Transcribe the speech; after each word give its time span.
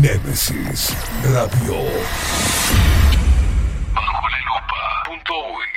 Nemesis 0.00 0.96
Radio. 1.24 1.74
Bajo 3.94 4.28
la 4.30 4.40
lupa. 4.48 4.80
Punto 5.04 5.34
uy. 5.52 5.68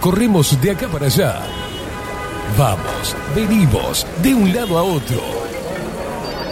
Corremos 0.00 0.60
de 0.60 0.70
acá 0.72 0.88
para 0.88 1.06
allá. 1.06 1.40
Vamos, 2.58 3.16
venimos, 3.34 4.06
de 4.22 4.34
un 4.34 4.54
lado 4.54 4.78
a 4.78 4.82
otro. 4.82 5.45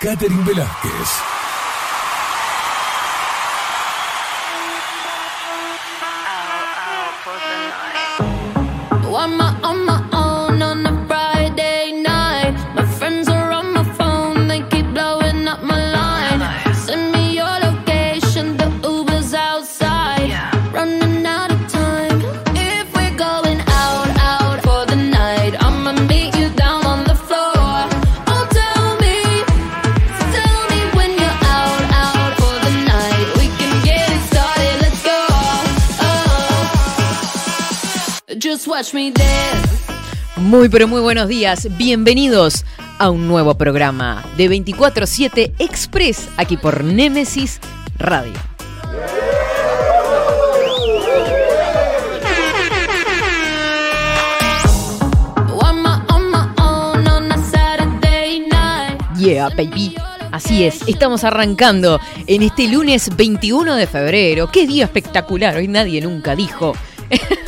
Catherine 0.00 0.42
Velázquez. 0.44 1.39
Muy 40.36 40.70
pero 40.70 40.88
muy 40.88 41.02
buenos 41.02 41.28
días, 41.28 41.68
bienvenidos 41.76 42.64
a 42.98 43.10
un 43.10 43.28
nuevo 43.28 43.58
programa 43.58 44.24
de 44.38 44.48
24/7 44.48 45.52
Express 45.58 46.30
aquí 46.38 46.56
por 46.56 46.82
Nemesis 46.82 47.60
Radio. 47.98 48.32
Yeah, 59.18 59.50
baby. 59.50 59.94
Así 60.32 60.64
es, 60.64 60.80
estamos 60.86 61.24
arrancando 61.24 62.00
en 62.26 62.42
este 62.42 62.66
lunes 62.66 63.14
21 63.14 63.76
de 63.76 63.86
febrero. 63.86 64.50
Qué 64.50 64.66
día 64.66 64.84
espectacular, 64.84 65.54
hoy 65.56 65.68
nadie 65.68 66.00
nunca 66.00 66.34
dijo. 66.34 66.72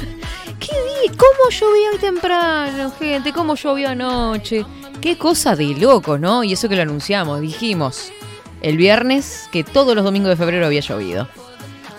¿Cómo 1.23 1.51
llovió 1.51 1.91
hoy 1.93 1.99
temprano, 2.01 2.93
gente? 2.99 3.33
¿Cómo 3.33 3.55
llovió 3.55 3.91
anoche? 3.91 4.67
Qué 5.01 5.17
cosa 5.17 5.55
de 5.55 5.67
loco, 5.67 6.19
¿no? 6.19 6.43
Y 6.43 6.55
eso 6.55 6.69
que 6.69 6.75
lo 6.75 6.83
anunciamos, 6.83 7.41
dijimos 7.41 8.11
el 8.61 8.77
viernes 8.77 9.49
que 9.53 9.63
todos 9.63 9.95
los 9.95 10.05
domingos 10.05 10.31
de 10.31 10.37
febrero 10.37 10.67
había 10.67 10.81
llovido. 10.81 11.29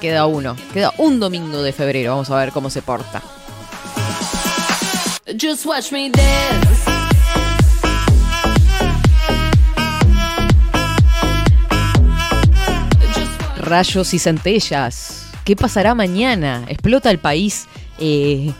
Queda 0.02 0.26
uno, 0.26 0.58
queda 0.74 0.92
un 0.98 1.22
domingo 1.22 1.62
de 1.62 1.72
febrero, 1.72 2.12
vamos 2.12 2.30
a 2.32 2.36
ver 2.36 2.52
cómo 2.52 2.70
se 2.70 2.82
porta. 2.82 3.22
Just 5.42 5.66
watch 5.66 5.94
me 5.94 6.10
dance. 6.10 6.92
Just 13.16 13.58
Rayos 13.58 14.14
y 14.14 14.20
centellas. 14.20 15.32
¿Qué 15.46 15.56
pasará 15.56 15.96
mañana? 15.96 16.66
¿Explota 16.68 17.10
el 17.10 17.20
país? 17.20 17.70
Eh, 18.00 18.52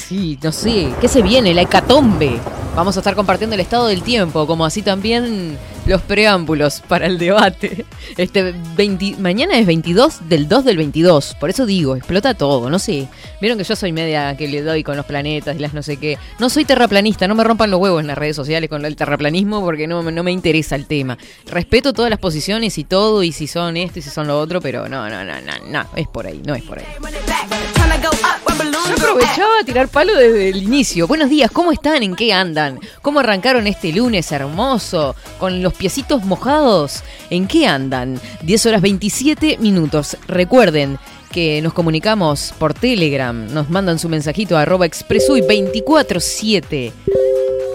sí, 0.00 0.38
no 0.42 0.52
sé. 0.52 0.88
¿Qué 1.00 1.08
se 1.08 1.22
viene? 1.22 1.54
La 1.54 1.62
hecatombe. 1.62 2.38
Vamos 2.74 2.96
a 2.96 3.00
estar 3.00 3.14
compartiendo 3.14 3.54
el 3.54 3.60
estado 3.60 3.88
del 3.88 4.02
tiempo, 4.02 4.46
como 4.46 4.64
así 4.64 4.82
también 4.82 5.58
los 5.86 6.02
preámbulos 6.02 6.80
para 6.86 7.06
el 7.06 7.18
debate. 7.18 7.84
Este 8.16 8.54
20 8.76 9.16
mañana 9.18 9.58
es 9.58 9.66
22 9.66 10.28
del 10.28 10.48
2 10.48 10.64
del 10.64 10.76
22. 10.76 11.36
Por 11.38 11.50
eso 11.50 11.66
digo, 11.66 11.96
explota 11.96 12.34
todo. 12.34 12.70
No 12.70 12.78
sé. 12.78 13.08
Vieron 13.40 13.58
que 13.58 13.64
yo 13.64 13.74
soy 13.76 13.92
media 13.92 14.36
que 14.36 14.48
le 14.48 14.62
doy 14.62 14.82
con 14.82 14.96
los 14.96 15.06
planetas 15.06 15.56
y 15.56 15.58
las 15.58 15.74
no 15.74 15.82
sé 15.82 15.96
qué. 15.96 16.18
No 16.38 16.48
soy 16.48 16.64
terraplanista. 16.64 17.26
No 17.28 17.34
me 17.34 17.44
rompan 17.44 17.70
los 17.70 17.80
huevos 17.80 18.00
en 18.00 18.06
las 18.06 18.18
redes 18.18 18.36
sociales 18.36 18.70
con 18.70 18.84
el 18.84 18.96
terraplanismo 18.96 19.60
porque 19.62 19.86
no, 19.86 20.02
no 20.02 20.22
me 20.22 20.32
interesa 20.32 20.76
el 20.76 20.86
tema. 20.86 21.18
Respeto 21.46 21.92
todas 21.92 22.10
las 22.10 22.18
posiciones 22.18 22.78
y 22.78 22.84
todo, 22.84 23.22
y 23.22 23.32
si 23.32 23.46
son 23.46 23.76
esto 23.76 23.98
y 23.98 24.02
si 24.02 24.10
son 24.10 24.26
lo 24.28 24.38
otro, 24.38 24.60
pero 24.60 24.88
no, 24.88 25.08
no, 25.08 25.24
no, 25.24 25.40
no, 25.40 25.52
no. 25.66 25.86
Es 25.96 26.08
por 26.08 26.26
ahí, 26.26 26.40
no 26.44 26.54
es 26.54 26.62
por 26.62 26.78
ahí. 26.78 27.79
Yo 28.00 28.94
aprovechaba 28.94 29.50
a 29.60 29.64
tirar 29.64 29.88
palo 29.88 30.14
desde 30.14 30.48
el 30.48 30.62
inicio. 30.62 31.06
Buenos 31.06 31.28
días, 31.28 31.50
¿cómo 31.50 31.70
están? 31.70 32.02
¿En 32.02 32.16
qué 32.16 32.32
andan? 32.32 32.80
¿Cómo 33.02 33.20
arrancaron 33.20 33.66
este 33.66 33.92
lunes 33.92 34.32
hermoso? 34.32 35.14
Con 35.38 35.62
los 35.62 35.74
piecitos 35.74 36.24
mojados. 36.24 37.02
¿En 37.28 37.46
qué 37.46 37.66
andan? 37.66 38.18
10 38.42 38.66
horas 38.66 38.80
27 38.80 39.58
minutos. 39.58 40.16
Recuerden 40.26 40.98
que 41.30 41.60
nos 41.62 41.72
comunicamos 41.72 42.54
por 42.58 42.74
Telegram. 42.74 43.52
Nos 43.52 43.68
mandan 43.68 43.98
su 43.98 44.08
mensajito 44.08 44.56
a 44.56 44.62
arroba 44.62 44.86
expresuy 44.86 45.42
247. 45.42 46.92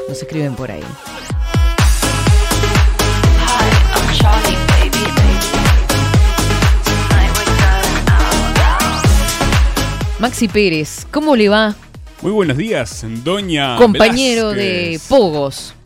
Nos 0.10 0.22
escriben 0.22 0.56
por 0.56 0.72
ahí. 0.72 0.84
Maxi 10.20 10.48
Pérez, 10.48 11.06
¿cómo 11.12 11.36
le 11.36 11.50
va? 11.50 11.76
Muy 12.22 12.32
buenos 12.32 12.58
días, 12.58 13.06
doña. 13.24 13.76
Compañero 13.78 14.52
de. 14.54 15.00
Pogos. 15.10 15.74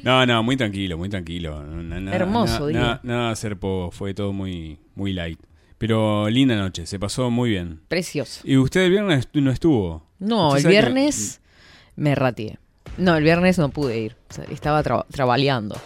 No, 0.00 0.24
no, 0.24 0.42
muy 0.44 0.56
tranquilo, 0.56 0.96
muy 0.96 1.08
tranquilo. 1.10 1.62
No, 1.62 1.82
no, 1.82 2.00
nada- 2.00 2.16
Hermoso 2.16 2.68
día. 2.68 3.00
Nada, 3.02 3.30
hacer 3.30 3.58
poco, 3.58 3.90
fue 3.90 4.14
todo 4.14 4.32
muy, 4.32 4.78
muy 4.94 5.12
light. 5.12 5.38
Pero 5.76 6.30
linda 6.30 6.56
noche, 6.56 6.86
se 6.86 6.98
pasó 7.00 7.30
muy 7.30 7.50
bien. 7.50 7.80
Precioso. 7.88 8.40
¿Y 8.44 8.56
usted 8.56 8.82
el 8.84 8.92
viernes 8.92 9.28
no 9.34 9.50
estuvo? 9.50 10.06
No, 10.20 10.56
el 10.56 10.62
que- 10.62 10.68
viernes 10.68 11.40
me 11.96 12.14
ratié. 12.14 12.58
No, 12.96 13.16
el 13.16 13.24
viernes 13.24 13.58
no 13.58 13.68
pude 13.70 13.98
ir. 13.98 14.16
O 14.30 14.34
sea, 14.34 14.44
estaba 14.44 14.82
tra- 14.82 15.04
trabaleando. 15.10 15.76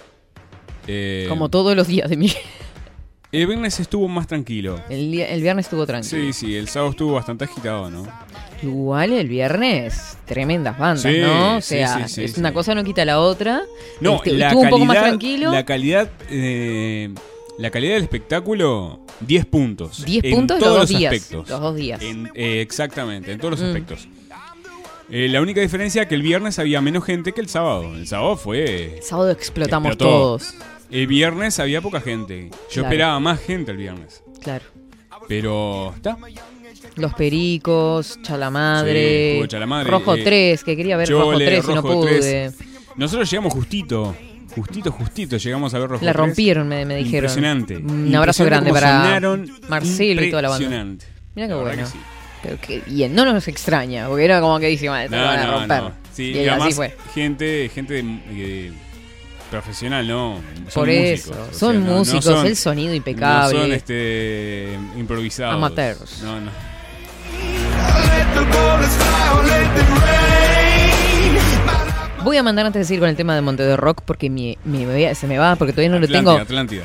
Eh, 0.87 1.25
Como 1.29 1.49
todos 1.49 1.75
los 1.75 1.89
días 1.89 2.09
de 2.09 2.17
mi. 2.19 2.31
El 3.33 3.47
viernes 3.47 3.81
estuvo 3.81 4.09
más 4.09 4.27
tranquilo. 4.27 4.79
El, 4.91 5.19
el 5.19 5.41
viernes 5.41 5.65
estuvo 5.67 5.87
tranquilo. 5.87 6.23
Sí, 6.23 6.33
sí, 6.35 6.55
el 6.55 6.69
sábado 6.69 6.91
estuvo 6.91 7.15
bastante 7.15 7.45
agitado, 7.45 7.91
¿no? 7.91 8.07
Igual 8.63 9.13
el 9.15 9.27
viernes, 9.27 10.19
tremendas 10.27 10.79
bandas, 10.79 11.01
Sí, 11.03 11.19
¿no? 11.19 11.57
O 11.57 11.61
sea, 11.63 12.07
sí, 12.09 12.15
sí, 12.15 12.25
es 12.25 12.33
sí. 12.35 12.41
una 12.41 12.53
cosa 12.53 12.75
no 12.75 12.85
quita 12.85 13.05
la 13.07 13.21
otra. 13.21 13.63
No, 14.03 14.17
Este, 14.17 14.33
la 14.35 14.49
estuvo 14.49 14.63
calidad, 14.63 14.65
un 14.65 14.69
poco 14.71 14.85
más 14.85 14.99
tranquilo. 14.99 15.51
La 15.51 15.65
calidad, 15.65 16.11
eh, 16.31 17.13
la 17.59 17.71
calidad 17.71 17.95
del 17.95 18.03
espectáculo, 18.03 19.01
10 19.21 19.47
puntos. 19.47 20.05
10 20.05 20.25
En 20.25 20.31
puntos 20.33 20.59
los 20.61 20.65
todos 20.69 20.81
dos 20.81 20.91
los 20.91 20.99
días. 21.01 21.13
aspectos. 21.15 21.49
Los 21.49 21.61
dos 21.61 21.75
días. 21.77 22.03
En- 22.03 22.31
eh, 22.35 22.61
exactamente, 22.61 23.33
en 23.33 23.39
todos 23.39 23.53
los 23.53 23.61
Mm. 23.63 23.65
aspectos. 23.65 24.09
Eh, 25.11 25.29
la 25.31 25.41
única 25.41 25.61
diferencia 25.63 26.03
es 26.03 26.09
que 26.09 26.15
el 26.15 26.23
viernes 26.23 26.59
había 26.59 26.81
menos 26.83 27.03
gente 27.05 27.33
que 27.33 27.41
el 27.41 27.49
sábado. 27.49 27.95
El 27.95 28.07
sábado 28.07 28.37
fue... 28.37 28.97
El 28.99 29.03
sábado 29.03 29.31
explotamos 29.31 29.89
Explotó. 29.93 30.11
todos. 30.13 30.55
El 30.93 31.07
viernes 31.07 31.59
había 31.59 31.81
poca 31.81 32.01
gente. 32.01 32.51
Yo 32.51 32.57
Claro. 32.69 32.89
esperaba 32.89 33.21
más 33.21 33.41
gente 33.41 33.71
el 33.73 33.77
viernes. 33.79 34.23
Claro. 34.43 34.65
Pero 35.29 35.93
está. 35.97 36.17
Los 36.97 37.15
Pericos, 37.15 38.19
Chalamadre, 38.23 39.39
Sí, 39.43 39.49
Chalamadre, 39.49 39.91
Rojo 39.91 40.15
eh, 40.17 40.23
3, 40.25 40.65
que 40.65 40.77
quería 40.77 40.97
ver 40.97 41.09
Rojo 41.09 41.33
Chole, 41.33 41.47
3 41.47 41.65
y 41.69 41.75
no 41.75 41.83
pude. 41.83 42.19
3. 42.51 42.55
Nosotros 42.97 43.31
llegamos 43.31 43.53
justito. 43.55 44.15
Justito, 44.55 44.93
justito. 44.93 45.37
Llegamos 45.39 45.73
a 45.73 45.79
ver 45.79 45.89
Rojo 45.89 46.05
La 46.05 46.13
3. 46.13 46.27
rompieron, 46.27 46.69
me, 46.69 46.85
me 46.85 46.97
dijeron. 46.97 47.31
Impresionante. 47.31 47.77
Un 47.79 48.15
abrazo 48.15 48.45
grande 48.45 48.71
para. 48.71 49.19
Marcelo 49.69 50.23
y 50.25 50.31
toda 50.31 50.43
la 50.43 50.49
banda. 50.51 50.65
Impresionante. 50.65 51.07
Mira 51.35 51.49
qué 51.49 51.55
bueno. 51.55 51.83
que 51.85 51.87
sí. 51.89 51.99
Pero 52.43 52.59
qué 52.61 52.83
bien, 52.87 53.15
no 53.15 53.25
nos 53.25 53.47
extraña, 53.49 54.09
porque 54.09 54.25
era 54.25 54.41
como 54.41 54.59
que 54.59 54.67
dice, 54.67 54.91
"Madre, 54.91 55.09
te 55.09 55.17
No, 55.17 55.23
van 55.23 55.39
a 55.39 55.47
romper. 55.59 55.83
no. 55.85 55.93
Sí, 56.13 56.25
y 56.25 56.27
y 56.39 56.41
así 56.41 56.49
además, 56.49 56.75
fue. 56.75 56.97
gente, 57.15 57.71
gente 57.73 57.95
de, 57.95 58.03
de- 58.03 58.73
profesional, 59.53 60.09
no. 60.09 60.41
Son 60.69 60.81
Por 60.83 60.89
eso, 60.89 61.29
músicos, 61.31 61.49
o 61.55 61.59
son 61.59 61.73
sea, 61.73 61.81
no- 61.81 61.87
no 61.93 61.97
músicos, 61.99 62.25
son- 62.25 62.47
el 62.47 62.57
sonido 62.57 62.95
impecable. 62.95 63.55
No 63.55 63.61
son 63.63 63.73
este, 63.73 64.79
improvisados. 64.97 65.55
Amateurs. 65.55 66.23
No, 66.23 66.41
no. 66.41 66.51
Voy 72.25 72.37
a 72.37 72.43
mandar 72.43 72.67
antes 72.67 72.81
de 72.81 72.85
seguir 72.85 73.01
con 73.01 73.09
el 73.09 73.17
tema 73.17 73.35
de 73.35 73.41
Monte 73.41 73.65
de 73.65 73.77
Rock 73.77 74.03
porque 74.05 74.31
mi- 74.31 74.57
mi- 74.65 74.87
se 75.15 75.27
me 75.27 75.39
va, 75.39 75.57
porque 75.57 75.73
todavía 75.73 75.91
no 75.91 75.99
lo 75.99 76.07
tengo. 76.09 76.31
Atlántida. 76.33 76.85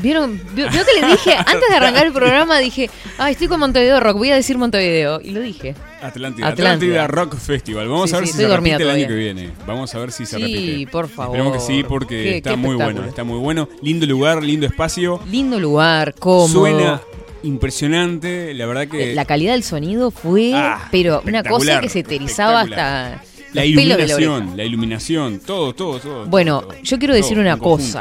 ¿Vieron? 0.00 0.40
Vio, 0.54 0.68
vio 0.70 0.80
que 0.84 1.00
le 1.00 1.06
dije, 1.08 1.34
antes 1.38 1.68
de 1.68 1.76
arrancar 1.76 2.06
el 2.06 2.12
programa, 2.12 2.58
dije, 2.58 2.90
ay, 3.18 3.32
estoy 3.32 3.48
con 3.48 3.60
Montevideo 3.60 4.00
Rock, 4.00 4.16
voy 4.18 4.30
a 4.30 4.34
decir 4.36 4.56
Montevideo. 4.58 5.20
Y 5.20 5.30
lo 5.30 5.40
dije. 5.40 5.74
Atlántida. 6.00 6.46
Atlántida. 6.48 6.48
Atlántida 6.48 7.06
Rock 7.08 7.36
Festival. 7.36 7.88
Vamos 7.88 8.10
Sí, 8.10 8.16
a 8.16 8.18
ver 8.20 8.26
sí, 8.28 8.32
si 8.34 8.38
se 8.38 8.48
repite 8.48 8.76
el 8.82 8.90
año 8.90 9.08
que 9.08 9.14
viene. 9.14 9.50
Vamos 9.66 9.94
a 9.94 9.98
ver 9.98 10.12
si 10.12 10.26
se 10.26 10.36
Sí, 10.36 10.42
repite. 10.42 10.92
por 10.92 11.08
favor. 11.08 11.36
Esperemos 11.36 11.60
que 11.66 11.72
sí, 11.72 11.84
porque 11.88 12.06
Qué- 12.22 12.36
está 12.38 12.50
qué 12.50 12.56
muy 12.56 12.76
bueno. 12.76 13.04
Está 13.04 13.24
muy 13.24 13.38
bueno. 13.38 13.68
Lindo 13.82 14.06
lugar, 14.06 14.42
lindo 14.42 14.66
espacio. 14.66 15.20
Lindo 15.30 15.58
lugar, 15.58 16.14
cómodo. 16.18 16.48
Suena 16.48 17.00
impresionante. 17.42 18.54
La 18.54 18.66
verdad 18.66 18.86
que. 18.88 19.14
La 19.14 19.24
calidad 19.24 19.52
del 19.52 19.64
sonido 19.64 20.10
fue, 20.10 20.52
Ah, 20.54 20.88
pero 20.90 21.22
una 21.26 21.42
cosa 21.42 21.80
que 21.80 21.88
se 21.88 22.02
te 22.02 22.14
erizaba 22.16 22.62
espectacular. 22.62 23.14
hasta 23.14 23.24
la 23.54 23.64
iluminación, 23.64 24.56
la 24.56 24.64
iluminación, 24.64 25.40
todo, 25.40 25.74
todo, 25.74 25.98
todo. 25.98 26.26
Bueno, 26.26 26.60
todo. 26.62 26.74
yo 26.82 26.98
quiero 26.98 27.14
decir 27.14 27.38
una 27.38 27.56
conjunto. 27.56 28.00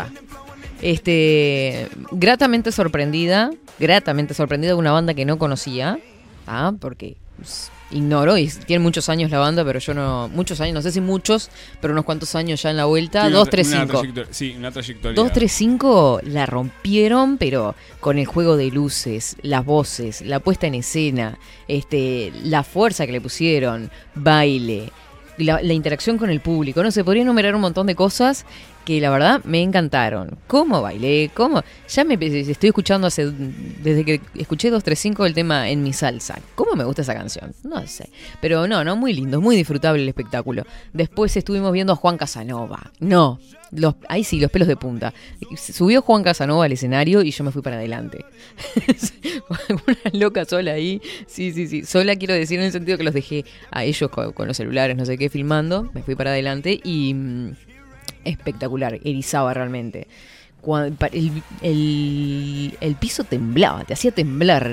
Este, 0.81 1.87
gratamente 2.11 2.71
sorprendida, 2.71 3.51
gratamente 3.79 4.33
sorprendida 4.33 4.71
de 4.71 4.75
una 4.75 4.91
banda 4.91 5.13
que 5.13 5.25
no 5.25 5.37
conocía, 5.37 5.99
¿ah? 6.45 6.73
porque 6.79 7.15
pues, 7.37 7.71
ignoro 7.89 8.37
y 8.37 8.47
tiene 8.47 8.83
muchos 8.83 9.07
años 9.09 9.31
la 9.31 9.39
banda, 9.39 9.63
pero 9.63 9.79
yo 9.79 9.93
no, 9.93 10.27
muchos 10.29 10.59
años, 10.61 10.73
no 10.75 10.81
sé 10.81 10.91
si 10.91 10.99
muchos, 11.01 11.49
pero 11.81 11.93
unos 11.93 12.03
cuantos 12.05 12.35
años 12.35 12.61
ya 12.61 12.69
en 12.69 12.77
la 12.77 12.85
vuelta, 12.85 13.21
Sí, 13.21 13.27
una 13.27 13.37
tra- 13.37 13.45
235. 13.45 13.83
una 13.85 14.01
trayectoria- 14.01 14.33
Sí, 14.33 14.55
una 14.57 14.71
trayectoria. 14.71 15.15
235 15.15 16.19
la 16.23 16.45
rompieron, 16.45 17.37
pero 17.37 17.75
con 17.99 18.17
el 18.19 18.25
juego 18.25 18.57
de 18.57 18.69
luces, 18.71 19.35
las 19.41 19.63
voces, 19.65 20.21
la 20.21 20.39
puesta 20.39 20.67
en 20.67 20.75
escena, 20.75 21.37
este, 21.67 22.31
la 22.43 22.63
fuerza 22.63 23.05
que 23.05 23.13
le 23.13 23.21
pusieron, 23.21 23.89
baile, 24.15 24.91
la, 25.37 25.61
la 25.61 25.73
interacción 25.73 26.17
con 26.17 26.29
el 26.29 26.41
público. 26.41 26.83
No 26.83 26.91
sé, 26.91 27.03
podría 27.03 27.21
enumerar 27.23 27.55
un 27.55 27.61
montón 27.61 27.87
de 27.87 27.95
cosas 27.95 28.45
que 28.87 29.01
la 29.01 29.09
verdad 29.09 29.43
me 29.43 29.61
encantaron. 29.61 30.37
¿Cómo 30.47 30.81
bailé? 30.81 31.29
¿Cómo? 31.33 31.61
Ya 31.89 32.05
me 32.05 32.13
estoy 32.13 32.69
escuchando 32.69 33.05
hace 33.07 33.29
desde 33.29 34.05
que 34.05 34.21
escuché 34.35 34.69
235 34.69 35.25
el 35.25 35.33
tema 35.33 35.69
en 35.69 35.83
mi 35.83 35.91
salsa. 35.91 36.39
¿Cómo 36.55 36.73
me 36.73 36.85
gusta 36.85 37.01
esa 37.01 37.13
canción? 37.13 37.53
No 37.65 37.85
sé. 37.85 38.09
Pero 38.39 38.65
no, 38.65 38.85
no, 38.85 38.95
muy 38.95 39.11
lindo, 39.11 39.41
muy 39.41 39.57
disfrutable 39.57 40.01
el 40.01 40.07
espectáculo. 40.07 40.63
Después 40.93 41.35
estuvimos 41.35 41.73
viendo 41.73 41.91
a 41.91 41.95
Juan 41.97 42.17
Casanova. 42.17 42.93
No, 43.01 43.41
los, 43.71 43.95
ahí 44.07 44.23
sí, 44.23 44.39
los 44.39 44.49
pelos 44.51 44.69
de 44.69 44.77
punta. 44.77 45.13
Subió 45.57 46.01
Juan 46.01 46.23
Casanova 46.23 46.63
al 46.63 46.71
escenario 46.71 47.23
y 47.23 47.31
yo 47.31 47.43
me 47.43 47.51
fui 47.51 47.61
para 47.61 47.75
adelante. 47.75 48.23
Una 49.69 49.97
loca 50.13 50.45
sola 50.45 50.71
ahí. 50.71 51.01
Sí, 51.27 51.51
sí, 51.51 51.67
sí. 51.67 51.83
Sola 51.83 52.15
quiero 52.15 52.35
decir 52.35 52.57
en 52.57 52.67
el 52.67 52.71
sentido 52.71 52.97
que 52.97 53.03
los 53.03 53.13
dejé 53.13 53.43
a 53.69 53.83
ellos 53.83 54.09
con, 54.09 54.31
con 54.31 54.47
los 54.47 54.55
celulares, 54.55 54.95
no 54.95 55.05
sé 55.05 55.17
qué, 55.17 55.29
filmando. 55.29 55.89
Me 55.93 56.03
fui 56.03 56.15
para 56.15 56.29
adelante 56.29 56.79
y 56.85 57.13
mm, 57.13 57.55
espectacular, 58.25 58.99
erizaba 59.03 59.53
realmente. 59.53 60.07
El, 61.13 61.41
el- 61.61 62.77
el 62.81 62.95
piso 62.95 63.23
temblaba, 63.23 63.83
te 63.85 63.93
hacía 63.93 64.11
temblar 64.11 64.69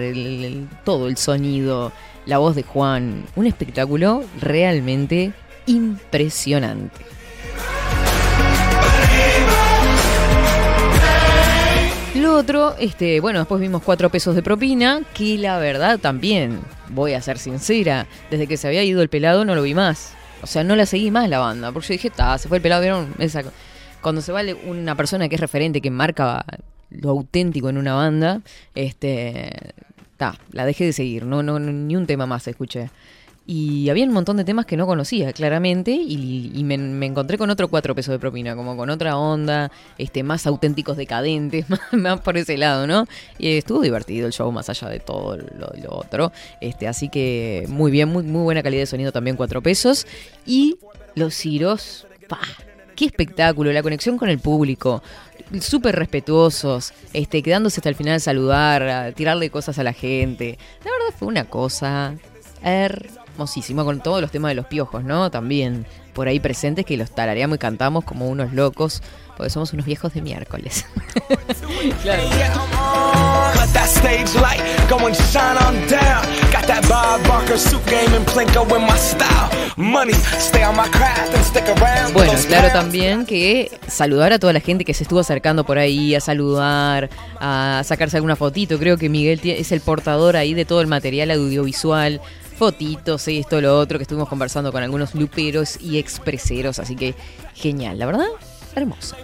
todo 0.84 1.06
el 1.06 1.16
sonido, 1.16 1.92
la 2.26 2.38
voz 2.38 2.56
de 2.56 2.62
Juan. 2.64 3.24
Un 3.36 3.46
espectáculo 3.46 4.24
realmente 4.40 5.32
impresionante. 5.66 7.04
Lo 12.14 12.36
otro, 12.38 12.74
este, 12.78 13.20
bueno, 13.20 13.40
después 13.40 13.60
vimos 13.60 13.82
cuatro 13.82 14.08
pesos 14.08 14.34
de 14.36 14.42
propina, 14.42 15.02
que 15.14 15.36
la 15.36 15.58
verdad 15.58 15.98
también, 15.98 16.60
voy 16.90 17.12
a 17.12 17.20
ser 17.20 17.38
sincera, 17.38 18.06
desde 18.30 18.46
que 18.46 18.56
se 18.56 18.68
había 18.68 18.84
ido 18.84 19.02
el 19.02 19.08
pelado 19.08 19.44
no 19.44 19.54
lo 19.54 19.62
vi 19.62 19.74
más. 19.74 20.12
O 20.44 20.46
sea, 20.46 20.62
no 20.64 20.76
la 20.76 20.86
seguí 20.86 21.10
más 21.10 21.28
la 21.28 21.38
banda, 21.40 21.72
porque 21.72 21.88
yo 21.88 21.92
dije, 21.94 22.10
ta, 22.10 22.38
se 22.38 22.48
fue 22.48 22.58
el 22.58 22.62
pelado, 22.62 22.80
vieron 22.82 23.12
esa 23.18 23.42
cuando 24.00 24.20
se 24.20 24.32
va 24.32 24.42
le- 24.42 24.54
una 24.54 24.94
persona 24.94 25.28
que 25.28 25.34
es 25.34 25.40
referente, 25.40 25.80
que 25.80 25.90
marca 25.90 26.44
lo 26.90 27.10
auténtico 27.10 27.68
en 27.70 27.78
una 27.78 27.94
banda, 27.94 28.40
este, 28.74 29.50
ta, 30.16 30.36
la 30.52 30.64
dejé 30.66 30.84
de 30.84 30.92
seguir, 30.92 31.24
no, 31.24 31.42
no, 31.42 31.58
ni 31.58 31.96
un 31.96 32.06
tema 32.06 32.26
más 32.26 32.46
escuché. 32.46 32.90
Y 33.46 33.90
había 33.90 34.06
un 34.06 34.12
montón 34.12 34.38
de 34.38 34.44
temas 34.44 34.64
que 34.64 34.74
no 34.74 34.86
conocía, 34.86 35.34
claramente, 35.34 35.90
y, 35.90 36.62
me, 36.64 36.74
encontré 37.04 37.36
con 37.36 37.50
otro 37.50 37.68
cuatro 37.68 37.94
pesos 37.94 38.12
de 38.12 38.18
propina, 38.18 38.56
como 38.56 38.74
con 38.74 38.88
otra 38.88 39.18
onda, 39.18 39.70
este, 39.98 40.22
más 40.22 40.46
auténticos 40.46 40.96
decadentes, 40.96 41.66
más, 41.92 42.20
por 42.22 42.38
ese 42.38 42.56
lado, 42.56 42.86
¿no? 42.86 43.06
Y 43.38 43.58
estuvo 43.58 43.82
divertido 43.82 44.26
el 44.26 44.32
show, 44.32 44.50
más 44.50 44.70
allá 44.70 44.88
de 44.88 44.98
todo 44.98 45.36
lo, 45.36 45.72
otro. 45.90 46.32
Este, 46.62 46.88
así 46.88 47.10
que 47.10 47.66
muy 47.68 47.90
bien, 47.90 48.08
muy, 48.08 48.22
muy 48.22 48.42
buena 48.44 48.62
calidad 48.62 48.82
de 48.82 48.86
sonido 48.86 49.12
también, 49.12 49.36
cuatro 49.36 49.60
pesos. 49.60 50.06
Y 50.46 50.78
los 51.14 51.34
Ciros, 51.34 52.06
pa, 52.28 52.40
qué 52.96 53.04
espectáculo, 53.04 53.72
la 53.72 53.82
conexión 53.82 54.16
con 54.16 54.30
el 54.30 54.38
público. 54.38 55.02
Súper 55.60 55.96
respetuosos, 55.96 56.94
este, 57.12 57.42
quedándose 57.42 57.80
hasta 57.80 57.90
el 57.90 57.94
final 57.94 58.14
a 58.14 58.20
saludar, 58.20 58.82
a 58.84 59.12
tirarle 59.12 59.50
cosas 59.50 59.78
a 59.78 59.84
la 59.84 59.92
gente. 59.92 60.58
La 60.82 60.90
verdad 60.90 61.14
fue 61.18 61.28
una 61.28 61.44
cosa 61.44 62.14
hermosísima 63.34 63.84
con 63.84 64.00
todos 64.00 64.20
los 64.20 64.30
temas 64.30 64.50
de 64.50 64.54
los 64.54 64.66
piojos, 64.66 65.04
¿no? 65.04 65.30
También 65.30 65.86
por 66.14 66.28
ahí 66.28 66.40
presentes 66.40 66.86
que 66.86 66.96
los 66.96 67.10
tarareamos 67.10 67.56
y 67.56 67.58
cantamos 67.58 68.04
como 68.04 68.28
unos 68.28 68.52
locos, 68.52 69.02
porque 69.36 69.50
somos 69.50 69.72
unos 69.72 69.84
viejos 69.84 70.14
de 70.14 70.22
miércoles. 70.22 70.86
Bueno, 82.12 82.32
claro 82.46 82.68
también 82.72 83.26
que 83.26 83.70
saludar 83.88 84.32
a 84.32 84.38
toda 84.38 84.52
la 84.52 84.60
gente 84.60 84.84
que 84.84 84.94
se 84.94 85.02
estuvo 85.02 85.20
acercando 85.20 85.64
por 85.64 85.78
ahí, 85.78 86.14
a 86.14 86.20
saludar, 86.20 87.10
a 87.40 87.82
sacarse 87.84 88.16
alguna 88.16 88.36
fotito. 88.36 88.78
Creo 88.78 88.96
que 88.96 89.08
Miguel 89.08 89.40
es 89.42 89.72
el 89.72 89.80
portador 89.80 90.36
ahí 90.36 90.54
de 90.54 90.64
todo 90.64 90.80
el 90.80 90.86
material 90.86 91.30
audiovisual. 91.32 92.20
Fotitos, 92.56 93.26
esto, 93.28 93.60
lo 93.60 93.78
otro, 93.78 93.98
que 93.98 94.02
estuvimos 94.02 94.28
conversando 94.28 94.70
con 94.70 94.82
algunos 94.82 95.14
luperos 95.14 95.78
y 95.80 95.98
expreseros, 95.98 96.78
así 96.78 96.94
que 96.94 97.14
genial, 97.54 97.98
la 97.98 98.06
verdad, 98.06 98.26
hermoso. 98.74 99.16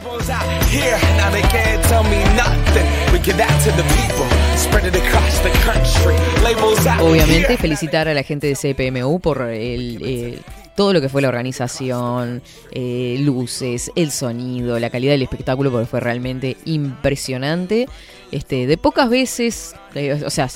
Obviamente 7.01 7.57
felicitar 7.57 8.09
a 8.09 8.15
la 8.15 8.23
gente 8.23 8.47
de 8.47 8.57
CPMU 8.57 9.21
por 9.21 9.43
el, 9.43 10.01
eh, 10.05 10.41
todo 10.75 10.93
lo 10.93 11.01
que 11.01 11.09
fue 11.09 11.23
la 11.23 11.29
organización, 11.29 12.43
eh, 12.71 13.17
luces, 13.21 13.93
el 13.97 14.11
sonido, 14.11 14.79
la 14.79 14.91
calidad 14.91 15.13
del 15.13 15.23
espectáculo, 15.23 15.71
porque 15.71 15.87
fue 15.87 16.01
realmente 16.01 16.57
impresionante. 16.65 17.87
Este, 18.33 18.67
de 18.67 18.77
pocas 18.79 19.11
veces, 19.11 19.75
eh, 19.95 20.23
o 20.25 20.31
sea, 20.31 20.49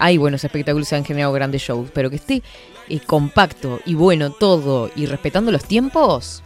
hay 0.00 0.18
buenos 0.18 0.44
espectáculos, 0.44 0.88
se 0.88 0.96
han 0.96 1.04
generado 1.04 1.32
grandes 1.32 1.62
shows, 1.62 1.90
pero 1.92 2.10
que 2.10 2.16
esté 2.16 2.42
eh, 2.88 3.00
compacto 3.00 3.80
y 3.84 3.94
bueno 3.94 4.30
todo 4.30 4.90
y 4.94 5.06
respetando 5.06 5.52
los 5.52 5.64
tiempos, 5.64 6.42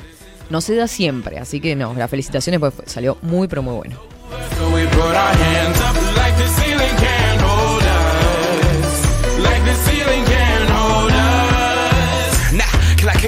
no 0.51 0.61
se 0.61 0.75
da 0.75 0.89
siempre. 0.89 1.39
Así 1.39 1.61
que 1.61 1.75
no, 1.75 1.95
las 1.95 2.11
felicitaciones, 2.11 2.61
pues 2.61 2.75
salió 2.87 3.19
muy, 3.23 3.49
pero 3.49 3.63
muy 3.63 3.75
bueno. 3.77 3.97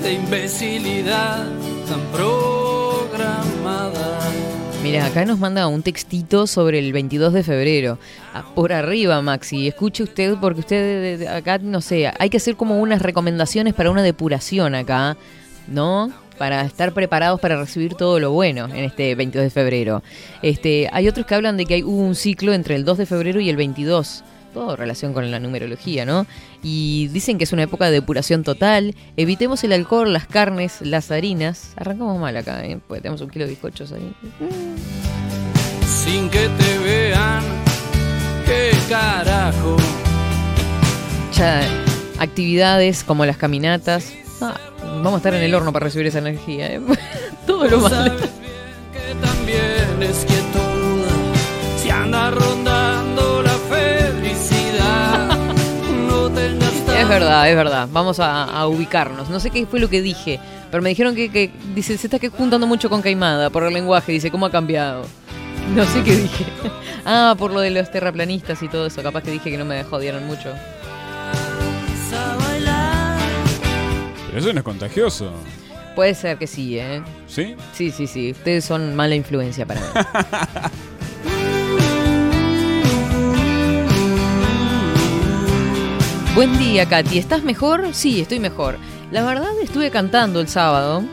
de 0.03 0.13
imbecilidad 0.13 1.45
tan 1.87 2.01
programada. 2.11 3.51
Mira, 4.83 5.05
acá 5.05 5.25
nos 5.25 5.37
manda 5.37 5.67
un 5.67 5.83
textito 5.83 6.47
sobre 6.47 6.79
el 6.79 6.91
22 6.91 7.33
de 7.33 7.43
febrero. 7.43 7.99
Ah, 8.33 8.43
Por 8.55 8.73
arriba, 8.73 9.21
Maxi, 9.21 9.67
escuche 9.67 10.01
usted, 10.01 10.35
porque 10.41 10.61
usted 10.61 11.27
acá, 11.27 11.59
no 11.59 11.81
sé, 11.81 12.11
hay 12.17 12.29
que 12.31 12.37
hacer 12.37 12.55
como 12.55 12.79
unas 12.79 13.01
recomendaciones 13.01 13.75
para 13.75 13.91
una 13.91 14.01
depuración 14.01 14.73
acá, 14.73 15.17
¿no? 15.67 16.11
Para 16.39 16.63
estar 16.63 16.93
preparados 16.93 17.39
para 17.39 17.57
recibir 17.57 17.93
todo 17.93 18.19
lo 18.19 18.31
bueno 18.31 18.65
en 18.65 18.83
este 18.83 19.13
22 19.13 19.43
de 19.43 19.49
febrero. 19.51 20.01
Este, 20.41 20.89
hay 20.91 21.07
otros 21.07 21.27
que 21.27 21.35
hablan 21.35 21.57
de 21.57 21.67
que 21.67 21.75
hay, 21.75 21.83
hubo 21.83 22.01
un 22.01 22.15
ciclo 22.15 22.51
entre 22.51 22.75
el 22.75 22.83
2 22.83 22.97
de 22.97 23.05
febrero 23.05 23.39
y 23.39 23.49
el 23.49 23.57
22. 23.57 24.23
Todo 24.53 24.75
relación 24.75 25.13
con 25.13 25.29
la 25.31 25.39
numerología, 25.39 26.05
¿no? 26.05 26.25
Y 26.61 27.07
dicen 27.07 27.37
que 27.37 27.45
es 27.45 27.53
una 27.53 27.63
época 27.63 27.85
de 27.85 27.91
depuración 27.91 28.43
total. 28.43 28.95
Evitemos 29.17 29.63
el 29.63 29.73
alcohol, 29.73 30.11
las 30.11 30.27
carnes, 30.27 30.81
las 30.81 31.11
harinas. 31.11 31.73
Arrancamos 31.77 32.19
mal 32.19 32.35
acá, 32.35 32.65
¿eh? 32.65 32.79
Porque 32.87 33.01
tenemos 33.01 33.21
un 33.21 33.29
kilo 33.29 33.45
de 33.45 33.51
bizcochos 33.51 33.91
ahí. 33.91 34.13
sin 35.85 36.29
que 36.29 36.49
te 36.49 36.77
vean. 36.79 37.43
¿Qué 38.45 38.71
carajo? 38.89 39.77
ya 41.33 41.61
actividades 42.19 43.03
como 43.03 43.25
las 43.25 43.37
caminatas. 43.37 44.13
Ah, 44.41 44.57
vamos 44.81 45.13
a 45.13 45.17
estar 45.17 45.33
en 45.33 45.41
el 45.41 45.53
horno 45.55 45.71
para 45.73 45.85
recibir 45.85 46.07
esa 46.07 46.19
energía. 46.19 46.73
¿eh? 46.73 46.81
Todo 47.47 47.67
lo 47.67 47.79
malo. 47.79 47.95
Sabes 47.95 48.21
bien 48.21 48.31
que 48.93 49.25
también 49.25 50.03
es. 50.03 50.25
Si 51.81 51.89
anda 51.89 52.31
rondando 52.31 52.70
verdad, 57.19 57.49
es 57.49 57.55
verdad. 57.55 57.87
Vamos 57.91 58.19
a, 58.19 58.43
a 58.45 58.67
ubicarnos. 58.67 59.29
No 59.29 59.39
sé 59.39 59.49
qué 59.51 59.65
fue 59.65 59.79
lo 59.79 59.89
que 59.89 60.01
dije, 60.01 60.39
pero 60.71 60.81
me 60.83 60.89
dijeron 60.89 61.13
que, 61.15 61.29
que- 61.31 61.51
dice, 61.75 61.97
se 61.97 62.07
está 62.07 62.17
juntando 62.35 62.65
mucho 62.67 62.89
con 62.89 63.01
Caimada 63.01 63.49
por 63.49 63.63
el 63.63 63.73
lenguaje. 63.73 64.11
Dice, 64.11 64.31
¿cómo 64.31 64.45
ha 64.45 64.51
cambiado? 64.51 65.05
No 65.75 65.85
sé 65.85 66.03
qué 66.03 66.15
dije. 66.15 66.45
Ah, 67.05 67.33
por 67.37 67.51
lo 67.51 67.61
de 67.61 67.71
los 67.71 67.89
terraplanistas 67.89 68.61
y 68.61 68.67
todo 68.67 68.85
eso. 68.85 69.01
Capaz 69.01 69.23
que 69.23 69.31
dije 69.31 69.49
que 69.49 69.57
no 69.57 69.65
me 69.65 69.83
jodieron 69.83 70.25
mucho. 70.27 70.49
Pero 74.27 74.39
eso 74.39 74.53
no 74.53 74.59
es 74.59 74.63
contagioso. 74.63 75.31
Puede 75.95 76.13
ser 76.15 76.37
que 76.37 76.47
sí, 76.47 76.77
¿eh? 76.77 77.01
¿Sí? 77.27 77.55
Sí, 77.73 77.91
sí, 77.91 78.07
sí. 78.07 78.31
Ustedes 78.31 78.63
son 78.65 78.95
mala 78.95 79.15
influencia 79.15 79.65
para 79.65 79.81
mí. 79.81 79.87
Buen 86.35 86.57
día, 86.57 86.87
Katy. 86.87 87.17
¿Estás 87.17 87.43
mejor? 87.43 87.93
Sí, 87.93 88.21
estoy 88.21 88.39
mejor. 88.39 88.77
La 89.11 89.23
verdad, 89.23 89.51
estuve 89.61 89.91
cantando 89.91 90.39
el 90.39 90.47
sábado. 90.47 91.03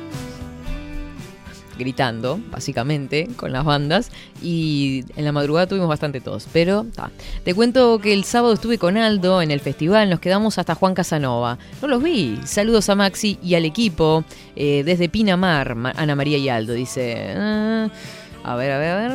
Gritando, 1.76 2.40
básicamente, 2.50 3.28
con 3.36 3.52
las 3.52 3.64
bandas. 3.64 4.10
Y 4.42 5.04
en 5.16 5.24
la 5.24 5.32
madrugada 5.32 5.66
tuvimos 5.66 5.88
bastante 5.88 6.20
tos. 6.20 6.46
Pero, 6.52 6.86
ta. 6.94 7.10
Te 7.44 7.54
cuento 7.54 7.98
que 7.98 8.12
el 8.12 8.24
sábado 8.24 8.54
estuve 8.54 8.78
con 8.78 8.96
Aldo 8.96 9.42
en 9.42 9.50
el 9.50 9.60
festival. 9.60 10.08
Nos 10.08 10.20
quedamos 10.20 10.58
hasta 10.58 10.74
Juan 10.76 10.94
Casanova. 10.94 11.58
No 11.82 11.88
los 11.88 12.02
vi. 12.02 12.38
Saludos 12.44 12.88
a 12.88 12.94
Maxi 12.94 13.38
y 13.42 13.54
al 13.56 13.64
equipo. 13.64 14.24
eh, 14.56 14.82
desde 14.84 15.08
Pinamar, 15.08 15.74
Ma- 15.74 15.92
Ana 15.96 16.14
María 16.14 16.38
y 16.38 16.48
Aldo. 16.48 16.72
Dice. 16.74 17.34
ah, 17.36 17.88
a 18.44 18.54
ver, 18.56 18.72
a 18.72 18.78
ver, 18.78 18.90
a 18.90 18.96
ver. 19.08 19.12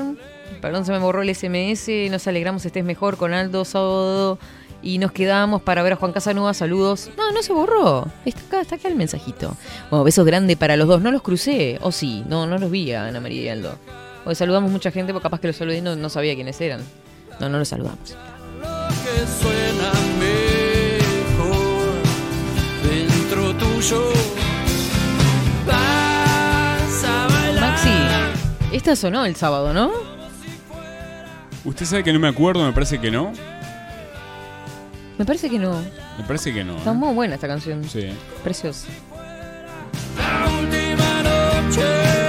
Perdón, 0.62 0.86
se 0.86 0.92
me 0.92 1.00
borró 1.00 1.22
el 1.22 1.34
SMS. 1.34 2.10
Nos 2.12 2.28
alegramos, 2.28 2.66
estés 2.66 2.84
mejor 2.86 3.18
con 3.18 3.34
Aldo 3.34 3.64
sábado. 3.66 4.38
Y 4.84 4.98
nos 4.98 5.14
quedamos 5.14 5.62
para 5.62 5.82
ver 5.82 5.94
a 5.94 5.96
Juan 5.96 6.12
Casanova. 6.12 6.54
Saludos. 6.54 7.10
No, 7.18 7.32
no 7.32 7.42
se 7.42 7.54
borró. 7.54 8.06
Está 8.26 8.42
acá, 8.42 8.62
está 8.62 8.76
acá 8.76 8.90
el 8.90 8.96
mensajito. 8.96 9.56
Bueno, 9.90 10.04
besos 10.04 10.26
grandes 10.26 10.58
para 10.58 10.76
los 10.76 10.88
dos. 10.90 11.02
No 11.02 11.10
los 11.10 11.22
crucé. 11.22 11.80
O 11.82 11.94
sí, 11.94 12.26
no, 12.28 12.46
no 12.46 12.58
los 12.58 12.70
vi 12.70 12.92
a 12.92 13.06
Ana 13.06 13.22
María 13.22 13.42
y 13.42 13.50
Aldo. 13.50 13.78
Porque 14.26 14.36
saludamos 14.36 14.70
mucha 14.72 14.92
gente, 14.92 15.14
porque 15.14 15.24
capaz 15.24 15.40
que 15.40 15.48
los 15.48 15.56
saludé 15.56 15.78
y 15.78 15.82
no, 15.82 16.10
sabía 16.10 16.36
quiénes 16.36 16.60
eran. 16.60 16.82
No, 17.40 17.48
no 17.48 17.60
los 17.60 17.68
saludamos. 17.70 18.10
que 18.10 19.28
suena 19.42 19.92
mejor 20.20 21.94
dentro. 22.84 23.54
Maxi, 27.60 28.76
esta 28.76 28.98
sonó 28.98 29.26
el 29.26 29.38
sábado, 29.38 29.74
¿no? 29.74 29.92
Usted 31.64 31.86
sabe 31.86 32.04
que 32.04 32.12
no 32.12 32.20
me 32.20 32.28
acuerdo, 32.28 32.66
me 32.66 32.74
parece 32.74 33.00
que 33.00 33.10
no. 33.10 33.32
Me 35.18 35.26
parece 35.26 35.50
que 35.50 35.60
no. 35.60 35.82
Me 36.18 36.24
parece 36.26 36.54
que 36.54 36.64
no. 36.64 36.78
Está 36.78 36.92
¿eh? 36.92 36.96
muy 36.96 37.14
buena 37.14 37.36
esta 37.36 37.48
canción. 37.48 37.84
Sí. 37.84 38.10
Preciosa. 38.44 38.88
La 40.18 40.50
última 40.60 41.24
noche. 41.24 42.23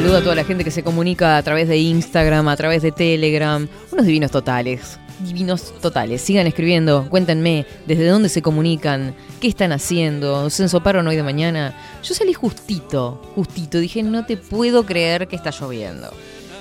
Saludo 0.00 0.16
a 0.16 0.22
toda 0.22 0.34
la 0.34 0.44
gente 0.44 0.64
que 0.64 0.70
se 0.70 0.82
comunica 0.82 1.36
a 1.36 1.42
través 1.42 1.68
de 1.68 1.76
Instagram, 1.76 2.48
a 2.48 2.56
través 2.56 2.80
de 2.80 2.90
Telegram. 2.90 3.68
Unos 3.92 4.06
divinos 4.06 4.30
totales. 4.30 4.98
Divinos 5.18 5.78
totales. 5.78 6.22
Sigan 6.22 6.46
escribiendo, 6.46 7.06
cuéntenme 7.10 7.66
desde 7.86 8.08
dónde 8.08 8.30
se 8.30 8.40
comunican, 8.40 9.14
qué 9.42 9.48
están 9.48 9.72
haciendo, 9.72 10.48
se 10.48 10.62
ensoparon 10.62 11.06
hoy 11.06 11.16
de 11.16 11.22
mañana. 11.22 11.74
Yo 12.02 12.14
salí 12.14 12.32
justito, 12.32 13.20
justito. 13.34 13.78
Dije, 13.78 14.02
no 14.02 14.24
te 14.24 14.38
puedo 14.38 14.86
creer 14.86 15.28
que 15.28 15.36
está 15.36 15.50
lloviendo. 15.50 16.10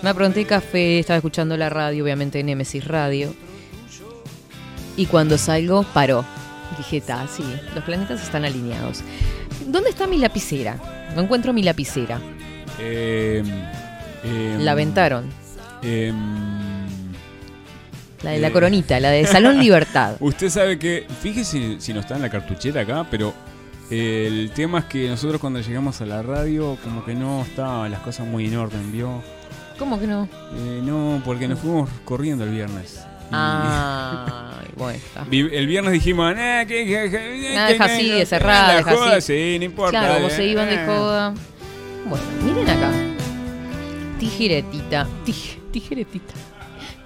Me 0.01 0.09
apronté 0.09 0.43
café, 0.43 0.99
estaba 0.99 1.15
escuchando 1.15 1.55
la 1.55 1.69
radio, 1.69 2.03
obviamente 2.03 2.43
Nemesis 2.43 2.85
Radio. 2.85 3.33
Y 4.97 5.05
cuando 5.05 5.37
salgo, 5.37 5.83
paró. 5.93 6.25
Dije, 6.77 6.97
está, 6.97 7.25
sí, 7.29 7.45
los 7.73 7.85
planetas 7.85 8.21
están 8.21 8.43
alineados. 8.43 8.99
¿Dónde 9.65 9.91
está 9.91 10.07
mi 10.07 10.17
lapicera? 10.17 10.77
No 11.15 11.21
encuentro 11.21 11.53
mi 11.53 11.63
lapicera. 11.63 12.19
Eh, 12.79 13.43
eh, 14.23 14.57
La 14.59 14.71
aventaron. 14.71 15.25
eh, 15.83 16.13
La 18.21 18.31
de 18.31 18.39
la 18.39 18.47
Eh. 18.47 18.51
coronita, 18.51 18.99
la 18.99 19.09
de 19.11 19.25
Salón 19.25 19.59
Libertad. 19.61 20.15
usted 20.19 20.49
sabe 20.49 20.77
que, 20.77 21.05
fíjese 21.21 21.79
si 21.79 21.93
no 21.93 21.99
está 22.01 22.15
en 22.15 22.21
la 22.21 22.29
cartuchera 22.29 22.81
acá, 22.81 23.05
pero 23.09 23.33
el 23.89 24.51
tema 24.53 24.79
es 24.79 24.85
que 24.85 25.07
nosotros 25.07 25.39
cuando 25.39 25.61
llegamos 25.61 25.99
a 26.01 26.05
la 26.05 26.21
radio, 26.21 26.77
como 26.83 27.03
que 27.05 27.13
no 27.15 27.41
estaban 27.43 27.89
las 27.91 28.01
cosas 28.01 28.27
muy 28.27 28.45
en 28.45 28.57
orden, 28.57 28.91
¿vio? 28.91 29.23
¿Cómo 29.77 29.99
que 29.99 30.07
no? 30.07 30.27
Eh, 30.53 30.81
no, 30.83 31.21
porque 31.23 31.47
nos 31.47 31.59
fuimos 31.59 31.89
corriendo 32.03 32.43
el 32.43 32.51
viernes. 32.51 32.99
Ah, 33.31 34.59
bueno, 34.75 34.99
El 35.31 35.67
viernes 35.67 35.93
dijimos, 35.93 36.33
eh, 36.37 36.65
que, 36.67 37.53
Nada, 37.55 37.85
así, 37.85 38.25
cerrada, 38.25 38.75
la 38.75 38.83
joda. 38.83 39.21
Sí, 39.21 39.55
no 39.59 39.65
importa. 39.65 39.99
Claro, 39.99 40.13
como 40.15 40.27
eh, 40.27 40.31
se 40.31 40.45
iban 40.45 40.67
de 40.69 40.77
joda. 40.85 41.33
Bueno, 42.07 42.23
miren 42.43 42.69
acá. 42.69 42.91
Tijeretita. 44.19 45.07
tij- 45.25 45.57
tijeretita. 45.71 46.33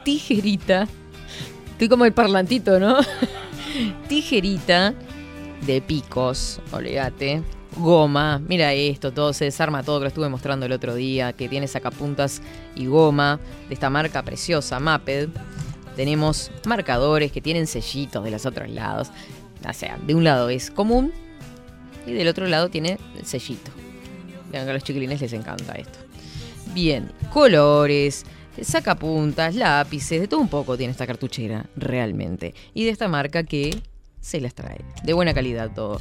Tijerita. 0.04 0.88
Estoy 1.72 1.90
como 1.90 2.06
el 2.06 2.14
parlantito, 2.14 2.80
¿no? 2.80 2.98
Tijerita 4.08 4.94
de 5.66 5.82
picos, 5.82 6.60
olvídate. 6.72 7.42
Goma, 7.76 8.40
mira 8.48 8.72
esto, 8.74 9.12
todo 9.12 9.34
se 9.34 9.46
desarma 9.46 9.82
todo, 9.82 9.98
que 9.98 10.04
lo 10.04 10.08
estuve 10.10 10.30
mostrando 10.30 10.68
el 10.68 10.72
otro 10.74 10.94
día, 10.94 11.34
que 11.34 11.50
tiene 11.50 11.68
sacapuntas 11.68 12.40
y 12.76 12.86
goma 12.86 13.40
de 13.68 13.74
esta 13.74 13.90
marca 13.90 14.22
preciosa, 14.22 14.80
Maped. 14.80 15.30
Tenemos 15.96 16.52
marcadores 16.66 17.32
que 17.32 17.42
tienen 17.42 17.66
sellitos 17.66 18.24
de 18.24 18.30
los 18.32 18.46
otros 18.46 18.70
lados. 18.70 19.10
O 19.68 19.74
sea, 19.74 19.98
de 20.06 20.14
un 20.14 20.24
lado 20.24 20.50
es 20.50 20.70
común 20.70 21.12
y 22.06 22.12
del 22.12 22.28
otro 22.28 22.46
lado 22.48 22.70
tiene 22.70 23.00
el 23.18 23.26
sellito. 23.26 23.72
Que 24.54 24.60
a 24.60 24.72
los 24.72 24.84
chiquilines 24.84 25.20
les 25.20 25.34
encanta 25.34 25.74
esto. 25.74 25.98
Bien, 26.76 27.12
colores, 27.32 28.24
sacapuntas, 28.62 29.56
lápices, 29.56 30.22
de 30.22 30.28
todo 30.28 30.42
un 30.42 30.48
poco 30.48 30.78
tiene 30.78 30.92
esta 30.92 31.08
cartuchera, 31.08 31.66
realmente. 31.76 32.54
Y 32.76 32.84
de 32.84 32.92
esta 32.92 33.08
marca 33.08 33.44
que 33.44 33.76
se 34.22 34.40
las 34.40 34.54
trae. 34.54 34.86
De 35.04 35.14
buena 35.14 35.34
calidad 35.34 35.72
todo. 35.74 36.00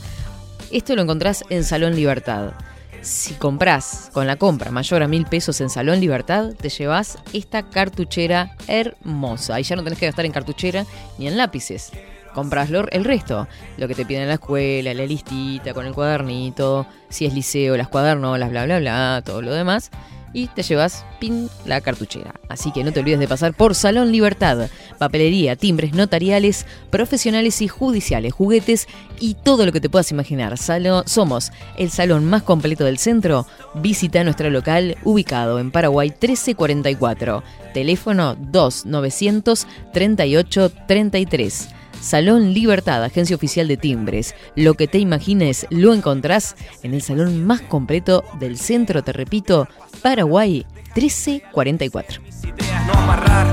Esto 0.70 0.94
lo 0.94 1.00
encontrás 1.00 1.44
en 1.48 1.64
Salón 1.64 1.96
Libertad. 1.96 2.52
Si 3.00 3.32
comprás 3.34 4.10
con 4.12 4.26
la 4.26 4.36
compra 4.36 4.70
mayor 4.70 5.02
a 5.02 5.08
mil 5.08 5.24
pesos 5.24 5.62
en 5.62 5.70
Salón 5.70 5.98
Libertad, 5.98 6.52
te 6.52 6.68
llevas 6.68 7.16
esta 7.32 7.70
cartuchera 7.70 8.58
hermosa. 8.68 9.58
Y 9.60 9.62
ya 9.62 9.76
no 9.76 9.82
tenés 9.82 9.98
que 9.98 10.06
gastar 10.06 10.26
en 10.26 10.32
cartuchera 10.32 10.84
ni 11.16 11.26
en 11.26 11.38
lápices. 11.38 11.90
Comprás 12.34 12.70
lo- 12.70 12.88
el 12.90 13.04
resto, 13.04 13.46
lo 13.76 13.88
que 13.88 13.94
te 13.94 14.04
piden 14.06 14.22
en 14.22 14.28
la 14.28 14.34
escuela, 14.34 14.94
la 14.94 15.04
listita 15.06 15.74
con 15.74 15.86
el 15.86 15.92
cuadernito, 15.94 16.86
si 17.08 17.26
es 17.26 17.34
liceo, 17.34 17.76
las 17.76 17.88
cuadernolas, 17.88 18.50
bla, 18.50 18.64
bla, 18.64 18.78
bla, 18.78 19.22
todo 19.24 19.42
lo 19.42 19.52
demás. 19.52 19.90
Y 20.34 20.46
te 20.46 20.62
llevas, 20.62 21.04
pin, 21.20 21.50
la 21.66 21.82
cartuchera. 21.82 22.32
Así 22.48 22.72
que 22.72 22.82
no 22.84 22.90
te 22.90 23.00
olvides 23.00 23.20
de 23.20 23.28
pasar 23.28 23.52
por 23.52 23.74
Salón 23.74 24.10
Libertad. 24.10 24.70
Papelería, 24.96 25.56
timbres 25.56 25.92
notariales, 25.92 26.64
profesionales 26.88 27.60
y 27.60 27.68
judiciales, 27.68 28.32
juguetes 28.32 28.88
y 29.20 29.34
todo 29.34 29.66
lo 29.66 29.72
que 29.72 29.80
te 29.82 29.90
puedas 29.90 30.10
imaginar. 30.10 30.56
Salo- 30.56 31.02
somos 31.06 31.52
el 31.76 31.90
salón 31.90 32.24
más 32.24 32.42
completo 32.44 32.84
del 32.84 32.96
centro. 32.96 33.46
Visita 33.74 34.24
nuestro 34.24 34.48
local 34.48 34.96
ubicado 35.04 35.58
en 35.58 35.70
Paraguay 35.70 36.08
1344. 36.08 37.42
Teléfono 37.74 38.34
2900 38.40 39.66
38 39.92 40.72
33. 40.88 41.68
Salón 42.02 42.52
Libertad, 42.52 43.04
agencia 43.04 43.36
oficial 43.36 43.68
de 43.68 43.76
timbres. 43.76 44.34
Lo 44.56 44.74
que 44.74 44.88
te 44.88 44.98
imagines 44.98 45.66
lo 45.70 45.94
encontrás 45.94 46.56
en 46.82 46.94
el 46.94 47.00
salón 47.00 47.46
más 47.46 47.60
completo 47.62 48.24
del 48.40 48.58
centro, 48.58 49.02
te 49.04 49.12
repito, 49.12 49.68
Paraguay 50.02 50.66
1344. 50.96 52.22
ideas 52.42 52.86
no 52.86 52.92
amarrar, 52.94 53.46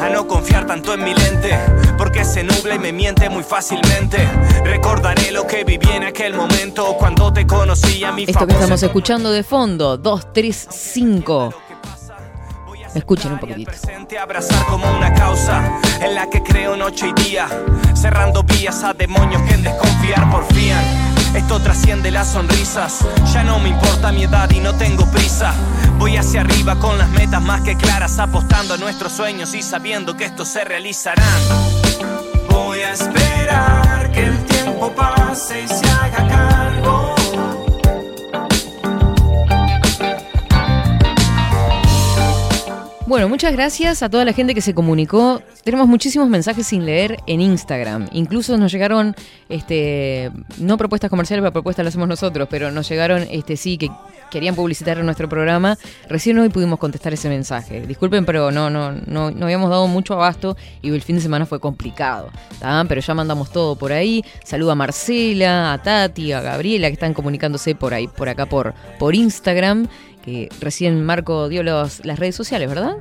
a 0.00 0.08
no 0.08 0.26
confiar 0.26 0.66
tanto 0.66 0.94
en 0.94 1.04
mi 1.04 1.14
lente, 1.14 1.50
porque 1.98 2.24
se 2.24 2.42
nubla 2.42 2.76
y 2.76 2.78
me 2.78 2.92
miente 2.92 3.28
muy 3.28 3.42
fácilmente. 3.42 4.26
Recordaré 4.64 5.30
lo 5.30 5.46
que 5.46 5.62
viví 5.62 5.90
en 5.90 6.04
aquel 6.04 6.34
momento 6.34 6.96
cuando 6.98 7.30
te 7.30 7.46
conocí 7.46 8.02
a 8.04 8.12
mi 8.12 8.24
Esto 8.24 8.46
que 8.46 8.54
estamos 8.54 8.82
escuchando 8.82 9.30
de 9.30 9.42
fondo, 9.42 9.98
235. 9.98 11.54
Escuchen 12.94 13.32
un 13.32 13.38
poquitito. 13.38 13.70
Presente 13.70 14.18
abrazar 14.18 14.64
como 14.66 14.90
una 14.94 15.14
causa 15.14 15.80
en 16.00 16.14
la 16.14 16.28
que 16.28 16.42
creo 16.42 16.76
noche 16.76 17.08
y 17.08 17.22
día, 17.22 17.48
cerrando 17.94 18.42
vías 18.42 18.82
a 18.84 18.92
demonios 18.92 19.40
que 19.42 19.54
en 19.54 19.62
desconfiar 19.62 20.30
porfían. 20.30 20.84
Esto 21.34 21.58
trasciende 21.60 22.10
las 22.10 22.28
sonrisas, 22.28 22.98
ya 23.32 23.42
no 23.42 23.58
me 23.58 23.70
importa 23.70 24.12
mi 24.12 24.24
edad 24.24 24.50
y 24.50 24.60
no 24.60 24.74
tengo 24.74 25.06
prisa. 25.06 25.54
Voy 25.98 26.18
hacia 26.18 26.42
arriba 26.42 26.78
con 26.78 26.98
las 26.98 27.08
metas 27.08 27.40
más 27.40 27.62
que 27.62 27.76
claras, 27.76 28.18
apostando 28.18 28.74
a 28.74 28.76
nuestros 28.76 29.12
sueños 29.12 29.54
y 29.54 29.62
sabiendo 29.62 30.14
que 30.14 30.26
estos 30.26 30.48
se 30.48 30.62
realizarán. 30.64 31.24
Voy 32.50 32.80
a 32.80 32.92
esperar 32.92 34.12
que 34.12 34.26
el 34.26 34.44
tiempo 34.44 34.92
pase 34.92 35.62
y 35.62 35.68
se 35.68 35.86
haga 35.88 36.28
cargo. 36.28 37.21
Bueno, 43.12 43.28
muchas 43.28 43.52
gracias 43.52 44.02
a 44.02 44.08
toda 44.08 44.24
la 44.24 44.32
gente 44.32 44.54
que 44.54 44.62
se 44.62 44.72
comunicó. 44.72 45.42
Tenemos 45.64 45.86
muchísimos 45.86 46.30
mensajes 46.30 46.66
sin 46.66 46.86
leer 46.86 47.18
en 47.26 47.42
Instagram. 47.42 48.08
Incluso 48.12 48.56
nos 48.56 48.72
llegaron, 48.72 49.14
este, 49.50 50.30
no 50.56 50.78
propuestas 50.78 51.10
comerciales, 51.10 51.42
pero 51.42 51.52
propuestas 51.52 51.84
las 51.84 51.92
hacemos 51.92 52.08
nosotros, 52.08 52.48
pero 52.50 52.70
nos 52.70 52.88
llegaron, 52.88 53.26
este, 53.30 53.58
sí, 53.58 53.76
que 53.76 53.90
querían 54.30 54.54
publicitar 54.54 55.04
nuestro 55.04 55.28
programa. 55.28 55.76
Recién 56.08 56.38
hoy 56.38 56.48
pudimos 56.48 56.78
contestar 56.78 57.12
ese 57.12 57.28
mensaje. 57.28 57.82
Disculpen, 57.82 58.24
pero 58.24 58.50
no, 58.50 58.70
no, 58.70 58.92
no, 58.92 59.30
no 59.30 59.44
habíamos 59.44 59.68
dado 59.68 59.86
mucho 59.88 60.14
abasto 60.14 60.56
y 60.80 60.88
el 60.88 61.02
fin 61.02 61.16
de 61.16 61.22
semana 61.22 61.44
fue 61.44 61.60
complicado. 61.60 62.30
Pero 62.88 63.00
ya 63.02 63.12
mandamos 63.12 63.52
todo 63.52 63.76
por 63.76 63.92
ahí. 63.92 64.24
Saludo 64.42 64.70
a 64.70 64.74
Marcela, 64.74 65.74
a 65.74 65.82
Tati, 65.82 66.32
a 66.32 66.40
Gabriela 66.40 66.88
que 66.88 66.94
están 66.94 67.12
comunicándose 67.12 67.74
por 67.74 67.92
ahí, 67.92 68.08
por 68.08 68.30
acá, 68.30 68.46
por, 68.46 68.72
por 68.98 69.14
Instagram. 69.14 69.86
Que 70.24 70.48
recién 70.60 71.04
Marco 71.04 71.48
dio 71.48 71.64
los, 71.64 72.04
las 72.04 72.16
redes 72.16 72.36
sociales, 72.36 72.68
¿verdad? 72.68 72.96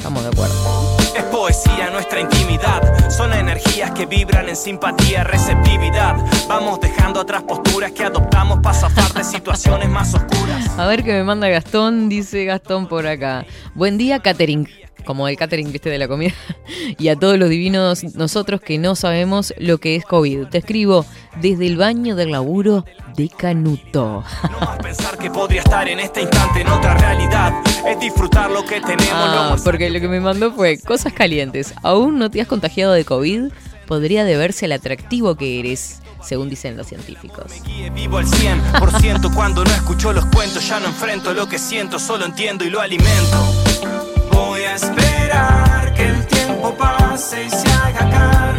Estamos 0.00 0.22
de 0.22 0.30
acuerdo. 0.30 0.96
Es 1.14 1.22
poesía 1.24 1.90
nuestra 1.90 2.20
intimidad, 2.20 3.10
son 3.10 3.34
energías 3.34 3.90
que 3.90 4.06
vibran 4.06 4.48
en 4.48 4.56
simpatía, 4.56 5.24
receptividad. 5.24 6.16
Vamos 6.48 6.80
dejando 6.80 7.20
atrás 7.20 7.42
posturas 7.42 7.92
que 7.92 8.04
adoptamos 8.04 8.60
para 8.62 8.74
zafar 8.74 9.12
de 9.12 9.22
situaciones 9.22 9.90
más 9.90 10.14
oscuras. 10.14 10.70
A 10.78 10.86
ver 10.86 11.04
qué 11.04 11.12
me 11.12 11.24
manda 11.24 11.50
Gastón, 11.50 12.08
dice 12.08 12.46
Gastón 12.46 12.86
por 12.86 13.06
acá. 13.06 13.44
Buen 13.74 13.98
día, 13.98 14.20
catering. 14.20 14.66
Como 15.04 15.28
el 15.28 15.36
catering, 15.36 15.72
viste, 15.72 15.90
de 15.90 15.98
la 15.98 16.08
comida. 16.08 16.32
Y 16.98 17.08
a 17.08 17.16
todos 17.16 17.38
los 17.38 17.48
divinos, 17.48 18.04
nosotros 18.14 18.60
que 18.60 18.78
no 18.78 18.94
sabemos 18.94 19.54
lo 19.58 19.78
que 19.78 19.96
es 19.96 20.04
COVID. 20.04 20.46
Te 20.48 20.58
escribo 20.58 21.04
desde 21.40 21.66
el 21.66 21.76
baño 21.76 22.16
del 22.16 22.32
laburo 22.32 22.84
de 23.16 23.28
Canuto. 23.28 24.24
No 24.50 24.60
más 24.60 24.78
pensar 24.78 25.18
que 25.18 25.30
podría 25.30 25.60
estar 25.60 25.88
en 25.88 26.00
este 26.00 26.22
instante 26.22 26.60
en 26.60 26.68
otra 26.68 26.94
realidad, 26.94 27.52
es 27.86 27.98
disfrutar 28.00 28.50
lo 28.50 28.64
que 28.64 28.80
tenemos. 28.80 29.12
Ah, 29.12 29.54
lo 29.56 29.62
porque 29.62 29.90
lo 29.90 30.00
que 30.00 30.08
me 30.08 30.20
mandó 30.20 30.52
fue 30.52 30.78
cosas 30.78 31.12
calientes. 31.12 31.74
¿Aún 31.82 32.18
no 32.18 32.30
te 32.30 32.40
has 32.40 32.48
contagiado 32.48 32.92
de 32.92 33.04
COVID? 33.04 33.52
Podría 33.86 34.24
deberse 34.24 34.66
al 34.66 34.72
atractivo 34.72 35.34
que 35.34 35.58
eres, 35.58 36.00
según 36.22 36.48
dicen 36.48 36.76
los 36.76 36.86
científicos. 36.86 37.52
guíe 37.64 37.90
vivo 37.90 38.18
al 38.18 38.26
100% 38.26 39.34
cuando 39.34 39.64
no 39.64 39.70
escucho 39.70 40.12
los 40.12 40.26
cuentos, 40.26 40.66
ya 40.68 40.78
no 40.78 40.86
enfrento 40.86 41.34
lo 41.34 41.48
que 41.48 41.58
siento, 41.58 41.98
solo 41.98 42.24
entiendo 42.24 42.64
y 42.64 42.70
lo 42.70 42.80
alimento. 42.80 44.19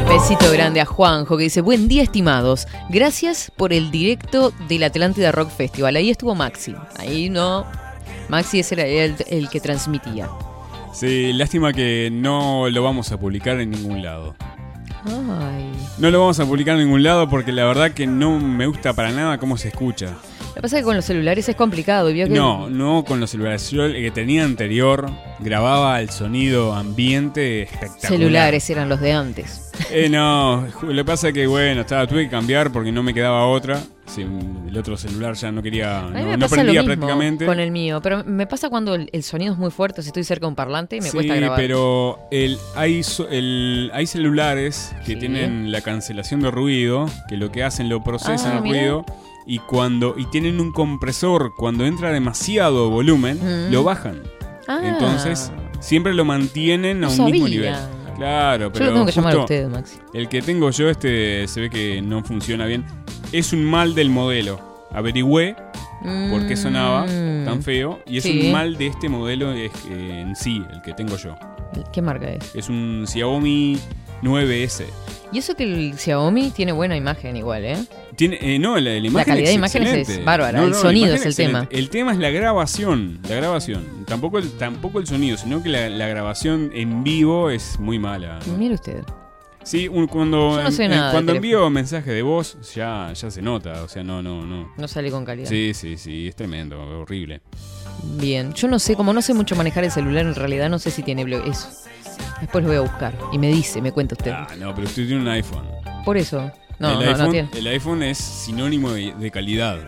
Besito 0.09 0.51
grande 0.51 0.81
a 0.81 0.85
Juanjo 0.85 1.37
que 1.37 1.43
dice, 1.45 1.61
buen 1.61 1.87
día 1.87 2.03
estimados, 2.03 2.67
gracias 2.89 3.51
por 3.55 3.71
el 3.71 3.91
directo 3.91 4.51
del 4.67 4.83
Atlántida 4.83 5.31
Rock 5.31 5.49
Festival. 5.49 5.95
Ahí 5.95 6.09
estuvo 6.09 6.35
Maxi, 6.35 6.75
ahí 6.97 7.29
no, 7.29 7.65
Maxi 8.29 8.59
ese 8.59 8.75
era 8.75 8.85
el, 8.85 9.15
el 9.27 9.49
que 9.49 9.59
transmitía. 9.59 10.29
Sí, 10.93 11.31
lástima 11.33 11.71
que 11.71 12.09
no 12.11 12.69
lo 12.69 12.83
vamos 12.83 13.11
a 13.11 13.17
publicar 13.17 13.59
en 13.61 13.71
ningún 13.71 14.03
lado. 14.03 14.35
Ay. 15.05 15.71
No 15.97 16.11
lo 16.11 16.19
vamos 16.19 16.39
a 16.39 16.45
publicar 16.45 16.75
en 16.75 16.85
ningún 16.85 17.03
lado 17.03 17.29
porque 17.29 17.51
la 17.51 17.65
verdad 17.65 17.91
que 17.91 18.05
no 18.05 18.37
me 18.39 18.67
gusta 18.67 18.93
para 18.93 19.11
nada 19.11 19.37
cómo 19.37 19.57
se 19.57 19.69
escucha. 19.69 20.17
Que 20.61 20.67
pasa 20.67 20.77
es 20.77 20.81
que 20.81 20.85
con 20.85 20.95
los 20.95 21.05
celulares 21.05 21.49
es 21.49 21.55
complicado. 21.55 22.11
y 22.11 22.13
vio 22.13 22.27
que- 22.27 22.33
No, 22.33 22.69
no 22.69 23.03
con 23.03 23.19
los 23.19 23.31
celulares. 23.31 23.71
Yo 23.71 23.83
el 23.85 23.93
que 23.95 24.11
tenía 24.11 24.43
anterior 24.43 25.09
grababa 25.39 25.99
el 26.01 26.11
sonido 26.11 26.75
ambiente 26.75 27.63
espectacular. 27.63 27.99
Celulares 28.11 28.69
eran 28.69 28.87
los 28.87 29.01
de 29.01 29.11
antes. 29.11 29.71
Eh, 29.89 30.07
no, 30.07 30.67
lo 30.83 30.93
que 30.93 31.03
pasa 31.05 31.29
es 31.29 31.33
que 31.33 31.47
bueno, 31.47 31.81
estaba, 31.81 32.05
tuve 32.05 32.25
que 32.25 32.29
cambiar 32.29 32.71
porque 32.71 32.91
no 32.91 33.01
me 33.01 33.11
quedaba 33.11 33.47
otra. 33.47 33.81
Sí, 34.05 34.21
el 34.67 34.77
otro 34.77 34.97
celular 34.97 35.33
ya 35.33 35.51
no 35.51 35.63
quería, 35.63 36.01
no, 36.03 36.09
me 36.11 36.37
no 36.37 36.47
prendía 36.47 36.83
prácticamente. 36.83 37.45
con 37.47 37.59
el 37.59 37.71
mío, 37.71 37.99
pero 38.03 38.23
me 38.23 38.45
pasa 38.45 38.69
cuando 38.69 38.93
el, 38.93 39.09
el 39.13 39.23
sonido 39.23 39.53
es 39.53 39.57
muy 39.59 39.71
fuerte, 39.71 40.03
si 40.03 40.09
estoy 40.09 40.23
cerca 40.25 40.45
de 40.45 40.49
un 40.49 40.55
parlante 40.55 40.97
y 40.97 41.01
me 41.01 41.07
sí, 41.07 41.13
cuesta 41.13 41.33
grabar. 41.35 41.57
pero 41.57 42.19
el, 42.29 42.57
hay, 42.75 43.01
el, 43.31 43.89
hay 43.93 44.05
celulares 44.05 44.93
que 45.05 45.13
Sí. 45.13 45.15
tienen 45.15 45.71
la 45.71 45.81
cancelación 45.81 46.41
de 46.41 46.51
ruido, 46.51 47.05
que 47.29 47.37
lo 47.37 47.51
que 47.51 47.63
hacen 47.63 47.89
lo 47.89 48.03
procesan 48.03 48.51
Ah, 48.51 48.57
el 48.57 48.61
mira. 48.63 48.79
ruido 48.81 49.05
y 49.45 49.59
cuando 49.59 50.15
y 50.17 50.25
tienen 50.25 50.59
un 50.59 50.71
compresor 50.71 51.53
cuando 51.55 51.85
entra 51.85 52.11
demasiado 52.11 52.89
volumen 52.89 53.39
Mm. 53.69 53.71
lo 53.73 53.83
bajan. 53.83 54.21
Ah. 54.67 54.79
Entonces 54.83 55.51
siempre 55.79 56.13
lo 56.13 56.25
mantienen 56.25 56.99
No 56.99 57.07
a 57.07 57.11
un 57.11 57.25
mismo 57.31 57.47
nivel. 57.47 57.73
Claro, 58.17 58.65
Yo 58.65 58.71
pero 58.73 58.85
lo 58.85 58.91
tengo 58.93 59.05
que 59.07 59.11
llamar 59.13 59.35
a 59.35 59.39
usted, 59.39 59.67
Maxi. 59.67 59.97
El 60.13 60.27
que 60.29 60.41
tengo 60.41 60.69
yo 60.69 60.89
este 60.89 61.47
se 61.47 61.61
ve 61.61 61.69
que 61.69 62.01
no 62.01 62.23
funciona 62.23 62.65
bien. 62.65 62.85
Es 63.31 63.51
un 63.53 63.63
mal 63.63 63.95
del 63.95 64.09
modelo. 64.11 64.59
Averigüé 64.91 65.55
por 66.29 66.45
qué 66.47 66.55
sonaba 66.57 67.05
Mm. 67.05 67.45
tan 67.45 67.63
feo 67.63 67.99
y 68.05 68.17
es 68.17 68.23
Sí. 68.23 68.41
un 68.47 68.51
mal 68.51 68.77
de 68.77 68.87
este 68.87 69.07
modelo 69.09 69.51
es, 69.53 69.71
eh, 69.89 70.21
en 70.21 70.35
sí, 70.35 70.63
el 70.71 70.81
que 70.83 70.93
tengo 70.93 71.15
yo. 71.17 71.35
¿Qué 71.93 72.01
marca 72.01 72.29
es? 72.29 72.53
Es 72.55 72.69
un 72.69 73.05
Xiaomi 73.07 73.79
9S. 74.21 74.85
Y 75.31 75.37
eso 75.39 75.55
que 75.55 75.63
el 75.63 75.97
Xiaomi 75.97 76.51
tiene 76.51 76.73
buena 76.73 76.95
imagen 76.97 77.37
igual, 77.37 77.63
¿eh? 77.65 77.77
Tiene, 78.15 78.37
eh, 78.41 78.59
no, 78.59 78.75
la, 78.75 78.91
la 78.91 78.97
imagen 78.97 79.25
calidad 79.25 79.45
de 79.45 79.51
es 79.51 79.55
imágenes 79.57 80.09
es 80.09 80.25
bárbara, 80.25 80.59
No, 80.59 80.65
el 80.65 80.71
no, 80.71 80.75
sonido 80.77 81.13
es 81.13 81.21
el 81.21 81.27
excelente. 81.29 81.77
El 81.77 81.89
tema 81.89 82.11
es 82.11 82.17
la 82.19 82.29
grabación, 82.29 83.19
la 83.27 83.35
grabación. 83.35 83.85
Tampoco 84.05 84.37
el, 84.37 84.51
tampoco 84.57 84.99
el 84.99 85.07
sonido, 85.07 85.37
sino 85.37 85.63
que 85.63 85.69
la, 85.69 85.89
la 85.89 86.07
grabación 86.07 86.71
en 86.73 87.03
vivo 87.03 87.49
es 87.49 87.79
muy 87.79 87.99
mala. 87.99 88.39
Mire 88.57 88.75
usted. 88.75 89.03
Sí, 89.63 89.87
un- 89.87 90.07
cuando, 90.07 90.57
Yo 90.57 90.63
no 90.63 90.71
sé 90.71 90.85
en- 90.85 90.91
nada 90.91 91.11
cuando 91.11 91.33
envío 91.35 91.69
mensaje 91.69 92.11
de 92.11 92.23
voz 92.23 92.57
ya, 92.73 93.13
ya 93.13 93.29
se 93.29 93.41
nota, 93.43 93.83
o 93.83 93.87
sea, 93.87 94.03
no, 94.03 94.21
no, 94.23 94.43
no. 94.45 94.73
No 94.75 94.87
sale 94.87 95.11
con 95.11 95.23
calidad. 95.23 95.47
Sí, 95.47 95.73
sí, 95.75 95.97
sí, 95.97 96.27
es 96.27 96.35
tremendo, 96.35 96.79
horrible. 97.01 97.41
Bien, 98.19 98.53
yo 98.53 98.67
no 98.67 98.79
sé, 98.79 98.95
como 98.95 99.13
no 99.13 99.21
sé 99.21 99.33
mucho 99.35 99.55
manejar 99.55 99.83
el 99.83 99.91
celular, 99.91 100.25
en 100.25 100.33
realidad 100.35 100.69
no 100.69 100.79
sé 100.79 100.89
si 100.89 101.03
tiene 101.03 101.23
blo- 101.25 101.47
eso. 101.47 101.69
Después 102.39 102.63
lo 102.63 102.69
voy 102.69 102.77
a 102.77 102.81
buscar 102.81 103.13
y 103.31 103.37
me 103.37 103.49
dice, 103.49 103.81
me 103.83 103.91
cuenta 103.91 104.15
usted. 104.15 104.31
Ah, 104.31 104.47
no, 104.59 104.73
pero 104.73 104.87
usted 104.87 105.05
tiene 105.05 105.21
un 105.21 105.27
iPhone. 105.27 105.63
Por 106.05 106.17
eso. 106.17 106.51
No, 106.81 106.89
el, 106.91 106.95
no, 107.05 107.11
iPhone 107.11 107.25
no 107.25 107.31
tiene. 107.31 107.49
el 107.55 107.67
iPhone 107.67 108.03
es 108.03 108.17
sinónimo 108.17 108.91
de, 108.91 109.13
de 109.17 109.31
calidad. 109.31 109.79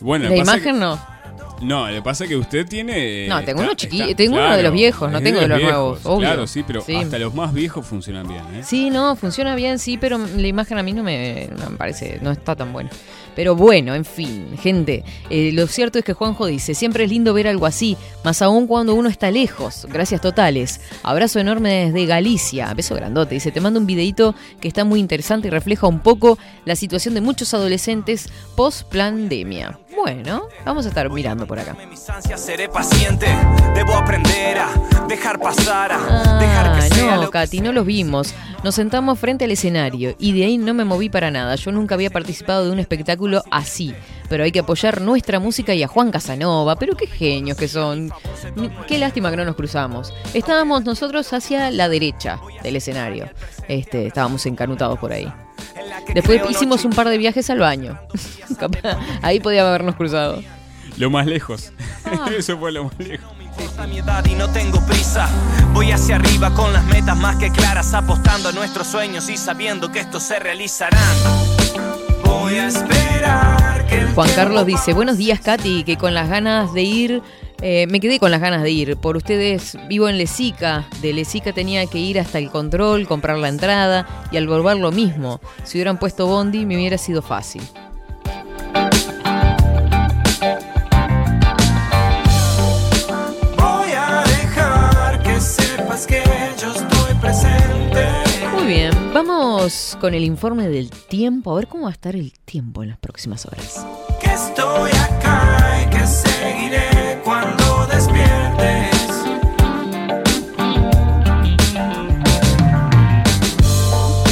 Bueno, 0.00 0.28
que 0.28 0.36
pasa 0.38 0.56
imagen 0.56 0.78
no. 0.78 1.00
no, 1.62 1.86
que 1.88 2.02
pasa 2.02 2.26
que 2.26 2.36
usted 2.36 2.66
tiene. 2.66 3.26
No, 3.28 3.42
tengo 3.42 3.62
está- 3.62 3.64
uno 3.64 3.72
chiqui- 3.72 4.02
está- 4.02 4.16
tengo 4.16 4.36
uno 4.36 4.56
de 4.56 4.62
los 4.62 4.72
viejos, 4.72 5.10
no 5.10 5.20
tengo 5.22 5.40
de 5.40 5.48
los 5.48 5.58
viejos, 5.58 5.74
nuevos, 5.74 6.00
obvio. 6.06 6.18
Claro, 6.28 6.46
sí, 6.46 6.62
pero 6.66 6.82
Sí. 6.82 6.94
hasta 6.96 7.18
los 7.18 7.34
más 7.34 7.52
viejos 7.54 7.86
funcionan 7.86 8.28
bien, 8.28 8.42
¿eh? 8.54 8.62
Sí, 8.62 8.90
no, 8.90 9.16
funciona 9.16 9.54
bien, 9.54 9.78
sí, 9.78 9.96
pero 9.96 10.18
la 10.18 10.46
imagen 10.46 10.78
a 10.78 10.82
mí 10.82 10.92
no 10.92 11.02
me, 11.02 11.48
no 11.58 11.70
me 11.70 11.76
parece, 11.76 12.18
no 12.20 12.30
está 12.30 12.54
tan 12.54 12.72
buena. 12.72 12.90
Pero 13.36 13.54
bueno, 13.54 13.94
en 13.94 14.04
fin, 14.04 14.56
gente, 14.60 15.04
eh, 15.30 15.50
lo 15.52 15.66
cierto 15.68 15.98
es 15.98 16.04
que 16.04 16.14
Juanjo 16.14 16.46
dice, 16.46 16.74
siempre 16.74 17.04
es 17.04 17.10
lindo 17.10 17.34
ver 17.34 17.46
algo 17.46 17.66
así, 17.66 17.96
más 18.24 18.40
aún 18.42 18.66
cuando 18.66 18.94
uno 18.94 19.08
está 19.10 19.30
lejos. 19.30 19.86
Gracias 19.90 20.22
totales. 20.22 20.80
Abrazo 21.02 21.38
enorme 21.38 21.86
desde 21.92 22.06
Galicia. 22.06 22.72
Beso 22.74 22.94
grandote. 22.94 23.34
Dice, 23.34 23.52
te 23.52 23.60
mando 23.60 23.78
un 23.78 23.86
videito 23.86 24.34
que 24.60 24.68
está 24.68 24.84
muy 24.84 24.98
interesante 25.00 25.48
y 25.48 25.50
refleja 25.50 25.86
un 25.86 26.00
poco 26.00 26.38
la 26.64 26.74
situación 26.74 27.14
de 27.14 27.20
muchos 27.20 27.52
adolescentes 27.54 28.26
post 28.56 28.90
pandemia. 28.92 29.78
Bueno, 29.94 30.48
vamos 30.64 30.84
a 30.86 30.88
estar 30.90 31.10
mirando 31.10 31.46
por 31.46 31.58
acá. 31.58 31.76
Seré 32.36 32.68
paciente. 32.68 33.26
Debo 33.74 33.94
aprender 33.94 34.58
a 34.58 35.06
dejar 35.08 35.40
pasar, 35.40 35.92
Ah, 35.92 37.18
no, 37.20 37.30
Katy, 37.30 37.60
no 37.60 37.72
los 37.72 37.86
vimos. 37.86 38.34
Nos 38.66 38.74
sentamos 38.74 39.16
frente 39.20 39.44
al 39.44 39.52
escenario 39.52 40.16
y 40.18 40.32
de 40.32 40.44
ahí 40.44 40.58
no 40.58 40.74
me 40.74 40.84
moví 40.84 41.08
para 41.08 41.30
nada. 41.30 41.54
Yo 41.54 41.70
nunca 41.70 41.94
había 41.94 42.10
participado 42.10 42.64
de 42.64 42.72
un 42.72 42.80
espectáculo 42.80 43.44
así. 43.52 43.94
Pero 44.28 44.42
hay 44.42 44.50
que 44.50 44.58
apoyar 44.58 45.00
nuestra 45.02 45.38
música 45.38 45.72
y 45.72 45.84
a 45.84 45.86
Juan 45.86 46.10
Casanova. 46.10 46.74
Pero 46.74 46.96
qué 46.96 47.06
genios 47.06 47.56
que 47.56 47.68
son. 47.68 48.10
Qué 48.88 48.98
lástima 48.98 49.30
que 49.30 49.36
no 49.36 49.44
nos 49.44 49.54
cruzamos. 49.54 50.12
Estábamos 50.34 50.84
nosotros 50.84 51.32
hacia 51.32 51.70
la 51.70 51.88
derecha 51.88 52.40
del 52.64 52.74
escenario. 52.74 53.30
Este, 53.68 54.08
estábamos 54.08 54.44
encanutados 54.46 54.98
por 54.98 55.12
ahí. 55.12 55.32
Después 56.12 56.42
hicimos 56.50 56.84
un 56.84 56.90
par 56.90 57.08
de 57.08 57.18
viajes 57.18 57.48
al 57.50 57.60
baño. 57.60 57.96
Ahí 59.22 59.38
podíamos 59.38 59.68
habernos 59.68 59.94
cruzado. 59.94 60.42
Lo 60.98 61.08
más 61.08 61.26
lejos. 61.26 61.72
Ah. 62.04 62.28
Eso 62.36 62.58
fue 62.58 62.72
lo 62.72 62.86
más 62.86 62.98
lejos. 62.98 63.35
No 63.56 63.62
me 63.62 63.64
importa 63.64 63.86
mi 63.86 63.98
edad 63.98 64.24
y 64.26 64.34
no 64.34 64.48
tengo 64.50 64.84
prisa. 64.84 65.28
Voy 65.72 65.90
hacia 65.90 66.16
arriba 66.16 66.52
con 66.52 66.72
las 66.72 66.84
metas 66.84 67.16
más 67.16 67.36
que 67.36 67.50
claras, 67.50 67.94
apostando 67.94 68.50
a 68.50 68.52
nuestros 68.52 68.86
sueños 68.86 69.30
y 69.30 69.36
sabiendo 69.38 69.90
que 69.90 70.00
estos 70.00 70.24
se 70.24 70.38
realizarán. 70.38 71.00
Voy 72.24 72.56
a 72.56 72.66
esperar 72.66 73.86
que 73.86 74.00
el 74.00 74.08
Juan 74.12 74.28
Carlos 74.34 74.66
dice, 74.66 74.92
buenos 74.92 75.16
días 75.16 75.40
Katy, 75.40 75.84
que 75.84 75.96
con 75.96 76.12
las 76.12 76.28
ganas 76.28 76.74
de 76.74 76.82
ir, 76.82 77.22
eh, 77.62 77.86
me 77.88 78.00
quedé 78.00 78.18
con 78.18 78.30
las 78.30 78.40
ganas 78.40 78.62
de 78.62 78.70
ir. 78.70 78.96
Por 78.98 79.16
ustedes 79.16 79.78
vivo 79.88 80.08
en 80.08 80.18
Lesica, 80.18 80.86
de 81.00 81.14
Lesica 81.14 81.52
tenía 81.52 81.86
que 81.86 81.98
ir 81.98 82.20
hasta 82.20 82.38
el 82.38 82.50
control, 82.50 83.06
comprar 83.06 83.38
la 83.38 83.48
entrada 83.48 84.06
y 84.30 84.36
al 84.36 84.46
volver 84.46 84.76
lo 84.76 84.92
mismo. 84.92 85.40
Si 85.64 85.78
hubieran 85.78 85.98
puesto 85.98 86.26
Bondi 86.26 86.66
me 86.66 86.76
hubiera 86.76 86.98
sido 86.98 87.22
fácil. 87.22 87.62
Vamos 99.66 99.98
con 100.00 100.14
el 100.14 100.22
informe 100.22 100.68
del 100.68 100.90
tiempo, 100.90 101.50
a 101.50 101.56
ver 101.56 101.66
cómo 101.66 101.84
va 101.84 101.88
a 101.88 101.92
estar 101.92 102.14
el 102.14 102.32
tiempo 102.44 102.84
en 102.84 102.90
las 102.90 102.98
próximas 102.98 103.46
horas. 103.46 103.84
Que 104.20 104.32
estoy 104.32 104.92
acá 104.92 105.82
y 105.82 105.90
que 105.90 106.06
seguiré 106.06 107.20
cuando 107.24 107.86
despiertes. 107.86 109.10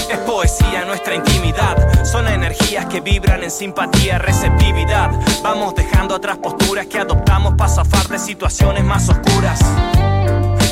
Es 0.08 0.18
poesía 0.18 0.84
nuestra 0.84 1.16
intimidad. 1.16 2.04
Son 2.04 2.28
energías 2.28 2.86
que 2.86 3.00
vibran 3.00 3.42
en 3.42 3.50
simpatía, 3.50 4.18
receptividad. 4.18 5.10
Vamos 5.42 5.74
dejando 5.74 6.14
atrás 6.14 6.38
posturas 6.38 6.86
que 6.86 6.98
adoptamos 6.98 7.54
para 7.54 7.70
zafar 7.70 8.06
de 8.06 8.20
situaciones 8.20 8.84
más 8.84 9.08
oscuras. 9.08 9.58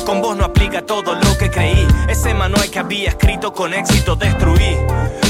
Con 0.05 0.21
vos 0.21 0.35
no 0.35 0.43
aplica 0.43 0.85
todo 0.85 1.15
lo 1.15 1.37
que 1.37 1.49
creí. 1.49 1.87
Ese 2.09 2.33
manual 2.33 2.69
que 2.69 2.79
había 2.79 3.09
escrito 3.09 3.53
con 3.53 3.73
éxito 3.73 4.15
destruí. 4.15 4.77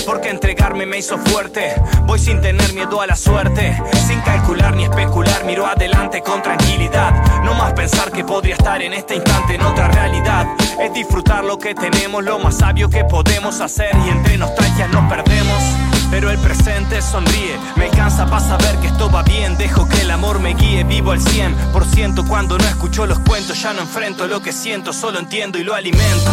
Porque 0.05 0.29
entregarme 0.29 0.85
me 0.85 0.97
hizo 0.97 1.17
fuerte. 1.17 1.75
Voy 2.05 2.17
sin 2.17 2.41
tener 2.41 2.73
miedo 2.73 2.99
a 2.99 3.07
la 3.07 3.15
suerte. 3.15 3.79
Sin 4.07 4.19
calcular 4.21 4.75
ni 4.75 4.85
especular, 4.85 5.45
miro 5.45 5.65
adelante 5.67 6.21
con 6.21 6.41
tranquilidad. 6.41 7.43
No 7.43 7.53
más 7.53 7.73
pensar 7.73 8.11
que 8.11 8.23
podría 8.23 8.55
estar 8.55 8.81
en 8.81 8.93
este 8.93 9.15
instante 9.15 9.55
en 9.55 9.61
otra 9.61 9.89
realidad. 9.89 10.47
Es 10.81 10.93
disfrutar 10.93 11.43
lo 11.43 11.59
que 11.59 11.75
tenemos, 11.75 12.23
lo 12.23 12.39
más 12.39 12.57
sabio 12.57 12.89
que 12.89 13.03
podemos 13.05 13.61
hacer. 13.61 13.95
Y 14.05 14.09
entre 14.09 14.37
nostalgias 14.37 14.89
nos 14.89 15.09
perdemos. 15.11 15.72
Pero 16.13 16.29
el 16.29 16.37
presente 16.37 17.01
sonríe, 17.01 17.57
me 17.75 17.85
alcanza 17.85 18.27
para 18.27 18.39
saber 18.39 18.77
que 18.77 18.85
esto 18.85 19.09
va 19.09 19.23
bien. 19.23 19.57
Dejo 19.57 19.89
que 19.89 20.01
el 20.01 20.11
amor 20.11 20.39
me 20.39 20.53
guíe, 20.53 20.83
vivo 20.83 21.11
al 21.11 21.19
100%. 21.19 22.27
Cuando 22.27 22.55
no 22.55 22.65
escucho 22.65 23.07
los 23.07 23.17
cuentos, 23.17 23.59
ya 23.59 23.73
no 23.73 23.81
enfrento 23.81 24.27
lo 24.27 24.39
que 24.39 24.53
siento, 24.53 24.93
solo 24.93 25.17
entiendo 25.17 25.57
y 25.57 25.63
lo 25.63 25.73
alimento. 25.73 26.31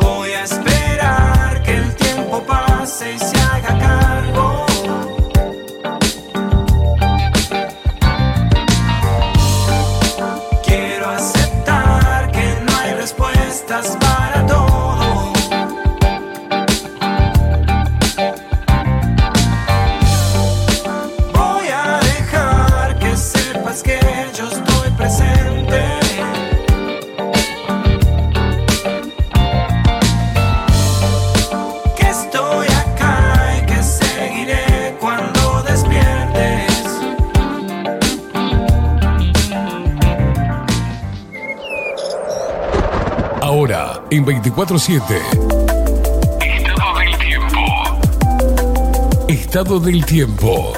Voy 0.00 0.30
a 0.30 0.42
esperar 0.42 1.62
que 1.64 1.76
el 1.76 1.94
tiempo 1.96 2.42
pase 2.44 3.12
y 3.12 3.18
se 3.18 3.36
24-7. 44.28 45.00
Estado 46.44 46.98
del 46.98 47.16
tiempo. 47.16 47.58
Estado 49.26 49.80
del 49.80 50.04
tiempo. 50.04 50.72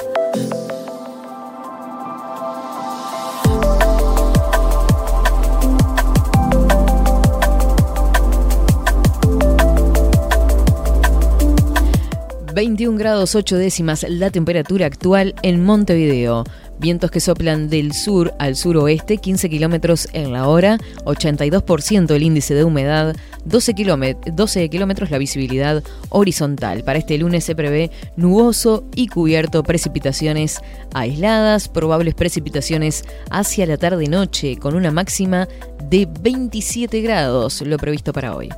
...21 12.53 12.97
grados 12.97 13.35
8 13.35 13.57
décimas 13.57 14.05
la 14.07 14.29
temperatura 14.29 14.85
actual 14.85 15.35
en 15.41 15.63
Montevideo. 15.63 16.43
Vientos 16.79 17.11
que 17.11 17.19
soplan 17.19 17.69
del 17.69 17.93
sur 17.93 18.33
al 18.39 18.55
suroeste, 18.55 19.17
15 19.17 19.49
kilómetros 19.49 20.07
en 20.13 20.31
la 20.31 20.47
hora, 20.47 20.77
82% 21.05 22.11
el 22.11 22.23
índice 22.23 22.53
de 22.55 22.63
humedad, 22.63 23.15
12 23.45 23.73
kilómet- 23.73 24.33
12 24.33 24.69
kilómetros 24.69 25.11
la 25.11 25.17
visibilidad 25.17 25.83
horizontal. 26.09 26.83
Para 26.83 26.99
este 26.99 27.17
lunes 27.17 27.43
se 27.43 27.55
prevé 27.55 27.91
nuboso 28.15 28.83
y 28.95 29.07
cubierto, 29.07 29.63
precipitaciones 29.63 30.59
aisladas, 30.93 31.67
probables 31.67 32.13
precipitaciones 32.15 33.03
hacia 33.29 33.65
la 33.65 33.77
tarde-noche, 33.77 34.57
con 34.57 34.75
una 34.75 34.91
máxima 34.91 35.47
de 35.89 36.07
27 36.21 37.01
grados, 37.01 37.61
lo 37.61 37.77
previsto 37.77 38.13
para 38.13 38.35
hoy. 38.35 38.49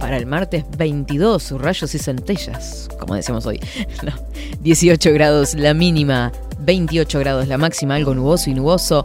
Para 0.00 0.18
el 0.18 0.26
martes 0.26 0.64
22, 0.78 1.50
rayos 1.60 1.94
y 1.94 1.98
centellas, 1.98 2.88
como 2.98 3.14
decíamos 3.16 3.44
hoy. 3.46 3.60
No, 4.04 4.12
18 4.60 5.12
grados 5.12 5.54
la 5.54 5.74
mínima, 5.74 6.30
28 6.60 7.18
grados 7.18 7.48
la 7.48 7.58
máxima, 7.58 7.96
algo 7.96 8.14
nuboso 8.14 8.50
y 8.50 8.54
nuboso. 8.54 9.04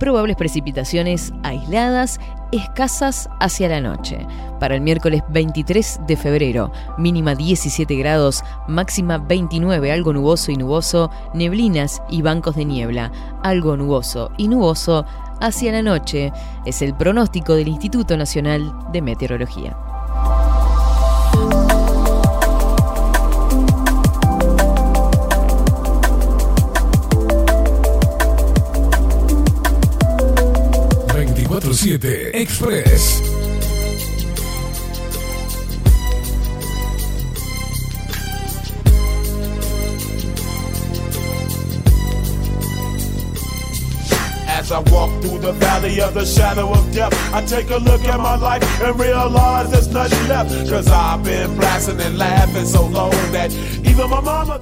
Probables 0.00 0.36
precipitaciones 0.36 1.34
aisladas, 1.42 2.20
escasas 2.52 3.28
hacia 3.38 3.68
la 3.68 3.82
noche. 3.82 4.26
Para 4.58 4.74
el 4.74 4.80
miércoles 4.80 5.22
23 5.28 6.00
de 6.06 6.16
febrero, 6.16 6.72
mínima 6.96 7.34
17 7.34 7.94
grados, 7.96 8.42
máxima 8.66 9.18
29, 9.18 9.92
algo 9.92 10.14
nuboso 10.14 10.52
y 10.52 10.56
nuboso, 10.56 11.10
neblinas 11.34 12.00
y 12.08 12.22
bancos 12.22 12.56
de 12.56 12.64
niebla, 12.64 13.12
algo 13.42 13.76
nuboso 13.76 14.32
y 14.38 14.48
nuboso 14.48 15.04
hacia 15.38 15.70
la 15.70 15.82
noche. 15.82 16.32
Es 16.64 16.80
el 16.80 16.94
pronóstico 16.94 17.54
del 17.54 17.68
Instituto 17.68 18.16
Nacional 18.16 18.72
de 18.92 19.02
Meteorología. 19.02 19.76
24-7 31.70 32.34
Express. 32.34 33.20
As 44.48 44.72
I 44.72 44.80
walk 44.90 45.22
through 45.22 45.38
the 45.38 45.52
valley 45.52 46.00
of 46.00 46.14
the 46.14 46.24
shadow 46.24 46.72
of 46.72 46.92
death, 46.92 47.14
I 47.32 47.44
take 47.46 47.70
a 47.70 47.76
look 47.76 48.04
at 48.04 48.18
my 48.18 48.34
life 48.34 48.64
and 48.82 48.98
realize 48.98 49.70
there's 49.70 49.88
nothing 49.88 50.28
left. 50.28 50.50
Cause 50.68 50.88
I've 50.88 51.22
been 51.22 51.54
blasting 51.56 52.00
and 52.00 52.18
laughing 52.18 52.66
so 52.66 52.86
long 52.86 53.12
that 53.30 53.52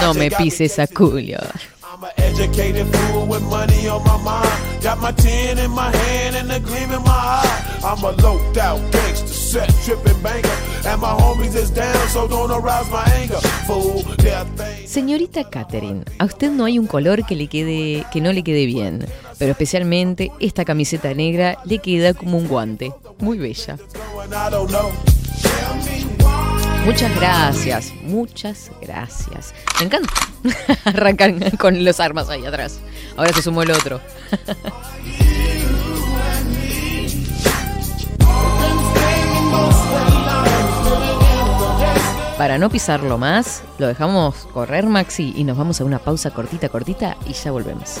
No 0.00 0.14
me 0.14 0.30
pises 0.30 0.78
a 0.78 0.86
Julio. 0.94 1.38
I'm 1.98 2.04
an 2.04 2.10
educated 2.18 2.86
fool 2.94 3.26
with 3.26 3.42
money 3.42 3.88
on 3.88 4.04
my 4.04 4.16
mind. 4.22 4.82
Got 4.84 5.00
my 5.00 5.10
tin 5.10 5.58
in 5.58 5.72
my 5.72 5.90
hand 5.90 6.36
and 6.36 6.52
a 6.52 6.60
gleam 6.60 6.92
in 6.92 7.02
my 7.02 7.10
eye. 7.10 7.80
I'm 7.82 8.04
a 8.04 8.12
low 8.22 8.38
out 8.60 8.92
gangster, 8.92 9.26
set 9.26 9.68
tripping 9.84 10.22
banker. 10.22 10.48
And 10.86 11.00
my 11.00 11.08
homies 11.08 11.56
is 11.56 11.72
down, 11.72 12.08
so 12.10 12.28
don't 12.28 12.52
arouse 12.52 12.88
my 12.92 13.02
anger. 13.16 13.40
Fool. 13.66 14.04
Señorita 14.86 15.50
Catherine, 15.50 16.04
a 16.20 16.26
usted 16.26 16.52
no 16.52 16.66
hay 16.66 16.78
un 16.78 16.86
color 16.86 17.26
que 17.26 17.34
le 17.34 17.48
quede 17.48 18.06
que 18.12 18.20
no 18.20 18.32
le 18.32 18.44
quede 18.44 18.66
bien, 18.66 19.04
pero 19.36 19.50
especialmente 19.50 20.30
esta 20.38 20.64
camiseta 20.64 21.12
negra 21.14 21.58
le 21.64 21.80
queda 21.80 22.14
como 22.14 22.38
un 22.38 22.46
guante. 22.46 22.92
Muy 23.18 23.38
bella. 23.38 23.76
Muchas 26.88 27.14
gracias, 27.16 27.92
muchas 28.02 28.70
gracias. 28.80 29.54
Me 29.78 29.84
encanta. 29.84 30.10
Arrancan 30.86 31.38
con 31.58 31.84
los 31.84 32.00
armas 32.00 32.30
ahí 32.30 32.46
atrás. 32.46 32.80
Ahora 33.14 33.30
se 33.34 33.42
sumó 33.42 33.62
el 33.62 33.72
otro. 33.72 34.00
Para 42.38 42.56
no 42.56 42.70
pisarlo 42.70 43.18
más, 43.18 43.62
lo 43.76 43.86
dejamos 43.86 44.46
correr, 44.54 44.86
Maxi, 44.86 45.34
y 45.36 45.44
nos 45.44 45.58
vamos 45.58 45.82
a 45.82 45.84
una 45.84 45.98
pausa 45.98 46.30
cortita, 46.30 46.70
cortita, 46.70 47.18
y 47.26 47.34
ya 47.34 47.50
volvemos. 47.50 48.00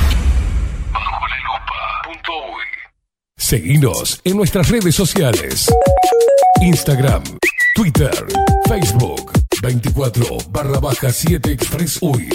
Seguinos 3.37 4.21
en 4.23 4.37
nuestras 4.37 4.69
redes 4.69 4.95
sociales. 4.95 5.65
Instagram, 6.61 7.23
Twitter, 7.75 8.13
Facebook, 8.67 9.31
24 9.61 10.37
barra 10.49 10.79
baja 10.79 11.11
7 11.11 11.51
Express 11.51 11.97
UI. 12.01 12.29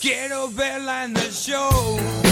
Quiero 0.00 0.50
verla 0.50 1.04
en 1.04 1.16
el 1.16 1.32
show. 1.32 2.31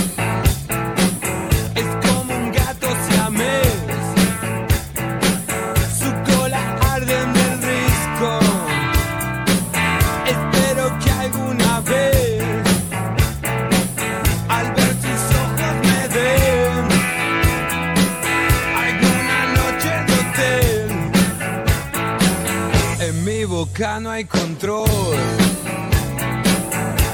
Boca 23.81 24.01
no 24.01 24.11
hay 24.11 24.25
control. 24.27 24.89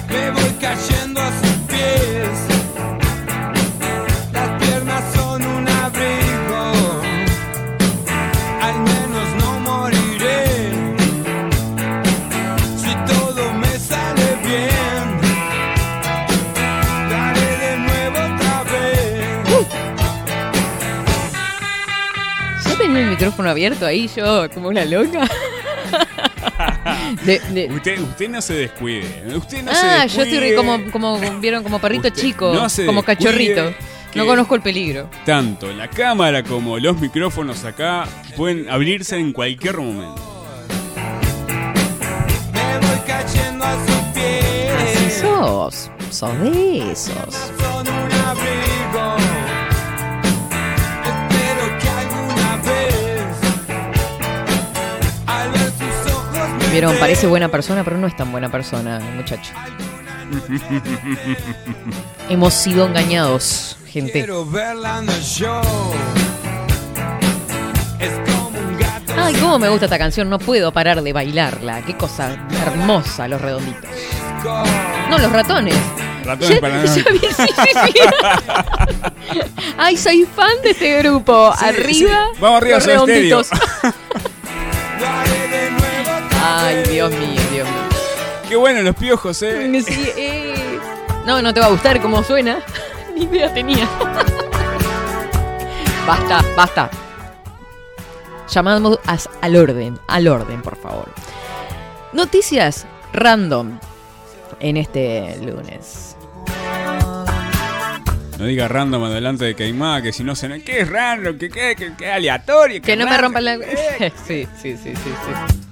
Me 0.08 0.30
voy 0.32 0.50
cayendo 0.60 1.20
a 1.20 1.30
sus 1.40 1.56
pies. 1.68 2.28
Las 4.32 4.62
piernas 4.62 5.04
son 5.14 5.44
un 5.46 5.68
abrigo. 5.68 6.72
Al 8.62 8.80
menos 8.80 9.28
no 9.40 9.60
moriré. 9.60 10.72
Si 12.76 12.92
todo 13.12 13.52
me 13.54 13.78
sale 13.78 14.36
bien, 14.44 15.04
daré 17.10 17.50
de 17.64 17.78
nuevo 17.78 18.18
otra 18.34 18.62
vez. 18.72 19.66
Yo 22.68 22.76
tenía 22.76 23.00
el 23.02 23.10
micrófono 23.10 23.50
abierto 23.50 23.86
ahí, 23.86 24.08
yo 24.08 24.50
como 24.50 24.68
una 24.68 24.84
loca. 24.84 25.28
De- 27.26 27.40
de- 27.40 27.66
Usted, 27.74 28.00
usted 28.00 28.28
no 28.28 28.40
se 28.40 28.54
descuide. 28.54 29.04
Usted 29.36 29.62
no 29.62 29.72
se 29.74 29.78
ah, 29.84 30.06
yo 30.06 30.24
descuide. 30.24 30.48
estoy 30.50 30.54
como, 30.56 30.90
como 30.90 31.18
vieron 31.40 31.62
como 31.62 31.78
perrito 31.80 32.08
Usted 32.08 32.22
chico, 32.22 32.52
no 32.54 32.68
se 32.68 32.86
como 32.86 33.02
cachorrito. 33.02 33.72
No 34.14 34.24
conozco 34.24 34.54
el 34.54 34.62
peligro. 34.62 35.10
Tanto 35.26 35.70
la 35.72 35.88
cámara 35.90 36.42
como 36.42 36.78
los 36.78 36.98
micrófonos 36.98 37.64
acá 37.66 38.06
pueden 38.34 38.70
abrirse 38.70 39.18
en 39.18 39.32
cualquier 39.34 39.76
momento. 39.76 40.22
Me 42.54 42.78
voy 42.78 42.98
cayendo 43.06 43.62
a 43.64 43.74
sus 43.86 43.96
Así 43.96 45.04
pies. 45.04 45.18
sos, 45.20 45.90
sos 46.10 46.40
de 46.40 46.92
esos. 46.92 47.52
Vieron, 56.76 56.94
parece 56.98 57.26
buena 57.26 57.48
persona, 57.48 57.82
pero 57.84 57.96
no 57.96 58.06
es 58.06 58.14
tan 58.14 58.30
buena 58.30 58.50
persona, 58.50 59.00
muchacho. 59.16 59.50
Hemos 62.28 62.52
sido 62.52 62.84
engañados, 62.84 63.78
gente. 63.86 64.12
Quiero 64.12 64.44
verla 64.44 64.98
en 64.98 65.08
el 65.08 65.22
show. 65.22 65.62
Es 67.98 68.10
como 68.30 68.48
un 68.50 68.78
gato. 68.78 69.14
Ay, 69.16 69.32
cómo 69.36 69.58
me 69.58 69.70
gusta 69.70 69.86
esta 69.86 69.96
canción, 69.96 70.28
no 70.28 70.38
puedo 70.38 70.70
parar 70.70 71.00
de 71.00 71.14
bailarla. 71.14 71.80
Qué 71.80 71.96
cosa 71.96 72.36
hermosa, 72.66 73.26
los 73.26 73.40
redonditos. 73.40 73.88
No, 75.08 75.18
los 75.18 75.32
ratones. 75.32 75.76
Ratones 76.26 76.60
para 76.60 76.86
sí, 76.88 77.02
sí, 77.02 77.48
sí. 77.86 77.94
Ay, 79.78 79.96
soy 79.96 80.26
fan 80.26 80.60
de 80.62 80.72
este 80.72 80.98
grupo. 80.98 81.54
Sí, 81.58 81.64
arriba. 81.64 82.28
sí. 82.34 82.38
Vamos 82.38 82.60
arriba, 82.60 82.76
los 82.76 82.86
redonditos. 82.86 83.48
Ay, 86.66 86.82
Dios 86.90 87.12
mío, 87.12 87.40
Dios 87.52 87.68
mío. 87.68 87.88
Qué 88.48 88.56
bueno 88.56 88.82
los 88.82 88.96
piojos, 88.96 89.40
eh. 89.42 89.82
Sí, 89.86 90.10
eh. 90.16 90.80
No, 91.24 91.40
no 91.40 91.54
te 91.54 91.60
va 91.60 91.66
a 91.66 91.68
gustar 91.68 92.02
cómo 92.02 92.24
suena. 92.24 92.58
Ni 93.14 93.22
idea 93.22 93.54
tenía. 93.54 93.88
basta, 96.04 96.44
basta. 96.56 96.90
Llamamos 98.48 98.98
al 99.40 99.54
orden, 99.54 99.96
al 100.08 100.26
orden, 100.26 100.60
por 100.60 100.76
favor. 100.76 101.08
Noticias 102.12 102.84
random 103.12 103.78
en 104.58 104.76
este 104.76 105.36
lunes. 105.44 106.16
No 108.40 108.44
diga 108.44 108.66
random 108.66 109.04
adelante 109.04 109.44
de 109.44 109.54
Caimá, 109.54 110.02
que 110.02 110.12
si 110.12 110.24
no 110.24 110.34
se... 110.34 110.48
¿Qué 110.64 110.80
es 110.80 110.90
random? 110.90 111.38
¿Qué, 111.38 111.48
qué, 111.48 111.76
qué, 111.76 111.92
qué 111.96 112.10
aleatorio? 112.10 112.82
Que 112.82 112.96
no 112.96 113.06
me 113.06 113.16
rompan 113.16 113.44
la. 113.44 113.56
sí, 114.26 114.48
sí, 114.60 114.76
sí, 114.76 114.76
sí, 114.76 114.94
sí. 114.96 115.65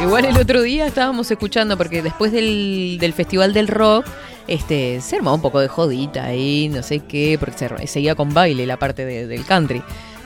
Igual 0.00 0.26
el 0.26 0.36
otro 0.36 0.62
día 0.62 0.86
estábamos 0.86 1.30
escuchando, 1.30 1.76
porque 1.76 2.02
después 2.02 2.30
del, 2.30 2.98
del 3.00 3.12
Festival 3.12 3.52
del 3.54 3.66
Rock, 3.68 4.06
este, 4.46 5.00
se 5.00 5.16
armó 5.16 5.34
un 5.34 5.40
poco 5.40 5.58
de 5.60 5.68
jodita 5.68 6.24
ahí, 6.24 6.68
no 6.72 6.82
sé 6.82 7.00
qué, 7.00 7.36
porque 7.40 7.56
se- 7.58 7.86
seguía 7.86 8.14
con 8.14 8.32
baile 8.34 8.66
la 8.66 8.76
parte 8.78 9.04
de- 9.04 9.26
del 9.26 9.44
country. 9.44 9.82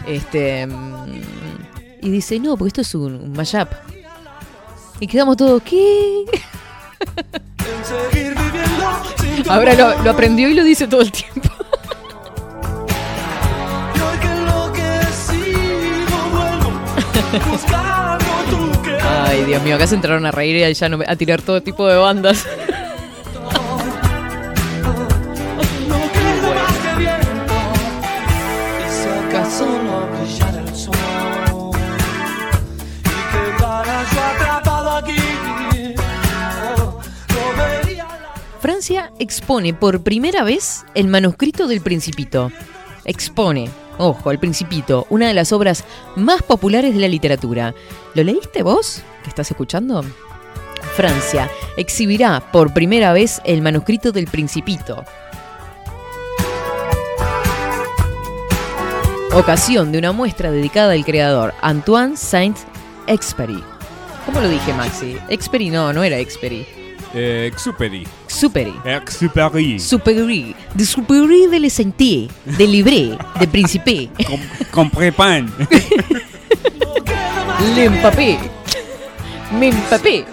Este. 0.06 0.66
mm, 0.66 1.20
Y 2.02 2.10
dice, 2.10 2.40
no, 2.40 2.56
porque 2.56 2.68
esto 2.68 2.80
es 2.80 2.94
un, 2.94 3.14
un 3.14 3.32
mashup. 3.32 3.68
Y 4.98 5.06
quedamos 5.06 5.36
todos, 5.36 5.62
¿qué? 5.62 6.24
Ahora 9.48 9.74
lo, 9.74 10.02
lo 10.02 10.10
aprendió 10.10 10.48
y 10.48 10.54
lo 10.54 10.64
dice 10.64 10.86
todo 10.88 11.02
el 11.02 11.12
tiempo. 11.12 11.48
Ay, 19.10 19.44
Dios 19.44 19.62
mío, 19.62 19.76
acá 19.76 19.86
se 19.86 19.96
entraron 19.96 20.24
a 20.26 20.30
reír 20.30 20.56
y 20.56 20.72
ya 20.72 20.90
a 21.06 21.16
tirar 21.16 21.42
todo 21.42 21.62
tipo 21.62 21.86
de 21.86 21.96
bandas. 21.96 22.46
Francia 38.60 39.10
expone 39.18 39.72
por 39.72 40.02
primera 40.02 40.44
vez 40.44 40.84
el 40.94 41.08
manuscrito 41.08 41.66
del 41.66 41.80
Principito. 41.80 42.52
Expone, 43.04 43.70
ojo, 44.00 44.30
el 44.30 44.38
Principito, 44.38 45.06
una 45.10 45.28
de 45.28 45.34
las 45.34 45.52
obras 45.52 45.84
más 46.16 46.42
populares 46.42 46.94
de 46.94 47.00
la 47.00 47.08
literatura. 47.08 47.74
¿Lo 48.14 48.24
leíste 48.24 48.62
vos? 48.62 49.02
¿Que 49.22 49.28
estás 49.28 49.50
escuchando? 49.50 50.04
Francia 50.96 51.48
exhibirá 51.76 52.40
por 52.52 52.72
primera 52.72 53.12
vez 53.12 53.40
el 53.44 53.62
manuscrito 53.62 54.10
del 54.12 54.26
Principito. 54.26 55.04
Ocasión 59.32 59.92
de 59.92 59.98
una 59.98 60.10
muestra 60.10 60.50
dedicada 60.50 60.92
al 60.94 61.04
creador 61.04 61.54
Antoine 61.60 62.16
Saint-Exupéry. 62.16 63.62
¿Cómo 64.26 64.40
lo 64.40 64.48
dije, 64.48 64.72
Maxi? 64.72 65.16
Exupéry 65.28 65.70
no, 65.70 65.92
no 65.92 66.02
era 66.02 66.18
Exupéry. 66.18 66.79
Eh, 67.12 67.50
Exuperi. 67.52 68.06
Exupéry. 68.28 68.72
Exuperi. 68.84 69.80
Superi, 69.80 70.54
de 70.74 70.84
Superi 70.84 71.46
de 71.48 71.58
Le 71.58 71.68
Sentier, 71.68 72.28
de 72.44 72.64
Libré, 72.66 73.18
de 73.40 73.46
Principé, 73.46 74.08
Compré 74.70 75.10
pan. 75.10 75.46
Le 77.74 77.86
empapé, 77.88 78.38
me 79.58 79.68
empapé. 79.70 80.24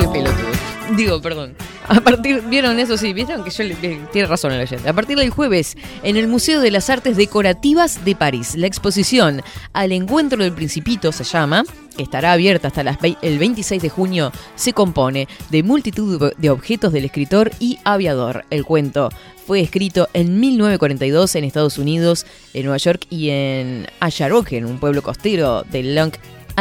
Qué 0.00 0.08
pelotudo. 0.08 0.96
Digo, 0.96 1.20
perdón. 1.22 1.54
A 1.86 2.00
partir, 2.00 2.42
¿vieron 2.48 2.78
eso? 2.78 2.96
Sí, 2.96 3.12
vieron 3.12 3.44
que 3.44 3.50
yo 3.50 3.76
tiene 4.10 4.26
razón 4.26 4.52
el. 4.52 4.64
A 4.88 4.92
partir 4.94 5.18
del 5.18 5.28
jueves, 5.30 5.76
en 6.02 6.16
el 6.16 6.28
Museo 6.28 6.60
de 6.60 6.70
las 6.70 6.88
Artes 6.88 7.16
Decorativas 7.16 8.04
de 8.04 8.16
París, 8.16 8.54
la 8.56 8.66
exposición 8.66 9.42
Al 9.74 9.92
Encuentro 9.92 10.42
del 10.42 10.52
Principito 10.52 11.12
se 11.12 11.24
llama, 11.24 11.64
que 11.94 12.02
estará 12.02 12.32
abierta 12.32 12.68
hasta 12.68 12.82
el 13.20 13.38
26 13.38 13.82
de 13.82 13.88
junio, 13.90 14.32
se 14.54 14.72
compone 14.72 15.28
de 15.50 15.62
multitud 15.62 16.32
de 16.36 16.50
objetos 16.50 16.92
del 16.92 17.04
escritor 17.04 17.50
y 17.60 17.78
aviador. 17.84 18.46
El 18.48 18.64
cuento 18.64 19.10
fue 19.46 19.60
escrito 19.60 20.08
en 20.14 20.40
1942 20.40 21.34
en 21.36 21.44
Estados 21.44 21.76
Unidos, 21.76 22.24
en 22.54 22.62
Nueva 22.62 22.78
York 22.78 23.06
y 23.10 23.28
en 23.28 23.86
Ayaroken, 24.00 24.64
un 24.64 24.78
pueblo 24.78 25.02
costero 25.02 25.64
de 25.64 25.82
Long 25.82 26.12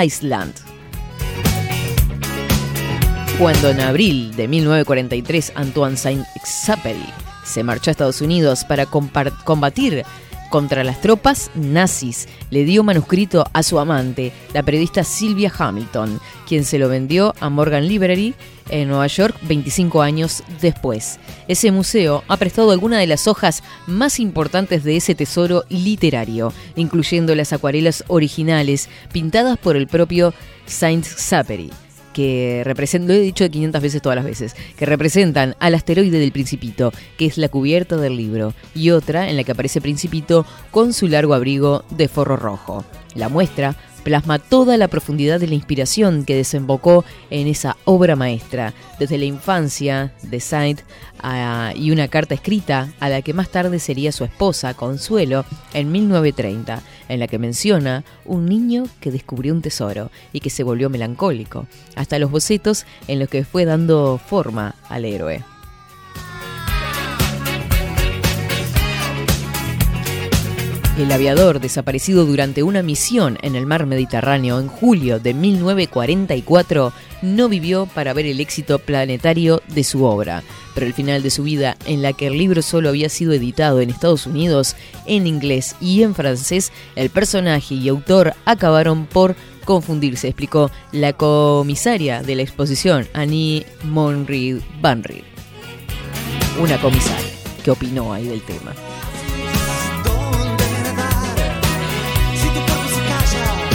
Island. 0.01 0.72
Cuando 3.39 3.69
en 3.69 3.81
abril 3.81 4.35
de 4.35 4.47
1943 4.47 5.53
Antoine 5.55 5.97
Saint-Exupéry 5.97 7.03
se 7.43 7.63
marchó 7.63 7.89
a 7.89 7.91
Estados 7.91 8.21
Unidos 8.21 8.63
para 8.63 8.85
combatir 8.85 10.05
contra 10.51 10.83
las 10.83 11.01
tropas 11.01 11.49
nazis, 11.55 12.27
le 12.51 12.63
dio 12.63 12.83
manuscrito 12.83 13.43
a 13.51 13.63
su 13.63 13.79
amante, 13.79 14.31
la 14.53 14.61
periodista 14.61 15.03
Sylvia 15.03 15.51
Hamilton, 15.57 16.19
quien 16.47 16.63
se 16.63 16.77
lo 16.77 16.89
vendió 16.89 17.33
a 17.39 17.49
Morgan 17.49 17.87
Library 17.87 18.35
en 18.69 18.89
Nueva 18.89 19.07
York 19.07 19.35
25 19.41 20.03
años 20.03 20.43
después. 20.61 21.19
Ese 21.47 21.71
museo 21.71 22.23
ha 22.27 22.37
prestado 22.37 22.69
algunas 22.69 22.99
de 22.99 23.07
las 23.07 23.27
hojas 23.27 23.63
más 23.87 24.19
importantes 24.19 24.83
de 24.83 24.95
ese 24.95 25.15
tesoro 25.15 25.63
literario, 25.69 26.53
incluyendo 26.75 27.33
las 27.33 27.51
acuarelas 27.51 28.03
originales 28.07 28.89
pintadas 29.11 29.57
por 29.57 29.75
el 29.75 29.87
propio 29.87 30.35
Saint-Exupéry 30.67 31.71
que 32.13 32.61
representan, 32.63 33.07
lo 33.09 33.13
he 33.15 33.19
dicho 33.19 33.49
500 33.49 33.81
veces 33.81 34.01
todas 34.01 34.15
las 34.15 34.25
veces, 34.25 34.55
que 34.77 34.85
representan 34.85 35.55
al 35.59 35.75
asteroide 35.75 36.19
del 36.19 36.31
Principito, 36.31 36.93
que 37.17 37.25
es 37.25 37.37
la 37.37 37.49
cubierta 37.49 37.97
del 37.97 38.15
libro, 38.15 38.53
y 38.73 38.91
otra 38.91 39.29
en 39.29 39.35
la 39.35 39.43
que 39.43 39.51
aparece 39.51 39.81
Principito 39.81 40.45
con 40.71 40.93
su 40.93 41.07
largo 41.07 41.33
abrigo 41.33 41.83
de 41.89 42.07
forro 42.07 42.37
rojo. 42.37 42.85
La 43.15 43.29
muestra 43.29 43.75
plasma 44.03 44.39
toda 44.39 44.77
la 44.77 44.87
profundidad 44.87 45.39
de 45.39 45.47
la 45.47 45.55
inspiración 45.55 46.25
que 46.25 46.35
desembocó 46.35 47.03
en 47.29 47.47
esa 47.47 47.77
obra 47.85 48.15
maestra, 48.15 48.73
desde 48.99 49.17
la 49.17 49.25
infancia 49.25 50.13
de 50.23 50.39
Saint 50.39 50.81
y 51.75 51.91
una 51.91 52.07
carta 52.09 52.35
escrita 52.35 52.93
a 52.99 53.09
la 53.09 53.21
que 53.21 53.33
más 53.33 53.49
tarde 53.49 53.79
sería 53.79 54.11
su 54.11 54.25
esposa, 54.25 54.73
Consuelo, 54.73 55.45
en 55.73 55.91
1930, 55.91 56.81
en 57.09 57.19
la 57.19 57.27
que 57.27 57.39
menciona 57.39 58.03
un 58.25 58.45
niño 58.45 58.85
que 58.99 59.11
descubrió 59.11 59.53
un 59.53 59.61
tesoro 59.61 60.11
y 60.33 60.41
que 60.41 60.49
se 60.49 60.63
volvió 60.63 60.89
melancólico, 60.89 61.67
hasta 61.95 62.19
los 62.19 62.31
bocetos 62.31 62.85
en 63.07 63.19
los 63.19 63.29
que 63.29 63.45
fue 63.45 63.65
dando 63.65 64.19
forma 64.23 64.75
al 64.89 65.05
héroe. 65.05 65.52
El 70.97 71.11
aviador, 71.11 71.59
desaparecido 71.59 72.23
durante 72.23 72.61
una 72.61 72.83
misión 72.83 73.39
en 73.41 73.55
el 73.55 73.65
mar 73.65 73.87
Mediterráneo 73.87 74.59
en 74.59 74.67
julio 74.67 75.19
de 75.19 75.33
1944, 75.33 76.93
no 77.23 77.49
vivió 77.49 77.87
para 77.87 78.13
ver 78.13 78.27
el 78.27 78.39
éxito 78.39 78.77
planetario 78.77 79.63
de 79.69 79.83
su 79.83 80.03
obra, 80.03 80.43
pero 80.75 80.85
el 80.85 80.93
final 80.93 81.23
de 81.23 81.31
su 81.31 81.41
vida, 81.41 81.77
en 81.87 82.03
la 82.03 82.13
que 82.13 82.27
el 82.27 82.37
libro 82.37 82.61
solo 82.61 82.89
había 82.89 83.09
sido 83.09 83.33
editado 83.33 83.81
en 83.81 83.89
Estados 83.89 84.27
Unidos, 84.27 84.75
en 85.07 85.25
inglés 85.25 85.75
y 85.81 86.03
en 86.03 86.13
francés, 86.13 86.71
el 86.95 87.09
personaje 87.09 87.73
y 87.73 87.89
autor 87.89 88.35
acabaron 88.45 89.07
por 89.07 89.35
confundirse, 89.65 90.27
explicó 90.27 90.69
la 90.91 91.13
comisaria 91.13 92.21
de 92.21 92.35
la 92.35 92.43
exposición, 92.43 93.07
Annie 93.13 93.65
Monry 93.83 94.61
Banry. 94.79 95.23
Una 96.61 96.79
comisaria 96.79 97.31
que 97.63 97.71
opinó 97.71 98.13
ahí 98.13 98.27
del 98.27 98.41
tema. 98.41 98.75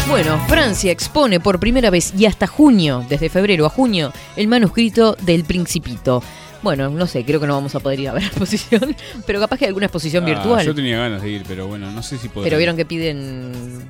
Bueno, 0.08 0.38
Francia 0.48 0.90
expone 0.90 1.38
por 1.38 1.60
primera 1.60 1.90
vez 1.90 2.14
y 2.16 2.24
hasta 2.26 2.46
junio, 2.46 3.04
desde 3.08 3.28
febrero 3.28 3.66
a 3.66 3.68
junio, 3.68 4.12
el 4.36 4.48
manuscrito 4.48 5.16
del 5.20 5.44
Principito. 5.44 6.22
Bueno, 6.62 6.88
no 6.88 7.06
sé, 7.06 7.24
creo 7.24 7.38
que 7.40 7.46
no 7.46 7.54
vamos 7.54 7.74
a 7.74 7.80
poder 7.80 8.00
ir 8.00 8.08
a 8.08 8.12
ver 8.14 8.22
la 8.24 8.28
exposición, 8.28 8.96
pero 9.26 9.38
capaz 9.38 9.58
que 9.58 9.66
hay 9.66 9.68
alguna 9.68 9.86
exposición 9.86 10.24
Ah, 10.24 10.26
virtual. 10.26 10.64
Yo 10.66 10.74
tenía 10.74 10.98
ganas 10.98 11.22
de 11.22 11.28
ir, 11.30 11.44
pero 11.46 11.66
bueno, 11.66 11.90
no 11.92 12.02
sé 12.02 12.16
si 12.18 12.28
podré. 12.28 12.46
Pero 12.48 12.56
vieron 12.58 12.76
que 12.76 12.84
piden 12.86 13.88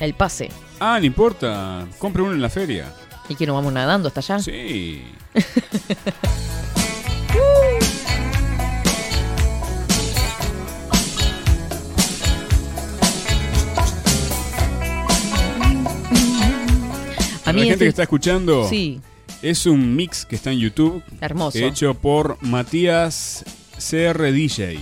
el 0.00 0.14
pase. 0.14 0.48
Ah, 0.80 0.96
no 0.98 1.04
importa. 1.06 1.86
Compre 1.98 2.22
uno 2.22 2.32
en 2.32 2.40
la 2.42 2.48
feria. 2.50 2.86
¿Y 3.28 3.34
que 3.34 3.46
nos 3.46 3.54
vamos 3.54 3.72
nadando 3.72 4.08
hasta 4.08 4.20
allá? 4.20 4.38
Sí. 4.38 5.02
A 17.46 17.52
mí 17.52 17.60
la 17.60 17.64
gente 17.66 17.72
este- 17.72 17.84
que 17.84 17.88
está 17.88 18.02
escuchando 18.02 18.68
Sí. 18.68 19.00
es 19.42 19.66
un 19.66 19.94
mix 19.96 20.26
que 20.26 20.36
está 20.36 20.50
en 20.52 20.58
YouTube. 20.58 21.02
Hermoso. 21.20 21.58
Hecho 21.58 21.94
por 21.94 22.38
Matías 22.42 23.44
CR 23.78 24.32
DJ. 24.32 24.78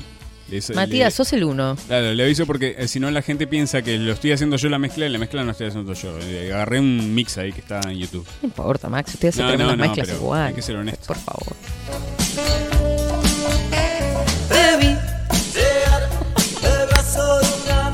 Es- 0.51 0.75
Matías, 0.75 1.13
le- 1.13 1.17
sos 1.17 1.33
el 1.33 1.45
uno. 1.45 1.77
Claro, 1.87 2.13
le 2.13 2.23
aviso 2.23 2.47
porque 2.47 2.77
eh, 2.79 2.87
si 2.87 3.01
no 3.01 3.11
la 3.11 3.23
gente 3.23 3.47
piensa 3.47 3.83
que 3.83 3.99
lo 3.99 4.13
estoy 4.13 4.33
haciendo 4.33 4.57
yo 4.57 4.69
la 4.69 4.79
mezcla 4.79 5.07
y 5.07 5.09
la 5.09 5.19
mezcla 5.19 5.43
no 5.43 5.51
estoy 5.53 5.69
haciendo 5.69 5.95
yo. 5.95 6.19
Eh, 6.21 6.53
agarré 6.53 6.79
un 6.81 7.15
mix 7.15 7.39
ahí 7.39 7.53
que 7.53 7.61
está 7.61 7.81
en 7.91 7.99
YouTube. 7.99 8.27
No 8.43 8.49
importa, 8.49 8.89
Max, 8.89 9.15
usted 9.15 9.29
hace 9.31 9.41
No, 9.43 9.49
tremendas 9.49 9.77
no, 9.77 9.83
no, 9.83 9.89
mezclas 9.89 10.07
pero 10.09 10.21
igual. 10.21 10.43
hay 10.49 10.55
que 10.55 10.63
ser 10.63 10.77
honesto. 10.77 11.07
Por 11.07 11.17
favor. 11.17 11.57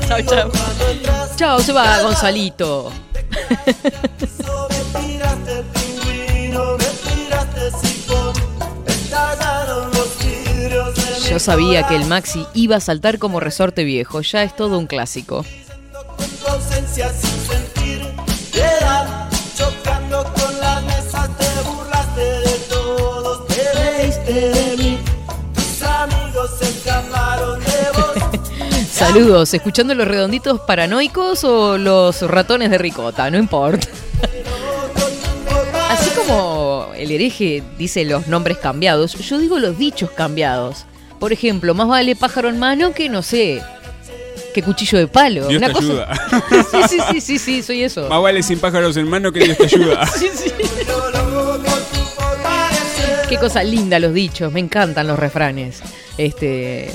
Chao, 0.07 0.21
chao. 0.23 0.51
Chao, 1.37 1.59
se 1.61 1.71
va 1.73 2.01
Gonzalito. 2.03 2.91
Yo 11.29 11.39
sabía 11.39 11.87
que 11.87 11.95
el 11.95 12.05
Maxi 12.07 12.45
iba 12.53 12.75
a 12.75 12.79
saltar 12.81 13.17
como 13.17 13.39
resorte 13.39 13.85
viejo, 13.85 14.19
ya 14.19 14.43
es 14.43 14.53
todo 14.53 14.77
un 14.77 14.85
clásico. 14.85 15.45
tu 16.41 16.47
ausencia 16.47 17.09
sin 17.09 17.39
sentir 17.39 18.05
piedad, 18.51 19.29
chocando 19.55 20.23
con 20.33 20.59
las 20.59 20.83
mesas, 20.83 21.29
te 21.37 21.69
burlaste 21.69 22.21
de 22.21 22.57
todos, 22.69 23.47
te 23.47 24.60
Saludos, 29.01 29.53
escuchando 29.53 29.93
los 29.95 30.07
redonditos 30.07 30.59
paranoicos 30.61 31.43
o 31.43 31.77
los 31.77 32.21
ratones 32.21 32.69
de 32.69 32.77
ricota, 32.77 33.29
no 33.31 33.37
importa. 33.37 33.87
Así 35.89 36.09
como 36.11 36.87
el 36.95 37.09
hereje 37.11 37.63
dice 37.77 38.05
los 38.05 38.27
nombres 38.27 38.57
cambiados, 38.59 39.13
yo 39.15 39.39
digo 39.39 39.57
los 39.59 39.77
dichos 39.77 40.11
cambiados. 40.11 40.85
Por 41.19 41.33
ejemplo, 41.33 41.73
más 41.73 41.87
vale 41.87 42.15
pájaro 42.15 42.47
en 42.49 42.59
mano 42.59 42.93
que 42.93 43.09
no 43.09 43.21
sé, 43.23 43.61
que 44.53 44.61
cuchillo 44.63 44.97
de 44.99 45.07
palo. 45.07 45.47
Dios 45.47 45.57
Una 45.57 45.67
te 45.67 45.73
cosa- 45.73 45.87
ayuda. 45.87 46.29
Sí, 46.71 46.77
sí, 46.89 46.99
sí, 47.11 47.21
sí, 47.21 47.39
sí, 47.39 47.63
soy 47.63 47.83
eso. 47.83 48.07
Más 48.07 48.21
vale 48.21 48.43
sin 48.43 48.59
pájaros 48.59 48.95
en 48.97 49.09
mano 49.09 49.31
que 49.31 49.39
Dios 49.45 49.57
te 49.57 49.63
ayuda. 49.65 50.07
Qué 53.29 53.37
cosa 53.37 53.63
linda 53.63 53.97
los 53.99 54.13
dichos, 54.13 54.51
me 54.51 54.59
encantan 54.59 55.07
los 55.07 55.17
refranes. 55.17 55.81
Este, 56.17 56.93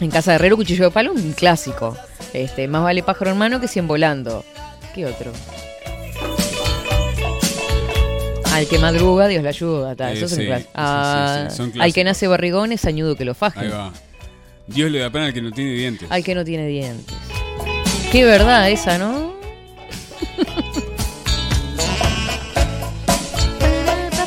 en 0.00 0.10
casa 0.10 0.32
de 0.32 0.36
herrero, 0.36 0.56
cuchillo 0.56 0.84
de 0.84 0.90
palo, 0.90 1.12
un 1.12 1.32
clásico. 1.32 1.96
Este, 2.32 2.68
más 2.68 2.82
vale 2.82 3.02
pájaro 3.02 3.32
en 3.32 3.38
mano 3.38 3.60
que 3.60 3.68
cien 3.68 3.86
volando. 3.86 4.44
¿Qué 4.94 5.06
otro? 5.06 5.32
Al 8.52 8.66
que 8.66 8.78
madruga, 8.78 9.28
Dios 9.28 9.42
le 9.42 9.48
ayuda. 9.48 9.94
ta, 9.94 10.10
Eh, 10.12 10.16
eso 10.16 10.26
es 10.26 10.32
un 10.32 10.38
sí, 10.38 10.48
Ah, 10.74 11.48
sí, 11.50 11.72
al 11.78 11.92
que 11.92 12.04
nace 12.04 12.26
barrigón 12.26 12.72
es 12.72 12.84
añudo 12.84 13.14
que 13.16 13.24
lo 13.24 13.34
faje. 13.34 13.60
Ahí 13.60 13.68
va. 13.68 13.92
Dios 14.66 14.90
le 14.90 14.98
da 15.00 15.10
pena 15.10 15.26
al 15.26 15.32
que 15.32 15.42
no 15.42 15.50
tiene 15.52 15.72
dientes. 15.72 16.10
Al 16.10 16.22
que 16.24 16.34
no 16.34 16.44
tiene 16.44 16.66
dientes. 16.66 17.16
Qué 18.12 18.24
verdad 18.24 18.68
esa, 18.70 18.98
¿no? 18.98 19.34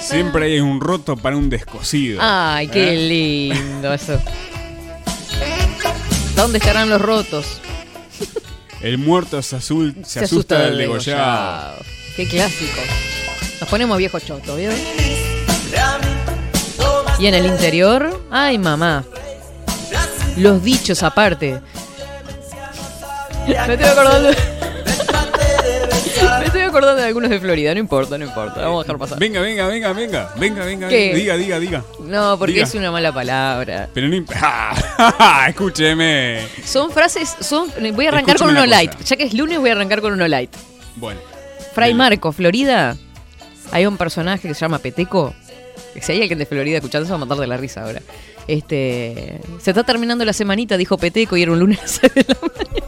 Siempre 0.02 0.46
hay 0.46 0.60
un 0.60 0.80
roto 0.80 1.16
para 1.18 1.36
un 1.38 1.50
descosido. 1.50 2.20
Ay, 2.22 2.68
qué 2.68 2.94
¿Eh? 2.94 3.50
lindo 3.54 3.94
eso. 3.94 4.20
¿Dónde 6.36 6.58
estarán 6.58 6.90
los 6.90 7.02
rotos? 7.02 7.46
El 8.82 8.98
muerto 8.98 9.42
se, 9.42 9.56
azul, 9.56 9.96
se, 10.06 10.20
asusta, 10.22 10.60
del 10.60 10.78
degollado. 10.78 11.78
Qué 12.16 12.28
clásico. 12.28 12.82
Nos 13.62 13.70
ponemos 13.70 13.98
viejos 13.98 14.26
chotos, 14.26 14.58
¿vieron? 14.58 14.76
Y 17.20 17.28
en 17.28 17.34
el 17.34 17.46
interior, 17.46 18.26
ay 18.30 18.58
mamá. 18.58 19.06
Los 20.38 20.64
dichos 20.64 21.04
aparte. 21.04 21.62
Me 23.48 23.54
estoy 23.54 23.86
acordando. 23.86 24.30
Estoy 26.54 26.68
acordando 26.70 27.02
de 27.02 27.08
algunos 27.08 27.32
de 27.32 27.40
Florida, 27.40 27.74
no 27.74 27.80
importa, 27.80 28.16
no 28.16 28.26
importa. 28.26 28.62
Vamos 28.62 28.82
a 28.82 28.84
dejar 28.84 29.00
pasar. 29.00 29.18
Venga, 29.20 29.42
venga, 29.42 29.66
venga, 29.66 29.92
venga. 29.92 30.30
Venga, 30.38 30.64
venga, 30.64 30.88
¿Qué? 30.88 31.08
venga. 31.14 31.18
Diga, 31.18 31.38
diga, 31.38 31.60
diga. 31.60 31.84
No, 32.02 32.38
porque 32.38 32.54
Diga. 32.54 32.66
es 32.66 32.76
una 32.76 32.92
mala 32.92 33.12
palabra. 33.12 33.90
Pero 33.92 34.08
no 34.08 34.16
imp- 34.16 34.32
¡Ah! 34.40 35.48
Escúcheme. 35.50 36.42
Son 36.64 36.92
frases, 36.92 37.36
son. 37.40 37.70
Voy 37.96 38.06
a 38.06 38.10
arrancar 38.10 38.38
con 38.38 38.50
Escúchame 38.50 38.52
uno 38.52 38.66
light. 38.68 38.92
Ya 39.04 39.16
que 39.16 39.24
es 39.24 39.34
lunes, 39.34 39.58
voy 39.58 39.70
a 39.70 39.74
arrancar 39.74 40.02
con 40.02 40.14
uno 40.14 40.28
light. 40.28 40.52
Bueno. 40.98 41.20
Fray 41.74 41.96
Marco, 41.96 42.32
Florida. 42.32 42.96
Hay 43.72 43.88
un 43.88 43.98
personaje 43.98 44.48
que 44.48 44.54
se 44.54 44.60
llama 44.62 44.78
Peteco. 44.78 45.34
Si 46.00 46.12
hay 46.12 46.22
alguien 46.22 46.38
de 46.38 46.46
Florida 46.46 46.78
escuchando, 46.78 47.08
se 47.08 47.12
va 47.14 47.16
a 47.16 47.20
matar 47.26 47.38
de 47.38 47.48
la 47.48 47.58
risa 47.58 47.84
ahora. 47.84 48.04
Este. 48.48 49.40
Se 49.60 49.72
está 49.72 49.84
terminando 49.84 50.24
la 50.24 50.34
semanita, 50.34 50.78
dijo 50.78 51.00
Peteco, 51.00 51.36
y 51.36 51.42
era 51.42 51.52
un 51.52 51.58
lunes 51.60 52.00
a 52.04 52.08
la 52.16 52.38
mañana. 52.42 52.83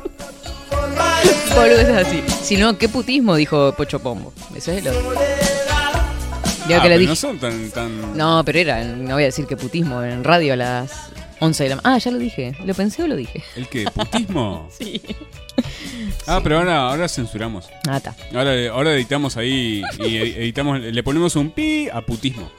Boludo, 1.55 1.79
es 1.79 1.89
así. 2.07 2.23
Si 2.43 2.57
no, 2.57 2.77
¿qué 2.77 2.89
putismo? 2.89 3.35
Dijo 3.35 3.73
Pocho 3.73 3.99
Pombo. 3.99 4.33
Ese 4.55 4.77
es 4.77 4.85
el 4.85 4.89
otro. 4.93 5.13
Ah, 5.17 6.81
que 6.81 6.89
dije. 6.97 7.07
no 7.09 7.15
son 7.15 7.37
tan, 7.37 7.69
tan... 7.71 8.17
No, 8.17 8.41
pero 8.43 8.57
era, 8.59 8.83
no 8.83 9.13
voy 9.13 9.23
a 9.23 9.27
decir 9.27 9.45
que 9.45 9.55
putismo 9.55 10.01
en 10.03 10.23
radio 10.23 10.53
a 10.53 10.55
las 10.55 10.91
11 11.39 11.63
de 11.63 11.69
la 11.69 11.75
mañana. 11.75 11.95
Ah, 11.95 11.97
ya 11.99 12.11
lo 12.11 12.17
dije. 12.17 12.55
¿Lo 12.65 12.73
pensé 12.73 13.03
o 13.03 13.07
lo 13.07 13.15
dije? 13.15 13.43
¿El 13.55 13.67
qué? 13.67 13.85
¿Putismo? 13.93 14.67
Sí. 14.77 15.01
Ah, 16.27 16.41
pero 16.43 16.57
ahora, 16.57 16.89
ahora 16.89 17.07
censuramos. 17.07 17.65
Ah, 17.87 17.95
está. 17.97 18.13
Ahora, 18.33 18.51
ahora 18.73 18.93
editamos 18.93 19.37
ahí 19.37 19.83
y 19.99 20.17
ed- 20.17 20.37
editamos, 20.37 20.81
le 20.81 21.03
ponemos 21.03 21.35
un 21.37 21.51
pi 21.51 21.87
a 21.87 22.01
putismo. 22.01 22.51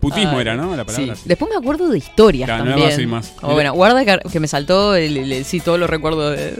Putismo 0.00 0.32
Ay, 0.32 0.40
era, 0.40 0.56
¿no? 0.56 0.74
La 0.74 0.84
palabra. 0.84 1.14
Sí. 1.14 1.22
Después 1.26 1.48
me 1.48 1.56
acuerdo 1.56 1.88
de 1.90 1.98
historias 1.98 2.48
Claro, 2.48 2.64
también. 2.64 3.08
más. 3.08 3.34
Oh, 3.42 3.52
bueno, 3.52 3.72
guarda 3.74 4.04
que, 4.04 4.18
que 4.28 4.40
me 4.40 4.48
saltó, 4.48 4.96
el, 4.96 5.16
el- 5.16 5.32
el- 5.32 5.44
sí, 5.44 5.60
todos 5.60 5.78
los 5.78 5.88
recuerdos 5.88 6.36
de, 6.36 6.50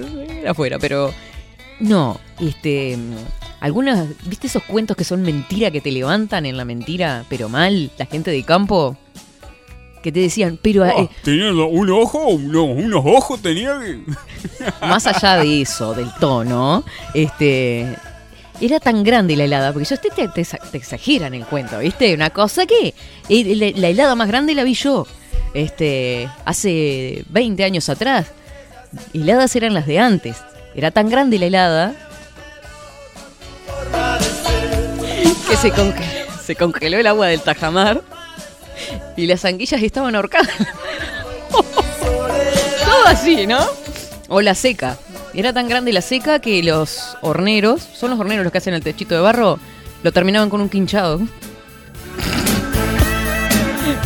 de 0.43 0.49
afuera, 0.49 0.79
pero 0.79 1.13
no, 1.81 2.21
este, 2.39 2.97
algunas, 3.61 4.07
¿viste 4.27 4.47
esos 4.47 4.63
cuentos 4.65 4.97
que 4.97 5.05
son 5.05 5.23
mentira 5.23 5.71
que 5.71 5.81
te 5.81 5.91
levantan 5.91 6.47
en 6.47 6.57
la 6.57 6.65
mentira, 6.65 7.25
pero 7.29 7.49
mal, 7.49 7.91
la 7.99 8.07
gente 8.07 8.31
de 8.31 8.43
campo? 8.43 8.97
Que 10.03 10.13
te 10.13 10.21
decían, 10.21 10.59
pero 10.63 10.85
Ah, 10.85 10.93
eh, 10.97 11.09
tenía 11.23 11.53
un 11.53 11.91
ojo, 11.91 12.39
no, 12.39 12.65
unos 12.65 13.03
ojos 13.05 13.43
tenía 13.43 13.79
que... 13.81 14.01
más 14.87 15.07
allá 15.07 15.37
de 15.37 15.63
eso, 15.63 15.93
del 15.95 16.11
tono, 16.19 16.85
este, 17.13 17.97
era 18.63 18.81
tan 18.81 19.03
grande 19.05 19.37
la 19.37 19.45
helada, 19.45 19.73
porque 19.73 19.87
yo 19.87 19.95
este 19.95 20.09
te, 20.09 20.29
te, 20.29 20.45
te 20.45 20.77
exageran 20.79 21.35
el 21.35 21.45
cuento, 21.45 21.79
¿viste? 21.81 22.15
Una 22.15 22.31
cosa 22.31 22.65
que 22.65 22.95
eh, 23.29 23.55
la, 23.57 23.79
la 23.79 23.89
helada 23.89 24.15
más 24.15 24.29
grande 24.29 24.55
la 24.55 24.65
vi 24.65 24.73
yo, 24.73 25.07
este, 25.53 26.29
hace 26.45 27.25
20 27.29 27.65
años 27.65 27.89
atrás. 27.89 28.29
Heladas 29.13 29.55
eran 29.55 29.75
las 29.75 29.87
de 29.87 29.99
antes. 29.99 30.37
Era 30.81 30.91
tan 30.91 31.11
grande 31.11 31.39
la 31.39 31.45
helada 31.45 31.93
que 35.47 35.57
se, 35.59 35.71
conge- 35.75 36.27
se 36.43 36.57
congeló 36.57 36.97
el 36.97 37.07
agua 37.07 37.27
del 37.27 37.43
tajamar 37.43 38.01
y 39.15 39.27
las 39.27 39.45
anguillas 39.45 39.83
estaban 39.83 40.17
ahorcadas. 40.17 40.49
Todo 41.51 43.07
así, 43.09 43.47
¿no? 43.47 43.59
O 44.29 44.41
la 44.41 44.55
seca. 44.55 44.97
Era 45.35 45.53
tan 45.53 45.69
grande 45.69 45.93
la 45.93 46.01
seca 46.01 46.39
que 46.39 46.63
los 46.63 47.19
horneros, 47.21 47.83
son 47.83 48.09
los 48.13 48.19
horneros 48.19 48.43
los 48.45 48.51
que 48.51 48.57
hacen 48.57 48.73
el 48.73 48.83
techito 48.83 49.15
de 49.15 49.21
barro, 49.21 49.59
lo 50.03 50.13
terminaban 50.13 50.49
con 50.49 50.63
un 50.63 50.71
quinchado. 50.71 51.21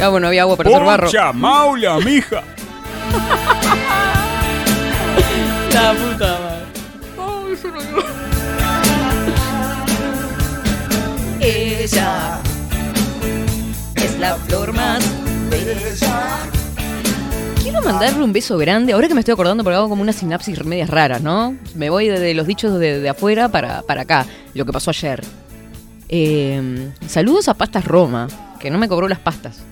Ah, 0.03 0.09
bueno, 0.09 0.27
había 0.27 0.43
agua 0.43 0.57
para 0.57 0.70
hacer 0.70 0.83
barro. 0.83 1.07
¡Poncha, 1.07 1.33
maula, 1.33 1.99
mija! 2.01 2.43
La 5.72 5.93
puta 5.93 6.43
Quiero 17.62 17.83
mandarle 17.83 18.22
un 18.22 18.33
beso 18.33 18.57
grande. 18.59 18.93
Ahora 18.93 19.09
que 19.09 19.14
me 19.14 19.20
estoy 19.20 19.33
acordando, 19.33 19.64
porque 19.64 19.77
hago 19.77 19.89
como 19.89 20.03
unas 20.03 20.16
sinapsis 20.16 20.64
medias 20.64 20.91
raras, 20.91 21.22
¿no? 21.22 21.57
Me 21.75 21.91
voy 21.91 22.09
de, 22.09 22.35
los 22.35 22.47
dichos 22.47 22.79
de, 22.79 23.09
afuera 23.09 23.49
para, 23.49 23.83
para 23.83 24.03
acá, 24.03 24.27
lo 24.55 24.64
que 24.64 24.72
pasó 24.72 24.91
ayer. 24.91 25.22
Eh, 26.09 26.91
saludos 27.07 27.49
a 27.49 27.55
Pastas 27.55 27.85
Roma, 27.85 28.29
que 28.61 28.70
no 28.70 28.79
me 28.79 28.89
cobró 28.89 29.09
las 29.09 29.18
pastas. 29.18 29.62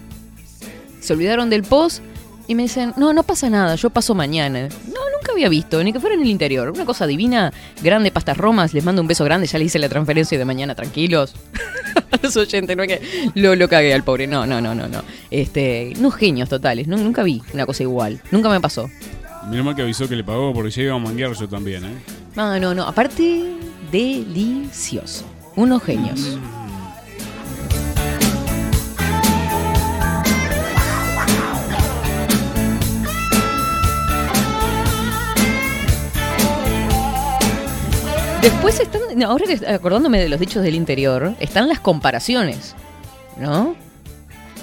Se 1.00 1.12
olvidaron 1.12 1.50
del 1.50 1.62
post 1.62 2.02
y 2.46 2.54
me 2.54 2.62
dicen, 2.62 2.92
no, 2.96 3.12
no 3.12 3.22
pasa 3.22 3.48
nada, 3.50 3.74
yo 3.76 3.90
paso 3.90 4.14
mañana. 4.14 4.68
No, 4.86 5.00
nunca 5.16 5.32
había 5.32 5.48
visto, 5.48 5.82
ni 5.82 5.92
que 5.92 6.00
fuera 6.00 6.14
en 6.14 6.22
el 6.22 6.28
interior. 6.28 6.70
Una 6.70 6.84
cosa 6.84 7.06
divina, 7.06 7.52
grande 7.82 8.10
Pastas 8.10 8.36
Romas, 8.36 8.74
les 8.74 8.84
mando 8.84 9.02
un 9.02 9.08
beso 9.08 9.24
grande, 9.24 9.46
ya 9.46 9.58
le 9.58 9.64
hice 9.66 9.78
la 9.78 9.88
transferencia 9.88 10.38
de 10.38 10.44
mañana, 10.44 10.74
tranquilos. 10.74 11.34
Los 12.22 12.36
oyentes, 12.36 12.76
no 12.76 12.82
es 12.82 12.88
que 12.88 13.30
lo, 13.34 13.54
lo 13.56 13.68
cagué 13.68 13.92
al 13.94 14.02
pobre, 14.04 14.26
no, 14.26 14.46
no, 14.46 14.60
no, 14.60 14.74
no, 14.74 14.88
no. 14.88 15.02
Este, 15.30 15.92
unos 15.98 16.14
genios 16.14 16.48
totales, 16.48 16.86
nu- 16.88 16.96
nunca 16.98 17.22
vi 17.22 17.42
una 17.52 17.66
cosa 17.66 17.82
igual, 17.82 18.20
nunca 18.30 18.48
me 18.48 18.60
pasó. 18.60 18.88
Menos 19.50 19.64
mal 19.66 19.74
que 19.74 19.82
avisó 19.82 20.08
que 20.08 20.14
le 20.16 20.22
pagó 20.24 20.52
porque 20.54 20.70
ya 20.70 20.82
iba 20.82 20.94
a 20.94 20.98
manguear 20.98 21.32
yo 21.34 21.48
también, 21.48 21.84
¿eh? 21.84 21.94
No, 22.36 22.58
no, 22.60 22.74
no, 22.74 22.84
aparte, 22.84 23.42
delicioso. 23.90 25.24
Unos 25.56 25.82
genios. 25.82 26.38
Después 38.42 38.80
están, 38.80 39.22
ahora 39.22 39.46
que 39.46 39.66
acordándome 39.66 40.20
de 40.20 40.28
los 40.28 40.38
dichos 40.40 40.62
del 40.62 40.74
interior, 40.74 41.34
están 41.40 41.68
las 41.68 41.78
comparaciones, 41.80 42.74
¿no? 43.38 43.76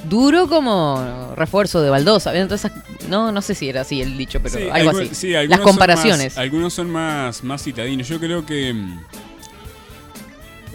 Duro 0.09 0.47
como 0.47 1.33
refuerzo 1.35 1.81
de 1.81 1.89
baldosa. 1.89 2.35
Entonces, 2.35 2.71
no, 3.09 3.31
no 3.31 3.41
sé 3.41 3.55
si 3.55 3.69
era 3.69 3.81
así 3.81 4.01
el 4.01 4.17
dicho, 4.17 4.39
pero 4.41 4.55
Sí, 4.57 4.69
algo 4.71 4.91
así. 4.91 5.09
sí, 5.13 5.31
las 5.31 5.47
son 5.47 5.61
comparaciones. 5.61 6.33
más- 6.33 6.37
algunos 6.37 6.73
son 6.73 6.89
más, 6.89 7.43
más 7.43 7.63
citadinos. 7.63 8.07
Yo 8.07 8.19
creo 8.19 8.45
que. 8.45 8.73
mm, 8.73 8.99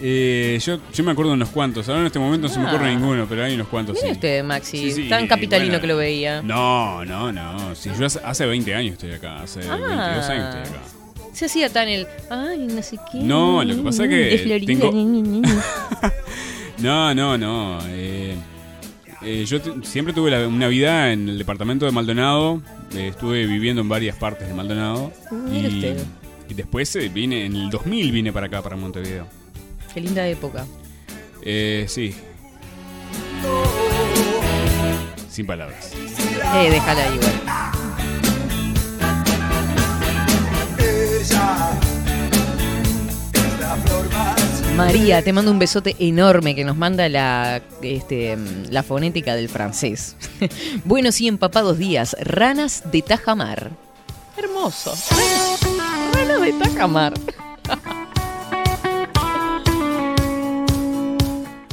eh, 0.03 0.59
yo, 0.63 0.79
yo 0.93 1.05
me 1.05 1.13
acuerdo 1.13 1.31
de 1.31 1.37
unos 1.37 1.49
cuantos. 1.51 1.89
Ahora 1.89 2.01
en 2.01 2.07
este 2.07 2.19
momento 2.19 2.49
no 2.49 2.53
se 2.55 2.59
me 2.61 2.67
ocurre 2.69 2.87
Ah. 2.89 2.95
ninguno, 2.95 3.27
pero 3.29 3.45
hay 3.45 3.55
unos 3.55 3.69
cuantos. 3.69 3.95
Mire 3.97 4.09
sí. 4.09 4.13
usted, 4.13 4.45
Maxi, 4.45 4.77
Sí, 4.79 4.93
sí, 4.93 5.09
tan 5.09 5.27
capitalino 5.27 5.69
bueno, 5.73 5.81
que 5.81 5.87
lo 5.87 5.97
veía. 5.97 6.43
No, 6.43 7.05
no, 7.05 7.33
no. 7.33 7.73
Yo 7.75 8.07
hace, 8.07 8.21
hace 8.25 8.45
20 8.47 8.75
años 8.75 8.95
estoy 8.95 9.13
acá. 9.13 9.43
Hace 9.43 9.61
22 9.61 10.29
años 10.29 10.55
estoy 10.57 10.77
acá. 10.79 10.81
Se 11.35 11.45
hacía 11.47 11.69
tan 11.69 11.89
el. 11.89 12.07
Ay, 12.31 12.67
no 12.71 12.83
sé 12.83 12.97
qué. 13.13 13.19
No, 13.19 13.63
lo 13.63 13.77
que 13.77 13.83
pasa 13.83 14.05
es 14.05 14.09
que 14.11 14.61
tengo-. 14.67 14.93
No, 16.79 17.15
no, 17.15 17.39
no. 17.39 17.79
eh, 17.89 18.35
eh, 19.23 19.45
yo 19.47 19.59
siempre 19.83 20.13
tuve 20.13 20.31
la- 20.31 20.47
una 20.49 20.69
vida 20.69 21.13
en 21.13 21.29
el 21.29 21.39
departamento 21.39 21.87
de 21.87 21.93
Maldonado. 21.93 22.61
eh, 22.95 23.09
estuve 23.09 23.47
viviendo 23.47 23.81
en 23.83 23.89
varias 23.89 24.17
partes 24.17 24.49
de 24.49 24.55
Maldonado. 24.55 25.13
Mire 25.31 25.69
Y, 25.69 25.75
usted. 25.77 26.05
y 26.49 26.55
después 26.55 26.95
eh, 26.97 27.09
vine, 27.09 27.47
en 27.47 27.55
el 27.57 27.71
2000 27.71 28.13
vine 28.13 28.33
para 28.33 28.47
acá, 28.47 28.61
para 28.63 28.77
Montevideo. 28.77 29.27
Qué 29.93 30.01
linda 30.01 30.27
época. 30.27 30.67
Eh, 31.43 31.87
sí. 31.89 32.15
Sin 35.31 35.47
palabras. 35.47 35.93
Eh, 35.95 36.71
déjala 36.71 37.03
ahí, 37.05 37.19
María, 44.77 45.23
te 45.23 45.33
mando 45.33 45.53
un 45.53 45.61
besote 45.61 45.95
enorme 46.01 46.57
que 46.57 46.65
nos 46.65 46.77
manda 46.77 47.09
la, 47.09 47.63
este, 47.81 48.37
la 48.71 48.83
fonética 48.83 49.37
del 49.37 49.49
francés. 49.49 50.17
Buenos 50.85 51.21
y 51.21 51.29
empapados 51.29 51.79
días, 51.79 52.17
ranas 52.21 52.83
de 52.91 53.03
Tajamar. 53.03 53.71
Hermoso. 54.37 54.93
Ranas 56.13 56.41
de 56.43 56.53
Tajamar. 56.55 57.15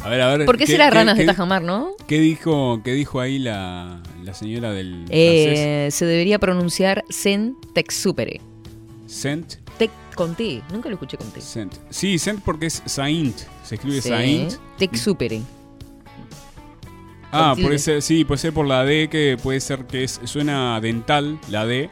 A 0.04 0.10
ver, 0.10 0.22
a 0.22 0.38
ver. 0.38 0.46
¿Por 0.46 0.58
qué 0.58 0.68
será 0.68 0.92
ranas 0.92 1.18
de 1.18 1.26
Tajamar, 1.26 1.64
no? 1.64 1.94
¿Qué 2.08 2.20
dijo, 2.20 2.82
qué 2.84 2.94
dijo 2.94 3.20
ahí 3.20 3.40
la, 3.40 4.00
la 4.24 4.34
señora 4.36 4.74
del 4.74 5.06
francés? 5.08 5.10
Eh, 5.10 5.88
se 5.90 6.06
debería 6.06 6.38
pronunciar 6.38 7.04
Sen 7.10 7.56
Texupere. 7.74 8.42
Saint. 9.08 9.61
Con 10.16 10.36
T, 10.36 10.62
nunca 10.72 10.90
lo 10.90 10.96
escuché 10.96 11.18
con 11.18 11.30
T. 11.32 11.40
Sí, 11.90 12.20
Saint 12.20 12.42
porque 12.44 12.68
es 12.68 12.82
Saint. 12.86 13.36
Se 13.64 13.76
escribe 13.76 14.02
Sí. 14.02 14.10
Saint. 14.10 14.54
Texupere. 14.78 15.42
Ah, 17.32 17.50
Con 17.50 17.56
tilde. 17.56 17.68
puede 17.70 17.80
ser, 17.80 18.02
sí, 18.02 18.26
puede 18.26 18.40
ser 18.40 18.54
por 18.54 18.68
la 18.68 18.84
D 18.84 19.08
que 19.10 19.38
puede 19.42 19.62
ser 19.62 19.86
que 19.86 20.04
es, 20.04 20.20
suena 20.26 20.80
dental, 20.82 21.40
la 21.50 21.66
D. 21.66 21.90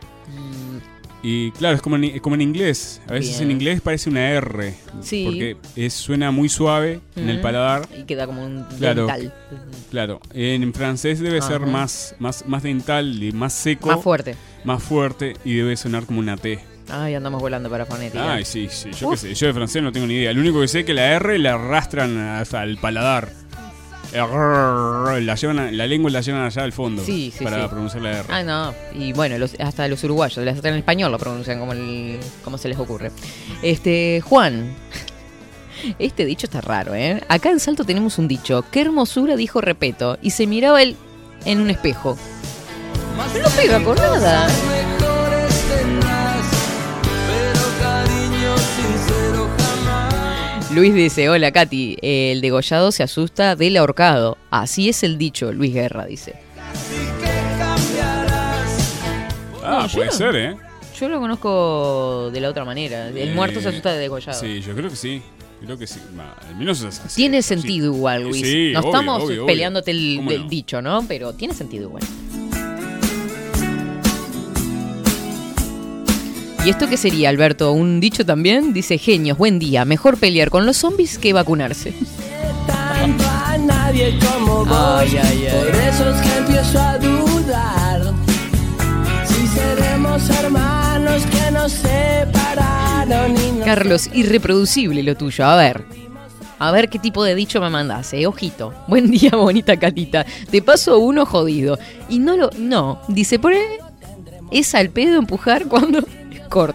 Y 1.21 1.51
claro, 1.51 1.75
es 1.75 1.81
como 1.81 1.97
en, 1.97 2.05
es 2.05 2.21
como 2.21 2.35
en 2.35 2.41
inglés. 2.41 3.01
A 3.07 3.13
veces 3.13 3.31
Bien. 3.39 3.43
en 3.49 3.51
inglés 3.57 3.81
parece 3.81 4.09
una 4.09 4.29
R. 4.29 4.73
Sí. 5.01 5.25
Porque 5.25 5.57
es, 5.75 5.93
suena 5.93 6.31
muy 6.31 6.47
suave 6.47 7.01
en 7.17 7.29
el 7.29 7.41
paladar. 7.41 7.87
Y 7.97 8.03
queda 8.03 8.25
como 8.25 8.45
un 8.45 8.63
Claro. 8.77 9.05
dental. 9.05 9.33
Claro. 9.91 10.21
En 10.33 10.73
francés 10.73 11.19
debe 11.19 11.41
ser 11.41 11.61
más, 11.61 12.15
más, 12.19 12.45
más 12.47 12.63
dental 12.63 13.21
y 13.21 13.33
más 13.33 13.51
seco. 13.53 13.87
Más 13.87 14.01
fuerte. 14.01 14.35
Más 14.63 14.81
fuerte 14.81 15.35
y 15.43 15.55
debe 15.55 15.75
sonar 15.75 16.05
como 16.05 16.19
una 16.19 16.37
T. 16.37 16.59
Ay, 16.91 17.13
andamos 17.15 17.41
volando 17.41 17.69
para 17.69 17.85
fonética. 17.85 18.33
Ay, 18.33 18.45
sí, 18.45 18.67
sí. 18.71 18.91
Yo 18.91 19.11
qué 19.11 19.17
sé. 19.17 19.33
Yo 19.35 19.47
de 19.47 19.53
francés 19.53 19.81
no 19.83 19.91
tengo 19.91 20.07
ni 20.07 20.15
idea. 20.15 20.33
Lo 20.33 20.41
único 20.41 20.59
que 20.61 20.67
sé 20.67 20.79
es 20.81 20.85
que 20.85 20.93
la 20.93 21.05
R 21.13 21.37
la 21.39 21.53
arrastran 21.53 22.17
hasta 22.17 22.63
el 22.63 22.77
paladar. 22.77 23.29
La, 24.11 25.35
llevan 25.35 25.59
a- 25.59 25.71
la 25.71 25.85
lengua 25.85 26.09
la 26.09 26.21
llevan 26.21 26.41
allá 26.41 26.63
al 26.63 26.71
fondo. 26.73 27.03
Sí, 27.05 27.31
sí, 27.37 27.43
Para 27.43 27.61
sí. 27.63 27.67
pronunciar 27.69 28.01
la 28.01 28.11
R. 28.19 28.23
Ah, 28.29 28.41
no. 28.43 28.73
Y 28.95 29.13
bueno, 29.13 29.37
los- 29.37 29.55
hasta 29.59 29.87
los 29.87 30.03
uruguayos, 30.03 30.47
hasta 30.47 30.69
en 30.69 30.75
español 30.75 31.11
lo 31.11 31.19
pronuncian 31.19 31.59
como, 31.59 31.73
el- 31.73 32.19
como 32.43 32.57
se 32.57 32.69
les 32.69 32.77
ocurre. 32.79 33.11
Este, 33.61 34.21
Juan. 34.25 34.73
Este 35.99 36.25
dicho 36.25 36.45
está 36.47 36.59
raro, 36.59 36.93
¿eh? 36.93 37.21
Acá 37.29 37.51
en 37.51 37.59
Salto 37.61 37.85
tenemos 37.85 38.17
un 38.17 38.27
dicho. 38.27 38.65
Qué 38.69 38.81
hermosura, 38.81 39.35
dijo 39.37 39.61
Repeto. 39.61 40.17
Y 40.21 40.31
se 40.31 40.45
miraba 40.45 40.81
él 40.81 40.97
en 41.45 41.61
un 41.61 41.69
espejo. 41.69 42.17
No 43.41 43.49
pega 43.51 43.81
con 43.83 43.95
nada. 43.95 44.47
Luis 50.73 50.93
dice, 50.93 51.29
hola 51.29 51.51
Katy, 51.51 51.97
el 52.01 52.41
degollado 52.41 52.91
se 52.91 53.01
asusta 53.01 53.55
del 53.55 53.75
ahorcado. 53.77 54.37
Así 54.51 54.87
es 54.89 55.01
el 55.03 55.17
dicho, 55.17 55.51
Luis 55.51 55.73
Guerra 55.73 56.05
dice. 56.05 56.35
Ah, 59.63 59.81
No, 59.81 59.87
yo 59.87 59.93
puede 59.93 60.05
no- 60.07 60.11
ser, 60.13 60.35
¿eh? 60.35 60.55
Yo 60.99 61.07
lo 61.09 61.19
conozco 61.19 62.29
de 62.31 62.41
la 62.41 62.49
otra 62.49 62.65
manera. 62.65 63.07
El 63.07 63.17
Eh, 63.29 63.33
muerto 63.33 63.61
se 63.61 63.69
asusta 63.69 63.93
de 63.93 63.99
degollado. 63.99 64.39
Sí, 64.39 64.61
yo 64.61 64.75
creo 64.75 64.89
que 64.89 64.95
sí. 64.95 65.21
Creo 65.63 65.77
que 65.77 65.87
sí. 65.87 65.99
Al 66.47 66.55
menos 66.55 66.81
es 66.81 66.99
así. 66.99 67.15
Tiene 67.15 67.41
sentido 67.41 67.87
igual, 67.93 68.23
Luis. 68.23 68.45
Sí, 68.45 68.71
no 68.73 68.79
obvio, 68.79 68.89
estamos 68.91 69.23
obvio, 69.23 69.27
obvio. 69.27 69.45
peleándote 69.47 69.91
el, 69.91 70.13
¿Cómo 70.17 70.31
el 70.31 70.41
no? 70.43 70.49
dicho, 70.49 70.81
¿no? 70.81 71.05
Pero 71.07 71.33
tiene 71.33 71.53
sentido 71.53 71.85
igual. 71.87 72.03
¿Y 76.65 76.69
esto 76.69 76.89
qué 76.89 76.97
sería, 76.97 77.29
Alberto? 77.29 77.71
¿Un 77.71 78.01
dicho 78.01 78.25
también? 78.25 78.73
Dice, 78.73 78.97
genios, 78.97 79.37
buen 79.37 79.59
día. 79.59 79.85
Mejor 79.85 80.17
pelear 80.17 80.49
con 80.49 80.65
los 80.65 80.75
zombies 80.77 81.17
que 81.17 81.31
vacunarse. 81.31 81.93
tanto 82.67 83.23
a 83.25 83.57
nadie 83.57 84.19
como 84.19 84.65
vos. 84.65 84.77
Ay, 84.77 85.17
ay, 85.23 85.47
ay. 85.47 85.57
Por 85.57 85.75
eso 85.75 86.09
es 86.09 86.21
que 86.21 86.37
empiezo 86.37 86.79
a 86.79 86.97
dudar. 86.97 88.13
Si 89.25 89.47
seremos 89.47 90.29
hermanos 90.29 91.23
que 91.27 91.51
nos 91.51 91.71
separaron 91.71 93.37
y 93.37 93.51
nos 93.53 93.65
Carlos, 93.65 94.09
irreproducible 94.13 95.01
lo 95.01 95.15
tuyo. 95.15 95.45
A 95.45 95.55
ver. 95.55 95.85
A 96.59 96.71
ver 96.71 96.89
qué 96.89 96.99
tipo 96.99 97.23
de 97.23 97.35
dicho 97.35 97.61
me 97.61 97.69
mandás, 97.69 98.11
eh. 98.13 98.27
Ojito. 98.27 98.73
Buen 98.87 99.09
día, 99.09 99.31
bonita 99.31 99.77
catita. 99.77 100.25
Te 100.51 100.61
paso 100.61 100.99
uno 100.99 101.25
jodido. 101.25 101.79
Y 102.09 102.19
no 102.19 102.35
lo. 102.35 102.49
No. 102.57 102.99
Dice, 103.07 103.39
por 103.39 103.53
es 104.51 104.75
al 104.75 104.89
pedo 104.89 105.17
empujar 105.17 105.65
cuando. 105.67 106.03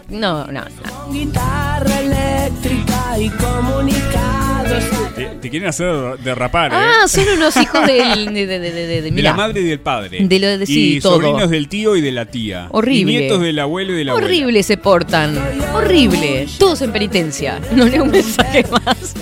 No, 0.08 0.46
no, 0.46 0.52
no. 0.52 0.60
con 1.04 1.12
guitarra 1.12 2.00
eléctrica 2.00 3.18
y 3.18 3.28
comunicados. 3.30 4.82
Te, 5.14 5.26
te 5.26 5.50
quieren 5.50 5.68
hacer 5.68 6.18
derrapar, 6.24 6.72
¿eh? 6.72 6.76
Ah, 6.76 7.06
son 7.08 7.24
unos 7.36 7.56
hijos 7.56 7.86
del- 7.86 8.26
de, 8.34 8.46
de, 8.46 8.58
de, 8.58 8.70
de, 8.72 8.86
de- 8.86 9.02
de 9.02 9.10
mirá. 9.12 9.30
la 9.30 9.36
madre 9.36 9.60
y 9.60 9.64
del 9.64 9.78
padre. 9.80 10.26
De 10.26 10.38
lo 10.38 10.58
de- 10.58 10.66
sí, 10.66 10.96
y 10.96 11.00
todo. 11.00 11.14
sobrinos 11.14 11.50
del 11.50 11.68
tío 11.68 11.94
y 11.96 12.00
de 12.00 12.10
la 12.12 12.26
tía. 12.26 12.68
Horrible. 12.72 13.12
Y 13.12 13.16
nietos 13.18 13.40
del 13.40 13.58
abuelo 13.58 13.92
y 13.92 13.96
de 13.98 14.04
la 14.04 14.12
abuela. 14.12 14.26
Horrible 14.26 14.62
se 14.62 14.76
portan. 14.76 15.36
Horrible. 15.74 16.46
Todos 16.58 16.82
en 16.82 16.92
penitencia. 16.92 17.60
No 17.74 17.84
leo 17.86 18.04
un 18.04 18.10
mensaje 18.10 18.64
más. 18.70 19.14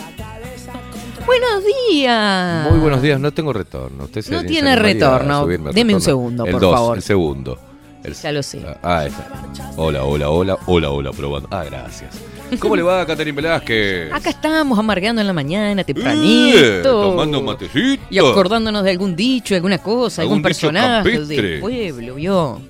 Buenos 1.26 1.62
días. 1.90 2.70
Muy 2.70 2.80
buenos 2.80 3.00
días, 3.02 3.18
no 3.20 3.32
tengo 3.32 3.52
retorno. 3.52 4.04
Usted 4.04 4.22
se 4.22 4.32
No 4.32 4.44
tiene 4.44 4.76
retorno. 4.76 5.46
Deme 5.46 5.94
un 5.94 6.00
segundo, 6.00 6.44
El 6.44 6.52
por 6.52 6.60
dos, 6.60 6.74
favor. 6.74 6.96
El 6.96 7.02
segundo. 7.02 7.58
El- 8.04 8.14
Ya 8.14 8.32
lo 8.32 8.42
sé. 8.42 8.60
Ah, 8.82 9.06
está. 9.06 9.28
Hola, 9.76 10.04
hola, 10.04 10.28
hola, 10.30 10.58
hola, 10.66 10.90
hola, 10.90 11.10
probando. 11.12 11.48
Ah, 11.52 11.64
gracias. 11.64 12.18
¿Cómo 12.58 12.76
le 12.76 12.82
va, 12.82 13.06
Caterín 13.06 13.34
Velázquez? 13.34 14.12
Acá 14.12 14.30
estamos 14.30 14.78
amargando 14.78 15.20
en 15.20 15.26
la 15.26 15.32
mañana, 15.32 15.80
Eh, 15.80 15.84
tempranito. 15.84 16.82
tomando 17.10 17.38
un 17.38 17.44
matecito. 17.46 18.02
Y 18.10 18.18
acordándonos 18.18 18.82
de 18.84 18.90
algún 18.90 19.14
dicho, 19.16 19.54
alguna 19.54 19.78
cosa, 19.78 20.22
algún, 20.22 20.42
personaje 20.42 21.20
del 21.20 21.60
pueblo, 21.60 22.14
¿vio? 22.16 22.60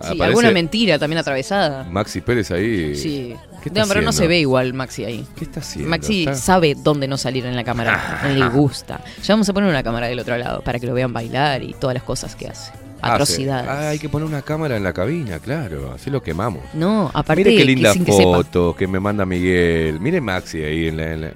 Sí, 0.00 0.08
Aparece 0.08 0.24
alguna 0.24 0.50
mentira 0.50 0.98
también 0.98 1.18
atravesada. 1.18 1.84
Maxi 1.84 2.20
Pérez 2.22 2.50
ahí. 2.50 2.96
Sí. 2.96 3.36
¿Qué 3.62 3.68
está 3.68 3.82
No, 3.82 3.86
pero 3.86 4.02
no 4.02 4.10
se 4.10 4.26
ve 4.26 4.40
igual 4.40 4.74
Maxi 4.74 5.04
ahí. 5.04 5.24
¿Qué 5.36 5.44
está 5.44 5.60
haciendo? 5.60 5.88
Maxi 5.90 6.20
Está- 6.24 6.34
sabe 6.34 6.74
dónde 6.76 7.06
no 7.06 7.16
salir 7.16 7.46
en 7.46 7.54
la 7.54 7.62
cámara. 7.62 8.20
Le 8.34 8.48
gusta. 8.48 9.00
Ya 9.22 9.34
vamos 9.34 9.48
a 9.48 9.52
poner 9.52 9.70
una 9.70 9.84
cámara 9.84 10.08
del 10.08 10.18
otro 10.18 10.36
lado 10.36 10.60
para 10.62 10.80
que 10.80 10.86
lo 10.88 10.94
vean 10.94 11.12
bailar 11.12 11.62
y 11.62 11.74
todas 11.74 11.94
las 11.94 12.02
cosas 12.02 12.34
que 12.34 12.48
hace. 12.48 12.72
Hace- 13.02 13.12
Atrocidades. 13.14 13.68
Ah, 13.68 13.88
hay 13.90 13.98
que 13.98 14.08
poner 14.08 14.26
una 14.28 14.42
cámara 14.42 14.76
en 14.76 14.84
la 14.84 14.92
cabina, 14.92 15.38
claro. 15.40 15.92
Así 15.94 16.08
lo 16.08 16.22
quemamos. 16.22 16.62
No, 16.72 17.10
aparte 17.12 17.44
Mire 17.44 17.56
qué 17.56 17.64
linda 17.64 17.92
que 17.92 18.12
foto 18.12 18.74
que 18.76 18.86
me 18.86 19.00
manda 19.00 19.26
Miguel. 19.26 19.98
Mire 20.00 20.20
Maxi 20.20 20.62
ahí 20.62 20.86
en 20.88 20.96
la. 20.96 21.12
en 21.12 21.20
la- 21.22 21.32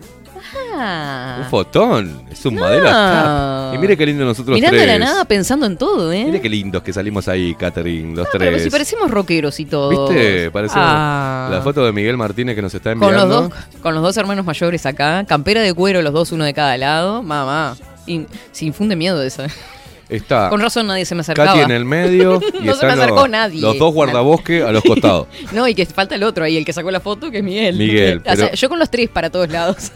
Ah. 0.78 1.38
Un 1.40 1.50
fotón. 1.50 2.22
Es 2.30 2.44
un 2.46 2.54
modelo 2.54 2.86
Ah. 2.88 3.70
tap. 3.70 3.74
Y 3.74 3.78
mire 3.78 3.96
qué 3.96 4.06
lindo 4.06 4.24
nosotros 4.24 4.54
Mirando 4.54 4.76
tres. 4.78 4.88
a 4.90 4.92
la 4.92 5.04
nada 5.04 5.24
pensando 5.24 5.66
en 5.66 5.76
todo, 5.76 6.12
¿eh? 6.12 6.24
Mire 6.26 6.40
qué 6.40 6.48
lindos 6.48 6.82
que 6.82 6.92
salimos 6.92 7.26
ahí, 7.28 7.54
Catherine, 7.54 8.14
los 8.14 8.26
Ah, 8.26 8.30
tres. 8.32 8.50
pero 8.50 8.62
si 8.62 8.70
parecemos 8.70 9.10
rockeros 9.10 9.58
y 9.58 9.64
todo. 9.64 10.08
¿Viste? 10.08 10.50
Parecemos 10.50 10.84
Ah. 10.86 11.48
la 11.50 11.62
foto 11.62 11.84
de 11.84 11.92
Miguel 11.92 12.16
Martínez 12.16 12.54
que 12.54 12.62
nos 12.62 12.74
está 12.74 12.94
Con 12.94 13.02
enviando. 13.08 13.26
los, 13.40 13.50
dos, 13.50 13.58
con 13.82 13.94
los 13.94 14.02
dos 14.02 14.16
hermanos 14.18 14.44
mayores 14.44 14.84
acá, 14.86 15.24
campera 15.26 15.62
de 15.62 15.72
cuero, 15.74 16.02
los 16.02 16.12
dos, 16.12 16.30
uno 16.32 16.44
de 16.44 16.54
cada 16.54 16.76
lado. 16.76 17.22
Mamá, 17.22 17.74
in- 18.06 18.26
se 18.52 18.66
infunde 18.66 18.94
miedo 18.96 19.18
de 19.18 19.26
eso. 19.28 19.42
Está 20.09 20.50
Con 20.50 20.61
razón 20.61 20.86
nadie 20.86 21.04
se 21.04 21.14
me 21.14 21.22
acercaba. 21.22 21.48
Katy 21.52 21.61
en 21.62 21.70
el 21.72 21.84
medio 21.84 22.40
y 22.62 22.64
no 22.64 22.74
se 22.74 22.86
me 22.86 22.92
acercó 22.92 23.22
los, 23.22 23.30
nadie. 23.30 23.61
los 23.61 23.78
dos 23.78 23.92
guardabosques 23.92 24.62
a 24.62 24.72
los 24.72 24.82
costados. 24.84 25.26
No, 25.52 25.66
y 25.66 25.74
que 25.74 25.86
falta 25.86 26.14
el 26.14 26.22
otro 26.22 26.44
ahí, 26.44 26.57
el 26.57 26.64
que 26.64 26.72
sacó 26.72 26.90
la 26.90 27.00
foto, 27.00 27.30
que 27.30 27.38
es 27.38 27.44
Miguel. 27.44 27.76
Miguel, 27.76 28.22
O 28.26 28.36
sea, 28.36 28.52
yo 28.52 28.68
con 28.68 28.78
los 28.78 28.90
tres 28.90 29.09
para 29.09 29.30
todos 29.30 29.48
lados. 29.48 29.92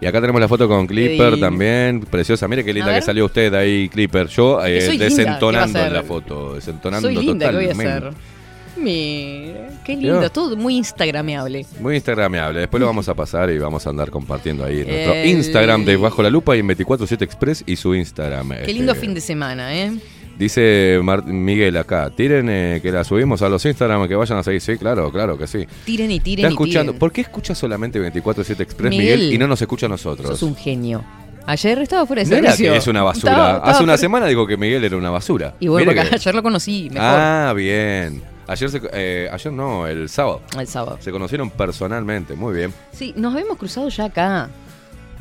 y 0.00 0.06
acá 0.06 0.20
tenemos 0.20 0.40
la 0.40 0.48
foto 0.48 0.68
con 0.68 0.86
Clipper 0.86 1.38
también, 1.38 2.00
preciosa. 2.00 2.48
Mire 2.48 2.64
qué 2.64 2.72
linda 2.72 2.94
que 2.94 3.02
salió 3.02 3.26
usted 3.26 3.52
ahí, 3.54 3.88
Clipper. 3.88 4.28
Yo 4.28 4.64
eh, 4.64 4.96
desentonando 4.98 5.72
¿qué 5.72 5.78
va 5.78 5.84
a 5.84 5.88
en 5.88 5.94
la 5.94 6.02
foto, 6.02 6.54
desentonando 6.54 7.08
Soy 7.08 7.16
linda, 7.16 7.50
¿qué 7.50 7.56
voy 7.56 7.64
a 7.66 7.68
totalmente. 7.72 8.06
hacer? 8.08 8.33
Mira, 8.76 9.68
qué 9.84 9.96
lindo, 9.96 10.30
todo 10.30 10.56
muy 10.56 10.76
instagrameable. 10.76 11.66
Muy 11.80 11.94
instagramable. 11.96 12.60
Después 12.60 12.80
lo 12.80 12.86
vamos 12.86 13.08
a 13.08 13.14
pasar 13.14 13.50
y 13.50 13.58
vamos 13.58 13.86
a 13.86 13.90
andar 13.90 14.10
compartiendo 14.10 14.64
ahí 14.64 14.80
en 14.80 14.88
nuestro 14.88 15.14
El- 15.14 15.28
Instagram 15.28 15.84
de 15.84 15.96
Bajo 15.96 16.22
la 16.22 16.30
Lupa 16.30 16.56
y 16.56 16.60
en 16.60 16.66
247 16.66 17.24
Express 17.24 17.62
y 17.66 17.76
su 17.76 17.94
Instagram. 17.94 18.50
Qué 18.64 18.72
lindo 18.72 18.92
Este, 18.92 19.04
fin 19.06 19.14
de 19.14 19.20
semana, 19.20 19.74
¿eh? 19.74 19.92
Dice 20.38 20.98
Mar- 21.02 21.24
Miguel 21.26 21.76
acá, 21.76 22.10
tiren 22.10 22.48
eh, 22.50 22.80
que 22.82 22.90
la 22.90 23.04
subimos 23.04 23.40
a 23.42 23.48
los 23.48 23.64
Instagram 23.64 24.08
que 24.08 24.16
vayan 24.16 24.38
a 24.38 24.42
seguir. 24.42 24.60
Sí, 24.60 24.76
claro, 24.76 25.12
claro 25.12 25.38
que 25.38 25.46
sí. 25.46 25.64
Tiren 25.84 26.10
y 26.10 26.18
tiren 26.18 26.46
Está 26.46 26.50
y 26.50 26.54
escuchando. 26.54 26.92
tiren. 26.92 26.98
¿Por 26.98 27.12
qué 27.12 27.20
escucha 27.20 27.54
solamente 27.54 27.98
247 28.00 28.62
Express 28.62 28.90
Miguel, 28.90 29.18
Miguel, 29.20 29.34
y 29.34 29.38
no 29.38 29.46
nos 29.46 29.62
escucha 29.62 29.86
a 29.86 29.88
nosotros? 29.90 30.28
Sos 30.28 30.42
un 30.42 30.56
genio. 30.56 31.04
Ayer 31.46 31.78
estaba 31.78 32.04
fuera 32.06 32.24
de 32.24 32.30
No 32.30 32.36
era 32.36 32.50
servicio. 32.52 32.72
que 32.72 32.78
es 32.78 32.86
una 32.88 33.02
basura. 33.04 33.30
Estaba- 33.32 33.48
estaba 33.58 33.70
Hace 33.70 33.82
una 33.84 33.92
fuera- 33.92 33.98
semana 33.98 34.26
dijo 34.26 34.46
que 34.46 34.56
Miguel 34.56 34.82
era 34.82 34.96
una 34.96 35.10
basura. 35.10 35.54
Y 35.60 35.68
bueno, 35.68 35.86
Mire 35.90 36.00
porque 36.00 36.08
que- 36.10 36.16
ayer 36.16 36.34
lo 36.34 36.42
conocí 36.42 36.88
mejor. 36.90 37.08
Ah, 37.08 37.52
bien. 37.54 38.22
Ayer, 38.46 38.70
se- 38.70 38.80
eh, 38.92 39.28
ayer 39.32 39.52
no, 39.52 39.86
el 39.86 40.08
sábado. 40.08 40.42
El 40.58 40.66
sábado. 40.66 40.98
Se 41.00 41.10
conocieron 41.10 41.50
personalmente, 41.50 42.34
muy 42.34 42.54
bien. 42.54 42.72
Sí, 42.92 43.14
nos 43.16 43.32
habíamos 43.34 43.56
cruzado 43.58 43.88
ya 43.88 44.04
acá. 44.06 44.50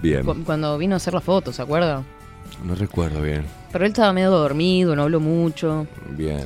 Bien. 0.01 0.23
cu- 0.25 0.43
Cuando 0.43 0.77
vino 0.77 0.95
a 0.95 0.97
hacer 0.97 1.13
la 1.13 1.21
foto, 1.21 1.53
¿se 1.53 1.61
acuerda? 1.61 2.03
No 2.63 2.75
recuerdo 2.75 3.21
bien. 3.21 3.45
Pero 3.71 3.85
él 3.85 3.91
estaba 3.91 4.11
medio 4.13 4.29
dormido, 4.31 4.95
no 4.95 5.03
habló 5.03 5.19
mucho. 5.21 5.87
Bien, 6.09 6.43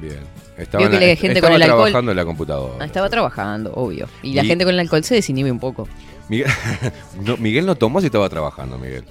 bien. 0.00 0.20
Estaba, 0.56 0.82
Vio 0.82 0.90
que 0.90 0.96
en 0.96 1.02
la- 1.02 1.08
la 1.08 1.16
gente 1.16 1.34
estaba 1.38 1.52
con 1.54 1.56
el 1.56 1.62
alcohol- 1.62 1.84
trabajando 1.90 2.10
en 2.12 2.16
la 2.16 2.24
computadora. 2.24 2.74
Ah, 2.80 2.84
estaba 2.84 3.08
trabajando, 3.08 3.72
obvio. 3.74 4.06
Y 4.22 4.34
la 4.34 4.44
Y- 4.44 4.46
gente 4.46 4.64
con 4.64 4.72
el 4.74 4.80
alcohol 4.80 5.02
se 5.02 5.16
desinhibe 5.16 5.50
un 5.50 5.58
poco. 5.58 5.88
Miguel, 6.28 6.46
no, 7.24 7.36
Miguel 7.38 7.66
no 7.66 7.74
tomó 7.74 8.00
si 8.00 8.06
estaba 8.06 8.28
trabajando, 8.28 8.78
Miguel. 8.78 9.04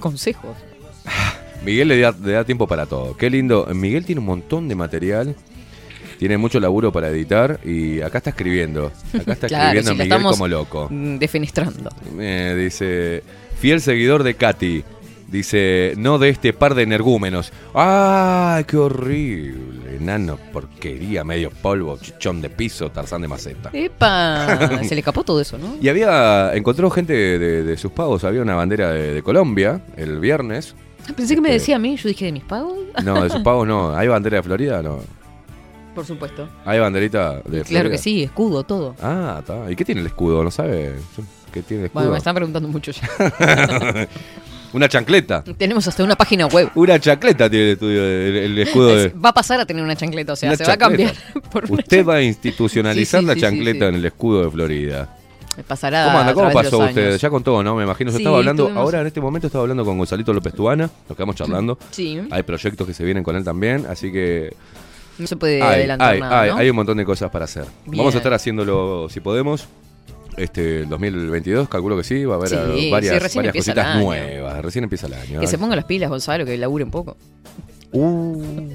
Consejos. 0.00 0.56
Miguel 1.64 1.88
le 1.88 2.00
da, 2.00 2.12
le 2.22 2.32
da 2.32 2.44
tiempo 2.44 2.66
para 2.66 2.86
todo. 2.86 3.16
Qué 3.16 3.30
lindo. 3.30 3.66
Miguel 3.72 4.04
tiene 4.04 4.18
un 4.20 4.26
montón 4.26 4.68
de 4.68 4.74
material. 4.74 5.36
Tiene 6.18 6.38
mucho 6.38 6.58
laburo 6.60 6.90
para 6.92 7.08
editar 7.08 7.60
y 7.64 8.00
acá 8.00 8.18
está 8.18 8.30
escribiendo. 8.30 8.92
Acá 9.20 9.32
está 9.32 9.46
Claro, 9.48 9.78
escribiendo 9.78 9.90
si 10.04 10.08
Miguel 10.10 10.22
como 10.30 10.48
loco. 10.48 10.88
mm, 10.90 11.18
defenestrando. 11.18 11.90
Eh, 12.18 12.54
dice, 12.58 13.22
fiel 13.58 13.80
seguidor 13.80 14.22
de 14.22 14.34
Katy. 14.34 14.84
Dice, 15.28 15.94
no 15.96 16.18
de 16.18 16.28
este 16.28 16.52
par 16.52 16.74
de 16.76 16.84
energúmenos. 16.84 17.52
¡Ay, 17.74 18.62
qué 18.64 18.76
horrible! 18.76 19.96
Enano, 19.96 20.38
porquería, 20.52 21.24
medio 21.24 21.50
polvo, 21.50 21.98
chichón 22.00 22.40
de 22.40 22.48
piso, 22.48 22.90
tarzán 22.90 23.22
de 23.22 23.28
maceta. 23.28 23.70
¡Epa! 23.72 24.82
Se 24.84 24.94
le 24.94 25.00
escapó 25.00 25.24
todo 25.24 25.40
eso, 25.40 25.58
¿no? 25.58 25.76
Y 25.82 25.88
había, 25.88 26.52
encontró 26.54 26.90
gente 26.90 27.12
de, 27.12 27.64
de 27.64 27.76
sus 27.76 27.90
pagos, 27.90 28.22
había 28.22 28.40
una 28.40 28.54
bandera 28.54 28.92
de, 28.92 29.14
de 29.14 29.22
Colombia 29.22 29.80
el 29.96 30.20
viernes. 30.20 30.76
Ah, 31.08 31.12
Pensé 31.16 31.34
que 31.34 31.40
me 31.40 31.48
Este, 31.48 31.58
decía 31.58 31.76
a 31.76 31.78
mí, 31.80 31.96
yo 31.96 32.08
dije 32.08 32.26
de 32.26 32.32
mis 32.32 32.44
pagos. 32.44 32.74
No, 33.04 33.24
de 33.24 33.28
sus 33.30 33.40
pagos 33.42 33.66
no. 33.66 33.96
¿Hay 33.96 34.06
bandera 34.06 34.36
de 34.36 34.42
Florida? 34.44 34.80
No. 34.80 35.00
Por 35.96 36.04
supuesto. 36.06 36.48
¿Hay 36.64 36.78
banderita 36.78 37.36
de 37.36 37.40
Florida? 37.42 37.64
Claro 37.64 37.90
que 37.90 37.98
sí, 37.98 38.22
escudo, 38.22 38.62
todo. 38.62 38.94
Ah, 39.02 39.38
está. 39.40 39.68
¿Y 39.70 39.74
qué 39.74 39.84
tiene 39.84 40.02
el 40.02 40.06
escudo? 40.06 40.44
¿No 40.44 40.50
sabe? 40.52 40.94
¿Qué 41.52 41.62
tiene 41.62 41.82
el 41.82 41.86
escudo? 41.86 42.00
Bueno, 42.02 42.12
me 42.12 42.18
están 42.18 42.34
preguntando 42.34 42.68
mucho 42.68 42.92
ya. 42.92 43.08
una 44.72 44.88
chancleta. 44.88 45.42
Tenemos 45.56 45.86
hasta 45.88 46.04
una 46.04 46.14
página 46.16 46.46
web. 46.46 46.70
Una 46.74 46.98
chancleta 47.00 47.48
tiene 47.48 47.66
el, 47.66 47.72
estudio- 47.78 48.04
el- 48.04 48.36
el 48.36 48.58
escudo 48.58 48.94
de... 48.94 49.08
Va 49.08 49.30
a 49.30 49.34
pasar 49.34 49.58
a 49.60 49.64
tener 49.66 49.82
una 49.82 49.96
chancleta, 49.96 50.34
o 50.34 50.36
sea, 50.36 50.50
Una 50.50 50.56
se 50.58 50.64
va 50.64 50.74
a 50.74 50.76
cambiar. 50.76 51.14
chancleta. 51.14 51.48
por 51.50 51.64
una 51.64 51.74
Usted 51.80 52.04
va 52.06 52.14
a 52.16 52.22
institucionalizar 52.22 53.20
Sí, 53.22 53.26
sí, 53.26 53.34
la 53.34 53.40
chancleta 53.40 53.78
sí, 53.86 53.88
en 53.88 53.94
el 53.94 54.04
escudo 54.04 54.44
de 54.44 54.50
Florida. 54.50 55.16
Pasará 55.66 56.04
¿Cómo 56.04 56.18
anda? 56.18 56.34
¿Cómo 56.34 56.52
pasó 56.52 56.78
usted? 56.80 57.16
Ya 57.16 57.30
contó, 57.30 57.62
¿no? 57.62 57.74
Me 57.76 57.84
imagino. 57.84 58.10
Yo 58.10 58.18
estaba 58.18 58.36
hablando, 58.36 58.64
tuvimos- 58.68 58.76
ahora 58.82 59.00
en 59.00 59.06
este 59.06 59.22
momento 59.22 59.46
estaba 59.46 59.62
hablando 59.62 59.86
con 59.86 59.96
Gonzalito 59.96 60.34
López 60.34 60.52
Tuana. 60.52 60.90
Nos 61.08 61.16
quedamos 61.16 61.34
charlando. 61.36 61.78
Sí. 61.90 62.20
Hay 62.30 62.42
proyectos 62.42 62.86
que 62.86 62.92
se 62.92 63.02
vienen 63.04 63.24
con 63.24 63.34
él 63.36 63.42
también, 63.44 63.86
así 63.88 64.12
que 64.12 64.54
No 65.18 65.26
se 65.26 65.36
puede 65.36 65.62
hay, 65.62 65.74
adelantar 65.80 66.12
hay, 66.14 66.20
nada, 66.20 66.40
hay, 66.42 66.50
¿no? 66.50 66.56
hay 66.56 66.70
un 66.70 66.76
montón 66.76 66.96
de 66.98 67.04
cosas 67.04 67.30
para 67.30 67.44
hacer. 67.46 67.64
Bien. 67.86 67.98
Vamos 67.98 68.14
a 68.14 68.18
estar 68.18 68.32
haciéndolo, 68.34 69.08
si 69.08 69.20
podemos, 69.20 69.66
este 70.36 70.80
el 70.80 70.88
2022, 70.88 71.68
calculo 71.68 71.96
que 71.96 72.04
sí, 72.04 72.24
va 72.24 72.34
a 72.34 72.36
haber 72.36 72.48
Sí, 72.50 72.56
sí, 72.56 72.90
varias, 72.90 73.22
recién 73.22 73.44
varias 73.46 73.54
empieza 73.56 73.70
el 73.72 73.76
cositas 73.78 74.02
nuevas. 74.02 74.62
Recién 74.64 74.84
empieza 74.84 75.06
el 75.06 75.14
año. 75.14 75.40
Que 75.40 75.46
se 75.46 75.56
pongan 75.58 75.76
las 75.76 75.86
pilas, 75.86 76.10
Gonzalo, 76.10 76.44
que 76.44 76.56
labure 76.58 76.84
un 76.84 76.90
poco. 76.90 77.16
Uh. 77.92 78.68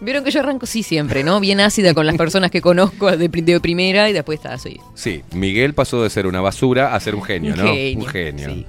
Vieron 0.00 0.24
que 0.24 0.30
yo 0.32 0.40
arranco, 0.40 0.66
sí, 0.66 0.82
siempre, 0.82 1.22
¿no? 1.22 1.38
Bien 1.38 1.60
ácida 1.60 1.94
con 1.94 2.04
las 2.04 2.16
personas 2.16 2.50
que 2.50 2.60
conozco 2.60 3.16
de, 3.16 3.30
pri- 3.30 3.42
de 3.42 3.60
primera 3.60 4.10
y 4.10 4.12
después 4.12 4.40
está, 4.40 4.58
soy. 4.58 4.80
Sí, 4.94 5.22
Miguel 5.32 5.72
pasó 5.72 6.02
de 6.02 6.10
ser 6.10 6.26
una 6.26 6.40
basura 6.40 6.94
a 6.94 7.00
ser 7.00 7.14
un 7.14 7.22
genio, 7.22 7.54
¿no? 7.56 7.62
genio, 7.62 8.04
un 8.04 8.06
genio. 8.10 8.48
sí. 8.50 8.66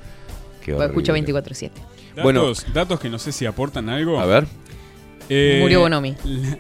Qué 0.64 0.72
Escucha 0.74 1.12
horrible. 1.14 1.34
24-7. 1.34 1.72
Datos, 1.72 2.24
Bueno. 2.24 2.52
datos 2.74 3.00
que 3.00 3.10
no 3.10 3.18
sé 3.18 3.32
si 3.32 3.46
aportan 3.48 3.90
algo. 3.90 4.20
A 4.20 4.26
ver. 4.28 4.46
Eh, 5.30 5.60
Murió 5.62 5.82
Bonomi. 5.82 6.16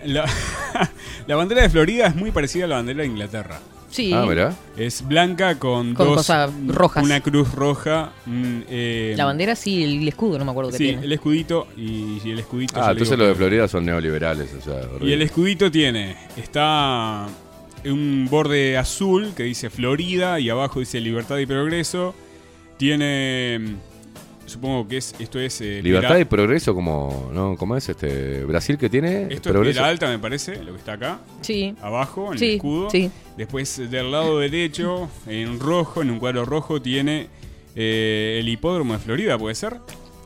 La, 0.05 0.25
la- 0.73 0.89
la 1.27 1.35
bandera 1.35 1.61
de 1.63 1.69
Florida 1.69 2.07
es 2.07 2.15
muy 2.15 2.31
parecida 2.31 2.65
a 2.65 2.67
la 2.67 2.75
bandera 2.77 3.01
de 3.01 3.07
Inglaterra. 3.07 3.59
Sí. 3.91 4.11
Ah, 4.13 4.23
mirá. 4.27 4.55
Es 4.77 5.07
blanca 5.07 5.57
con, 5.57 5.95
Con 5.95 6.07
dos, 6.09 6.17
cosas 6.17 6.51
rojas. 6.67 7.03
Una 7.03 7.21
cruz 7.21 7.51
roja. 7.53 8.11
eh, 8.69 9.15
La 9.17 9.25
bandera 9.25 9.55
sí, 9.55 9.83
el, 9.83 10.01
el 10.03 10.07
escudo, 10.07 10.37
no 10.37 10.45
me 10.45 10.51
acuerdo 10.51 10.69
qué 10.71 10.77
Sí, 10.77 10.83
tiene. 10.89 11.03
el 11.03 11.11
escudito 11.11 11.67
y, 11.75 12.21
y 12.23 12.29
el 12.31 12.37
escudito. 12.39 12.79
Ah, 12.79 12.91
entonces 12.91 13.17
los 13.17 13.27
de 13.29 13.33
Florida 13.35 13.67
son 13.67 13.85
neoliberales, 13.85 14.49
o 14.53 14.61
sea, 14.61 14.81
Y 15.01 15.11
el 15.11 15.23
escudito 15.23 15.71
tiene, 15.71 16.15
está 16.37 17.25
un 17.85 18.27
borde 18.29 18.77
azul 18.77 19.33
que 19.35 19.41
dice 19.43 19.71
Florida 19.71 20.39
y 20.39 20.49
abajo 20.51 20.79
dice 20.81 20.99
Libertad 21.01 21.37
y 21.39 21.47
Progreso. 21.47 22.13
Tiene, 22.77 23.75
supongo 24.49 24.87
que 24.87 24.97
es 24.97 25.15
esto 25.19 25.39
es 25.39 25.61
eh, 25.61 25.79
Libertad 25.83 26.09
Pera- 26.09 26.19
y 26.21 26.25
progreso 26.25 26.75
como, 26.75 27.29
¿no? 27.33 27.55
¿Cómo 27.57 27.77
es 27.77 27.87
este 27.87 28.43
Brasil 28.43 28.77
que 28.77 28.89
tiene 28.89 29.27
Esto 29.29 29.49
es? 29.63 29.75
Pera 29.75 29.87
alta 29.87 30.07
me 30.09 30.19
parece, 30.19 30.61
lo 30.63 30.73
que 30.73 30.79
está 30.79 30.93
acá. 30.93 31.19
Sí. 31.41 31.73
Abajo, 31.81 32.33
en 32.33 32.39
Sí, 32.39 32.45
el 32.49 32.55
escudo. 32.55 32.89
sí. 32.89 33.09
Después 33.37 33.89
del 33.89 34.11
lado 34.11 34.39
derecho, 34.39 35.09
en 35.27 35.59
rojo, 35.59 36.01
en 36.01 36.09
un 36.11 36.19
cuadro 36.19 36.43
rojo, 36.45 36.81
tiene 36.81 37.27
eh, 37.75 38.37
el 38.41 38.49
hipódromo 38.49 38.93
de 38.93 38.99
Florida, 38.99 39.37
¿puede 39.37 39.55
ser? 39.55 39.77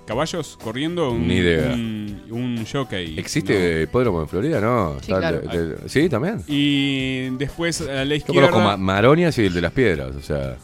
Caballos 0.07 0.57
corriendo. 0.61 1.11
Un, 1.11 1.27
Ni 1.29 1.35
idea. 1.35 1.71
Un, 1.73 2.23
un 2.29 2.65
jockey. 2.69 3.17
¿Existe 3.17 3.83
hipódromo 3.83 4.21
en 4.21 4.27
Florida? 4.27 4.59
No. 4.59 4.95
Sí, 4.99 5.11
Está 5.13 5.17
claro. 5.19 5.39
de- 5.41 5.67
de- 5.75 5.89
sí, 5.89 6.09
también. 6.09 6.41
Y 6.47 7.29
después 7.37 7.79
a 7.81 7.85
la 7.85 8.03
Yo 8.05 8.15
izquierda. 8.15 8.49
conozco 8.49 8.59
Ma- 8.59 8.75
Maronias 8.77 9.37
y 9.37 9.45
el 9.45 9.53
de 9.53 9.61
las 9.61 9.71
piedras, 9.71 10.13
o 10.15 10.21
sea. 10.21 10.57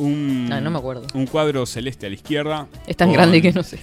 Un, 0.00 0.48
Ah, 0.52 0.60
no 0.60 0.70
me 0.70 0.78
acuerdo. 0.78 1.06
un 1.14 1.26
cuadro 1.26 1.64
celeste 1.66 2.06
a 2.06 2.08
la 2.08 2.14
izquierda. 2.16 2.66
Es 2.86 2.96
tan 2.96 3.08
con- 3.08 3.14
grande 3.16 3.40
que 3.42 3.52
no 3.52 3.62
sé. 3.62 3.78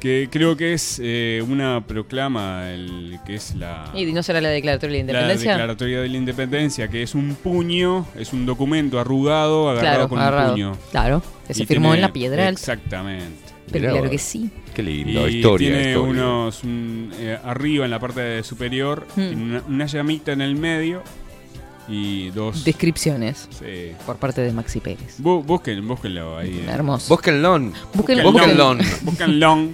Que 0.00 0.28
creo 0.32 0.56
que 0.56 0.72
es 0.72 1.00
eh, 1.00 1.44
una 1.48 1.86
proclama, 1.86 2.70
el, 2.72 3.20
que 3.24 3.36
es 3.36 3.54
la, 3.54 3.88
¿Y 3.94 4.06
no 4.12 4.24
será 4.24 4.40
la 4.40 4.48
declaratoria 4.48 4.96
de 4.96 5.04
la 5.04 5.12
la 5.12 5.18
independencia? 5.20 5.52
declaratoria 5.52 6.00
de 6.00 6.08
la 6.08 6.16
independencia, 6.16 6.88
que 6.88 7.02
es 7.04 7.14
un 7.14 7.36
puño, 7.36 8.04
es 8.18 8.32
un 8.32 8.44
documento 8.44 8.98
arrugado, 8.98 9.70
agarrado 9.70 9.94
Claro, 9.94 10.08
con 10.08 10.18
agarrado. 10.18 10.48
un 10.48 10.54
puño. 10.54 10.72
Claro, 10.90 11.22
que 11.46 11.54
se 11.54 11.62
Y 11.62 11.66
firmó 11.66 11.90
tiene- 11.90 11.96
en 11.98 12.02
la 12.02 12.12
piedra. 12.12 12.48
Exactamente. 12.48 13.52
Pero 13.70 13.92
claro 13.92 14.10
que 14.10 14.18
sí. 14.18 14.50
Qué 14.74 14.82
lindo, 14.82 15.28
Y 15.28 15.36
historia, 15.36 15.68
tiene 15.68 15.90
historia. 15.92 16.10
unos 16.10 16.64
un, 16.64 17.12
eh, 17.20 17.38
arriba 17.44 17.84
en 17.84 17.90
la 17.92 18.00
parte 18.00 18.42
superior 18.42 19.06
Hmm. 19.14 19.20
tiene 19.28 19.42
una, 19.44 19.62
una 19.68 19.86
llamita 19.86 20.32
en 20.32 20.40
el 20.42 20.56
medio 20.56 21.02
y 21.88 22.30
dos 22.30 22.64
Descripciones 22.64 23.48
sí. 23.58 23.92
por 24.06 24.16
parte 24.16 24.40
de 24.40 24.52
Maxi 24.52 24.80
Pérez. 24.80 25.16
Bu- 25.20 25.44
busquen, 25.44 25.86
búsquenlo 25.86 26.38
ahí. 26.38 26.62
eh. 26.66 26.70
Hermoso. 26.70 27.14
Búsquenlo. 27.14 27.58
Búsquenlo. 27.94 28.32
Búsquenlo. 28.32 28.74
Búsquenlo. 29.02 29.68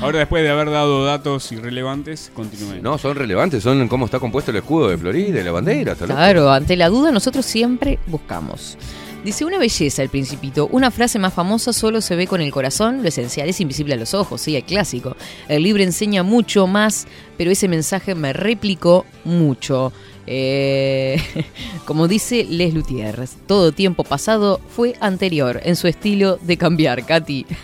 Ahora 0.00 0.20
después 0.20 0.42
de 0.42 0.48
haber 0.50 0.70
dado 0.70 1.04
datos 1.04 1.50
irrelevantes, 1.52 2.30
continúen. 2.34 2.82
No, 2.82 2.96
son 2.96 3.14
relevantes, 3.16 3.62
son 3.62 3.86
cómo 3.88 4.06
está 4.06 4.18
compuesto 4.18 4.50
el 4.50 4.58
escudo 4.58 4.88
de 4.88 4.96
Florida 4.96 5.40
y 5.40 5.44
la 5.44 5.52
bandera. 5.52 5.92
loco. 5.92 6.06
Claro, 6.06 6.50
ante 6.50 6.76
la 6.76 6.88
duda 6.88 7.12
nosotros 7.12 7.44
siempre 7.44 7.98
buscamos. 8.06 8.78
Dice 9.24 9.44
una 9.44 9.58
belleza 9.58 10.02
el 10.02 10.08
principito, 10.08 10.66
una 10.72 10.90
frase 10.90 11.18
más 11.18 11.34
famosa 11.34 11.74
solo 11.74 12.00
se 12.00 12.16
ve 12.16 12.26
con 12.26 12.40
el 12.40 12.50
corazón, 12.50 13.02
lo 13.02 13.08
esencial 13.08 13.50
es 13.50 13.60
invisible 13.60 13.92
a 13.92 13.98
los 13.98 14.14
ojos, 14.14 14.40
sí, 14.40 14.56
el 14.56 14.64
clásico. 14.64 15.14
El 15.46 15.62
libro 15.64 15.82
enseña 15.82 16.22
mucho 16.22 16.66
más, 16.66 17.06
pero 17.36 17.50
ese 17.50 17.68
mensaje 17.68 18.14
me 18.14 18.32
replicó 18.32 19.04
mucho. 19.26 19.92
Eh, 20.32 21.20
como 21.84 22.06
dice 22.06 22.46
Les 22.48 22.72
Luthier, 22.72 23.28
todo 23.48 23.72
tiempo 23.72 24.04
pasado 24.04 24.60
fue 24.76 24.94
anterior 25.00 25.60
en 25.64 25.74
su 25.74 25.88
estilo 25.88 26.38
de 26.40 26.56
cambiar, 26.56 27.04
Katy. 27.04 27.46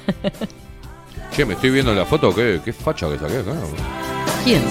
Che, 1.32 1.44
me 1.44 1.54
estoy 1.54 1.70
viendo 1.70 1.94
la 1.94 2.04
foto, 2.06 2.34
qué, 2.34 2.60
qué 2.64 2.72
facha 2.72 3.08
que 3.08 3.18
saqué 3.18 3.36
acá. 3.38 3.52
¿Quién? 4.42 4.62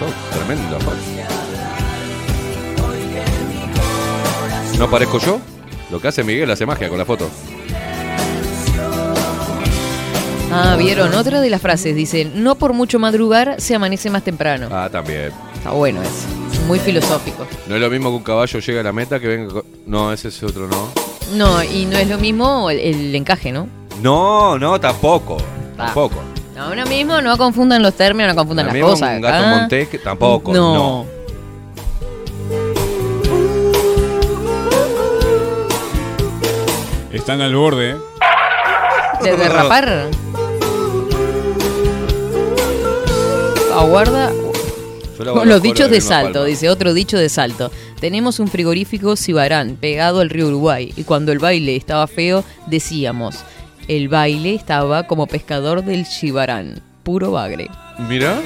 Oh, 0.00 0.34
tremenda 0.34 0.80
facha. 0.80 1.28
¿No 4.78 4.90
parezco 4.90 5.18
yo? 5.20 5.40
Lo 5.90 6.00
que 6.00 6.08
hace 6.08 6.24
Miguel 6.24 6.50
hace 6.50 6.66
magia 6.66 6.88
con 6.88 6.98
la 6.98 7.04
foto. 7.04 7.30
Ah, 10.50 10.76
vieron, 10.78 11.14
otra 11.14 11.40
de 11.40 11.50
las 11.50 11.60
frases 11.60 11.94
dice, 11.94 12.24
no 12.24 12.54
por 12.54 12.72
mucho 12.72 12.98
madrugar 12.98 13.60
se 13.60 13.74
amanece 13.74 14.08
más 14.10 14.24
temprano. 14.24 14.68
Ah, 14.72 14.88
también. 14.90 15.30
Está 15.54 15.70
bueno 15.72 16.00
eso, 16.02 16.43
muy 16.66 16.78
filosófico. 16.78 17.46
No 17.66 17.74
es 17.74 17.80
lo 17.80 17.90
mismo 17.90 18.10
que 18.10 18.16
un 18.16 18.22
caballo 18.22 18.58
llegue 18.58 18.80
a 18.80 18.82
la 18.82 18.92
meta 18.92 19.20
que 19.20 19.28
venga. 19.28 19.62
No, 19.86 20.12
ese 20.12 20.28
es 20.28 20.42
otro, 20.42 20.66
¿no? 20.68 20.88
No, 21.34 21.62
y 21.62 21.86
no 21.86 21.96
es 21.96 22.08
lo 22.08 22.18
mismo 22.18 22.70
el, 22.70 22.78
el 22.78 23.14
encaje, 23.14 23.52
¿no? 23.52 23.68
No, 24.00 24.58
no, 24.58 24.80
tampoco. 24.80 25.36
Ah. 25.78 25.86
Tampoco. 25.86 26.22
Ahora 26.58 26.84
mismo 26.84 27.20
no 27.20 27.36
confundan 27.36 27.82
los 27.82 27.94
términos, 27.94 28.32
no 28.34 28.40
confundan 28.40 28.66
las 28.66 28.76
cosas. 28.76 29.16
Un 29.16 29.20
gato 29.22 29.36
acá. 29.36 29.56
montés 29.56 29.88
que 29.88 29.98
tampoco. 29.98 30.52
No. 30.52 30.74
no. 30.74 31.06
Están 37.12 37.40
al 37.40 37.54
borde. 37.54 37.90
¿eh? 37.90 37.96
De 39.22 39.36
derrapar. 39.36 40.08
Aguarda. 43.74 44.30
Con 45.16 45.48
los 45.48 45.62
dichos 45.62 45.90
de 45.90 46.00
salto, 46.00 46.32
palma. 46.34 46.46
dice 46.46 46.68
otro 46.68 46.94
dicho 46.94 47.18
de 47.18 47.28
salto. 47.28 47.70
Tenemos 48.00 48.40
un 48.40 48.48
frigorífico 48.48 49.16
Cibarán 49.16 49.76
pegado 49.76 50.20
al 50.20 50.30
río 50.30 50.48
Uruguay 50.48 50.92
y 50.96 51.04
cuando 51.04 51.32
el 51.32 51.38
baile 51.38 51.76
estaba 51.76 52.06
feo 52.06 52.44
decíamos, 52.66 53.36
el 53.88 54.08
baile 54.08 54.54
estaba 54.54 55.06
como 55.06 55.26
pescador 55.26 55.84
del 55.84 56.06
Chibarán, 56.06 56.80
puro 57.02 57.32
bagre. 57.32 57.68
Mira. 58.08 58.40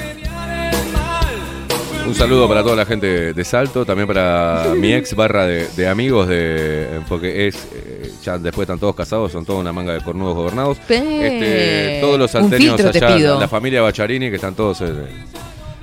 Un 2.06 2.14
saludo 2.14 2.48
para 2.48 2.62
toda 2.62 2.74
la 2.74 2.86
gente 2.86 3.34
de 3.34 3.44
Salto, 3.44 3.84
también 3.84 4.08
para 4.08 4.72
mi 4.76 4.94
ex 4.94 5.14
barra 5.14 5.46
de, 5.46 5.68
de 5.76 5.88
amigos, 5.88 6.26
de 6.26 7.02
porque 7.06 7.46
es 7.46 7.68
eh, 7.74 8.10
ya 8.24 8.38
después 8.38 8.64
están 8.64 8.78
todos 8.78 8.94
casados, 8.94 9.32
son 9.32 9.44
toda 9.44 9.58
una 9.58 9.72
manga 9.72 9.92
de 9.92 10.00
cornudos 10.00 10.34
gobernados. 10.34 10.78
Este, 10.88 11.98
todos 12.00 12.18
los 12.18 12.30
salteños 12.30 12.80
allá, 12.80 13.38
la, 13.38 13.48
familia 13.48 13.82
Bacharini, 13.82 14.28
que 14.30 14.36
están 14.36 14.54
todos 14.54 14.80
en, 14.80 15.06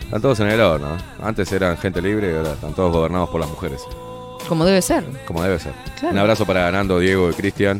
están 0.05 0.21
todos 0.21 0.39
en 0.39 0.47
el 0.47 0.61
horno. 0.61 0.97
Antes 1.21 1.51
eran 1.51 1.77
gente 1.77 2.01
libre 2.01 2.31
y 2.31 2.35
ahora 2.37 2.53
están 2.53 2.73
todos 2.73 2.91
gobernados 2.91 3.29
por 3.29 3.39
las 3.41 3.49
mujeres, 3.49 3.81
Como 4.47 4.63
debe 4.65 4.81
ser. 4.81 5.03
como 5.27 5.41
debe 5.43 5.59
ser. 5.59 5.73
Claro. 5.99 6.13
Un 6.13 6.19
abrazo 6.19 6.45
para 6.45 6.71
Nando, 6.71 6.99
Diego 6.99 7.29
y 7.29 7.33
Cristian. 7.33 7.79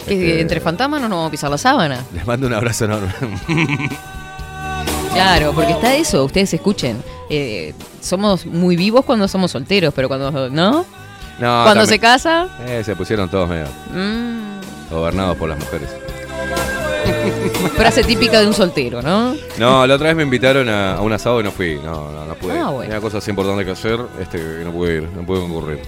Este, 0.00 0.40
entre 0.40 0.60
fantasmas 0.60 1.00
no 1.00 1.08
nos 1.08 1.16
vamos 1.16 1.28
a 1.28 1.30
pisar 1.32 1.50
la 1.50 1.58
sábana. 1.58 2.04
Les 2.14 2.26
mando 2.26 2.46
un 2.46 2.54
abrazo 2.54 2.84
enorme. 2.84 3.08
Claro, 5.12 5.52
porque 5.54 5.72
está 5.72 5.94
eso, 5.94 6.24
ustedes 6.24 6.52
escuchen. 6.54 7.02
eh, 7.30 7.74
somos 8.00 8.46
muy 8.46 8.76
vivos 8.76 9.04
cuando 9.04 9.26
somos 9.26 9.50
solteros, 9.50 9.92
pero 9.94 10.06
cuando 10.08 10.30
no, 10.30 10.50
No, 10.50 10.84
cuando 11.38 11.64
también- 11.64 11.86
se 11.88 11.98
casa, 11.98 12.46
Eh, 12.66 12.82
se 12.84 12.94
pusieron 12.94 13.28
todos 13.28 13.48
medio 13.48 13.66
mm, 13.92 14.90
gobernados 14.94 15.36
por 15.36 15.48
las 15.48 15.58
mujeres. 15.58 15.88
Frase 17.68 18.02
típica 18.04 18.40
de 18.40 18.46
un 18.46 18.54
soltero, 18.54 19.02
¿no? 19.02 19.34
No, 19.58 19.86
la 19.86 19.94
otra 19.94 20.08
vez 20.08 20.16
me 20.16 20.22
invitaron 20.22 20.68
a, 20.68 20.94
a 20.96 21.00
un 21.02 21.12
asado 21.12 21.40
y 21.40 21.44
no 21.44 21.50
fui. 21.52 21.76
No, 21.82 22.10
no, 22.12 22.24
no 22.26 22.34
pude. 22.34 22.58
Ah, 22.58 22.66
bueno. 22.70 22.82
Tenía 22.90 23.00
cosas 23.00 23.26
importantes 23.28 23.64
que 23.64 23.72
hacer, 23.72 24.00
este, 24.20 24.38
y 24.60 24.64
no 24.64 24.72
pude 24.72 24.96
ir, 24.96 25.02
no 25.14 25.24
pude 25.24 25.40
concurrir. 25.40 25.80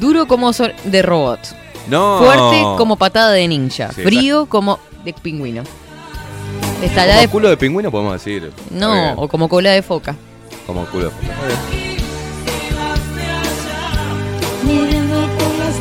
Duro 0.00 0.26
como 0.26 0.52
so- 0.52 0.68
de 0.84 1.02
robot. 1.02 1.40
No. 1.88 2.18
Fuerte 2.18 2.62
como 2.78 2.96
patada 2.96 3.32
de 3.32 3.46
ninja. 3.46 3.92
Sí, 3.92 4.02
Frío 4.02 4.46
como 4.46 4.78
de 5.04 5.12
pingüino. 5.12 5.62
Está 6.82 7.04
la 7.06 7.12
Como 7.14 7.20
de. 7.22 7.28
culo 7.28 7.48
de 7.50 7.56
pingüino 7.56 7.90
podemos 7.90 8.12
decir. 8.14 8.50
No, 8.70 9.12
o 9.14 9.28
como 9.28 9.48
cola 9.48 9.70
de 9.72 9.82
foca. 9.82 10.14
Como 10.66 10.84
culo. 10.86 11.10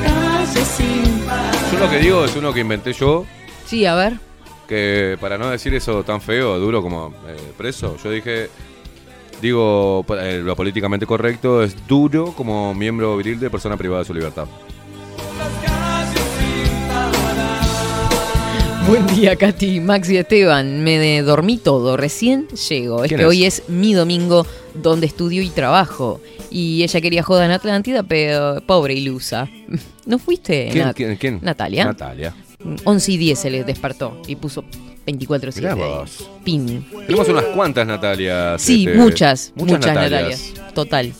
Calles 0.03 0.67
sin 0.67 1.25
Yo 1.71 1.79
lo 1.79 1.89
que 1.89 1.97
digo 1.99 2.25
es 2.25 2.35
uno 2.35 2.53
que 2.53 2.59
inventé 2.61 2.93
yo, 2.93 3.25
Sí, 3.65 3.85
a 3.85 3.95
ver. 3.95 4.19
Que 4.67 5.17
para 5.19 5.37
no 5.37 5.49
decir 5.49 5.73
eso 5.73 6.03
tan 6.03 6.21
feo, 6.21 6.59
duro 6.59 6.81
como 6.81 7.13
eh, 7.27 7.37
preso, 7.57 7.97
yo 8.03 8.09
dije, 8.11 8.49
digo, 9.41 10.05
eh, 10.19 10.41
lo 10.43 10.55
políticamente 10.55 11.05
correcto 11.05 11.63
es 11.63 11.87
duro 11.87 12.33
como 12.33 12.73
miembro 12.73 13.15
viril 13.17 13.39
de 13.39 13.49
persona 13.49 13.77
privada 13.77 13.99
de 14.01 14.05
su 14.05 14.13
libertad. 14.13 14.47
Buen 18.87 19.07
día, 19.07 19.35
Katy, 19.37 19.79
Max 19.79 20.09
y 20.09 20.17
Esteban. 20.17 20.83
Me 20.83 21.21
dormí 21.21 21.57
todo, 21.57 21.95
recién 21.95 22.47
llego. 22.49 23.03
Es 23.03 23.07
¿Quién 23.07 23.19
que 23.19 23.23
es? 23.23 23.29
hoy 23.29 23.45
es 23.45 23.63
mi 23.69 23.93
domingo 23.93 24.45
donde 24.73 25.07
estudio 25.07 25.41
y 25.41 25.49
trabajo. 25.49 26.19
Y 26.51 26.83
ella 26.83 26.99
quería 26.99 27.23
joda 27.23 27.45
en 27.45 27.51
Atlántida, 27.51 28.03
pero 28.03 28.61
pobre 28.65 28.93
ilusa. 28.93 29.49
¿No 30.05 30.19
fuiste, 30.19 30.67
¿Quién? 30.71 30.85
Nat? 30.85 30.95
¿Quién? 30.95 31.15
quién? 31.15 31.39
Natalia. 31.41 31.85
Natalia. 31.85 32.35
11 32.83 33.11
y 33.11 33.17
10 33.17 33.39
se 33.39 33.49
le 33.49 33.63
despertó 33.63 34.21
y 34.27 34.35
puso 34.35 34.63
24-7. 35.05 35.55
Mirá 35.57 35.73
ahí. 35.73 35.79
vos. 35.79 36.29
Pin. 36.43 36.85
Tenemos 37.07 37.27
unas 37.29 37.43
cuantas 37.45 37.85
Natalias. 37.85 38.61
Sí, 38.61 38.85
este, 38.87 38.97
muchas, 38.97 39.51
muchas, 39.55 39.79
Natalias. 39.79 40.11
Natalias. 40.11 40.73
Total. 40.73 41.13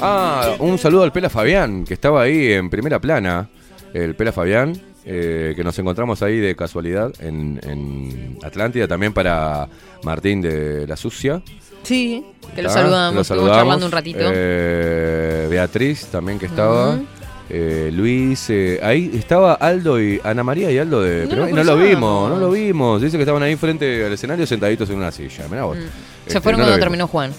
Ah, 0.00 0.56
un 0.58 0.78
saludo 0.78 1.02
al 1.04 1.12
Pela 1.12 1.30
Fabián, 1.30 1.84
que 1.84 1.94
estaba 1.94 2.22
ahí 2.22 2.52
en 2.52 2.68
primera 2.70 3.00
plana. 3.00 3.48
El 3.94 4.14
Pela 4.14 4.32
Fabián, 4.32 4.78
eh, 5.04 5.54
que 5.56 5.64
nos 5.64 5.78
encontramos 5.78 6.22
ahí 6.22 6.38
de 6.38 6.54
casualidad 6.54 7.12
en, 7.20 7.60
en 7.62 8.38
Atlántida. 8.42 8.86
También 8.88 9.12
para 9.14 9.68
Martín 10.02 10.40
de 10.42 10.86
la 10.86 10.96
Sucia. 10.96 11.40
Sí, 11.82 12.24
que 12.54 12.62
lo 12.62 12.68
¿tá? 12.68 12.74
saludamos, 12.74 13.14
Lo 13.14 13.24
saludamos. 13.24 13.56
charlando 13.56 13.86
un 13.86 13.92
ratito. 13.92 14.18
Eh, 14.22 15.46
Beatriz 15.48 16.06
también 16.06 16.38
que 16.38 16.46
estaba. 16.46 16.96
Ujú. 16.96 17.06
Eh, 17.48 17.90
Luis, 17.92 18.50
eh, 18.50 18.80
ahí 18.82 19.10
estaba 19.14 19.54
Aldo 19.54 20.00
y 20.00 20.20
Ana 20.24 20.42
María 20.42 20.70
y 20.70 20.78
Aldo 20.78 21.00
de 21.00 21.26
No 21.26 21.46
lo 21.46 21.64
no 21.64 21.76
vimos, 21.76 22.30
no 22.30 22.36
lo 22.36 22.50
vimos. 22.50 23.00
Dice 23.00 23.16
que 23.16 23.22
estaban 23.22 23.42
ahí 23.42 23.54
frente 23.56 24.04
al 24.04 24.12
escenario 24.12 24.46
sentaditos 24.46 24.90
en 24.90 24.96
una 24.96 25.12
silla. 25.12 25.46
Mirá 25.48 25.64
vos. 25.64 25.76
Mm. 25.76 25.80
Este, 25.80 26.32
Se 26.32 26.40
fueron 26.40 26.60
no 26.60 26.66
lo 26.66 26.72
cuando 26.72 26.84
terminó 26.84 27.06
Juan. 27.06 27.32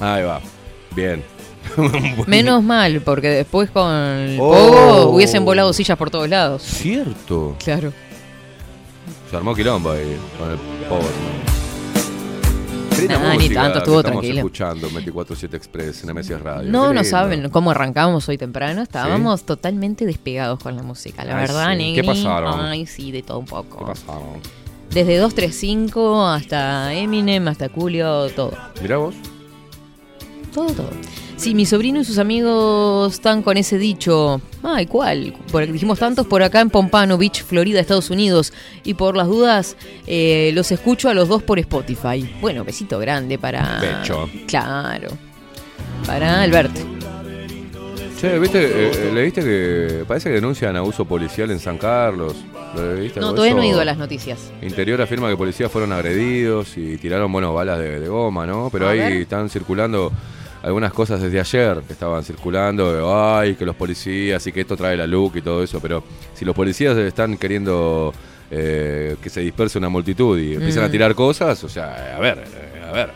Ahí 0.00 0.24
va. 0.24 0.40
Bien. 0.96 1.22
Menos 2.26 2.62
mal, 2.62 3.00
porque 3.02 3.28
después 3.28 3.70
con 3.70 3.88
el 3.92 4.36
Oh. 4.40 4.50
pogo 4.52 5.10
hubiesen 5.10 5.44
volado 5.44 5.72
sillas 5.72 5.96
por 5.96 6.10
todos 6.10 6.28
lados. 6.28 6.62
Cierto. 6.62 7.56
Claro. 7.62 7.92
Se 9.30 9.36
armó 9.36 9.54
quilombo 9.54 9.92
ahí 9.92 10.16
con 10.38 10.50
el 10.50 10.58
pobre. 10.88 11.51
Qué 13.08 13.14
linda 13.14 13.18
Nah, 13.28 13.30
ni 13.32 13.36
música 13.44 13.54
tanto, 13.62 13.72
que 13.72 13.78
estuvo 13.78 13.98
estamos 14.00 14.20
tranquilo. 14.22 14.38
escuchando 14.38 14.90
24-7 14.90 15.54
Express 15.54 16.04
en 16.04 16.14
MSI 16.16 16.34
Radio. 16.34 16.70
No, 16.70 16.88
Qué 16.88 16.94
no 16.94 17.04
saben 17.04 17.50
cómo 17.50 17.70
arrancamos 17.70 18.28
hoy 18.28 18.38
temprano. 18.38 18.82
Estábamos 18.82 19.44
totalmente 19.44 20.06
despegados 20.06 20.58
con 20.62 20.76
la 20.76 20.82
música, 20.82 21.24
la 21.24 21.34
Ay, 21.36 21.40
verdad, 21.46 21.70
sí. 21.72 21.76
negri. 21.78 21.94
¿Qué 22.00 22.04
pasaron? 22.04 22.60
Ay, 22.60 22.86
sí, 22.86 23.10
de 23.12 23.22
todo 23.22 23.38
un 23.40 23.44
¿Qué 23.46 23.50
poco. 23.50 23.86
pasaron? 23.86 24.40
Desde 24.90 25.16
235 25.16 26.26
hasta 26.26 26.92
Eminem, 26.94 27.48
hasta 27.48 27.68
Julio, 27.68 28.28
todo. 28.30 28.52
Mirá 28.82 28.98
vos. 28.98 29.14
Todo, 30.52 30.66
todo. 30.72 30.90
Sí, 31.36 31.54
mi 31.54 31.64
sobrino 31.66 32.00
y 32.00 32.04
sus 32.04 32.18
amigos 32.18 33.14
están 33.14 33.42
con 33.42 33.56
ese 33.56 33.78
dicho. 33.78 34.40
Ay, 34.62 34.86
¿cuál? 34.86 35.34
Porque 35.50 35.72
dijimos 35.72 35.98
tantos 35.98 36.26
por 36.26 36.42
acá 36.42 36.60
en 36.60 36.70
Pompano 36.70 37.18
Beach, 37.18 37.42
Florida, 37.42 37.80
Estados 37.80 38.10
Unidos. 38.10 38.52
Y 38.84 38.94
por 38.94 39.16
las 39.16 39.26
dudas, 39.28 39.76
eh, 40.06 40.52
los 40.54 40.70
escucho 40.70 41.08
a 41.08 41.14
los 41.14 41.28
dos 41.28 41.42
por 41.42 41.58
Spotify. 41.58 42.28
Bueno, 42.40 42.64
besito 42.64 42.98
grande 42.98 43.38
para. 43.38 43.80
Becho. 43.80 44.28
Claro. 44.46 45.08
Para 46.06 46.42
Alberto. 46.42 46.80
Che, 48.20 48.38
¿viste? 48.38 48.62
eh, 48.64 48.90
eh, 48.94 49.10
¿leíste 49.12 49.40
que 49.40 50.04
parece 50.06 50.28
que 50.28 50.36
denuncian 50.36 50.76
abuso 50.76 51.04
policial 51.04 51.50
en 51.50 51.58
San 51.58 51.76
Carlos? 51.76 52.36
¿Lo 52.76 52.94
leíste 52.94 53.18
No, 53.18 53.34
todavía 53.34 53.54
no 53.56 53.62
he 53.62 53.68
ido 53.68 53.80
a 53.80 53.84
las 53.84 53.98
noticias. 53.98 54.38
Interior 54.62 55.00
afirma 55.02 55.28
que 55.28 55.36
policías 55.36 55.72
fueron 55.72 55.90
agredidos 55.92 56.76
y 56.78 56.98
tiraron, 56.98 57.32
bueno, 57.32 57.52
balas 57.52 57.80
de, 57.80 57.98
de 57.98 58.08
goma, 58.08 58.46
¿no? 58.46 58.68
Pero 58.70 58.86
A 58.86 58.90
ahí 58.92 58.98
ver. 58.98 59.12
están 59.14 59.50
circulando 59.50 60.12
algunas 60.62 60.92
cosas 60.92 61.20
desde 61.20 61.40
ayer 61.40 61.82
que 61.86 61.92
estaban 61.92 62.22
circulando, 62.24 62.92
de, 62.92 63.02
ay, 63.04 63.54
que 63.56 63.64
los 63.66 63.74
policías 63.76 64.46
y 64.46 64.52
que 64.52 64.60
esto 64.62 64.76
trae 64.76 64.96
la 64.96 65.06
luz 65.06 65.34
y 65.36 65.42
todo 65.42 65.62
eso, 65.62 65.80
pero 65.80 66.04
si 66.34 66.44
los 66.44 66.54
policías 66.54 66.96
están 66.96 67.36
queriendo 67.36 68.12
eh, 68.54 69.16
que 69.22 69.30
se 69.30 69.40
disperse 69.40 69.78
una 69.78 69.88
multitud 69.88 70.38
y 70.38 70.54
empiezan 70.54 70.82
Mm. 70.82 70.86
a 70.86 70.90
tirar 70.90 71.14
cosas, 71.14 71.64
o 71.64 71.68
sea, 71.68 72.16
a 72.16 72.20
ver, 72.20 72.44
a 72.86 72.92
ver. 72.92 73.10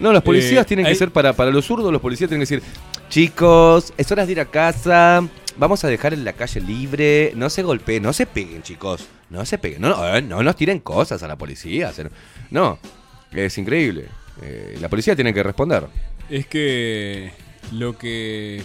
No, 0.00 0.12
los 0.12 0.22
policías 0.22 0.62
Eh, 0.62 0.66
tienen 0.66 0.84
que 0.86 0.90
hay- 0.90 0.96
ser, 0.96 1.10
para, 1.12 1.32
para 1.34 1.50
los 1.50 1.64
zurdos, 1.66 1.92
los 1.92 2.00
policías 2.02 2.28
tienen 2.28 2.44
que 2.46 2.56
decir, 2.56 2.68
chicos, 3.08 3.92
es 3.96 4.10
hora 4.10 4.24
de 4.26 4.32
ir 4.32 4.40
a 4.40 4.46
casa, 4.46 5.22
vamos 5.56 5.84
a 5.84 5.88
dejar 5.88 6.14
en 6.14 6.24
la 6.24 6.32
calle 6.32 6.60
libre, 6.60 7.32
no 7.36 7.48
se 7.50 7.62
golpeen, 7.62 8.02
no 8.02 8.12
se 8.12 8.26
peguen, 8.26 8.62
chicos, 8.62 9.06
no 9.30 9.44
se 9.44 9.58
peguen, 9.58 9.82
no, 9.82 9.90
no, 9.90 10.20
no 10.20 10.42
nos 10.42 10.56
tiren 10.56 10.80
cosas 10.80 11.22
a 11.22 11.28
la 11.28 11.36
policía, 11.36 11.92
no, 12.50 12.78
es 13.32 13.56
increíble. 13.58 14.06
Eh, 14.42 14.78
la 14.80 14.88
policía 14.88 15.14
tiene 15.14 15.34
que 15.34 15.42
responder. 15.42 15.84
Es 16.30 16.46
que 16.46 17.32
lo 17.72 17.98
que 17.98 18.62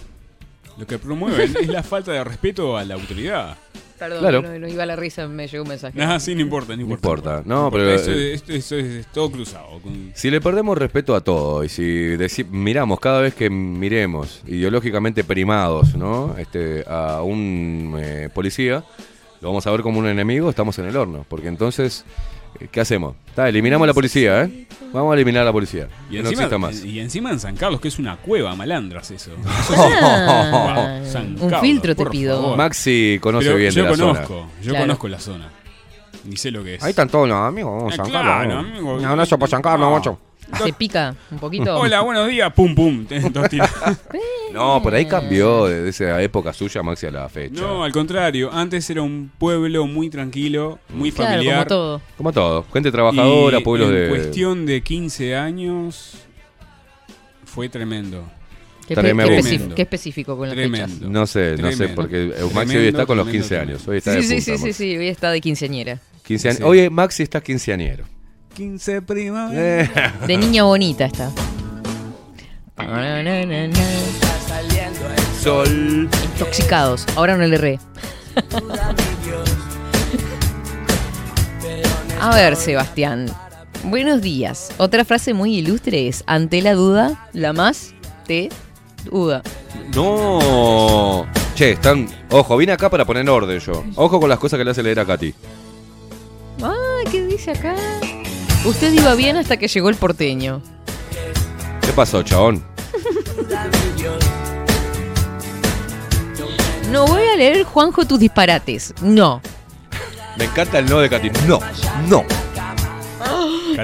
lo 0.77 0.85
que 0.85 0.97
promueven 0.99 1.55
es 1.61 1.67
la 1.67 1.83
falta 1.83 2.11
de 2.11 2.23
respeto 2.23 2.77
a 2.77 2.83
la 2.85 2.93
autoridad. 2.95 3.57
Perdón, 3.97 4.19
Claro. 4.19 4.41
no, 4.41 4.59
no 4.59 4.67
iba 4.67 4.83
a 4.83 4.85
la 4.85 4.97
risa, 4.97 5.25
me 5.29 5.47
llegó 5.47 5.63
un 5.63 5.69
mensaje. 5.69 5.97
Nada, 5.97 6.19
sí, 6.19 6.35
no 6.35 6.41
importa, 6.41 6.73
no 6.75 6.83
No 6.85 6.93
importa. 6.93 7.07
importa, 7.37 7.43
no, 7.45 7.71
pero... 7.71 7.89
Eso, 7.91 8.11
eh, 8.11 8.33
esto- 8.33 8.51
eso 8.51 8.75
es 8.75 9.07
todo 9.07 9.31
cruzado. 9.31 9.79
con- 9.81 10.11
Si 10.13 10.29
le 10.29 10.41
perdemos 10.41 10.77
respeto 10.77 11.15
a 11.15 11.21
todo 11.21 11.63
y 11.63 11.69
si 11.69 12.17
miramos 12.51 12.99
cada 12.99 13.21
vez 13.21 13.33
que 13.35 13.49
miremos 13.49 14.41
ideológicamente 14.47 15.23
primados 15.23 15.95
¿no? 15.95 16.35
este, 16.37 16.83
a 16.89 17.21
un 17.21 17.95
eh, 17.97 18.27
policía, 18.33 18.83
lo 19.39 19.47
vamos 19.47 19.65
a 19.65 19.71
ver 19.71 19.79
como 19.81 19.99
un 19.99 20.07
enemigo, 20.07 20.49
estamos 20.49 20.77
en 20.79 20.87
el 20.87 20.97
horno. 20.97 21.25
Porque 21.29 21.47
entonces, 21.47 22.03
eh, 22.03 22.34
¿qué 22.71 22.79
hacemos? 22.81 23.15
Está, 23.27 23.49
eliminamos 23.49 23.85
a 23.85 23.87
la 23.87 23.93
policía, 23.93 24.43
¿eh? 24.43 24.67
Vamos 24.93 25.11
a 25.11 25.15
eliminar 25.15 25.41
a 25.41 25.45
la 25.45 25.51
policía. 25.51 25.87
Y 26.09 26.13
no 26.15 26.19
encima, 26.21 26.31
exista 26.43 26.57
más. 26.57 26.83
y 26.85 26.99
encima 26.99 27.29
en 27.31 27.39
San 27.39 27.55
Carlos, 27.57 27.81
que 27.81 27.89
es 27.89 27.99
una 27.99 28.15
cueva, 28.17 28.55
malandras 28.55 29.11
eso. 29.11 29.31
Ah, 29.77 31.01
San 31.05 31.31
un 31.33 31.49
Carlos, 31.49 31.61
filtro 31.61 31.95
te 31.95 32.05
pido. 32.07 32.41
favor. 32.41 32.57
Maxi 32.57 33.19
conoce 33.21 33.45
Pero 33.47 33.57
bien 33.57 33.71
yo 33.71 33.83
de 33.83 33.89
la 33.89 33.95
conozco, 33.97 34.27
zona. 34.27 34.47
yo 34.61 34.69
Claro. 34.71 34.83
conozco 34.85 35.07
la 35.07 35.19
zona. 35.19 35.49
Ni 36.25 36.37
sé 36.37 36.49
lo 36.51 36.63
que 36.63 36.75
es. 36.75 36.83
Ahí 36.83 36.89
están 36.91 37.09
todos 37.09 37.27
los 37.27 37.37
amigos, 37.37 37.71
vamos 37.75 37.93
Ah, 37.93 37.97
San 37.97 38.09
claro, 38.09 38.27
Carlos. 38.29 38.57
amigo. 38.65 38.95
Un 38.95 39.05
abrazo 39.05 39.37
por 39.37 39.49
San 39.49 39.61
Carlos, 39.61 39.89
No. 39.89 39.95
macho. 39.95 40.19
¿Se 40.63 40.73
pica 40.73 41.15
un 41.31 41.39
poquito? 41.39 41.77
Hola, 41.77 42.01
buenos 42.01 42.27
días, 42.29 42.51
pum 42.53 42.73
pum. 42.75 43.05
Dos 43.31 43.49
tiros. 43.49 43.69
No, 44.53 44.81
por 44.81 44.93
ahí 44.95 45.05
cambió 45.05 45.65
desde 45.65 45.89
esa 45.89 46.21
época 46.21 46.53
suya, 46.53 46.81
Maxi, 46.81 47.07
a 47.07 47.11
la 47.11 47.27
fecha. 47.27 47.59
No, 47.59 47.83
al 47.83 47.91
contrario, 47.91 48.49
antes 48.53 48.89
era 48.89 49.01
un 49.01 49.29
pueblo 49.37 49.85
muy 49.85 50.09
tranquilo, 50.09 50.79
muy 50.93 51.11
Claro, 51.11 51.31
familiar. 51.33 51.55
como 51.57 51.67
todo. 51.67 52.01
Como 52.15 52.31
todo. 52.31 52.65
Gente 52.71 52.89
trabajadora, 52.89 53.59
Y 53.59 53.63
pueblos 53.63 53.89
en 53.89 53.95
de. 53.95 54.07
cuestión 54.09 54.65
de 54.65 54.79
15 54.81 55.35
años 55.35 56.19
fue 57.43 57.67
tremendo. 57.67 58.23
Qué, 58.87 58.93
Tremendo. 58.95 59.29
qué 59.33 59.39
especi- 59.39 59.47
Tremendo. 59.49 59.75
qué 59.75 59.81
específico 59.81 60.37
con 60.37 60.47
las 60.47 60.55
Tremendo. 60.55 60.87
fechas. 60.87 61.01
No 61.09 61.27
sé, 61.27 61.55
no 61.57 61.71
sé, 61.73 61.87
porque 61.89 62.27
eh, 62.27 62.49
Maxi 62.53 62.77
hoy 62.77 62.87
está 62.87 63.05
con 63.05 63.17
los 63.17 63.25
tremendo, 63.25 63.47
15 63.49 63.59
años. 63.59 63.87
Hoy 63.87 63.97
está 63.97 64.11
Sí, 64.11 64.17
de 64.17 64.23
sí, 64.41 64.51
punta, 64.51 64.57
sí, 64.67 64.73
sí, 64.73 64.73
sí, 64.73 64.97
hoy 64.97 65.07
está 65.07 65.31
de 65.31 65.41
quinceañera. 65.41 65.99
15 66.23 66.47
años. 66.49 66.57
Sí. 66.59 66.63
Oye, 66.63 66.89
Maxi 66.89 67.23
está 67.23 67.41
quinceañero. 67.41 68.05
15 68.55 69.01
primavera. 69.01 69.83
Eh. 69.83 70.25
De 70.27 70.37
niña 70.37 70.63
bonita 70.63 71.05
está. 71.05 71.29
Sol. 75.41 76.09
Intoxicados. 76.23 77.05
Ahora 77.15 77.35
no 77.35 77.45
le 77.45 77.57
re. 77.57 77.79
A 82.21 82.33
ver, 82.33 82.55
Sebastián. 82.55 83.27
Buenos 83.83 84.21
días. 84.21 84.71
Otra 84.77 85.03
frase 85.03 85.33
muy 85.33 85.57
ilustre 85.57 86.07
es: 86.07 86.23
ante 86.25 86.61
la 86.61 86.73
duda, 86.73 87.27
la 87.33 87.51
más 87.51 87.93
te 88.25 88.49
duda. 89.03 89.43
No. 89.93 91.27
Che, 91.55 91.71
están. 91.71 92.07
Ojo, 92.29 92.55
vine 92.55 92.71
acá 92.71 92.89
para 92.89 93.03
poner 93.03 93.29
orden 93.29 93.59
yo. 93.59 93.83
Ojo 93.95 94.19
con 94.19 94.29
las 94.29 94.39
cosas 94.39 94.57
que 94.57 94.63
le 94.63 94.71
hace 94.71 94.81
leer 94.81 95.01
a 95.01 95.05
Katy. 95.05 95.35
Ay, 96.63 97.11
¿qué 97.11 97.25
dice 97.25 97.51
acá? 97.51 97.75
Usted 98.65 98.93
iba 98.93 99.13
bien 99.13 99.37
hasta 99.37 99.57
que 99.57 99.67
llegó 99.67 99.89
el 99.89 99.95
porteño. 99.95 100.61
¿Qué 101.81 101.91
pasó, 101.93 102.23
chabón? 102.23 102.63
No 106.91 107.05
voy 107.05 107.23
a 107.23 107.35
leer, 107.35 107.63
Juanjo, 107.63 108.05
tus 108.05 108.19
disparates. 108.19 108.93
No. 109.01 109.41
Me 110.37 110.45
encanta 110.45 110.79
el 110.79 110.87
no 110.87 110.99
de 110.99 111.09
Katy. 111.09 111.31
No, 111.47 111.59
no. 112.07 112.23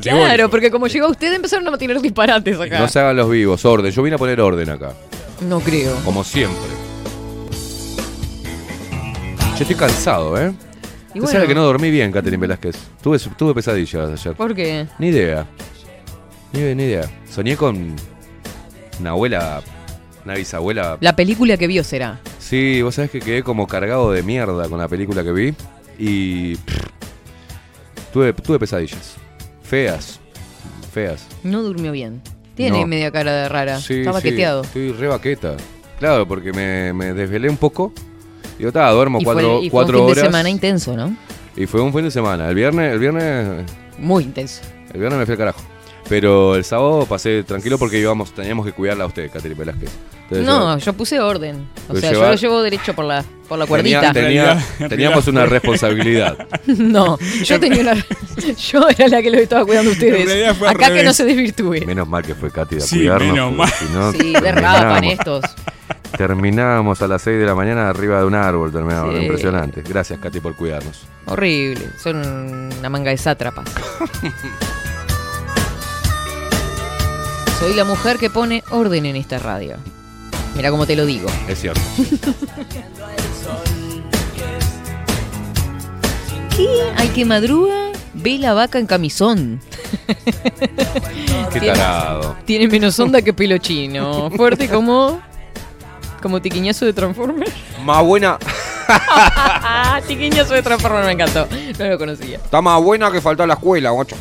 Claro, 0.02 0.50
porque 0.50 0.72
como 0.72 0.88
llegó 0.88 1.10
usted 1.10 1.34
empezaron 1.34 1.72
a 1.74 1.78
tirar 1.78 2.02
disparates 2.02 2.60
acá. 2.60 2.80
No 2.80 2.88
se 2.88 3.00
hagan 3.00 3.18
los 3.18 3.30
vivos, 3.30 3.64
orden. 3.66 3.92
Yo 3.92 4.02
vine 4.02 4.16
a 4.16 4.20
poner 4.20 4.40
orden 4.42 4.70
acá. 4.70 4.94
No 5.42 5.60
creo. 5.60 5.96
Como 6.04 6.24
siempre. 6.24 6.72
Yo 9.58 9.62
estoy 9.62 9.76
cansado, 9.76 10.42
¿eh? 10.42 10.54
Y 11.14 11.20
Usted 11.20 11.22
bueno. 11.22 11.32
sabe 11.32 11.48
que 11.48 11.56
no 11.56 11.64
dormí 11.64 11.92
bien, 11.92 12.12
Catherine 12.12 12.40
Velázquez. 12.40 12.76
Tuve, 13.02 13.20
tuve 13.38 13.54
pesadillas 13.54 14.10
ayer. 14.12 14.36
¿Por 14.36 14.56
qué? 14.56 14.88
Ni 15.00 15.08
idea. 15.08 15.46
Ni, 16.54 16.62
ni 16.76 16.84
idea. 16.84 17.10
Soñé 17.30 17.58
con 17.58 17.96
una 19.00 19.10
abuela, 19.12 19.62
una 20.26 20.36
bisabuela. 20.36 20.98
La 21.02 21.16
película 21.16 21.58
que 21.58 21.68
vio 21.68 21.84
será. 21.84 22.20
Sí, 22.40 22.82
vos 22.82 22.96
sabés 22.96 23.12
que 23.12 23.20
quedé 23.20 23.44
como 23.44 23.68
cargado 23.68 24.12
de 24.12 24.24
mierda 24.24 24.68
con 24.70 24.80
la 24.80 24.88
película 24.88 25.24
que 25.24 25.32
vi. 25.32 25.54
Y. 26.00 26.56
pff, 26.56 26.86
tuve, 28.14 28.34
tuve 28.34 28.60
pesadillas. 28.60 29.16
Feas. 29.64 30.20
Feas. 30.94 31.26
No 31.44 31.62
durmió 31.64 31.92
bien. 31.92 32.22
Tiene 32.56 32.82
No. 32.82 32.88
media 32.88 33.12
cara 33.12 33.32
de 33.34 33.50
rara. 33.50 33.80
Sí, 33.80 34.00
Está 34.00 34.12
sí, 34.12 34.14
baqueteado. 34.16 34.62
Estoy 34.64 34.92
re 34.92 35.08
baqueta. 35.08 35.56
Claro, 36.00 36.28
porque 36.28 36.52
me, 36.52 36.92
me 36.94 37.14
desvelé 37.14 37.50
un 37.50 37.58
poco. 37.58 37.94
Y 38.62 38.64
yo 38.64 38.68
estaba, 38.68 38.92
duermo 38.92 39.20
Y 39.20 39.24
cuatro, 39.24 39.58
fue, 39.58 39.66
y 39.66 39.70
fue 39.72 39.80
cuatro 39.80 40.02
un 40.04 40.06
fin 40.10 40.16
de 40.16 40.22
semana 40.22 40.48
intenso, 40.52 40.96
¿no? 40.96 41.16
Y 41.58 41.66
fue 41.66 41.82
un 41.82 41.92
fin 41.92 42.04
de 42.04 42.12
semana. 42.12 42.48
El 42.48 42.54
viernes, 42.54 42.94
el 42.94 43.00
viernes, 43.00 43.66
Muy 43.98 44.24
intenso. 44.24 44.62
el 44.94 45.00
viernes 45.00 45.18
me 45.20 45.26
fui 45.26 45.32
al 45.32 45.38
carajo. 45.40 45.62
Pero 46.08 46.56
el 46.56 46.64
sábado 46.64 47.08
pasé 47.08 47.42
tranquilo 47.44 47.80
porque 47.80 47.98
íbamos, 48.00 48.32
teníamos 48.36 48.64
que 48.68 48.72
cuidarla 48.72 49.06
a 49.06 49.08
usted, 49.08 49.32
Catherine 49.32 49.58
Velázquez. 49.58 49.90
Entonces, 50.26 50.46
No, 50.46 50.78
yo 50.78 50.94
puse 50.94 51.20
orden. 51.20 51.68
O 51.90 51.96
sea, 51.96 52.12
yo 52.12 52.22
lo 52.22 52.36
llevo 52.36 52.62
derecho 52.62 52.94
por 52.94 53.06
la, 53.06 53.26
por 53.50 53.58
la 53.58 53.66
cuerdita. 53.66 54.14
tenía- 54.14 54.64
En 54.80 54.90
teníamos 54.90 55.28
una 55.28 55.42
fue- 55.42 55.50
responsabilidad. 55.50 56.38
No, 56.68 57.18
yo 57.44 57.60
tenía 57.60 57.82
una. 57.82 57.96
Yo 58.72 58.88
era 58.90 59.08
la 59.08 59.22
que 59.24 59.32
los 59.32 59.42
estaba 59.42 59.66
cuidando 59.66 59.90
a 59.90 59.94
ustedes. 59.94 60.56
fue 60.58 60.70
Acá 60.70 60.94
que 60.94 61.04
no 61.04 61.14
se 61.14 61.26
desvirtúe. 61.26 61.84
Menos 61.86 62.08
mal 62.08 62.22
que 62.24 62.36
fue 62.36 62.52
Katy 62.52 62.76
a 62.78 62.80
Sí, 62.82 62.98
cuidarnos. 63.00 63.32
menos 63.34 63.54
mal. 63.56 63.70
si 63.72 63.86
no, 63.94 64.12
Sí, 64.12 64.34
derrapan 64.34 65.04
estos. 65.06 65.44
Terminábamos 66.18 67.02
a 67.02 67.08
las 67.08 67.22
6 67.24 67.40
de 67.40 67.46
la 67.46 67.56
mañana 67.56 67.90
arriba 67.90 68.20
de 68.20 68.26
un 68.26 68.36
árbol. 68.36 68.72
Terminábamos. 68.72 69.16
Sí. 69.16 69.22
Impresionante. 69.24 69.82
Gracias, 69.88 70.20
Katy, 70.20 70.40
por 70.40 70.56
cuidarnos. 70.56 71.04
Horrible. 71.26 71.88
Son 72.02 72.18
una 72.78 72.90
manga 72.90 73.12
de 73.12 73.18
sátrapas. 73.18 73.66
Soy 77.60 77.74
la 77.76 77.84
mujer 77.86 78.18
que 78.18 78.30
pone 78.30 78.64
orden 78.72 79.06
en 79.06 79.16
esta 79.16 79.40
radio. 79.40 79.78
Mira 80.56 80.70
cómo 80.70 80.86
te 80.86 80.96
lo 80.96 81.06
digo. 81.06 81.30
Es 81.48 81.60
cierto. 81.62 81.80
¿Qué? 86.56 86.68
Al 86.98 87.14
que 87.14 87.26
madruga 87.26 87.92
ve 88.14 88.38
la 88.38 88.54
vaca 88.54 88.80
en 88.80 88.86
camisón. 88.86 89.62
Qué 90.08 91.60
Tiene- 91.60 91.68
tarado. 91.78 92.36
Tiene 92.46 92.68
menos 92.68 93.00
onda 93.00 93.22
que 93.22 93.34
pelo 93.34 93.58
chino. 93.58 94.30
Fuerte 94.32 94.68
como. 94.68 95.22
Como 96.22 96.42
tiquiñazo 96.42 96.86
de 96.86 96.94
Transformer. 96.94 97.52
Más 97.84 98.04
buena. 98.04 98.38
tiquiñazo 100.08 100.54
de 100.54 100.62
Transformer 100.62 101.04
me 101.06 101.12
encantó. 101.14 101.48
No 101.80 101.88
lo 101.88 101.98
conocía. 101.98 102.38
Está 102.38 102.62
más 102.62 102.82
buena 102.82 103.12
que 103.12 103.22
faltó 103.22 103.44
a 103.44 103.48
la 103.48 103.56
escuela, 103.56 103.90
guacho. 103.90 104.16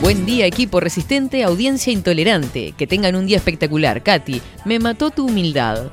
Buen 0.00 0.24
día, 0.24 0.46
equipo 0.46 0.80
resistente, 0.80 1.44
audiencia 1.44 1.92
intolerante. 1.92 2.72
Que 2.76 2.86
tengan 2.86 3.16
un 3.16 3.26
día 3.26 3.36
espectacular. 3.36 4.02
Katy, 4.02 4.40
me 4.64 4.78
mató 4.78 5.10
tu 5.10 5.26
humildad. 5.26 5.90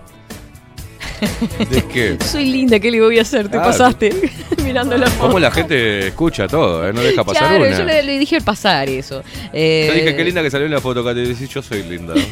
¿De 1.70 1.84
qué? 1.86 2.18
Soy 2.24 2.46
linda, 2.46 2.80
¿qué 2.80 2.92
le 2.92 3.02
voy 3.02 3.18
a 3.20 3.22
hacer? 3.24 3.50
Te 3.50 3.58
Ah, 3.58 3.64
pasaste 3.64 4.14
mirando 4.64 4.98
la 4.98 5.08
foto. 5.08 5.28
¿Cómo 5.28 5.40
la 5.40 5.52
gente 5.52 6.08
escucha 6.08 6.48
todo? 6.48 6.88
eh? 6.88 6.94
No 6.94 7.02
deja 7.02 7.24
pasar 7.24 7.48
Claro, 7.50 7.64
una. 7.66 7.78
yo 7.78 7.84
le, 7.86 8.04
le 8.04 8.20
dije 8.20 8.40
pasar 8.42 8.90
eso. 8.90 9.24
Eh, 9.54 9.86
Yo 9.90 9.94
dije, 9.96 10.16
qué 10.16 10.24
linda 10.24 10.42
que 10.44 10.52
salió 10.52 10.66
en 10.68 10.74
la 10.74 10.82
foto, 10.82 11.04
Katy. 11.04 11.22
Decís, 11.22 11.50
yo 11.50 11.62
soy 11.62 11.84
linda. 11.84 12.14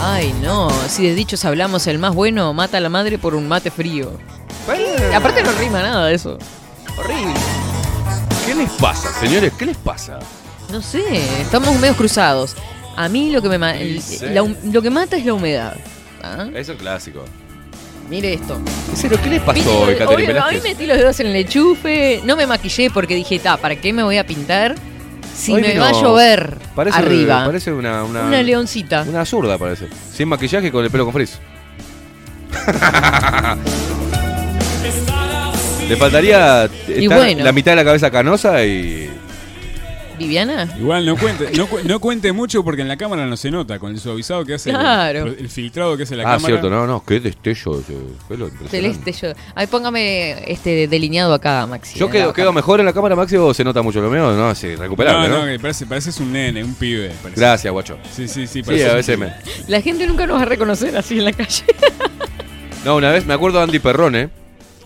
Ay, 0.00 0.34
no. 0.42 0.70
Si 0.88 1.06
de 1.06 1.14
dichos 1.14 1.44
hablamos, 1.44 1.86
el 1.86 1.98
más 1.98 2.14
bueno 2.14 2.52
mata 2.52 2.78
a 2.78 2.80
la 2.80 2.88
madre 2.88 3.18
por 3.18 3.34
un 3.34 3.48
mate 3.48 3.70
frío. 3.70 4.12
Aparte 5.14 5.42
no 5.42 5.52
rima 5.52 5.82
nada 5.82 6.06
de 6.06 6.14
eso. 6.14 6.38
Horrible. 6.98 7.34
¿Qué 8.46 8.54
les 8.54 8.70
pasa, 8.72 9.12
señores? 9.20 9.52
¿Qué 9.58 9.66
les 9.66 9.76
pasa? 9.76 10.18
No 10.70 10.82
sé, 10.82 11.02
estamos 11.40 11.78
medio 11.78 11.94
cruzados. 11.94 12.54
A 12.96 13.08
mí 13.08 13.30
lo 13.30 13.40
que 13.42 13.48
me 13.48 13.58
ma- 13.58 13.76
el- 13.76 14.02
Sí. 14.02 14.18
la 14.32 14.42
hum- 14.42 14.56
lo 14.72 14.82
que 14.82 14.90
mata 14.90 15.16
es 15.16 15.24
la 15.24 15.34
humedad. 15.34 15.76
¿Ah? 16.22 16.46
Eso 16.54 16.72
es 16.72 16.78
clásico. 16.78 17.24
Mire 18.10 18.34
esto. 18.34 18.58
¿Pero 19.02 19.20
qué 19.20 19.30
les 19.30 19.42
pasó 19.42 19.80
hoy, 19.80 19.94
Catherine 19.96 20.06
hoy, 20.08 20.14
hoy 20.22 20.26
Velázquez? 20.28 20.62
metí 20.62 20.86
los 20.86 20.96
dedos 20.96 21.20
en 21.20 21.26
el 21.28 21.36
enchufe, 21.36 22.20
no 22.24 22.36
me 22.36 22.46
maquillé 22.46 22.90
porque 22.90 23.14
dije, 23.14 23.38
ta, 23.38 23.56
¿para 23.56 23.76
qué 23.76 23.92
me 23.92 24.02
voy 24.02 24.16
a 24.16 24.26
pintar 24.26 24.74
si 25.36 25.52
Hoy 25.52 25.62
me 25.62 25.68
vino- 25.72 25.82
va 25.82 25.88
a 25.88 25.92
llover 25.92 26.56
Parece, 26.74 26.98
arriba? 26.98 27.44
Parece 27.44 27.72
una, 27.72 28.04
una, 28.04 28.22
Una 28.26 28.42
leoncita. 28.42 29.04
Una 29.08 29.24
zurda, 29.24 29.58
parece. 29.58 29.88
Sin 30.12 30.28
maquillaje 30.28 30.68
y 30.68 30.70
con 30.70 30.84
el 30.84 30.90
pelo 30.90 31.04
con 31.04 31.12
frizz. 31.14 31.38
Le 35.88 35.96
faltaría 35.96 36.68
Y 36.88 37.04
estar 37.04 37.18
bueno. 37.18 37.44
la 37.44 37.52
mitad 37.52 37.72
de 37.72 37.76
la 37.76 37.84
cabeza 37.84 38.10
canosa 38.10 38.64
y. 38.64 39.08
¿Viviana? 40.18 40.68
Igual 40.78 41.04
no 41.04 41.16
cuente, 41.16 41.50
no, 41.56 41.66
cu- 41.66 41.80
no 41.84 42.00
cuente 42.00 42.32
mucho 42.32 42.64
porque 42.64 42.82
en 42.82 42.88
la 42.88 42.96
cámara 42.96 43.26
no 43.26 43.36
se 43.36 43.50
nota 43.50 43.78
con 43.78 43.92
el 43.92 44.00
suavizado 44.00 44.44
que 44.44 44.54
hace, 44.54 44.70
el- 44.70 44.76
Claro. 44.76 45.26
el, 45.26 45.48
filtrado 45.48 45.96
que 45.96 46.04
hace 46.04 46.16
la 46.16 46.22
ah, 46.22 46.36
cámara. 46.36 46.46
cierto, 46.46 46.70
no, 46.70 46.86
no, 46.86 47.04
qué 47.04 47.20
destello. 47.20 47.82
Celeste 48.70 49.12
yo. 49.12 49.28
Ay, 49.54 49.66
póngame 49.66 50.50
este 50.50 50.88
delineado 50.88 51.34
acá, 51.34 51.66
Maxi. 51.66 51.98
Yo 51.98 52.08
quedo, 52.10 52.32
quedo 52.32 52.52
mejor 52.52 52.80
en 52.80 52.86
la 52.86 52.92
cámara, 52.92 53.14
Maxi, 53.16 53.36
o 53.36 53.52
se 53.52 53.64
nota 53.64 53.82
mucho 53.82 54.00
lo 54.00 54.10
mío, 54.10 54.32
no, 54.32 54.54
sí, 54.54 54.74
recuperable, 54.74 55.28
no, 55.28 55.38
¿no? 55.38 55.46
no, 55.46 55.52
que 55.52 55.58
parece, 55.58 55.86
pareces 55.86 56.18
un 56.20 56.32
nene, 56.32 56.64
un 56.64 56.74
pibe. 56.74 57.10
parece. 57.22 57.40
Gracias, 57.40 57.72
guacho. 57.72 57.98
Sí, 58.14 58.26
sí, 58.28 58.46
sí. 58.46 58.62
Sí, 58.62 58.82
a 58.82 58.94
veces 58.94 59.18
me. 59.18 59.32
La 59.68 59.80
gente 59.80 60.06
nunca 60.06 60.26
nos 60.26 60.38
va 60.38 60.42
a 60.42 60.46
reconocer 60.46 60.96
así 60.96 61.18
en 61.18 61.24
la 61.26 61.32
calle. 61.32 61.64
No, 62.84 62.94
una 62.94 63.10
vez 63.10 63.26
me 63.26 63.34
acuerdo 63.34 63.58
de 63.58 63.64
Andy 63.64 63.80
Perrone. 63.80 64.30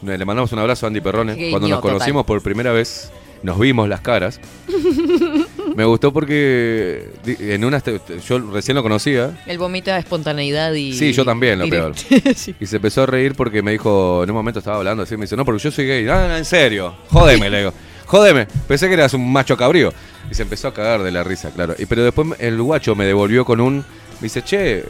Le 0.03 0.25
mandamos 0.25 0.51
un 0.53 0.59
abrazo 0.59 0.87
a 0.87 0.89
Andy 0.89 1.03
Perrone. 1.03 1.35
Genio 1.35 1.51
Cuando 1.51 1.69
nos 1.69 1.81
total. 1.81 1.93
conocimos 1.97 2.25
por 2.25 2.43
primera 2.43 2.73
vez, 2.73 3.13
nos 3.43 3.59
vimos 3.59 3.89
las 3.89 4.01
caras. 4.01 4.41
Me 5.77 5.85
gustó 5.85 6.13
porque 6.13 7.09
en 7.25 7.65
una 7.65 7.79
este- 7.79 8.01
yo 8.27 8.39
recién 8.39 8.75
lo 8.75 8.83
conocía. 8.83 9.43
Él 9.47 9.59
vomita 9.59 9.97
espontaneidad 9.99 10.73
y. 10.75 10.93
Sí, 10.93 11.13
yo 11.13 11.25
también, 11.25 11.59
lo 11.59 11.69
peor. 11.69 11.95
Sí. 12.35 12.55
Y 12.61 12.67
se 12.67 12.77
empezó 12.77 13.03
a 13.03 13.07
reír 13.07 13.35
porque 13.35 13.63
me 13.63 13.73
dijo, 13.73 14.23
en 14.25 14.31
un 14.31 14.37
momento 14.37 14.59
estaba 14.59 14.79
hablando 14.79 15.03
así, 15.03 15.17
me 15.17 15.23
dice, 15.23 15.37
no, 15.37 15.45
porque 15.45 15.63
yo 15.63 15.71
soy 15.71 15.87
gay. 15.87 16.05
No, 16.05 16.29
no, 16.29 16.37
en 16.37 16.45
serio. 16.45 16.95
Jódeme, 17.09 17.49
le 17.51 17.59
digo. 17.59 17.73
Jódeme. 18.07 18.47
Pensé 18.67 18.89
que 18.89 18.95
eras 18.95 19.15
un 19.15 19.31
macho 19.33 19.57
cabrío. 19.57 19.93
Y 20.31 20.35
se 20.35 20.43
empezó 20.43 20.69
a 20.69 20.75
cagar 20.75 21.03
de 21.03 21.11
la 21.11 21.23
risa, 21.25 21.51
claro. 21.51 21.75
Y, 21.79 21.87
pero 21.87 22.05
después 22.05 22.29
el 22.39 22.61
guacho 22.61 22.95
me 22.95 23.05
devolvió 23.05 23.45
con 23.45 23.61
un... 23.61 23.79
Me 23.79 23.85
dice, 24.23 24.43
che, 24.43 24.85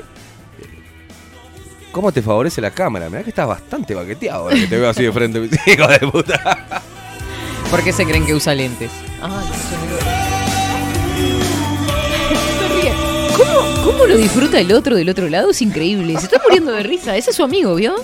¿cómo 1.93 2.13
te 2.13 2.23
favorece 2.23 2.61
la 2.61 2.71
cámara? 2.71 3.09
Mirá 3.09 3.23
que 3.23 3.31
estás 3.31 3.47
bastante 3.47 3.95
baqueteado 3.95 4.45
ahora 4.45 4.57
que 4.57 4.67
te 4.67 4.79
veo 4.79 4.89
así 4.91 5.03
de 5.03 5.13
frente. 5.13 5.41
Hijo 5.67 5.87
de 5.87 5.99
puta. 6.01 6.83
¿Por 7.71 7.85
qué 7.85 7.93
se 7.93 8.05
creen 8.05 8.27
que 8.27 8.35
usa 8.35 8.55
lentes? 8.55 8.91
Ah, 9.23 9.43
Se 12.69 12.69
ríe. 12.83 12.93
¿Cómo, 13.37 13.85
¿Cómo 13.93 14.07
lo 14.07 14.17
disfruta 14.17 14.59
el 14.61 14.73
otro 14.73 14.97
del 14.97 15.09
otro 15.09 15.29
lado? 15.29 15.51
Es 15.51 15.63
increíble. 15.63 16.17
Se 16.19 16.25
está 16.27 16.41
muriendo 16.45 16.73
de 16.73 16.83
risa. 16.83 17.17
Ese 17.17 17.31
es 17.31 17.37
su 17.37 17.45
amigo, 17.45 17.75
¿vio? 17.77 17.95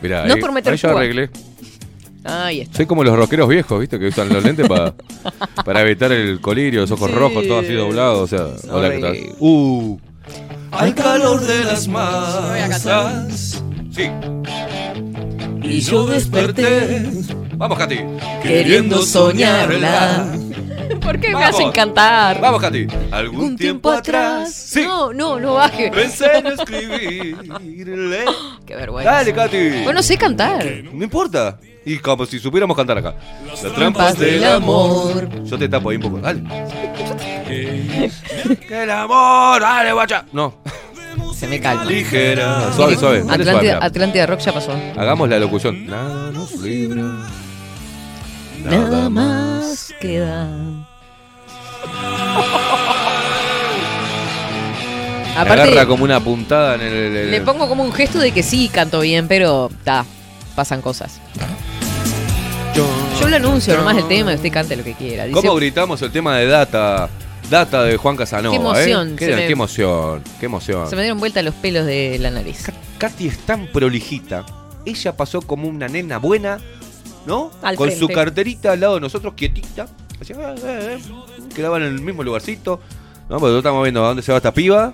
Mirá, 0.00 0.24
No 0.26 0.34
ahí- 0.34 0.40
por 0.40 0.52
meter 0.52 0.72
ahí 0.72 0.78
yo 0.78 0.90
arreglé. 0.96 1.30
Ahí 2.24 2.60
está. 2.62 2.76
Soy 2.78 2.86
como 2.86 3.02
los 3.04 3.16
rockeros 3.16 3.48
viejos, 3.48 3.80
¿viste? 3.80 3.98
Que 3.98 4.08
usan 4.08 4.28
los 4.30 4.42
lentes 4.42 4.66
pa- 4.68 4.94
para 5.64 5.82
evitar 5.82 6.12
el 6.12 6.40
colirio, 6.40 6.80
los 6.82 6.90
ojos 6.90 7.10
Sí. 7.10 7.16
rojos, 7.16 7.46
todo 7.46 7.58
así 7.60 7.72
doblado. 7.74 8.22
O 8.22 8.26
sea, 8.26 8.46
hola, 8.70 8.90
¿qué 8.90 8.98
tal? 9.00 9.16
Uh. 9.38 9.98
Al 10.70 10.94
calor 10.94 11.40
de 11.40 11.64
las 11.64 11.88
masas. 11.88 13.62
Sí. 13.94 14.04
Y 15.62 15.80
yo 15.80 16.06
desperté 16.06 17.10
Vamos, 17.60 17.76
Katy. 17.76 17.98
queriendo 18.42 19.02
soñarla. 19.02 20.32
¿Por 21.02 21.20
qué 21.20 21.28
me 21.28 21.34
Vamos. 21.34 21.50
hacen 21.50 21.70
cantar? 21.72 22.40
Vamos, 22.40 22.58
Katy. 22.58 22.86
Algún 23.10 23.40
Un 23.40 23.56
tiempo 23.58 23.90
atrás. 23.90 24.72
No, 24.76 25.12
no, 25.12 25.38
no 25.38 25.54
baje. 25.54 25.90
Pensé 25.90 26.38
en 26.38 26.46
escribirle. 26.58 28.24
Qué 28.66 28.76
vergüenza. 28.76 29.10
Dale, 29.12 29.34
Katy. 29.34 29.82
Bueno, 29.84 30.02
sé 30.02 30.16
cantar. 30.16 30.64
No 30.90 31.04
importa. 31.04 31.58
Y 31.84 31.98
como 31.98 32.24
si 32.24 32.38
supiéramos 32.38 32.74
cantar 32.74 32.96
acá. 32.96 33.14
Las 33.46 33.60
trampas 33.74 34.18
del 34.18 34.42
amor. 34.42 35.28
Yo 35.44 35.58
te 35.58 35.68
tapo 35.68 35.90
ahí 35.90 35.96
un 35.96 36.02
poco. 36.02 36.18
Dale. 36.18 36.42
que 37.46 38.82
el 38.84 38.90
amor. 38.90 39.60
Dale, 39.60 39.92
guacha. 39.92 40.24
No. 40.32 40.54
Se 41.34 41.46
me 41.46 41.60
calma. 41.60 41.84
Ligera. 41.84 42.72
Suave, 42.72 42.96
suave. 42.96 43.18
Dale 43.18 43.26
suave, 43.26 43.32
Atlántida, 43.42 43.74
mirá. 43.74 43.84
Atlántida 43.86 44.26
Rock 44.26 44.40
ya 44.40 44.52
pasó. 44.54 44.72
Hagamos 44.96 45.28
la 45.28 45.38
locución. 45.38 45.86
Nada 45.86 46.30
nos 46.32 46.52
libra. 46.58 47.02
Nada 48.64 49.10
más 49.10 49.92
queda. 50.00 50.48
Aparte, 55.36 55.62
agarra 55.62 55.86
como 55.86 56.04
una 56.04 56.20
puntada 56.20 56.74
en 56.74 56.80
el. 56.82 56.92
el- 57.16 57.30
le 57.30 57.40
pongo 57.40 57.68
como 57.68 57.82
un 57.84 57.92
gesto 57.92 58.18
de 58.18 58.32
que 58.32 58.42
sí 58.42 58.68
canto 58.68 59.00
bien, 59.00 59.28
pero 59.28 59.70
ta, 59.84 60.04
pasan 60.54 60.82
cosas. 60.82 61.20
Yo 63.20 63.28
lo 63.28 63.36
anuncio 63.36 63.76
nomás 63.76 63.96
el 63.98 64.08
tema 64.08 64.32
y 64.32 64.36
usted 64.36 64.50
cante 64.52 64.76
lo 64.76 64.84
que 64.84 64.94
quiera. 64.94 65.24
Dice, 65.24 65.34
¿Cómo 65.38 65.54
gritamos 65.54 66.00
el 66.02 66.10
tema 66.10 66.36
de 66.38 66.46
Data? 66.46 67.08
Data 67.50 67.82
de 67.84 67.96
Juan 67.96 68.16
Casanova. 68.16 68.54
Qué 68.54 68.60
emoción, 68.60 69.12
¿eh? 69.12 69.16
Qué, 69.16 69.26
se 69.26 69.36
me- 69.36 69.46
qué 69.46 69.52
emoción. 69.52 70.22
Qué 70.38 70.46
emoción. 70.46 70.88
se 70.88 70.96
me 70.96 71.02
dieron 71.02 71.18
vuelta 71.20 71.42
los 71.42 71.54
pelos 71.54 71.84
de 71.84 72.16
la 72.20 72.30
nariz. 72.30 72.66
Katy 72.98 73.28
es 73.28 73.38
tan 73.40 73.66
prolijita. 73.66 74.46
Ella 74.86 75.16
pasó 75.16 75.42
como 75.42 75.68
una 75.68 75.88
nena 75.88 76.18
buena, 76.18 76.58
¿no? 77.26 77.50
Al 77.62 77.76
Con 77.76 77.88
frente. 77.88 78.06
su 78.06 78.08
carterita 78.12 78.72
al 78.72 78.80
lado 78.80 78.94
de 78.94 79.00
nosotros, 79.00 79.34
quietita. 79.34 79.86
Así, 80.20 80.32
eh, 80.32 80.36
eh, 80.38 80.98
eh. 80.98 81.42
Quedaba 81.54 81.78
en 81.78 81.84
el 81.84 82.00
mismo 82.00 82.22
lugarcito. 82.22 82.80
¿no? 83.28 83.38
Porque 83.38 83.52
nosotros 83.52 83.58
estamos 83.58 83.82
viendo 83.84 84.04
a 84.04 84.08
dónde 84.08 84.22
se 84.22 84.32
va 84.32 84.38
esta 84.38 84.52
piba, 84.52 84.92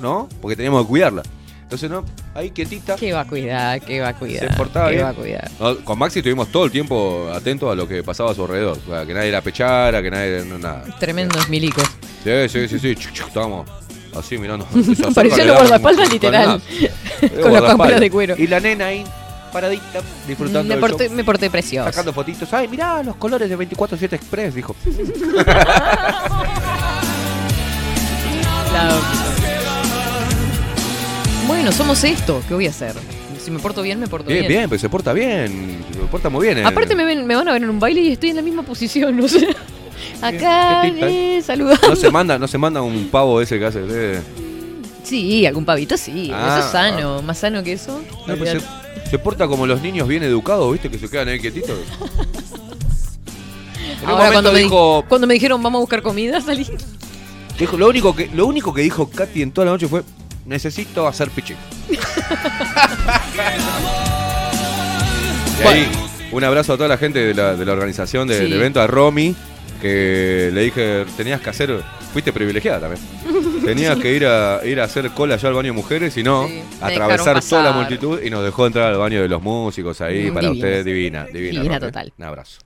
¿no? 0.00 0.28
Porque 0.42 0.56
teníamos 0.56 0.82
que 0.82 0.88
cuidarla. 0.88 1.22
Entonces, 1.62 1.90
¿no? 1.90 2.04
Ahí 2.34 2.50
quietita. 2.50 2.96
¿Qué 2.96 3.12
va 3.12 3.20
a 3.20 3.26
cuidar? 3.26 3.80
¿Qué 3.80 4.00
va 4.00 4.08
a 4.08 4.14
cuidar? 4.14 4.48
Se 4.48 4.56
portaba 4.56 4.88
¿Qué 4.88 4.94
bien. 4.94 5.06
va 5.06 5.10
a 5.10 5.14
cuidar? 5.14 5.50
No, 5.58 5.76
con 5.84 5.98
Maxi 5.98 6.20
estuvimos 6.20 6.48
todo 6.48 6.64
el 6.64 6.70
tiempo 6.70 7.30
atentos 7.34 7.70
a 7.70 7.74
lo 7.74 7.86
que 7.86 8.02
pasaba 8.02 8.30
a 8.30 8.34
su 8.34 8.42
alrededor. 8.42 8.78
O 8.86 8.90
sea, 8.90 9.04
que 9.04 9.12
nadie 9.12 9.30
la 9.30 9.42
pechara, 9.42 10.02
que 10.02 10.10
nadie. 10.10 10.44
no, 10.44 10.58
nada. 10.58 10.84
Tremendos 10.98 11.48
milicos. 11.48 11.84
Sí, 12.24 12.48
sí, 12.48 12.68
sí, 12.68 12.78
sí. 12.78 12.94
Chuc, 12.94 13.12
chuc, 13.12 13.28
estábamos 13.28 13.68
así 14.16 14.38
mirando. 14.38 14.66
Le 14.74 15.44
los 15.44 15.56
guardaespaldas 15.56 16.12
literal. 16.12 16.62
Con 17.42 17.52
las 17.52 17.62
camperas 17.62 18.00
de 18.00 18.10
cuero. 18.10 18.34
Y 18.38 18.46
la 18.46 18.60
nena 18.60 18.86
ahí, 18.86 19.04
paradita, 19.50 20.00
disfrutando 20.26 20.62
Me 20.64 20.68
del 20.74 20.80
porté, 20.80 21.06
show, 21.08 21.16
me 21.16 21.24
porté 21.24 21.50
precioso. 21.50 21.88
sacando 21.90 22.12
fotitos. 22.12 22.52
Ay, 22.52 22.68
mirá 22.68 23.02
los 23.02 23.16
colores 23.16 23.48
de 23.48 23.56
24-7 23.58 24.12
Express, 24.14 24.54
dijo. 24.54 24.74
La- 28.72 29.00
Bueno, 31.46 31.72
somos 31.72 32.02
esto. 32.04 32.42
¿Qué 32.46 32.54
voy 32.54 32.66
a 32.66 32.70
hacer? 32.70 32.94
Si 33.42 33.50
me 33.50 33.58
porto 33.58 33.80
bien, 33.82 33.98
me 33.98 34.06
porto 34.08 34.28
Bien, 34.28 34.40
bien. 34.40 34.52
bien, 34.52 34.68
pues 34.68 34.80
se 34.80 34.88
porta 34.90 35.12
bien. 35.14 35.78
Se 35.92 35.98
porta 36.08 36.28
muy 36.28 36.46
bien. 36.46 36.58
eh. 36.58 36.64
Aparte 36.66 36.94
me, 36.94 37.04
ven- 37.04 37.26
me 37.26 37.34
van 37.34 37.48
a 37.48 37.52
ver 37.52 37.62
en 37.62 37.70
un 37.70 37.80
baile 37.80 38.00
y 38.02 38.12
estoy 38.12 38.30
en 38.30 38.36
la 38.36 38.42
misma 38.42 38.62
posición, 38.62 39.18
o 39.20 39.28
sea. 39.28 39.48
Acá, 40.20 40.86
eh, 40.86 41.40
saludando. 41.44 41.88
No 41.88 41.96
se 41.96 42.10
manda, 42.10 42.38
no 42.38 42.46
se 42.48 42.58
manda 42.58 42.82
un 42.82 43.08
pavo 43.08 43.40
ese 43.40 43.58
que 43.58 43.64
hace. 43.64 43.80
eh. 43.88 44.20
Sí, 45.04 45.46
algún 45.46 45.64
pavito 45.64 45.96
sí. 45.96 46.30
Ah, 46.34 46.56
eso 46.58 46.66
es 46.66 46.72
sano. 46.72 47.22
Más 47.22 47.38
sano 47.38 47.62
que 47.62 47.72
eso. 47.72 48.00
No, 48.26 48.36
pues 48.36 48.50
se, 48.50 49.10
se 49.10 49.18
porta 49.18 49.46
como 49.48 49.66
los 49.66 49.80
niños 49.80 50.06
bien 50.08 50.22
educados, 50.22 50.70
¿viste? 50.72 50.90
Que 50.90 50.98
se 50.98 51.08
quedan 51.08 51.28
ahí 51.28 51.40
quietitos. 51.40 51.78
En 54.02 54.08
Ahora, 54.08 54.30
cuando 54.30 54.52
me, 54.52 54.60
dijo, 54.60 55.04
cuando 55.08 55.26
me 55.26 55.34
dijeron 55.34 55.60
vamos 55.62 55.78
a 55.78 55.80
buscar 55.80 56.02
comida, 56.02 56.40
salí. 56.44 56.64
dijo- 57.58 57.76
lo, 57.76 57.88
único 57.88 58.14
que, 58.14 58.28
lo 58.28 58.46
único 58.46 58.72
que 58.72 58.82
dijo 58.82 59.10
Katy 59.10 59.42
en 59.42 59.50
toda 59.50 59.64
la 59.64 59.70
noche 59.72 59.88
fue: 59.88 60.04
Necesito 60.46 61.08
hacer 61.08 61.30
pichi. 61.30 61.54
Y 65.62 65.66
ahí, 65.66 65.88
un 66.30 66.44
abrazo 66.44 66.74
a 66.74 66.76
toda 66.76 66.88
la 66.88 66.96
gente 66.98 67.18
de 67.18 67.34
la, 67.34 67.54
de 67.56 67.64
la 67.64 67.72
organización 67.72 68.28
de- 68.28 68.36
Sí. 68.38 68.42
del 68.44 68.52
evento, 68.54 68.80
a 68.80 68.86
Romy, 68.86 69.34
que 69.80 70.50
le 70.52 70.60
dije, 70.62 71.04
tenías 71.16 71.40
que 71.40 71.50
hacer, 71.50 71.82
fuiste 72.12 72.32
privilegiada 72.32 72.80
también. 72.80 73.02
Tenías 73.64 73.96
que 73.98 74.12
ir 74.14 74.26
a, 74.26 74.60
ir 74.64 74.80
a 74.80 74.84
hacer 74.84 75.10
cola 75.10 75.34
allá 75.34 75.48
al 75.48 75.54
baño 75.54 75.66
de 75.68 75.72
mujeres 75.72 76.16
y 76.16 76.22
no, 76.22 76.46
Sí, 76.48 76.54
me 76.80 76.86
atravesar 76.86 77.18
dejaron 77.36 77.42
toda 77.48 77.62
la 77.62 77.68
pasar. 77.70 77.80
multitud 77.82 78.22
y 78.22 78.30
nos 78.30 78.44
dejó 78.44 78.66
entrar 78.66 78.92
al 78.92 78.98
baño 78.98 79.20
de 79.22 79.28
los 79.28 79.42
músicos 79.42 80.00
ahí 80.00 80.30
Mm, 80.30 80.34
para 80.34 80.48
divina. 80.48 80.66
usted, 80.68 80.84
divina, 80.84 81.26
divina. 81.26 81.60
Divina 81.60 81.80
total. 81.80 82.12
Un 82.18 82.24
abrazo. 82.24 82.58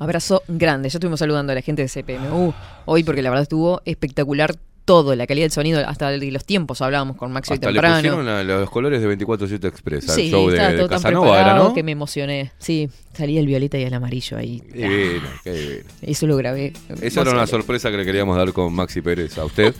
Abrazo 0.00 0.42
grande. 0.46 0.88
Ya 0.88 0.98
estuvimos 0.98 1.18
saludando 1.18 1.52
a 1.52 1.54
la 1.54 1.62
gente 1.62 1.82
de 1.82 1.88
CPMU 1.88 2.54
hoy 2.84 3.02
porque 3.04 3.20
la 3.22 3.30
verdad 3.30 3.42
estuvo 3.42 3.82
espectacular 3.84 4.54
todo. 4.84 5.14
La 5.16 5.26
calidad 5.26 5.44
del 5.44 5.50
sonido, 5.52 5.86
hasta 5.86 6.08
de 6.10 6.30
los 6.30 6.44
tiempos 6.46 6.80
hablábamos 6.80 7.16
con 7.16 7.30
Maxi 7.32 7.52
hoy 7.52 7.56
Hasta 7.56 7.66
le 7.68 7.72
temprano. 7.74 7.96
pusieron 7.96 8.24
la- 8.26 8.42
los 8.44 8.70
colores 8.70 9.02
de 9.02 9.08
24-7 9.08 9.66
Express 9.68 10.08
al 10.08 10.16
show 10.22 10.48
de, 10.48 10.54
estaba 10.56 10.70
de 10.72 10.78
todo 10.78 10.88
tan 10.88 11.02
Casanova, 11.02 11.26
¿era, 11.34 11.36
preparado 11.44 11.68
no? 11.68 11.74
que 11.74 11.82
me 11.82 11.92
emocioné. 11.92 12.52
Sí, 12.58 12.88
salía 13.18 13.40
el 13.40 13.46
violeta 13.46 13.76
y 13.78 13.82
el 13.82 13.92
amarillo 13.92 14.36
ahí. 14.36 14.62
Divino, 14.72 15.28
qué 15.42 15.52
divino. 15.52 15.84
Eso 16.02 16.26
lo 16.26 16.36
grabé. 16.36 16.72
Esa 17.02 17.22
era 17.22 17.32
una 17.32 17.46
sorpresa 17.46 17.90
que 17.90 17.96
le 17.96 18.04
queríamos 18.04 18.36
dar 18.36 18.52
con 18.52 18.72
Maxi 18.72 19.00
Pérez 19.00 19.36
a 19.38 19.44
usted, 19.44 19.74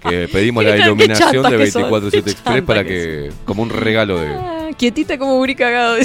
que 0.00 0.26
pedimos 0.32 0.64
la 0.64 0.74
Qué 0.76 0.82
iluminación 0.82 1.50
de 1.50 1.58
que 1.58 1.70
son, 1.70 1.84
24-7 1.90 2.10
qué 2.10 2.18
Express 2.30 2.62
para 2.62 2.84
que 2.84 2.88
que, 2.88 3.30
como 3.44 3.62
un 3.62 3.70
regalo 3.70 4.18
de... 4.20 4.28
Ah, 4.28 4.70
quietita 4.76 5.18
como 5.18 5.38
Uri 5.38 5.54
cagado. 5.54 5.96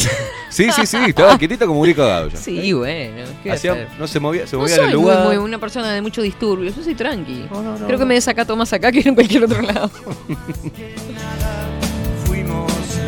Sí, 0.50 0.70
sí, 0.72 0.86
sí, 0.86 0.98
estaba 1.08 1.38
quietita 1.40 1.66
como 1.66 1.80
un 1.80 1.94
cagado 1.94 2.30
ya. 2.30 2.38
Sí, 2.38 2.74
bueno. 2.74 3.24
¿qué 3.44 3.52
Hacía- 3.52 3.88
no 3.98 4.08
se 4.08 4.20
movía, 4.20 4.46
se 4.46 4.56
No 4.56 4.64
movía 4.64 4.76
soy 4.76 4.84
en 4.86 4.90
el 4.90 4.96
lugar. 4.96 5.26
muy 5.28 5.38
una 5.38 5.60
persona 5.60 5.94
de 5.94 6.02
mucho 6.02 6.22
disturbio. 6.22 6.72
Yo 6.72 6.84
soy 6.84 6.96
tranqui. 6.96 7.46
Creo 7.88 7.98
que 8.00 8.06
me 8.06 8.16
desacato 8.16 8.56
más 8.56 8.72
acá 8.74 8.92
que 8.92 9.00
en 9.08 9.16
cualquier 9.16 9.46
otro 9.46 9.62
lado. 9.62 9.90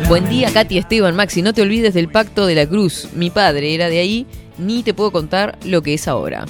Buen 0.08 0.28
día, 0.28 0.52
Katy 0.52 0.78
Esteban, 0.78 1.16
Maxi. 1.16 1.42
No 1.42 1.52
te 1.52 1.62
olvides 1.62 1.94
del 1.94 2.08
pacto 2.08 2.46
de 2.46 2.54
la 2.54 2.66
cruz. 2.66 3.08
Mi 3.14 3.30
padre 3.30 3.74
era 3.74 3.88
de 3.88 3.98
ahí. 3.98 4.26
Ni 4.58 4.82
te 4.82 4.94
puedo 4.94 5.10
contar 5.10 5.58
lo 5.64 5.82
que 5.82 5.94
es 5.94 6.06
ahora. 6.08 6.46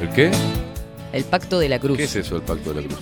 ¿El 0.00 0.08
qué? 0.10 0.30
El 1.12 1.24
pacto 1.24 1.58
de 1.58 1.68
la 1.68 1.78
cruz. 1.78 1.96
¿Qué 1.96 2.04
es 2.04 2.16
eso, 2.16 2.36
el 2.36 2.42
pacto 2.42 2.74
de 2.74 2.82
la 2.82 2.88
cruz? 2.88 2.98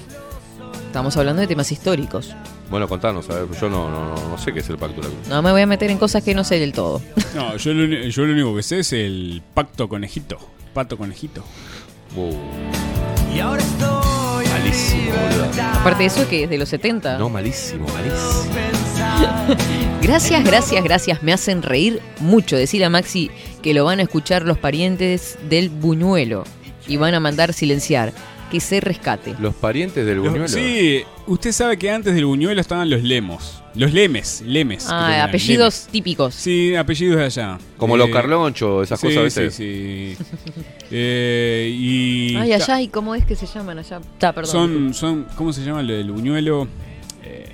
Estamos 0.86 1.16
hablando 1.16 1.40
de 1.40 1.48
temas 1.48 1.72
históricos. 1.72 2.34
Bueno, 2.70 2.86
contanos, 2.86 3.28
a 3.30 3.40
ver, 3.42 3.46
yo 3.60 3.68
no, 3.68 3.90
no, 3.90 4.14
no, 4.14 4.28
no 4.28 4.38
sé 4.38 4.52
qué 4.52 4.60
es 4.60 4.68
el 4.68 4.76
pacto 4.78 5.00
de 5.00 5.08
la 5.08 5.14
cruz. 5.14 5.28
No 5.28 5.42
me 5.42 5.50
voy 5.50 5.62
a 5.62 5.66
meter 5.66 5.90
en 5.90 5.98
cosas 5.98 6.22
que 6.22 6.34
no 6.34 6.44
sé 6.44 6.58
del 6.60 6.72
todo. 6.72 7.02
No, 7.34 7.56
yo 7.56 7.72
lo, 7.74 7.84
uni- 7.84 8.10
yo 8.10 8.24
lo 8.24 8.32
único 8.32 8.54
que 8.54 8.62
sé 8.62 8.80
es 8.80 8.92
el 8.92 9.42
pacto 9.54 9.88
conejito. 9.88 10.38
Pato 10.72 10.96
conejito. 10.96 11.42
Y 13.34 13.40
ahora 13.40 13.60
estoy 13.62 14.03
Malísimo, 14.74 15.12
boludo. 15.12 15.62
Aparte 15.80 16.02
de 16.02 16.06
eso, 16.06 16.28
que 16.28 16.44
es 16.44 16.50
de 16.50 16.58
los 16.58 16.68
70. 16.68 17.18
No, 17.18 17.28
malísimo, 17.28 17.86
malísimo. 17.88 18.54
Gracias, 20.02 20.44
gracias, 20.44 20.84
gracias. 20.84 21.22
Me 21.22 21.32
hacen 21.32 21.62
reír 21.62 22.00
mucho. 22.20 22.56
Decir 22.56 22.84
a 22.84 22.90
Maxi 22.90 23.30
que 23.62 23.72
lo 23.72 23.84
van 23.84 24.00
a 24.00 24.02
escuchar 24.02 24.42
los 24.42 24.58
parientes 24.58 25.38
del 25.48 25.70
buñuelo 25.70 26.44
y 26.86 26.96
van 26.96 27.14
a 27.14 27.20
mandar 27.20 27.52
silenciar. 27.52 28.12
Que 28.50 28.60
se 28.60 28.80
rescate. 28.80 29.34
Los 29.40 29.54
parientes 29.54 30.04
del 30.06 30.18
Los- 30.18 30.26
buñuelo. 30.28 30.48
sí, 30.48 31.02
usted 31.26 31.50
sabe 31.52 31.76
que 31.78 31.90
antes 31.90 32.14
del 32.14 32.26
buñuelo 32.26 32.60
estaban 32.60 32.88
los 32.90 33.02
lemos. 33.02 33.62
Los 33.74 33.92
lemes, 33.92 34.42
lemes. 34.46 34.86
Ah, 34.88 35.24
apellidos 35.24 35.74
lemes. 35.74 35.88
típicos. 35.90 36.34
Sí, 36.34 36.76
apellidos 36.76 37.16
de 37.16 37.24
allá. 37.24 37.58
Como 37.78 37.96
Eh, 37.96 37.98
los 37.98 38.10
Carloncho, 38.10 38.82
esas 38.82 39.00
sí, 39.00 39.08
cosas, 39.08 39.32
sí, 39.34 39.40
¿viste? 39.42 39.50
sí. 39.50 40.16
Eh, 40.96 41.74
y 41.76 42.36
Ay, 42.36 42.52
allá, 42.52 42.80
¿y 42.80 42.86
cómo 42.86 43.16
es 43.16 43.26
que 43.26 43.34
se 43.34 43.46
llaman 43.46 43.80
allá? 43.80 44.00
Ta, 44.18 44.32
perdón. 44.32 44.52
son, 44.52 44.94
son, 44.94 45.26
¿cómo 45.34 45.52
se 45.52 45.64
llama 45.64 45.80
el 45.80 45.88
del 45.88 46.12
buñuelo? 46.12 46.68
Eh, 47.24 47.52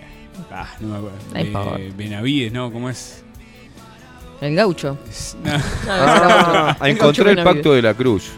ah, 0.51 0.69
no 0.81 0.89
me 0.89 0.97
acuerdo. 0.99 1.17
Ay, 1.33 1.51
Eh. 1.79 1.91
Benavides, 1.97 2.53
¿no? 2.53 2.71
¿Cómo 2.71 2.91
es? 2.91 3.25
El 4.43 4.55
gaucho. 4.57 4.99
No. 5.43 5.53
Ah, 5.89 6.77
encontré 6.85 7.31
el 7.31 7.43
pacto 7.43 7.73
de 7.73 7.81
la 7.81 7.95
cruz. 7.95 8.29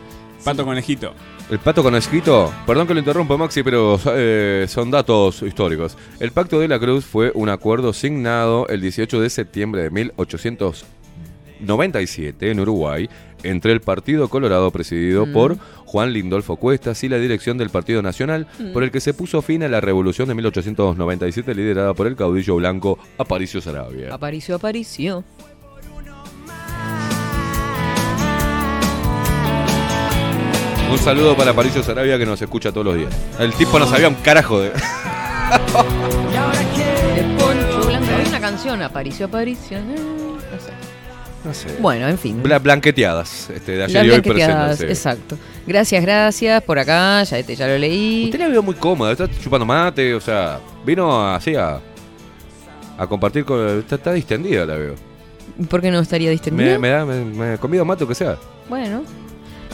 Pato 0.45 0.65
conejito. 0.65 1.13
El 1.51 1.59
pato 1.59 1.83
con 1.83 1.97
escrito, 1.97 2.53
perdón 2.65 2.87
que 2.87 2.95
lo 2.95 3.01
interrumpa 3.01 3.37
Maxi, 3.37 3.65
pero 3.65 3.99
eh, 4.07 4.67
son 4.69 4.89
datos 4.93 5.43
históricos. 5.43 5.99
El 6.21 6.31
Pacto 6.31 6.61
de 6.61 6.69
la 6.69 6.79
Cruz 6.79 7.05
fue 7.05 7.33
un 7.35 7.49
acuerdo 7.51 7.93
signado 7.93 8.67
el 8.69 8.81
18 8.81 9.21
de 9.21 9.29
septiembre 9.29 9.83
de 9.83 9.91
1897 9.91 12.51
en 12.51 12.61
Uruguay 12.61 13.11
entre 13.43 13.73
el 13.73 13.81
Partido 13.81 14.29
Colorado 14.29 14.71
presidido 14.71 15.27
Mm. 15.27 15.33
por 15.33 15.57
Juan 15.87 16.13
Lindolfo 16.13 16.57
Cuestas 16.57 17.03
y 17.05 17.09
la 17.09 17.19
dirección 17.19 17.59
del 17.59 17.71
Partido 17.71 18.03
Nacional, 18.03 18.47
Mm. 18.59 18.73
por 18.73 18.83
el 18.85 18.91
que 18.91 19.01
se 19.01 19.15
puso 19.15 19.43
fin 19.43 19.63
a 19.63 19.69
la 19.69 19.81
revolución 19.81 20.29
de 20.29 20.35
1897 20.35 21.55
liderada 21.55 21.95
por 21.95 22.07
el 22.07 22.17
caudillo 22.17 22.57
blanco 22.57 22.99
Aparicio 23.19 23.61
Sarabia. 23.61 24.13
Aparicio, 24.15 24.55
aparicio. 24.57 25.25
Un 30.91 30.99
saludo 30.99 31.37
para 31.37 31.53
Aparicio 31.53 31.83
Sarabia 31.83 32.19
que 32.19 32.27
nos 32.27 32.41
escucha 32.43 32.71
todos 32.71 32.85
los 32.87 32.97
días. 32.97 33.15
El 33.39 33.53
tipo 33.55 33.79
no 33.79 33.87
sabía 33.87 34.09
un 34.09 34.15
carajo 34.17 34.61
de... 34.61 34.71
Poncho 37.39 37.87
Blanco. 37.89 38.07
Hay 38.15 38.27
una 38.29 38.41
canción, 38.41 38.83
aparicio, 38.83 39.27
aparicio. 39.27 39.79
No 41.45 41.53
sé. 41.55 41.67
No 41.69 41.75
sé. 41.75 41.81
Bueno, 41.81 42.09
en 42.09 42.19
fin. 42.19 42.43
Bla- 42.43 42.59
blanqueteadas, 42.61 43.51
este, 43.51 43.73
de 43.73 43.85
ayer 43.85 44.07
y 44.07 44.11
hoy 44.11 44.21
preséntense. 44.21 44.87
exacto. 44.87 45.37
Gracias, 45.67 46.03
gracias 46.03 46.63
por 46.63 46.79
acá, 46.79 47.23
ya, 47.25 47.39
este, 47.39 47.55
ya 47.57 47.67
lo 47.67 47.79
leí. 47.79 48.25
Usted 48.27 48.39
la 48.41 48.49
veo 48.49 48.63
muy 48.63 48.75
cómoda, 48.75 49.13
está 49.13 49.29
chupando 49.43 49.65
mate, 49.67 50.15
o 50.15 50.21
sea, 50.21 50.59
vino 50.85 51.29
así 51.35 51.55
a, 51.57 51.81
a 52.99 53.07
compartir 53.07 53.45
con... 53.45 53.79
Está, 53.81 53.97
está 53.97 54.13
distendida 54.13 54.65
la 54.67 54.77
veo. 54.77 54.95
¿Por 55.69 55.81
qué 55.81 55.91
no 55.91 56.01
estaría 56.01 56.31
distendida? 56.31 56.73
Me, 56.73 56.79
me 56.79 56.89
da, 56.89 57.05
me, 57.05 57.25
me 57.25 57.59
convido 57.59 57.85
mate 57.85 58.05
o 58.05 58.09
que 58.09 58.15
sea. 58.15 58.37
Bueno, 58.69 59.03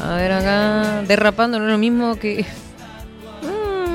a 0.03 0.17
ver 0.17 0.33
acá, 0.33 1.03
derrapando 1.07 1.59
no 1.59 1.67
es 1.67 1.73
lo 1.73 1.79
mismo 1.79 2.17
que... 2.17 2.45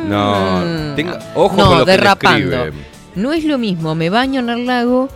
No, 0.07 0.59
Mm. 0.61 0.95
tenga, 0.95 1.19
ojo 1.35 1.55
no, 1.55 1.65
con 1.67 1.77
lo 1.79 1.85
que 1.85 1.91
derrapando. 1.91 2.55
escriben. 2.55 2.85
No 3.15 3.31
es 3.31 3.43
lo 3.45 3.57
mismo, 3.57 3.95
me 3.95 4.09
baño 4.09 4.39
en 4.41 4.49
el 4.49 4.65
lago. 4.67 5.07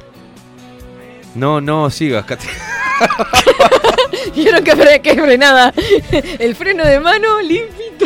No, 1.38 1.62
no, 1.62 1.90
sigas, 1.90 2.26
Katy. 2.26 2.48
Vieron 4.36 4.64
que, 4.64 4.74
fre- 4.76 5.02
que 5.02 5.14
frenada. 5.14 5.74
El 6.40 6.56
freno 6.56 6.84
de 6.86 7.00
mano 7.00 7.42
limpito. 7.42 8.06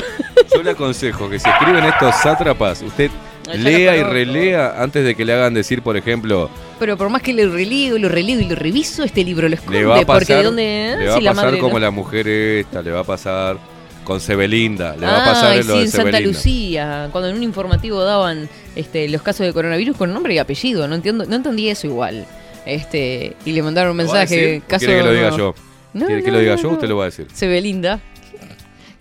Yo 0.53 0.63
le 0.63 0.71
aconsejo 0.71 1.29
que 1.29 1.39
si 1.39 1.49
escriben 1.49 1.83
estos 1.85 2.15
sátrapas, 2.21 2.81
usted 2.81 3.09
lea 3.53 3.93
lo 3.93 3.99
y 3.99 4.03
relea 4.03 4.81
antes 4.81 5.03
de 5.03 5.15
que 5.15 5.25
le 5.25 5.33
hagan 5.33 5.53
decir, 5.53 5.81
por 5.81 5.97
ejemplo, 5.97 6.49
Pero 6.79 6.97
por 6.97 7.09
más 7.09 7.21
que 7.21 7.33
lo 7.33 7.51
releo, 7.53 7.97
lo 7.97 8.09
releo 8.09 8.39
y 8.39 8.45
lo 8.45 8.55
reviso, 8.55 9.03
este 9.03 9.23
libro 9.23 9.47
lo 9.49 9.55
esconde. 9.55 9.79
le 9.79 9.85
va 9.85 9.99
a 9.99 10.05
pasar, 10.05 10.19
porque 10.19 10.35
de 10.35 10.43
dónde... 10.43 10.95
le 10.99 11.07
ah, 11.07 11.11
va 11.13 11.19
si 11.19 11.27
a 11.27 11.33
pasar 11.33 11.57
como 11.59 11.73
no- 11.73 11.79
la 11.79 11.91
mujer 11.91 12.27
esta, 12.27 12.81
le 12.81 12.91
va 12.91 13.01
a 13.01 13.03
pasar 13.03 13.57
con 14.03 14.19
Sebelinda, 14.19 14.95
le 14.95 15.05
va 15.05 15.21
a 15.21 15.25
pasar 15.25 15.57
en 15.57 15.67
lo 15.67 15.73
sí, 15.73 15.79
de 15.79 15.85
en 15.85 15.91
Santa 15.91 16.11
Sebelinda. 16.11 16.27
Lucía, 16.27 17.09
cuando 17.11 17.29
en 17.29 17.35
un 17.35 17.43
informativo 17.43 18.03
daban 18.03 18.49
este, 18.75 19.07
los 19.09 19.21
casos 19.21 19.45
de 19.45 19.53
coronavirus 19.53 19.95
con 19.97 20.13
nombre 20.13 20.33
y 20.33 20.37
apellido, 20.37 20.87
no 20.87 20.95
entiendo, 20.95 21.25
no 21.25 21.35
entendí 21.35 21.69
eso 21.69 21.87
igual. 21.87 22.25
Este, 22.65 23.35
y 23.45 23.51
le 23.53 23.63
mandaron 23.63 23.91
un 23.91 23.97
¿Lo 23.97 24.05
va 24.05 24.11
a 24.13 24.17
mensaje, 24.19 24.61
caso 24.67 24.85
¿Quiere 24.85 25.01
que 25.01 25.07
lo 25.07 25.13
diga 25.13 25.29
no. 25.31 25.37
yo? 25.37 25.55
No, 25.93 26.05
¿Quiere 26.05 26.23
que 26.23 26.31
lo 26.31 26.39
diga 26.39 26.55
yo? 26.55 26.69
Usted 26.69 26.87
lo 26.87 26.97
va 26.97 27.03
a 27.03 27.05
decir. 27.07 27.27
Sebelinda. 27.33 27.99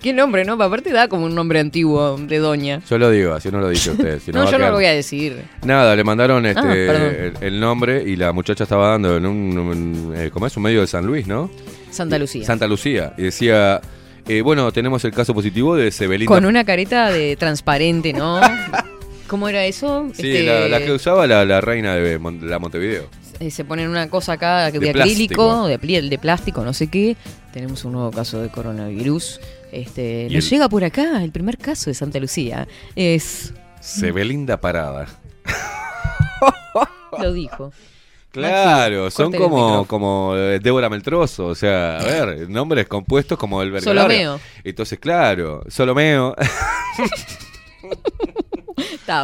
Qué 0.01 0.15
nombre, 0.15 0.47
¿no? 0.47 0.55
Aparte 0.55 0.91
da 0.93 1.09
como 1.09 1.27
un 1.27 1.35
nombre 1.35 1.61
antiguo 1.61 2.17
de 2.17 2.39
doña. 2.39 2.81
Yo 2.89 2.97
lo 2.97 3.11
digo, 3.11 3.35
así 3.35 3.51
no 3.51 3.61
lo 3.61 3.69
dice 3.69 3.91
usted. 3.91 4.19
si 4.19 4.33
No, 4.33 4.51
yo 4.51 4.59
no 4.59 4.69
lo 4.69 4.73
voy 4.73 4.87
a 4.87 4.93
decir. 4.95 5.43
Nada, 5.63 5.95
le 5.95 6.03
mandaron 6.05 6.47
este, 6.47 6.61
Ah, 6.91 6.95
el, 6.95 7.35
el 7.43 7.61
nombre 7.61 8.03
y 8.03 8.17
la 8.17 8.33
muchacha 8.33 8.65
estaba 8.65 8.93
dando 8.93 9.19
en 9.19 9.27
un, 9.27 9.59
un, 9.59 10.15
eh, 10.17 10.31
¿cómo 10.33 10.47
es? 10.47 10.57
Un 10.57 10.63
medio 10.63 10.81
de 10.81 10.87
San 10.87 11.05
Luis, 11.05 11.27
¿no? 11.27 11.51
Santa 11.91 12.19
Lucía. 12.19 12.47
Santa 12.47 12.67
Lucía. 12.67 13.13
Y 13.19 13.25
decía, 13.25 13.83
eh, 14.27 14.41
bueno, 14.41 14.73
tenemos 14.73 15.05
el 15.05 15.13
caso 15.13 15.35
positivo 15.35 15.77
de 15.77 15.91
Sebelinda. 15.91 16.33
Con 16.35 16.47
una 16.47 16.65
careta 16.65 17.11
de 17.11 17.37
transparente, 17.37 18.15
¿no? 18.15 18.41
¿Cómo 19.27 19.51
era 19.51 19.67
eso? 19.67 20.09
Sí, 20.15 20.31
Este, 20.31 20.43
la, 20.45 20.67
la 20.67 20.85
que 20.85 20.93
usaba 20.93 21.27
la, 21.27 21.45
la 21.45 21.61
reina 21.61 21.95
de 21.97 22.19
Mon- 22.19 22.49
la 22.49 22.59
Montevideo. 22.59 23.05
Eh, 23.41 23.51
se 23.51 23.65
ponen 23.65 23.89
una 23.89 24.09
cosa 24.09 24.35
acá 24.35 24.71
de, 24.71 24.79
De 24.79 24.91
acrílico, 24.91 25.67
de, 25.67 26.19
plástico, 26.19 26.63
no 26.63 26.73
sé 26.75 26.89
qué. 26.89 27.17
Tenemos 27.53 27.85
un 27.85 27.93
nuevo 27.93 28.11
caso 28.11 28.41
de 28.41 28.51
coronavirus. 28.51 29.41
Este, 29.73 30.29
nos 30.31 30.45
el- 30.45 30.51
llega 30.51 30.69
por 30.69 30.85
acá 30.85 31.23
el 31.23 31.33
primer 31.33 31.59
caso 31.59 31.91
de 31.91 31.95
Santa 31.95 32.21
Lucía. 32.21 32.69
Es. 32.95 33.53
Sebelinda 33.81 34.61
Parada. 34.61 35.09
Lo 37.19 37.33
dijo. 37.33 37.73
Claro, 38.31 39.05
Maxi, 39.05 39.17
son 39.17 39.33
como, 39.33 39.85
como 39.87 40.37
eh, 40.37 40.61
Débora 40.61 40.89
Meltroso, 40.89 41.47
o 41.47 41.55
sea, 41.57 41.99
a 41.99 42.05
ver, 42.05 42.49
nombres 42.49 42.87
compuestos 42.87 43.37
como 43.37 43.61
el 43.63 43.81
Solomeo. 43.83 44.39
Entonces, 44.63 45.01
claro, 45.01 45.65
Solomeo, 45.69 46.37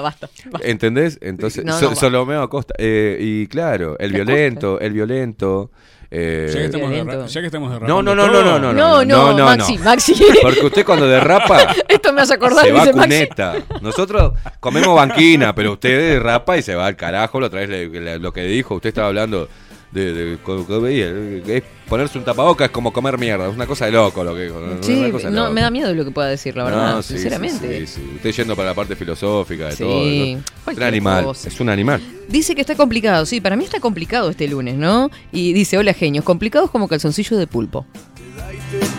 Basta. 0.01 0.29
basta. 0.51 0.69
¿entendés? 0.69 1.19
Entonces, 1.23 1.65
No, 1.65 1.73
no, 1.75 1.79
So- 1.81 1.89
va. 1.91 1.95
Solomeo 1.97 2.43
Acosta. 2.43 2.75
eh, 2.79 3.17
y 3.21 3.47
claro, 3.47 3.97
el 3.99 4.11
¿Qué 4.11 4.17
violento, 4.17 4.81
el 4.81 4.93
violento. 4.93 5.71
eh, 6.11 6.47
Ya 6.53 6.59
que 6.61 6.65
estamos, 6.67 6.91
derra- 6.91 7.27
ya 7.27 7.41
que 7.41 7.47
estamos 7.47 7.69
no, 7.69 7.75
derrapando 7.75 8.03
no, 8.03 8.15
no, 8.15 8.27
no, 8.27 8.33
todo. 8.33 8.45
no, 8.45 8.59
no, 8.59 8.73
No, 8.73 9.05
no, 9.05 9.33
no, 9.39 9.45
Maxi, 9.45 9.79
Maxi. 9.79 10.15
Porque 10.43 10.61
usted 10.67 10.85
cuando 10.85 11.07
derrapa 11.09 11.75
Esto 11.89 12.13
me 12.13 12.21
hace 12.23 12.35
acordar, 12.35 12.65
se 12.65 12.73
va 12.73 12.83
a 12.83 12.87
dice 12.87 12.97
Maxi. 12.97 13.09
cuneta. 13.11 13.55
Nosotros 13.83 14.33
comemos 14.61 14.95
banquina, 14.95 15.55
pero 15.55 15.73
usted 15.73 16.15
derrapa 16.15 16.57
y 16.57 16.63
se 16.63 16.75
va 16.75 16.87
al 16.87 16.97
carajo. 16.97 17.41
La 17.41 17.47
otra 17.49 17.61
vez 17.61 17.69
le- 17.69 17.89
le- 17.89 18.19
lo 18.19 18.33
que 18.33 18.43
dijo, 18.45 18.75
usted 18.77 18.89
estaba 18.91 19.09
hablando 19.09 19.49
de, 19.97 20.13
de- 20.13 20.81
veía, 20.81 21.09
es 21.57 21.63
ponerse 21.89 22.19
un 22.19 22.25
tapabocas 22.25 22.67
es 22.67 22.71
como 22.71 22.93
comer 22.93 23.19
mierda. 23.19 23.49
Es 23.49 23.55
una 23.55 23.67
cosa 23.67 23.87
de 23.87 23.93
loco 23.93 24.23
lo 24.23 24.35
que. 24.35 24.51
Sí, 24.83 24.95
Una 25.01 25.11
cosa 25.11 25.29
de 25.29 25.35
no, 25.35 25.43
loco. 25.43 25.53
me 25.55 25.61
da 25.63 25.71
miedo 25.71 25.93
lo 25.95 26.05
que 26.05 26.11
pueda 26.11 26.29
decir, 26.29 26.57
la 26.57 26.65
verdad, 26.65 26.95
No, 26.97 27.03
sí, 27.03 27.09
sí, 27.09 27.15
sinceramente. 27.15 27.87
sí, 27.87 27.95
sí. 27.95 28.11
Usted 28.17 28.31
yendo 28.33 28.55
para 28.57 28.69
la 28.69 28.75
parte 28.75 28.95
filosófica 28.97 29.69
de 29.69 29.77
todo. 29.77 30.05
de 30.05 30.39
todo. 30.65 30.73
Es 30.73 30.77
un 30.77 30.83
animal. 30.83 31.25
cosa. 31.25 31.49
Es 31.49 31.61
un 31.61 31.69
animal. 31.69 32.01
Dice 32.29 32.55
que 32.55 32.61
está 32.61 32.75
complicado, 32.75 33.25
sí, 33.27 33.41
para 33.41 33.57
mí 33.57 33.65
está 33.65 33.81
complicado 33.81 34.31
este 34.31 34.47
lunes, 34.49 34.77
¿no? 34.77 35.11
Y 35.33 35.53
dice, 35.53 35.79
hola 35.79 35.95
genios, 35.95 36.25
complicados 36.25 36.71
como 36.71 36.89
calzoncillo 36.89 37.37
de 37.37 37.47
pulpo. 37.47 37.87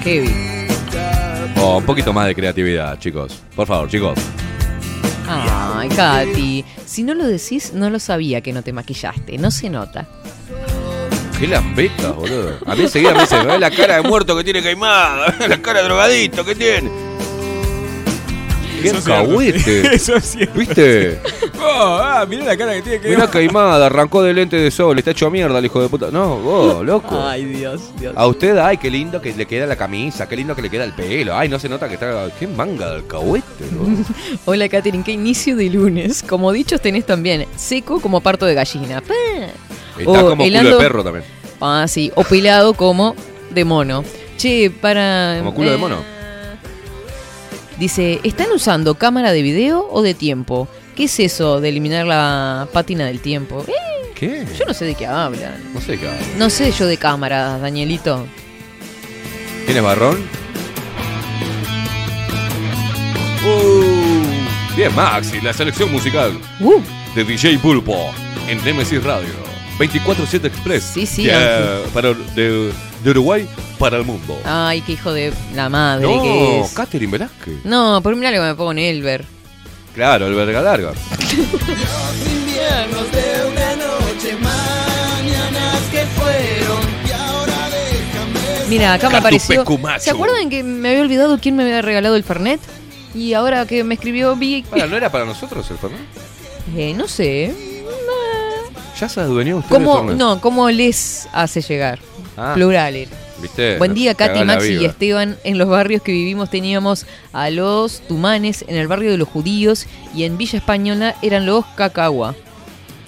Kevin. 0.03 0.67
Oh, 1.59 1.77
un 1.77 1.85
poquito 1.85 2.13
más 2.13 2.27
de 2.27 2.35
creatividad, 2.35 2.97
chicos. 2.99 3.41
Por 3.55 3.67
favor, 3.67 3.89
chicos. 3.89 4.17
Ay, 5.29 5.89
Katy, 5.89 6.63
si 6.85 7.03
no 7.03 7.13
lo 7.13 7.25
decís, 7.27 7.73
no 7.73 7.89
lo 7.89 7.99
sabía 7.99 8.39
que 8.41 8.53
no 8.53 8.61
te 8.61 8.71
maquillaste, 8.71 9.37
no 9.37 9.51
se 9.51 9.69
nota. 9.69 10.07
Qué 11.39 11.45
lambetas, 11.47 12.15
boludo. 12.15 12.57
A 12.65 12.76
mí 12.76 12.84
enseguida 12.84 13.14
me 13.14 13.22
dice, 13.22 13.39
ve 13.43 13.59
la 13.59 13.69
cara 13.69 13.95
de 13.97 14.01
muerto 14.01 14.35
que 14.35 14.43
tiene 14.43 14.64
Caimada, 14.64 15.35
la 15.47 15.61
cara 15.61 15.80
de 15.81 15.85
drogadito 15.85 16.43
que 16.43 16.55
tiene. 16.55 16.89
Qué 18.91 18.97
Eso 18.97 18.99
es 18.99 19.07
alcahuete. 19.07 19.81
Eso 19.95 20.15
es 20.15 20.26
cierto. 20.26 20.59
¿Viste? 20.59 21.19
Oh, 21.59 21.99
ah, 21.99 22.26
mirá 22.30 22.45
la 22.45 22.55
cara 22.55 22.73
que 22.76 22.81
tiene 22.84 23.01
que 23.01 23.09
Mirá 23.09 23.27
Caimada, 23.30 23.88
arrancó 23.88 24.22
de 24.22 24.31
lente 24.31 24.55
de 24.55 24.69
sol, 24.69 24.97
está 24.99 25.11
hecho 25.11 25.30
mierda 25.31 25.57
el 25.57 25.65
hijo 25.65 25.81
de 25.81 25.89
puta. 25.89 26.11
No, 26.11 26.38
vos, 26.38 26.85
loco. 26.85 27.19
Ay, 27.19 27.45
Dios, 27.45 27.91
Dios. 27.99 28.14
A 28.15 28.27
usted, 28.27 28.57
ay, 28.57 28.77
qué 28.77 28.91
lindo 28.91 29.19
que 29.19 29.34
le 29.34 29.45
queda 29.47 29.65
la 29.65 29.76
camisa, 29.76 30.30
qué 30.30 30.35
lindo 30.35 30.55
que 30.55 30.61
le 30.61 30.69
queda 30.69 30.84
el 30.84 30.93
pelo. 30.93 31.35
Ay, 31.35 31.49
no 31.49 31.57
se 31.57 31.68
nota 31.68 31.88
que 31.88 31.95
está. 31.95 32.30
Qué 32.39 32.47
manga 32.47 32.89
de 32.89 32.95
alcahuete, 32.97 33.65
¿no? 33.72 34.05
Hola, 34.45 34.69
Katherine, 34.69 35.03
qué 35.03 35.14
inicio 35.14 35.55
de 35.55 35.69
lunes. 35.69 36.23
Como 36.23 36.51
dichos 36.51 36.80
tenés 36.80 37.05
también, 37.05 37.45
seco 37.55 37.99
como 37.99 38.22
parto 38.22 38.45
de 38.45 38.53
gallina. 38.53 38.99
Está 39.97 40.09
O 40.09 40.30
como 40.30 40.43
culo 40.43 40.64
de 40.64 40.77
perro 40.77 41.03
también. 41.03 41.26
Ah, 41.59 41.85
sí, 41.88 42.11
o 42.15 42.23
pelado 42.23 42.76
como 42.76 43.15
de 43.49 43.65
mono. 43.65 44.03
Che, 44.38 44.69
para... 44.69 45.38
Como 45.39 45.53
culo 45.55 45.69
de 45.72 45.76
eh, 45.76 45.80
mono. 45.80 46.16
Dice, 47.79 48.19
¿están 48.23 48.47
usando 48.53 48.95
cámara 48.95 49.31
de 49.31 49.41
video 49.43 49.87
o 49.91 50.01
de 50.01 50.13
tiempo? 50.13 50.67
¿Qué 50.95 51.03
es 51.03 51.19
eso 51.19 51.61
de 51.61 51.69
eliminar 51.69 52.07
la 52.07 52.67
pátina 52.73 53.05
del 53.05 53.19
tiempo? 53.19 53.63
Eh, 53.67 53.71
¿Qué? 54.15 54.45
yo 54.57 54.65
no 54.65 54.73
sé 54.73 54.85
de 54.85 54.95
qué 54.95 55.05
hablan. 55.05 55.53
No 55.73 55.79
sé 55.81 55.99
qué. 55.99 56.09
No 56.37 56.49
sé 56.49 56.71
yo 56.71 56.87
de 56.87 56.97
cámaras, 56.97 57.61
Danielito. 57.61 58.25
¿Tienes 59.65 59.83
barrón? 59.83 60.17
Uh, 63.45 64.75
bien, 64.75 64.93
Maxi, 64.95 65.39
la 65.41 65.53
selección 65.53 65.91
musical 65.91 66.37
Uh, 66.59 66.81
de 67.15 67.23
DJ 67.23 67.59
Pulpo 67.59 68.11
en 68.47 68.63
Nemesis 68.65 69.03
Radio. 69.03 69.29
24-7 69.77 70.45
Express. 70.45 70.83
Sí, 70.83 71.05
sí, 71.05 71.25
De, 71.25 71.33
Ángel. 71.35 71.89
para, 71.93 72.13
de, 72.35 72.71
de 73.03 73.11
Uruguay 73.11 73.47
para 73.79 73.97
el 73.97 74.03
mundo. 74.05 74.37
ay, 74.45 74.81
qué 74.81 74.93
hijo 74.93 75.13
de 75.13 75.33
la 75.55 75.69
madre 75.69 76.05
no, 76.07 76.21
que 76.23 76.59
es. 76.61 76.71
Catherine 76.73 77.11
Velázquez. 77.11 77.63
No, 77.63 78.01
por 78.01 78.15
mirá 78.15 78.31
lo 78.31 78.37
que 78.37 78.43
me 78.47 78.55
pongo 78.55 78.71
en 78.71 78.79
Elber. 78.79 79.25
Claro, 79.93 80.27
el 80.27 80.35
verga 80.35 80.61
larga. 80.61 80.91
inviernos 81.31 83.11
de 83.11 83.47
una 83.51 83.75
noche, 83.75 84.35
mañanas 84.41 85.81
que 85.91 86.05
fueron 86.05 86.81
y 87.07 87.11
ahora 87.11 87.69
déjame 87.69 88.69
Mira, 88.69 88.93
acá 88.93 89.09
me 89.09 89.17
apareció. 89.17 89.65
¿Se 89.99 90.09
acuerdan 90.11 90.49
que 90.49 90.63
me 90.63 90.89
había 90.89 91.01
olvidado 91.01 91.39
quién 91.39 91.55
me 91.55 91.63
había 91.63 91.81
regalado 91.81 92.15
el 92.15 92.23
Fernet? 92.23 92.59
Y 93.15 93.33
ahora 93.33 93.65
que 93.65 93.83
me 93.83 93.95
escribió 93.95 94.35
vi. 94.35 94.63
Para, 94.63 94.85
¿No 94.85 94.95
era 94.97 95.11
para 95.11 95.25
nosotros 95.25 95.69
el 95.71 95.77
Fernet? 95.77 95.99
Eh, 96.75 96.93
no 96.93 97.07
sé. 97.07 97.55
¿Ya 98.99 99.07
se 99.07 99.19
adueñó 99.21 99.57
usted 99.57 99.69
¿Cómo, 99.69 99.91
del 99.93 99.99
Fernet? 100.01 100.17
no, 100.17 100.41
¿Cómo 100.41 100.69
les 100.69 101.27
hace 101.33 101.61
llegar? 101.61 101.99
Ah. 102.38 102.53
Plural. 102.53 102.95
era. 102.95 103.11
¿Viste? 103.41 103.77
Buen 103.77 103.93
día, 103.93 104.14
Katy, 104.15 104.43
Maxi 104.45 104.73
y. 104.76 104.85
Esteban. 104.85 105.38
En 105.43 105.57
los 105.57 105.68
barrios 105.68 106.01
que 106.01 106.11
vivimos 106.11 106.49
teníamos 106.49 107.05
a 107.34 107.49
los 107.49 108.01
tumanes, 108.07 108.64
en 108.68 108.76
el 108.77 108.88
barrio 108.88 109.11
de 109.11 109.18
los 109.18 109.27
judíos 109.27 109.85
y 110.15 110.23
en 110.23 110.38
Villa 110.38 110.57
Española 110.59 111.15
eran 111.22 111.45
los 111.45 111.65
cacagua. 111.76 112.35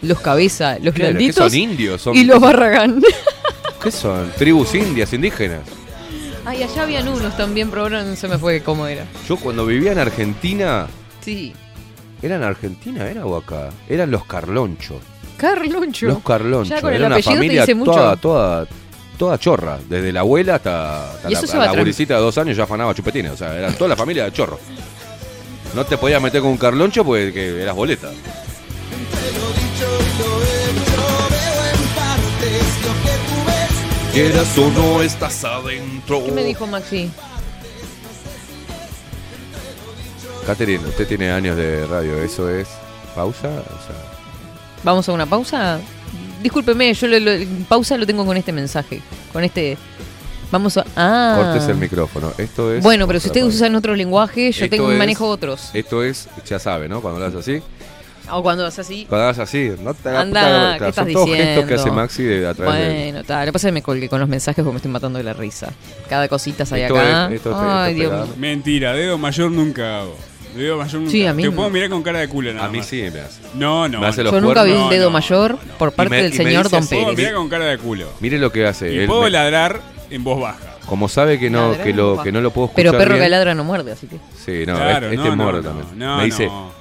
Los 0.02 0.20
cabeza, 0.22 0.78
los 0.82 0.94
Claro, 0.94 0.94
¿qué 0.94 1.18
blanditos 1.18 1.52
son 1.52 1.60
indios? 1.60 2.02
Son- 2.02 2.16
y 2.16 2.24
los 2.24 2.40
barragán. 2.40 3.02
¿Qué 3.84 3.92
son? 3.92 4.32
Tribus 4.38 4.74
indias, 4.76 5.12
indígenas. 5.14 5.62
Ay, 6.46 6.64
allá 6.64 6.84
habían 6.84 7.08
unos 7.08 7.36
también, 7.38 7.70
pero 7.70 7.84
ahora 7.84 8.04
no 8.04 8.16
se 8.16 8.28
me 8.28 8.38
fue 8.38 8.62
cómo 8.62 8.88
era. 8.88 9.06
Yo 9.28 9.36
cuando 9.38 9.66
vivía 9.66 9.92
en 9.92 10.00
Argentina, 10.00 10.88
Sí. 11.24 11.54
¿eran 12.22 12.44
Argentina 12.44 13.08
era 13.10 13.26
o 13.26 13.36
acá? 13.38 13.70
Eran 13.90 14.10
los 14.10 14.26
Carlonchos. 14.26 15.02
Carloncho. 15.38 16.08
Los 16.08 16.20
Carlonchos. 16.24 16.70
Ya 16.70 16.82
con 16.82 16.92
el 16.92 16.98
Era 16.98 17.08
una 17.08 17.16
te 17.18 17.24
familia 17.24 17.62
dice 17.62 17.76
mucho. 17.76 17.92
toda, 17.92 18.16
toda, 18.16 18.68
toda 19.20 19.38
chorra. 19.38 19.78
Desde 19.88 20.12
la 20.12 20.22
abuela 20.22 20.56
hasta, 20.56 21.20
la, 21.24 21.30
la 21.30 21.70
abuelicita 21.70 22.16
de 22.16 22.22
dos 22.22 22.38
años 22.40 22.58
ya 22.58 22.64
afanaba 22.64 22.96
chupetines. 22.96 23.34
O 23.34 23.38
sea, 23.38 23.56
era 23.56 23.72
toda 23.74 23.90
la 23.90 23.96
familia 23.96 24.24
de 24.24 24.32
chorro. 24.32 24.60
No 25.76 25.86
te 25.86 25.98
podías 25.98 26.20
meter 26.20 26.42
con 26.42 26.50
un 26.52 26.58
Carloncho 26.58 27.06
porque 27.06 27.32
que 27.32 27.62
eras 27.62 27.76
boleta. 27.76 28.10
Quieras 34.14 34.58
o 34.58 34.72
no 34.72 35.02
estás 35.04 35.44
adentro. 35.44 36.24
¿Qué 36.26 36.32
me 36.32 36.44
dijo 36.44 36.66
Maxi? 36.66 37.12
Catherine, 40.48 40.84
usted 40.88 41.08
tiene 41.08 41.30
años 41.32 41.56
de 41.56 41.86
radio, 41.86 42.18
¿eso 42.24 42.50
es 42.50 42.68
pausa? 43.14 43.50
O 43.50 43.86
sea, 43.86 43.96
¿Vamos 44.84 45.08
a 45.08 45.12
una 45.12 45.26
pausa? 45.28 45.80
Discúlpeme, 46.42 46.94
yo 46.94 47.08
lo, 47.08 47.20
lo- 47.20 47.46
pausa 47.68 47.98
lo 47.98 48.06
tengo 48.06 48.26
con 48.26 48.38
este 48.38 48.52
mensaje. 48.52 49.02
Con 49.34 49.44
este. 49.44 49.78
Vamos 50.52 50.78
a. 50.78 50.86
Ah. 50.96 51.36
cortes 51.38 51.68
el 51.70 51.76
micrófono. 51.78 52.32
Esto 52.38 52.74
es. 52.74 52.82
Bueno, 52.84 53.06
pero 53.08 53.20
si 53.20 53.28
ustedes 53.28 53.46
usan 53.54 53.76
otro 53.76 53.96
lenguaje, 53.96 54.52
yo 54.52 54.66
Esto 54.66 54.76
tengo 54.76 54.92
es- 54.92 54.98
manejo 54.98 55.28
otros. 55.28 55.70
Esto 55.74 56.04
es, 56.04 56.28
ya 56.48 56.58
sabe, 56.60 56.90
¿no? 56.90 57.02
Cuando 57.02 57.20
lo 57.20 57.26
haces 57.28 57.40
así. 57.42 57.62
O 58.32 58.44
cuando 58.44 58.66
haces 58.66 58.80
así. 58.80 59.06
Cuando 59.10 59.24
hagas 59.26 59.40
así, 59.40 59.72
no 59.82 59.94
te 59.96 60.10
hagas 60.10 60.22
Anda, 60.22 60.42
puta- 60.42 60.74
¿qué 60.74 60.80
son 60.80 60.88
estás 60.90 61.14
todos 61.14 61.26
diciendo? 61.28 61.46
gestos 61.62 61.66
que 61.68 61.74
hace 61.76 61.92
Maxi 61.92 62.24
de, 62.24 62.48
a 62.48 62.54
través 62.54 62.80
de. 62.88 62.94
Bueno, 63.12 63.24
tal. 63.24 63.40
Lo 63.40 63.46
que 63.46 63.54
pasa 63.54 63.68
es 63.68 63.70
que 63.70 63.74
me 63.74 63.82
colgué 63.82 64.08
con 64.10 64.20
los 64.20 64.30
mensajes 64.30 64.64
porque 64.64 64.72
me 64.74 64.78
estoy 64.78 64.92
matando 64.92 65.18
de 65.18 65.24
la 65.24 65.34
risa. 65.34 65.72
Cada 66.08 66.28
cosita 66.28 66.66
sale 66.66 66.84
Esto 66.84 66.98
acá. 67.00 67.26
es- 67.28 67.34
esto 67.34 67.50
es- 67.52 67.56
Ay, 67.60 67.94
Dios 67.96 68.12
mío. 68.14 68.34
Mentira, 68.38 68.94
dedo 68.94 69.18
mayor 69.18 69.52
nunca 69.52 70.02
hago. 70.02 70.16
Dedo 70.60 70.78
mayor 70.78 70.94
nunca 70.96 71.12
Sí, 71.12 71.26
a 71.26 71.34
mí 71.34 71.44
Te 71.44 71.50
no. 71.50 71.56
puedo 71.56 71.70
mirar 71.70 71.90
con 71.90 72.04
cara 72.04 72.20
de 72.20 72.28
culo 72.28 72.54
nada 72.54 72.68
A 72.68 72.70
mí 72.70 72.78
más. 72.80 72.88
sí 72.88 73.02
me 73.02 73.20
hace. 73.22 73.42
No, 73.56 73.88
no. 73.88 74.00
Me 74.02 74.08
hace 74.08 74.20
no. 74.24 74.26
los 74.26 74.34
Yo 74.34 74.42
nunca 74.42 74.64
vi 74.64 74.70
cuernos. 74.72 74.86
un 74.86 74.90
dedo 74.92 75.06
no, 75.06 75.12
mayor 75.12 75.58
por 75.78 75.92
parte 75.94 76.10
me- 76.12 76.18
del 76.24 76.34
y 76.34 76.38
me 76.38 76.44
señor 76.44 76.64
dice 76.66 76.76
Don 76.76 76.84
así, 76.84 76.96
Puedo 76.96 77.06
Pérez. 77.08 77.18
mirar 77.18 77.34
con 77.34 77.50
cara 77.50 77.66
de 77.66 77.78
culo. 77.78 78.08
Mire 78.20 78.38
lo 78.40 78.52
que 78.52 78.66
hace. 78.68 78.94
Y 78.94 78.98
él 79.00 79.08
puedo 79.08 79.24
me- 79.24 79.30
ladrar 79.30 79.82
en 80.10 80.24
voz 80.24 80.40
baja. 80.42 80.60
como 80.86 81.08
sabe 81.10 81.40
que 81.40 81.50
no, 81.50 81.70
Ladrar 81.70 81.84
que 81.84 81.90
en 81.92 81.98
lo, 81.98 82.22
que 82.24 82.32
no 82.32 82.42
lo 82.42 82.52
puedo 82.52 82.68
escuchar. 82.68 82.86
Pero 82.92 82.98
perro 82.98 83.14
bien. 83.16 83.26
que 83.26 83.30
ladra 83.30 83.56
no 83.56 83.64
muerde, 83.64 83.92
así 83.94 84.08
que. 84.08 84.18
Sí, 84.44 84.66
no, 84.66 84.76
Claro, 84.76 85.08
este, 85.08 85.16
este 85.16 85.30
no, 85.30 85.36
muerde 85.36 85.62
no, 85.62 85.70
también. 85.70 85.88
no, 86.00 86.18
me 86.18 86.26
dice, 86.26 86.46
no. 86.48 86.72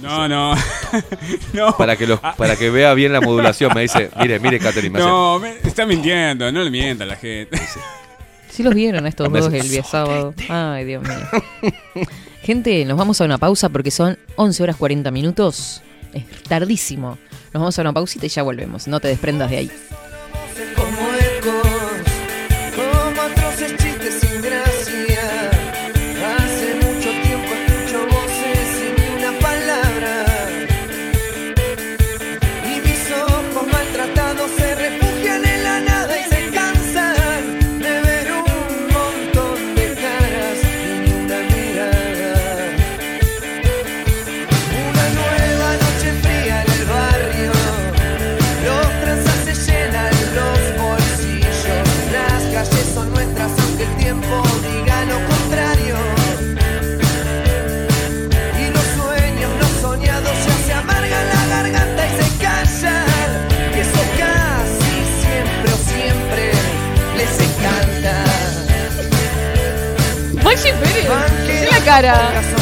No, 0.00 0.26
no. 0.28 0.54
no. 1.52 1.76
para 1.76 1.94
que 1.96 2.06
los, 2.08 2.18
para 2.18 2.56
que 2.56 2.70
vea 2.70 2.92
bien 2.94 3.12
la 3.12 3.20
modulación, 3.20 3.70
me 3.74 3.82
dice, 3.82 4.10
mire, 4.20 4.40
mire, 4.40 4.58
Catherine, 4.58 4.90
me 4.90 4.98
hace. 4.98 5.08
No, 5.08 5.38
me- 5.38 5.58
está 5.64 5.86
mintiendo, 5.86 6.50
no 6.50 6.62
le 6.64 6.70
mienta 6.70 7.04
a 7.04 7.06
la 7.06 7.16
gente. 7.16 7.56
Sí 8.52 8.62
los 8.62 8.74
vieron 8.74 9.06
estos 9.06 9.32
dos 9.32 9.50
el 9.50 9.70
día 9.70 9.82
sábado. 9.82 10.34
Ay, 10.50 10.84
Dios 10.84 11.02
mío. 11.02 12.04
Gente, 12.42 12.84
nos 12.84 12.98
vamos 12.98 13.18
a 13.22 13.24
una 13.24 13.38
pausa 13.38 13.70
porque 13.70 13.90
son 13.90 14.18
11 14.36 14.62
horas 14.62 14.76
40 14.76 15.10
minutos. 15.10 15.80
Es 16.12 16.26
tardísimo. 16.42 17.16
Nos 17.54 17.60
vamos 17.62 17.78
a 17.78 17.80
una 17.80 17.94
pausita 17.94 18.26
y 18.26 18.28
ya 18.28 18.42
volvemos. 18.42 18.88
No 18.88 19.00
te 19.00 19.08
desprendas 19.08 19.48
de 19.48 19.56
ahí. 19.56 19.70
Cara. 71.92 72.61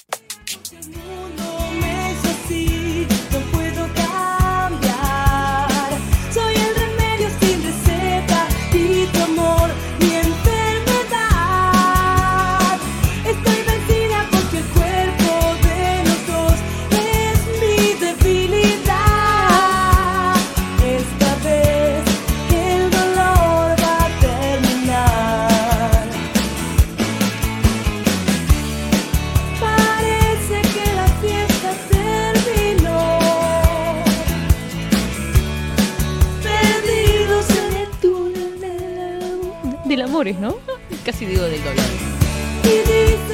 Casi 41.11 41.25
digo 41.25 41.43
del 41.43 41.61
dolor. 41.61 41.83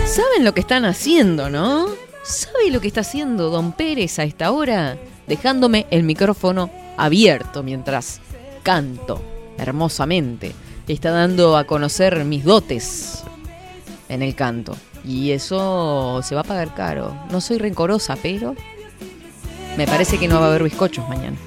¿Saben 0.07 0.43
lo 0.43 0.51
que 0.55 0.61
están 0.61 0.83
haciendo, 0.83 1.51
no? 1.51 1.85
¿Sabe 2.23 2.71
lo 2.71 2.81
que 2.81 2.87
está 2.87 3.01
haciendo 3.01 3.51
Don 3.51 3.71
Pérez 3.71 4.17
a 4.17 4.23
esta 4.23 4.49
hora? 4.49 4.97
Dejándome 5.27 5.85
el 5.91 6.01
micrófono 6.01 6.71
abierto 6.97 7.61
mientras 7.61 8.19
canto 8.63 9.21
hermosamente. 9.59 10.53
Está 10.87 11.11
dando 11.11 11.55
a 11.55 11.65
conocer 11.65 12.25
mis 12.25 12.43
dotes 12.43 13.23
en 14.09 14.23
el 14.23 14.33
canto. 14.33 14.75
Y 15.05 15.29
eso 15.29 16.21
se 16.23 16.33
va 16.33 16.41
a 16.41 16.45
pagar 16.45 16.73
caro. 16.73 17.15
No 17.29 17.41
soy 17.41 17.59
rencorosa, 17.59 18.17
pero 18.19 18.55
me 19.77 19.85
parece 19.85 20.17
que 20.17 20.27
no 20.27 20.39
va 20.39 20.47
a 20.47 20.49
haber 20.49 20.63
bizcochos 20.63 21.07
mañana. 21.07 21.37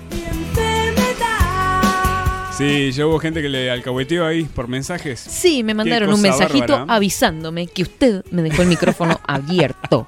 Sí, 2.60 2.92
ya 2.92 3.06
hubo 3.06 3.18
gente 3.18 3.40
que 3.40 3.48
le 3.48 3.70
alcahueteó 3.70 4.26
ahí 4.26 4.42
por 4.44 4.68
mensajes. 4.68 5.18
Sí, 5.18 5.62
me 5.62 5.72
mandaron 5.72 6.12
un 6.12 6.20
mensajito 6.20 6.74
bárbara. 6.74 6.94
avisándome 6.94 7.66
que 7.66 7.82
usted 7.82 8.22
me 8.30 8.42
dejó 8.42 8.60
el 8.60 8.68
micrófono 8.68 9.18
abierto. 9.26 10.06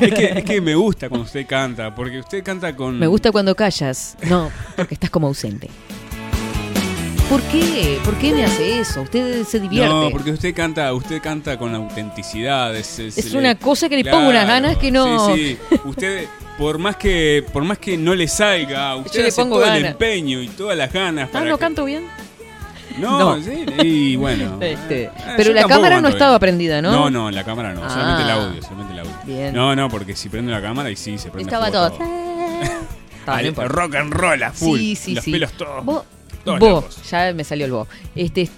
Es 0.00 0.12
que, 0.12 0.24
es 0.36 0.44
que 0.44 0.60
me 0.60 0.74
gusta 0.74 1.08
cuando 1.08 1.24
usted 1.24 1.46
canta, 1.46 1.94
porque 1.94 2.18
usted 2.18 2.42
canta 2.44 2.76
con... 2.76 2.98
Me 2.98 3.06
gusta 3.06 3.32
cuando 3.32 3.54
callas. 3.54 4.18
No, 4.28 4.50
porque 4.76 4.94
estás 4.94 5.08
como 5.08 5.28
ausente. 5.28 5.70
¿Por 7.34 7.42
qué? 7.48 7.98
¿Por 8.04 8.14
qué 8.18 8.32
me 8.32 8.44
hace 8.44 8.78
eso? 8.78 9.02
Usted 9.02 9.42
se 9.44 9.58
divierte. 9.58 9.92
No, 9.92 10.08
porque 10.10 10.30
usted 10.30 10.54
canta, 10.54 10.92
usted 10.94 11.20
canta 11.20 11.58
con 11.58 11.74
autenticidad. 11.74 12.76
Es, 12.76 13.00
Es 13.00 13.34
una 13.34 13.56
cosa 13.56 13.88
que 13.88 13.96
le 14.00 14.08
pongo 14.08 14.28
unas 14.28 14.46
ganas 14.46 14.76
que 14.76 14.92
no- 14.92 15.34
Sí, 15.34 15.58
sí. 15.68 15.76
Usted, 15.84 16.26
por 16.56 16.78
más 16.78 16.94
que, 16.94 17.44
por 17.52 17.64
más 17.64 17.78
que 17.78 17.96
no 17.98 18.14
le 18.14 18.28
salga, 18.28 18.94
usted 18.94 19.22
le 19.22 19.28
hace 19.28 19.42
pongo 19.42 19.58
todo 19.60 19.74
el 19.74 19.84
empeño 19.84 20.40
y 20.42 20.46
todas 20.46 20.78
las 20.78 20.92
ganas 20.92 21.28
Ah, 21.28 21.32
para 21.32 21.46
¿no 21.46 21.56
que- 21.56 21.60
canto 21.60 21.84
bien? 21.84 22.06
No, 22.98 23.42
sí, 23.42 23.64
y 23.82 24.14
bueno. 24.14 24.58
Este, 24.60 25.04
Eh, 25.06 25.10
pero 25.36 25.48
yo 25.50 25.54
la 25.54 25.64
cámara 25.66 26.00
no 26.00 26.06
estaba 26.10 26.38
prendida, 26.38 26.80
¿no? 26.80 26.92
No, 26.92 27.10
no, 27.10 27.30
la 27.32 27.42
cámara 27.42 27.74
no, 27.74 27.80
solamente 27.90 28.22
el 28.22 28.30
Ah. 28.30 28.34
audio, 28.44 28.62
solamente 28.62 28.92
el 28.92 28.98
audio. 29.00 29.12
Bien. 29.24 29.52
No, 29.52 29.74
no, 29.74 29.88
porque 29.88 30.14
si 30.14 30.28
prende 30.28 30.52
la 30.52 30.62
cámara 30.62 30.88
y 30.88 30.94
sí 30.94 31.18
se 31.18 31.30
prende 31.30 31.50
Estaba 31.52 31.72
todo. 31.72 31.98
No 31.98 32.64
Al- 33.26 33.46
importa. 33.46 33.68
rock 33.72 33.94
and 33.96 34.12
roll 34.12 34.40
a 34.40 34.52
full. 34.52 34.78
Sí, 34.78 34.94
sí, 34.94 35.14
Los 35.16 35.24
sí. 35.24 35.32
pelos 35.32 35.50
todos. 35.54 35.84
Vos, 35.84 36.04
locos. 36.44 36.98
ya 37.10 37.32
me 37.34 37.44
salió 37.44 37.66
el 37.66 37.72
vos. 37.72 37.88
Este, 38.14 38.48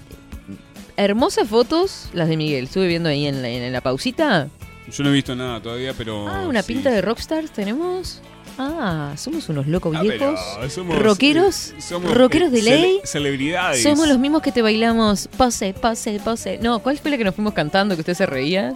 hermosas 0.95 1.47
fotos 1.47 2.09
las 2.13 2.27
de 2.29 2.37
Miguel. 2.37 2.65
Estuve 2.65 2.87
viendo 2.87 3.09
ahí 3.09 3.25
en 3.27 3.41
la, 3.41 3.49
en 3.49 3.71
la 3.73 3.81
pausita. 3.81 4.47
Yo 4.91 5.03
no 5.03 5.09
he 5.09 5.13
visto 5.13 5.35
nada 5.35 5.61
todavía, 5.61 5.93
pero. 5.97 6.27
Ah, 6.27 6.45
una 6.47 6.61
sí. 6.61 6.73
pinta 6.73 6.89
de 6.91 7.01
rockstars 7.01 7.51
tenemos. 7.51 8.21
Ah, 8.59 9.13
somos 9.17 9.49
unos 9.49 9.67
locos 9.67 9.95
Ah, 9.95 10.01
viejos. 10.01 10.39
somos, 10.69 10.97
rockeros. 10.97 11.71
eh, 11.77 11.81
somos, 11.81 12.11
rockeros 12.13 12.47
eh, 12.47 12.51
de 12.51 12.59
cele- 12.61 12.81
ley. 12.81 12.99
celebridades. 13.03 13.83
Somos 13.83 14.07
los 14.07 14.17
mismos 14.17 14.41
que 14.41 14.51
te 14.51 14.61
bailamos 14.63 15.27
pose, 15.37 15.73
pose, 15.73 16.19
pose. 16.23 16.57
No, 16.59 16.79
¿cuál 16.79 16.97
fue 16.97 17.11
la 17.11 17.17
que 17.17 17.23
nos 17.23 17.35
fuimos 17.35 17.53
cantando 17.53 17.93
que 17.95 18.01
usted 18.01 18.15
se 18.15 18.25
reía? 18.25 18.73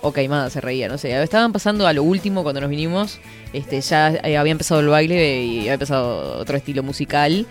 O 0.00 0.12
Caimada 0.12 0.48
se 0.50 0.60
reía, 0.60 0.88
no 0.88 0.96
sé. 0.98 1.20
Estaban 1.20 1.52
pasando 1.52 1.86
a 1.86 1.92
lo 1.92 2.02
último 2.04 2.42
cuando 2.44 2.60
nos 2.60 2.70
vinimos. 2.70 3.18
Este, 3.52 3.80
ya 3.80 4.10
eh, 4.22 4.36
había 4.38 4.52
empezado 4.52 4.80
el 4.80 4.86
baile 4.88 5.42
y 5.42 5.58
había 5.60 5.74
empezado 5.74 6.38
otro 6.38 6.56
estilo 6.56 6.82
musical. 6.82 7.46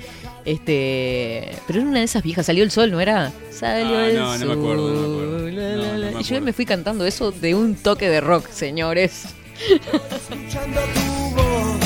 Este, 0.46 1.50
pero 1.66 1.80
era 1.80 1.90
una 1.90 2.00
de 2.00 2.06
esas 2.06 2.22
viejas, 2.24 2.46
salió 2.46 2.64
el 2.64 2.70
sol, 2.72 2.92
¿no 2.92 3.00
era? 3.02 3.32
Salió 3.52 3.98
Ah, 3.98 4.08
el 4.08 4.16
no, 4.16 4.26
no 4.26 4.32
me 4.32 4.38
sol. 4.40 4.52
acuerdo, 4.52 4.90
no 4.94 5.08
me 5.08 5.14
acuerdo. 5.16 5.50
la, 5.50 5.76
No, 5.76 5.82
la, 5.82 5.88
no 5.94 5.98
la. 5.98 6.12
me 6.12 6.22
y 6.22 6.24
yo 6.24 6.42
me 6.42 6.54
fui 6.54 6.66
cantando 6.66 7.06
eso 7.06 7.32
de 7.32 7.56
un 7.56 7.76
toque 7.76 8.10
de 8.10 8.22
rock, 8.22 8.48
señores. 8.50 9.26
Escuchando 9.60 10.82
tu 10.94 11.36
voz, 11.36 11.78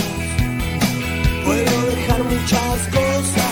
puedo 1.45 1.85
dejar 1.89 2.23
muchas 2.23 2.87
cosas. 2.87 3.45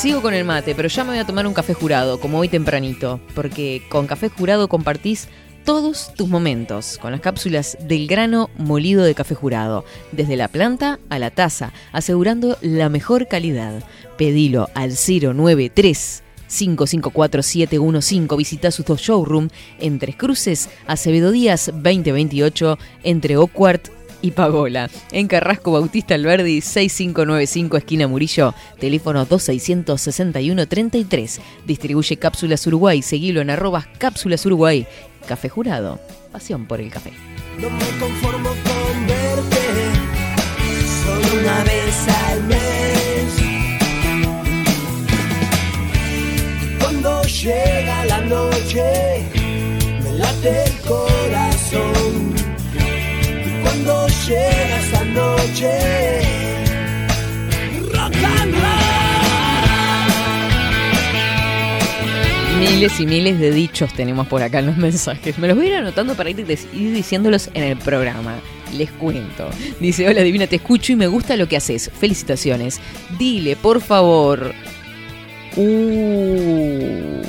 Sigo 0.00 0.22
con 0.22 0.32
el 0.34 0.44
mate, 0.44 0.74
pero 0.76 0.88
ya 0.88 1.02
me 1.02 1.10
voy 1.10 1.18
a 1.18 1.24
tomar 1.26 1.44
un 1.46 1.54
café 1.54 1.74
jurado, 1.74 2.20
como 2.20 2.38
hoy 2.38 2.48
tempranito, 2.48 3.18
porque 3.34 3.82
con 3.88 4.06
café 4.06 4.28
jurado 4.28 4.68
compartís 4.68 5.28
todos 5.68 6.10
tus 6.14 6.28
momentos 6.30 6.96
con 6.96 7.12
las 7.12 7.20
cápsulas 7.20 7.76
del 7.78 8.06
grano 8.06 8.48
molido 8.56 9.04
de 9.04 9.14
café 9.14 9.34
jurado, 9.34 9.84
desde 10.12 10.34
la 10.34 10.48
planta 10.48 10.98
a 11.10 11.18
la 11.18 11.30
taza, 11.30 11.74
asegurando 11.92 12.56
la 12.62 12.88
mejor 12.88 13.28
calidad. 13.28 13.84
Pedilo 14.16 14.70
al 14.72 14.92
093 14.92 16.22
554-715. 16.48 18.38
Visita 18.38 18.70
sus 18.70 18.86
dos 18.86 19.02
showroom 19.02 19.50
en 19.78 19.98
Tres 19.98 20.16
Cruces, 20.16 20.70
Acevedo 20.86 21.32
Díaz 21.32 21.66
2028, 21.66 22.78
entre 23.02 23.36
Ocuart 23.36 23.88
y 24.22 24.30
Pagola. 24.30 24.88
En 25.12 25.28
Carrasco 25.28 25.72
Bautista 25.72 26.14
Alberdi 26.14 26.62
6595 26.62 27.76
esquina 27.76 28.08
Murillo, 28.08 28.54
teléfono 28.80 29.26
2661-33. 29.26 31.40
Distribuye 31.66 32.16
Cápsulas 32.16 32.66
Uruguay, 32.66 33.02
seguilo 33.02 33.42
en 33.42 33.50
arrobas 33.50 33.86
Cápsulas 33.98 34.46
Uruguay. 34.46 34.86
Café 35.28 35.50
Jurado, 35.50 36.00
pasión 36.32 36.64
por 36.64 36.80
el 36.80 36.90
café. 36.90 37.12
No 37.58 37.68
me 37.68 37.84
conformo 38.00 38.48
con 38.48 39.06
verte 39.06 39.60
solo 41.04 41.40
una 41.42 41.64
vez 41.64 42.08
al 42.30 42.44
mes. 42.44 43.34
Cuando 46.80 47.22
llega 47.24 48.06
la 48.06 48.20
noche, 48.22 49.22
me 50.02 50.12
late 50.14 50.64
el 50.64 50.72
corazón. 50.80 52.34
Y 53.44 53.62
cuando 53.62 54.08
llega 54.26 54.78
esa 54.80 55.04
noche, 55.04 56.22
rock 57.92 58.14
and 58.24 58.54
roll. 58.54 58.77
Miles 62.58 62.98
y 62.98 63.06
miles 63.06 63.38
de 63.38 63.52
dichos 63.52 63.92
tenemos 63.94 64.26
por 64.26 64.42
acá 64.42 64.58
en 64.58 64.66
los 64.66 64.76
mensajes. 64.76 65.38
Me 65.38 65.46
los 65.46 65.56
voy 65.56 65.66
a 65.66 65.68
ir 65.68 65.74
anotando 65.76 66.16
para 66.16 66.30
ir, 66.30 66.44
diciéndolos 66.44 67.50
en 67.54 67.62
el 67.62 67.76
programa. 67.76 68.34
Les 68.76 68.90
cuento. 68.90 69.48
Dice, 69.78 70.08
hola 70.08 70.22
Divina, 70.22 70.48
te 70.48 70.56
escucho 70.56 70.92
y 70.92 70.96
me 70.96 71.06
gusta 71.06 71.36
lo 71.36 71.46
que 71.46 71.56
haces. 71.56 71.88
Felicitaciones. 71.98 72.80
Dile, 73.16 73.54
por 73.54 73.80
favor. 73.80 74.52
Uh. 75.54 77.22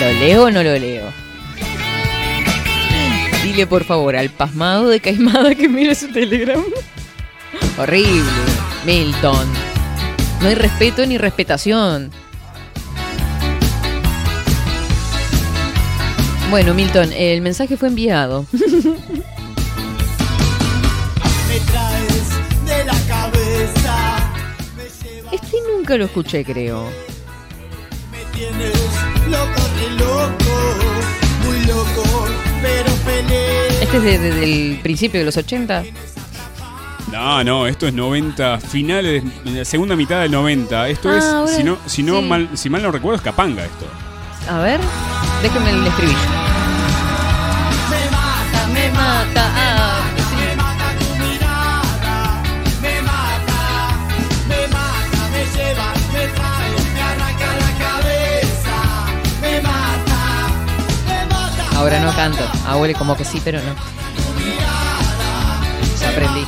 ¿Lo 0.00 0.12
leo 0.20 0.44
o 0.44 0.50
no 0.50 0.62
lo 0.62 0.78
leo? 0.78 1.12
Dile, 3.42 3.66
por 3.66 3.82
favor, 3.82 4.14
al 4.14 4.30
pasmado 4.30 4.88
de 4.88 5.00
Caimada 5.00 5.54
que 5.56 5.68
mire 5.68 5.96
su 5.96 6.12
telegram. 6.12 6.62
Horrible. 7.76 8.30
Milton. 8.86 9.71
No 10.42 10.48
hay 10.48 10.54
respeto 10.54 11.06
ni 11.06 11.18
respetación. 11.18 12.10
Bueno, 16.50 16.74
Milton, 16.74 17.12
el 17.12 17.40
mensaje 17.40 17.76
fue 17.76 17.88
enviado. 17.88 18.44
Este 25.32 25.56
nunca 25.74 25.96
lo 25.96 26.04
escuché, 26.04 26.44
creo. 26.44 26.88
me 28.10 28.18
tienes 28.36 28.74
loco, 29.28 29.62
loco, 29.98 31.44
muy 31.44 31.64
loco, 31.66 32.26
pero 32.62 32.90
feliz. 33.04 33.82
Este 33.82 33.96
es 33.96 34.02
de- 34.02 34.18
de- 34.18 34.34
del 34.34 34.80
principio 34.82 35.20
de 35.20 35.26
los 35.26 35.36
80. 35.36 35.84
No, 37.12 37.44
no, 37.44 37.66
esto 37.66 37.86
es 37.86 37.92
90, 37.94 38.58
finales, 38.58 39.22
la 39.44 39.64
segunda 39.64 39.94
mitad 39.94 40.20
del 40.22 40.30
90. 40.32 40.88
Esto 40.88 41.10
Ah, 41.10 41.18
es, 41.18 41.24
ahora- 41.24 41.52
si 41.56 41.62
no, 41.62 41.76
si 41.86 42.02
no 42.02 42.20
sí. 42.20 42.26
mal, 42.26 42.48
si 42.54 42.70
mal 42.70 42.82
no 42.82 42.90
recuerdo, 42.90 43.16
es 43.16 43.22
Capanga 43.22 43.64
esto. 43.64 43.86
A 44.50 44.58
ver, 44.58 44.80
déjenme 45.42 45.70
el 45.70 45.86
estribillo. 45.86 46.18
Me 47.90 48.10
mata, 48.10 48.66
me 48.72 48.90
mata. 48.90 49.52
ah, 49.54 50.00
me 50.38 50.56
mata 50.56 50.84
tu 50.98 51.14
mirada, 51.22 52.42
me 52.80 53.02
mata, 53.02 53.60
me 54.48 54.68
mata, 54.68 55.28
me 55.32 55.44
lleva, 55.54 55.92
me 56.14 56.26
trae, 56.28 56.70
me 56.94 57.02
arranca 57.02 57.46
la 57.62 57.70
cabeza, 57.84 58.76
me 59.42 59.60
mata, 59.60 60.20
me 61.06 61.26
mata. 61.26 61.78
Ahora 61.78 62.00
no 62.00 62.12
canto. 62.16 62.42
Abuele 62.66 62.94
como 62.94 63.16
que 63.16 63.24
sí, 63.24 63.40
pero 63.44 63.60
no. 63.60 63.74
Ya 66.00 66.08
aprendí. 66.08 66.46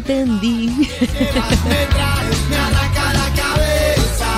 Entendí. 0.00 0.88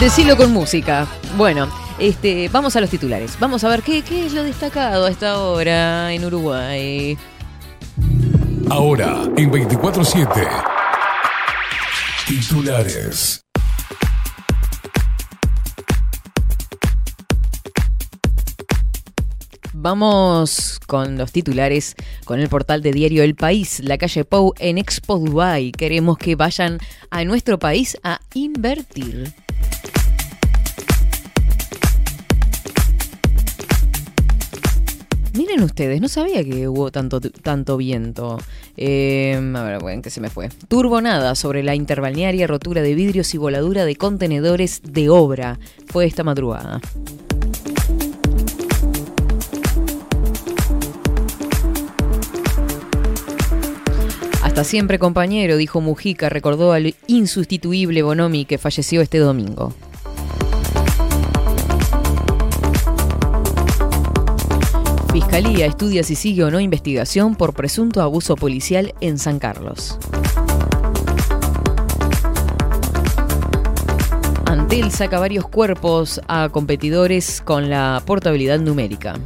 Decilo 0.00 0.36
con 0.36 0.52
música. 0.52 1.06
Bueno, 1.36 1.68
este, 2.00 2.48
vamos 2.48 2.74
a 2.74 2.80
los 2.80 2.90
titulares. 2.90 3.36
Vamos 3.38 3.62
a 3.62 3.68
ver 3.68 3.82
qué, 3.82 4.02
qué 4.02 4.26
es 4.26 4.32
lo 4.32 4.42
destacado 4.42 5.06
a 5.06 5.10
esta 5.10 5.38
hora 5.38 6.12
en 6.12 6.24
Uruguay. 6.24 7.16
Ahora, 8.68 9.22
en 9.36 9.52
24-7. 9.52 10.48
Titulares. 12.26 13.41
Vamos 19.82 20.78
con 20.86 21.18
los 21.18 21.32
titulares, 21.32 21.96
con 22.24 22.38
el 22.38 22.48
portal 22.48 22.82
de 22.82 22.92
diario 22.92 23.24
El 23.24 23.34
País, 23.34 23.80
la 23.80 23.98
calle 23.98 24.24
Pou 24.24 24.54
en 24.60 24.78
Expo 24.78 25.18
Dubai. 25.18 25.72
Queremos 25.72 26.18
que 26.18 26.36
vayan 26.36 26.78
a 27.10 27.24
nuestro 27.24 27.58
país 27.58 27.98
a 28.04 28.20
invertir. 28.32 29.34
Miren 35.34 35.64
ustedes, 35.64 36.00
no 36.00 36.06
sabía 36.06 36.44
que 36.44 36.68
hubo 36.68 36.92
tanto, 36.92 37.20
tanto 37.20 37.76
viento. 37.76 38.38
Eh, 38.76 39.34
a 39.52 39.62
ver, 39.64 39.80
bueno, 39.80 40.00
que 40.00 40.10
se 40.10 40.20
me 40.20 40.30
fue. 40.30 40.48
Turbonada 40.68 41.34
sobre 41.34 41.64
la 41.64 41.74
interbalnearia, 41.74 42.46
rotura 42.46 42.82
de 42.82 42.94
vidrios 42.94 43.34
y 43.34 43.38
voladura 43.38 43.84
de 43.84 43.96
contenedores 43.96 44.80
de 44.84 45.08
obra. 45.08 45.58
Fue 45.88 46.06
esta 46.06 46.22
madrugada. 46.22 46.80
Hasta 54.52 54.64
siempre, 54.64 54.98
compañero, 54.98 55.56
dijo 55.56 55.80
Mujica, 55.80 56.28
recordó 56.28 56.72
al 56.72 56.94
insustituible 57.06 58.02
Bonomi 58.02 58.44
que 58.44 58.58
falleció 58.58 59.00
este 59.00 59.16
domingo. 59.16 59.72
Fiscalía 65.10 65.64
estudia 65.64 66.02
si 66.02 66.16
sigue 66.16 66.44
o 66.44 66.50
no 66.50 66.60
investigación 66.60 67.34
por 67.34 67.54
presunto 67.54 68.02
abuso 68.02 68.36
policial 68.36 68.92
en 69.00 69.16
San 69.16 69.38
Carlos. 69.38 69.98
Antel 74.44 74.90
saca 74.90 75.18
varios 75.18 75.48
cuerpos 75.48 76.20
a 76.28 76.50
competidores 76.50 77.40
con 77.40 77.70
la 77.70 78.02
portabilidad 78.04 78.60
numérica. 78.60 79.18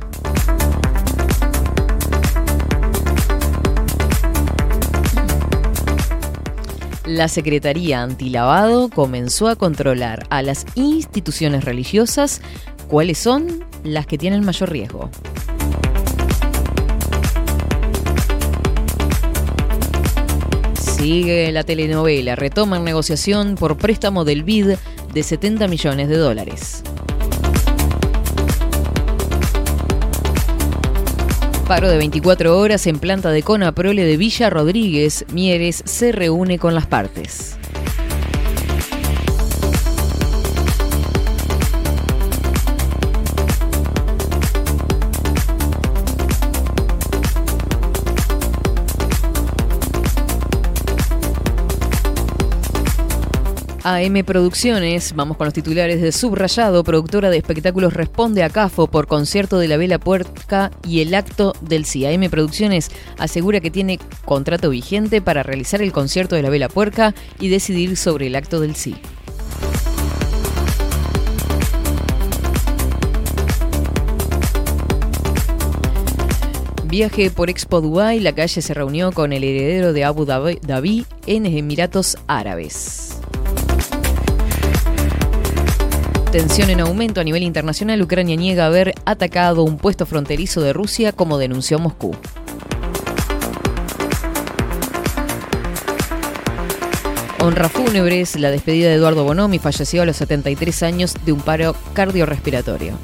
La 7.07 7.29
Secretaría 7.29 8.03
Antilavado 8.03 8.89
comenzó 8.89 9.47
a 9.47 9.55
controlar 9.55 10.27
a 10.29 10.43
las 10.43 10.67
instituciones 10.75 11.65
religiosas 11.65 12.43
cuáles 12.89 13.19
son 13.19 13.65
las 13.85 14.09
que 14.09 14.19
tienen 14.19 14.45
mayor 14.45 14.73
riesgo. 14.73 15.09
Sigue 20.81 21.53
la 21.53 21.63
telenovela, 21.63 22.35
retoman 22.35 22.83
negociación 22.83 23.55
por 23.55 23.77
préstamo 23.77 24.25
del 24.25 24.43
BID 24.43 24.75
de 25.15 25.23
70 25.23 25.69
millones 25.69 26.09
de 26.09 26.17
dólares. 26.17 26.83
Paro 31.67 31.89
de 31.89 31.97
24 31.97 32.57
horas 32.57 32.87
en 32.87 33.01
planta 33.01 33.31
de 33.31 33.43
Conaprole 33.43 34.05
de 34.05 34.17
Villa 34.17 34.51
Rodríguez, 34.51 35.25
Mieres, 35.33 35.83
se 35.85 36.13
reúne 36.13 36.61
con 36.61 36.77
las 36.77 36.87
partes. 36.87 37.57
AM 53.89 54.25
Producciones, 54.25 55.15
vamos 55.15 55.37
con 55.37 55.45
los 55.45 55.55
titulares 55.55 56.03
de 56.03 56.11
Subrayado, 56.11 56.83
productora 56.83 57.31
de 57.31 57.37
espectáculos 57.37 57.95
responde 57.95 58.43
a 58.43 58.51
CAFO 58.51 58.89
por 58.89 59.07
concierto 59.07 59.61
de 59.61 59.69
la 59.69 59.77
Vela 59.77 60.01
Puerca 60.01 60.73
y 60.85 61.03
el 61.03 61.15
acto 61.15 61.53
del 61.61 61.85
sí. 61.85 62.05
AM 62.05 62.29
Producciones 62.29 62.91
asegura 63.17 63.61
que 63.61 63.71
tiene 63.71 64.01
contrato 64.25 64.71
vigente 64.71 65.23
para 65.23 65.45
realizar 65.45 65.83
el 65.83 65.93
concierto 65.93 66.35
de 66.35 66.43
la 66.43 66.51
Vela 66.51 66.69
Puerca 66.69 67.15
y 67.39 67.47
decidir 67.49 67.97
sobre 67.97 68.27
el 68.27 68.35
acto 68.35 68.59
del 68.59 68.75
sí. 68.75 68.97
Viaje 76.87 77.31
por 77.31 77.51
Expo 77.51 77.81
Dubai, 77.81 78.19
la 78.19 78.35
calle 78.35 78.63
se 78.63 78.75
reunió 78.75 79.13
con 79.13 79.33
el 79.33 79.45
heredero 79.45 79.93
de 79.93 80.03
Abu 80.03 80.25
Dhabi 80.25 81.07
en 81.29 81.47
Emiratos 81.47 82.17
Árabes. 82.27 83.06
Tensión 86.37 86.69
en 86.69 86.81
aumento 86.81 87.23
a 87.23 87.25
nivel 87.25 87.43
internacional. 87.45 88.03
Ucrania 88.03 88.37
niega 88.37 88.67
haber 88.67 88.93
atacado 89.07 89.63
un 89.63 89.79
puesto 89.79 90.05
fronterizo 90.05 90.61
de 90.61 90.75
Rusia 90.75 91.13
como 91.13 91.39
denunció 91.39 91.79
Moscú. 91.79 92.15
Honra 97.41 97.71
fúnebres. 97.71 98.37
La 98.39 98.51
despedida 98.51 98.91
de 98.91 98.97
Eduardo 98.97 99.25
Bonomi 99.25 99.59
falleció 99.59 100.03
a 100.03 100.05
los 100.05 100.17
73 100.17 100.83
años 100.83 101.15
de 101.25 101.33
un 101.33 101.41
paro 101.41 101.75
cardiorrespiratorio. 101.95 102.99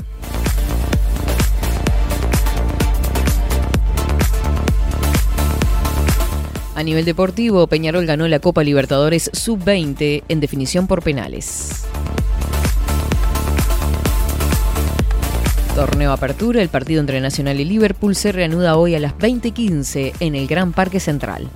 A 6.74 6.82
nivel 6.82 7.06
deportivo, 7.06 7.66
Peñarol 7.66 8.04
ganó 8.04 8.28
la 8.28 8.40
Copa 8.40 8.62
Libertadores 8.62 9.30
Sub-20 9.32 10.24
en 10.28 10.40
definición 10.40 10.86
por 10.86 11.02
penales. 11.02 11.86
Torneo 15.74 16.12
Apertura, 16.12 16.60
el 16.60 16.68
partido 16.68 17.00
entre 17.00 17.22
Nacional 17.22 17.58
y 17.58 17.64
Liverpool 17.64 18.14
se 18.14 18.30
reanuda 18.30 18.76
hoy 18.76 18.94
a 18.94 19.00
las 19.00 19.14
20:15 19.16 20.12
en 20.20 20.34
el 20.34 20.46
Gran 20.46 20.72
Parque 20.72 21.00
Central. 21.00 21.48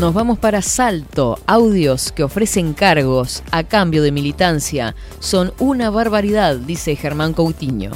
Nos 0.00 0.14
vamos 0.14 0.38
para 0.38 0.62
Salto. 0.62 1.38
Audios 1.46 2.10
que 2.10 2.24
ofrecen 2.24 2.72
cargos 2.72 3.42
a 3.52 3.62
cambio 3.62 4.02
de 4.02 4.12
militancia 4.12 4.96
son 5.20 5.52
una 5.58 5.90
barbaridad, 5.90 6.56
dice 6.56 6.96
Germán 6.96 7.34
Coutinho. 7.34 7.92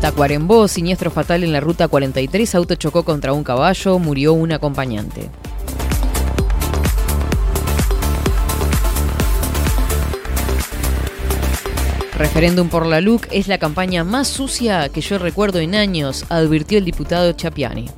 Tacuarembó, 0.00 0.68
siniestro 0.68 1.10
fatal 1.10 1.42
en 1.42 1.52
la 1.52 1.60
ruta 1.60 1.88
43, 1.88 2.54
auto 2.54 2.74
chocó 2.74 3.02
contra 3.04 3.32
un 3.32 3.42
caballo, 3.42 3.98
murió 3.98 4.34
un 4.34 4.52
acompañante. 4.52 5.30
Referéndum 12.16 12.68
por 12.68 12.86
la 12.86 13.00
LUC 13.00 13.26
es 13.30 13.46
la 13.46 13.58
campaña 13.58 14.02
más 14.02 14.28
sucia 14.28 14.88
que 14.88 15.02
yo 15.02 15.18
recuerdo 15.18 15.58
en 15.58 15.74
años, 15.74 16.24
advirtió 16.30 16.78
el 16.78 16.84
diputado 16.84 17.32
Chapiani. 17.32 17.90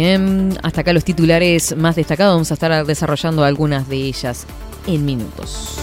Bien, 0.00 0.58
hasta 0.62 0.80
acá 0.80 0.92
los 0.92 1.04
titulares 1.04 1.76
más 1.76 1.96
destacados. 1.96 2.34
Vamos 2.34 2.50
a 2.50 2.54
estar 2.54 2.86
desarrollando 2.86 3.44
algunas 3.44 3.88
de 3.88 3.96
ellas 3.96 4.46
en 4.86 5.04
minutos. 5.04 5.78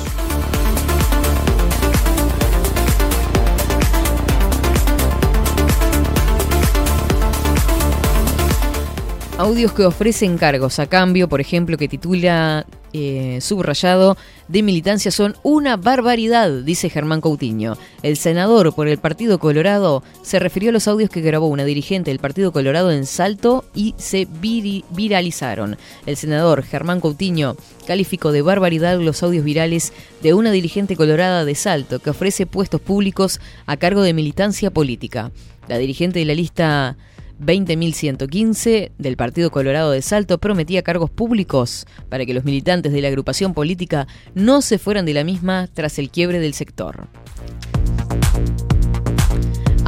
Audios 9.38 9.72
que 9.72 9.85
ofrecen 9.85 10.39
cargos 10.39 10.80
a 10.80 10.88
cambio, 10.88 11.30
por 11.30 11.41
ejemplo, 11.41 11.77
que 11.77 11.88
titula 11.88 12.65
eh, 12.91 13.38
subrayado 13.39 14.18
de 14.47 14.64
militancia 14.64 15.11
son 15.11 15.35
una 15.43 15.77
barbaridad, 15.77 16.49
dice 16.64 16.89
Germán 16.89 17.22
Coutinho. 17.22 17.77
El 18.01 18.18
senador 18.18 18.73
por 18.73 18.88
el 18.88 18.97
Partido 18.97 19.38
Colorado 19.38 20.01
se 20.23 20.39
refirió 20.39 20.72
a 20.72 20.73
los 20.73 20.88
audios 20.88 21.11
que 21.11 21.22
grabó 21.22 21.45
una 21.49 21.65
dirigente 21.65 22.09
del 22.09 22.18
Partido 22.18 22.51
Colorado 22.51 22.91
en 22.91 23.05
Salto 23.05 23.64
y 23.76 23.93
se 23.97 24.27
viralizaron. 24.31 25.77
El 26.07 26.18
senador 26.18 26.64
Germán 26.64 26.99
Coutinho 26.99 27.57
calificó 27.85 28.31
de 28.31 28.41
barbaridad 28.41 28.99
los 28.99 29.22
audios 29.22 29.45
virales 29.45 29.93
de 30.23 30.34
una 30.34 30.49
dirigente 30.49 30.95
colorada 30.95 31.45
de 31.45 31.53
Salto 31.53 31.99
que 31.99 32.09
ofrece 32.09 32.47
puestos 32.47 32.81
públicos 32.81 33.39
a 33.68 33.77
cargo 33.77 34.01
de 34.01 34.14
militancia 34.14 34.72
política. 34.72 35.31
La 35.68 35.77
dirigente 35.77 36.18
de 36.18 36.26
la 36.26 36.34
lista 36.34 36.97
20.115 37.39 38.91
del 38.97 39.18
Partido 39.18 39.51
Colorado 39.51 39.91
de 39.91 40.01
Salto 40.01 40.38
prometía 40.38 40.84
cargos 40.84 41.09
públicos 41.09 41.85
para 42.09 42.26
que 42.26 42.34
los 42.34 42.43
militantes 42.43 42.91
de 42.91 43.01
la 43.01 43.07
agrupación 43.07 43.53
política 43.53 44.07
no 44.35 44.61
se 44.61 44.80
fueran 44.80 45.05
de 45.05 45.14
la 45.14 45.23
misma 45.23 45.68
tras 45.73 45.99
el 45.99 46.09
quiebre 46.09 46.39
del 46.39 46.53
sector. 46.53 47.07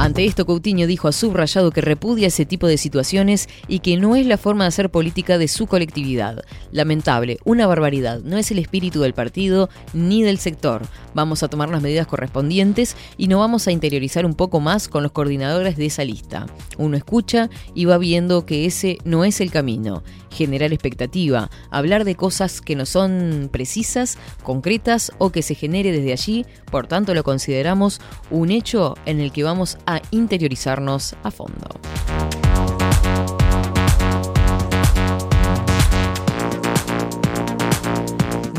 Ante 0.00 0.24
esto, 0.24 0.46
Coutinho 0.46 0.86
dijo 0.86 1.08
a 1.08 1.12
Subrayado 1.12 1.72
que 1.72 1.82
repudia 1.82 2.28
ese 2.28 2.46
tipo 2.46 2.66
de 2.66 2.78
situaciones 2.78 3.50
y 3.68 3.80
que 3.80 3.98
no 3.98 4.16
es 4.16 4.24
la 4.24 4.38
forma 4.38 4.64
de 4.64 4.68
hacer 4.68 4.88
política 4.88 5.36
de 5.36 5.46
su 5.46 5.66
colectividad. 5.66 6.42
Lamentable, 6.72 7.36
una 7.44 7.66
barbaridad. 7.66 8.20
No 8.22 8.38
es 8.38 8.50
el 8.50 8.60
espíritu 8.60 9.02
del 9.02 9.12
partido 9.12 9.68
ni 9.92 10.22
del 10.22 10.38
sector. 10.38 10.80
Vamos 11.12 11.42
a 11.42 11.48
tomar 11.48 11.68
las 11.68 11.82
medidas 11.82 12.06
correspondientes 12.06 12.96
y 13.18 13.28
nos 13.28 13.40
vamos 13.40 13.66
a 13.66 13.72
interiorizar 13.72 14.24
un 14.24 14.32
poco 14.32 14.58
más 14.58 14.88
con 14.88 15.02
los 15.02 15.12
coordinadores 15.12 15.76
de 15.76 15.84
esa 15.84 16.02
lista. 16.02 16.46
Uno 16.78 16.96
escucha 16.96 17.50
y 17.74 17.84
va 17.84 17.98
viendo 17.98 18.46
que 18.46 18.64
ese 18.64 18.96
no 19.04 19.26
es 19.26 19.42
el 19.42 19.50
camino. 19.50 20.02
Generar 20.30 20.72
expectativa, 20.72 21.50
hablar 21.70 22.04
de 22.04 22.14
cosas 22.14 22.60
que 22.60 22.76
no 22.76 22.86
son 22.86 23.48
precisas, 23.52 24.18
concretas 24.42 25.12
o 25.18 25.30
que 25.30 25.42
se 25.42 25.54
genere 25.54 25.92
desde 25.92 26.12
allí, 26.12 26.46
por 26.70 26.86
tanto 26.86 27.14
lo 27.14 27.24
consideramos 27.24 28.00
un 28.30 28.50
hecho 28.50 28.94
en 29.06 29.20
el 29.20 29.32
que 29.32 29.44
vamos 29.44 29.78
a 29.86 30.00
interiorizarnos 30.10 31.16
a 31.22 31.30
fondo. 31.30 31.68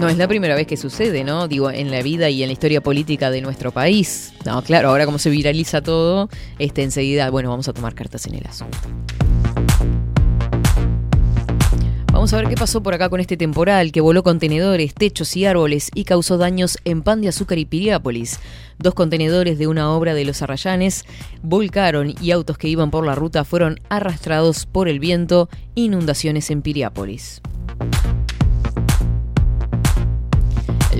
No 0.01 0.09
es 0.09 0.17
la 0.17 0.27
primera 0.27 0.55
vez 0.55 0.65
que 0.65 0.77
sucede, 0.77 1.23
¿no? 1.23 1.47
Digo, 1.47 1.69
en 1.69 1.91
la 1.91 2.01
vida 2.01 2.27
y 2.27 2.41
en 2.41 2.49
la 2.49 2.53
historia 2.53 2.81
política 2.81 3.29
de 3.29 3.39
nuestro 3.39 3.71
país. 3.71 4.33
No, 4.47 4.63
claro, 4.63 4.89
ahora 4.89 5.05
como 5.05 5.19
se 5.19 5.29
viraliza 5.29 5.83
todo, 5.83 6.27
este 6.57 6.81
enseguida, 6.81 7.29
bueno, 7.29 7.51
vamos 7.51 7.67
a 7.67 7.73
tomar 7.73 7.93
cartas 7.93 8.25
en 8.25 8.33
el 8.33 8.47
asunto. 8.47 8.79
Vamos 12.21 12.33
a 12.33 12.37
ver 12.37 12.49
qué 12.49 12.55
pasó 12.55 12.83
por 12.83 12.93
acá 12.93 13.09
con 13.09 13.19
este 13.19 13.35
temporal 13.35 13.91
que 13.91 13.99
voló 13.99 14.21
contenedores, 14.21 14.93
techos 14.93 15.35
y 15.35 15.45
árboles 15.45 15.89
y 15.95 16.03
causó 16.03 16.37
daños 16.37 16.77
en 16.85 17.01
Pan 17.01 17.19
de 17.19 17.29
Azúcar 17.29 17.57
y 17.57 17.65
Piriápolis. 17.65 18.39
Dos 18.77 18.93
contenedores 18.93 19.57
de 19.57 19.65
una 19.65 19.91
obra 19.91 20.13
de 20.13 20.23
los 20.23 20.43
Arrayanes 20.43 21.05
volcaron 21.41 22.13
y 22.21 22.29
autos 22.29 22.59
que 22.59 22.67
iban 22.67 22.91
por 22.91 23.07
la 23.07 23.15
ruta 23.15 23.43
fueron 23.43 23.79
arrastrados 23.89 24.67
por 24.67 24.87
el 24.87 24.99
viento, 24.99 25.49
inundaciones 25.73 26.51
en 26.51 26.61
Piriápolis. 26.61 27.41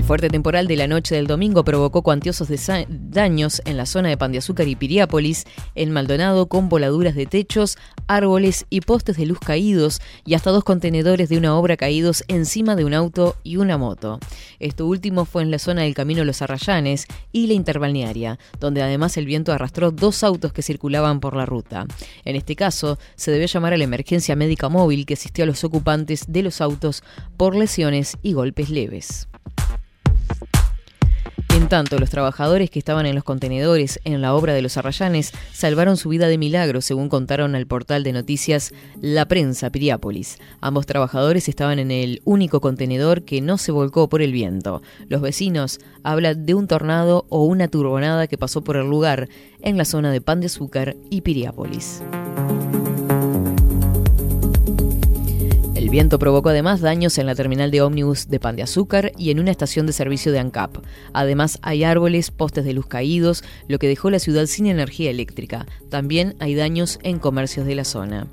Fuerte 0.06 0.28
temporal 0.28 0.66
de 0.66 0.76
la 0.76 0.88
noche 0.88 1.14
del 1.14 1.28
domingo 1.28 1.64
provocó 1.64 2.02
cuantiosos 2.02 2.48
daños 2.88 3.62
en 3.64 3.76
la 3.76 3.86
zona 3.86 4.08
de 4.08 4.16
Pan 4.16 4.32
de 4.32 4.38
Azúcar 4.38 4.66
y 4.66 4.74
Piriápolis, 4.74 5.44
en 5.76 5.92
Maldonado 5.92 6.48
con 6.48 6.68
voladuras 6.68 7.14
de 7.14 7.26
techos, 7.26 7.78
árboles 8.08 8.66
y 8.68 8.80
postes 8.80 9.16
de 9.16 9.26
luz 9.26 9.38
caídos 9.38 10.00
y 10.26 10.34
hasta 10.34 10.50
dos 10.50 10.64
contenedores 10.64 11.28
de 11.28 11.38
una 11.38 11.56
obra 11.56 11.76
caídos 11.76 12.24
encima 12.26 12.74
de 12.74 12.84
un 12.84 12.94
auto 12.94 13.36
y 13.44 13.58
una 13.58 13.78
moto. 13.78 14.18
Esto 14.58 14.86
último 14.86 15.24
fue 15.24 15.42
en 15.42 15.52
la 15.52 15.60
zona 15.60 15.82
del 15.82 15.94
Camino 15.94 16.24
Los 16.24 16.42
Arrayanes 16.42 17.06
y 17.30 17.46
la 17.46 17.54
Interbalnearia, 17.54 18.40
donde 18.58 18.82
además 18.82 19.16
el 19.16 19.26
viento 19.26 19.52
arrastró 19.52 19.92
dos 19.92 20.24
autos 20.24 20.52
que 20.52 20.62
circulaban 20.62 21.20
por 21.20 21.36
la 21.36 21.46
ruta. 21.46 21.86
En 22.24 22.34
este 22.34 22.56
caso, 22.56 22.98
se 23.14 23.30
debió 23.30 23.46
llamar 23.46 23.72
a 23.72 23.78
la 23.78 23.84
emergencia 23.84 24.34
médica 24.34 24.68
móvil 24.68 25.06
que 25.06 25.14
asistió 25.14 25.44
a 25.44 25.46
los 25.46 25.62
ocupantes 25.62 26.24
de 26.28 26.42
los 26.42 26.60
autos 26.60 27.04
por 27.36 27.54
lesiones 27.54 28.18
y 28.20 28.32
golpes 28.32 28.68
leves. 28.68 29.28
En 31.62 31.68
tanto, 31.68 31.96
los 31.96 32.10
trabajadores 32.10 32.70
que 32.70 32.80
estaban 32.80 33.06
en 33.06 33.14
los 33.14 33.22
contenedores 33.22 34.00
en 34.02 34.20
la 34.20 34.34
obra 34.34 34.52
de 34.52 34.62
los 34.62 34.76
Arrayanes 34.76 35.30
salvaron 35.52 35.96
su 35.96 36.08
vida 36.08 36.26
de 36.26 36.36
milagro, 36.36 36.80
según 36.80 37.08
contaron 37.08 37.54
al 37.54 37.68
portal 37.68 38.02
de 38.02 38.12
noticias 38.12 38.74
La 39.00 39.26
Prensa 39.26 39.70
Piriápolis. 39.70 40.38
Ambos 40.60 40.86
trabajadores 40.86 41.48
estaban 41.48 41.78
en 41.78 41.92
el 41.92 42.20
único 42.24 42.60
contenedor 42.60 43.22
que 43.22 43.40
no 43.40 43.58
se 43.58 43.70
volcó 43.70 44.08
por 44.08 44.22
el 44.22 44.32
viento. 44.32 44.82
Los 45.06 45.20
vecinos 45.20 45.78
hablan 46.02 46.46
de 46.46 46.54
un 46.54 46.66
tornado 46.66 47.26
o 47.28 47.44
una 47.44 47.68
turbonada 47.68 48.26
que 48.26 48.36
pasó 48.36 48.64
por 48.64 48.76
el 48.76 48.90
lugar 48.90 49.28
en 49.60 49.78
la 49.78 49.84
zona 49.84 50.10
de 50.10 50.20
Pan 50.20 50.40
de 50.40 50.46
Azúcar 50.46 50.96
y 51.10 51.20
Piriápolis. 51.20 52.02
Viento 55.92 56.18
provocó 56.18 56.48
además 56.48 56.80
daños 56.80 57.18
en 57.18 57.26
la 57.26 57.34
terminal 57.34 57.70
de 57.70 57.82
ómnibus 57.82 58.28
de 58.28 58.40
Pan 58.40 58.56
de 58.56 58.62
Azúcar 58.62 59.12
y 59.18 59.30
en 59.30 59.38
una 59.38 59.50
estación 59.50 59.86
de 59.86 59.92
servicio 59.92 60.32
de 60.32 60.38
ANCAP. 60.38 60.78
Además 61.12 61.58
hay 61.60 61.84
árboles, 61.84 62.30
postes 62.30 62.64
de 62.64 62.72
luz 62.72 62.86
caídos, 62.86 63.44
lo 63.68 63.78
que 63.78 63.88
dejó 63.88 64.08
la 64.08 64.18
ciudad 64.18 64.46
sin 64.46 64.66
energía 64.66 65.10
eléctrica. 65.10 65.66
También 65.90 66.34
hay 66.40 66.54
daños 66.54 66.98
en 67.02 67.18
comercios 67.18 67.66
de 67.66 67.74
la 67.74 67.84
zona. 67.84 68.26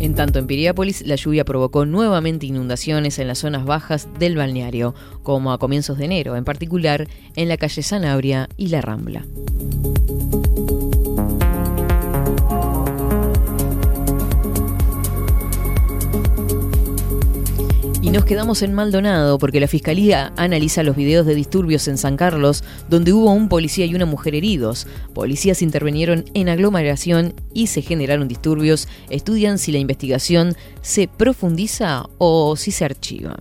En 0.00 0.14
tanto, 0.14 0.38
en 0.38 0.46
Piriápolis, 0.46 1.06
la 1.06 1.16
lluvia 1.16 1.44
provocó 1.44 1.84
nuevamente 1.84 2.46
inundaciones 2.46 3.18
en 3.18 3.28
las 3.28 3.40
zonas 3.40 3.66
bajas 3.66 4.08
del 4.18 4.36
balneario, 4.36 4.94
como 5.22 5.52
a 5.52 5.58
comienzos 5.58 5.98
de 5.98 6.06
enero, 6.06 6.34
en 6.34 6.44
particular 6.44 7.08
en 7.36 7.48
la 7.48 7.58
calle 7.58 7.82
Sanabria 7.82 8.48
y 8.56 8.68
la 8.68 8.80
Rambla. 8.80 9.26
Y 18.02 18.10
nos 18.10 18.24
quedamos 18.24 18.62
en 18.62 18.74
Maldonado 18.74 19.38
porque 19.38 19.60
la 19.60 19.68
fiscalía 19.68 20.32
analiza 20.36 20.82
los 20.82 20.96
videos 20.96 21.24
de 21.24 21.36
disturbios 21.36 21.86
en 21.86 21.96
San 21.96 22.16
Carlos, 22.16 22.64
donde 22.90 23.12
hubo 23.12 23.30
un 23.30 23.48
policía 23.48 23.86
y 23.86 23.94
una 23.94 24.06
mujer 24.06 24.34
heridos. 24.34 24.88
Policías 25.14 25.62
intervinieron 25.62 26.24
en 26.34 26.48
aglomeración 26.48 27.32
y 27.54 27.68
se 27.68 27.80
generaron 27.80 28.26
disturbios. 28.26 28.88
Estudian 29.08 29.56
si 29.56 29.70
la 29.70 29.78
investigación 29.78 30.56
se 30.80 31.06
profundiza 31.06 32.08
o 32.18 32.56
si 32.56 32.72
se 32.72 32.84
archiva. 32.84 33.36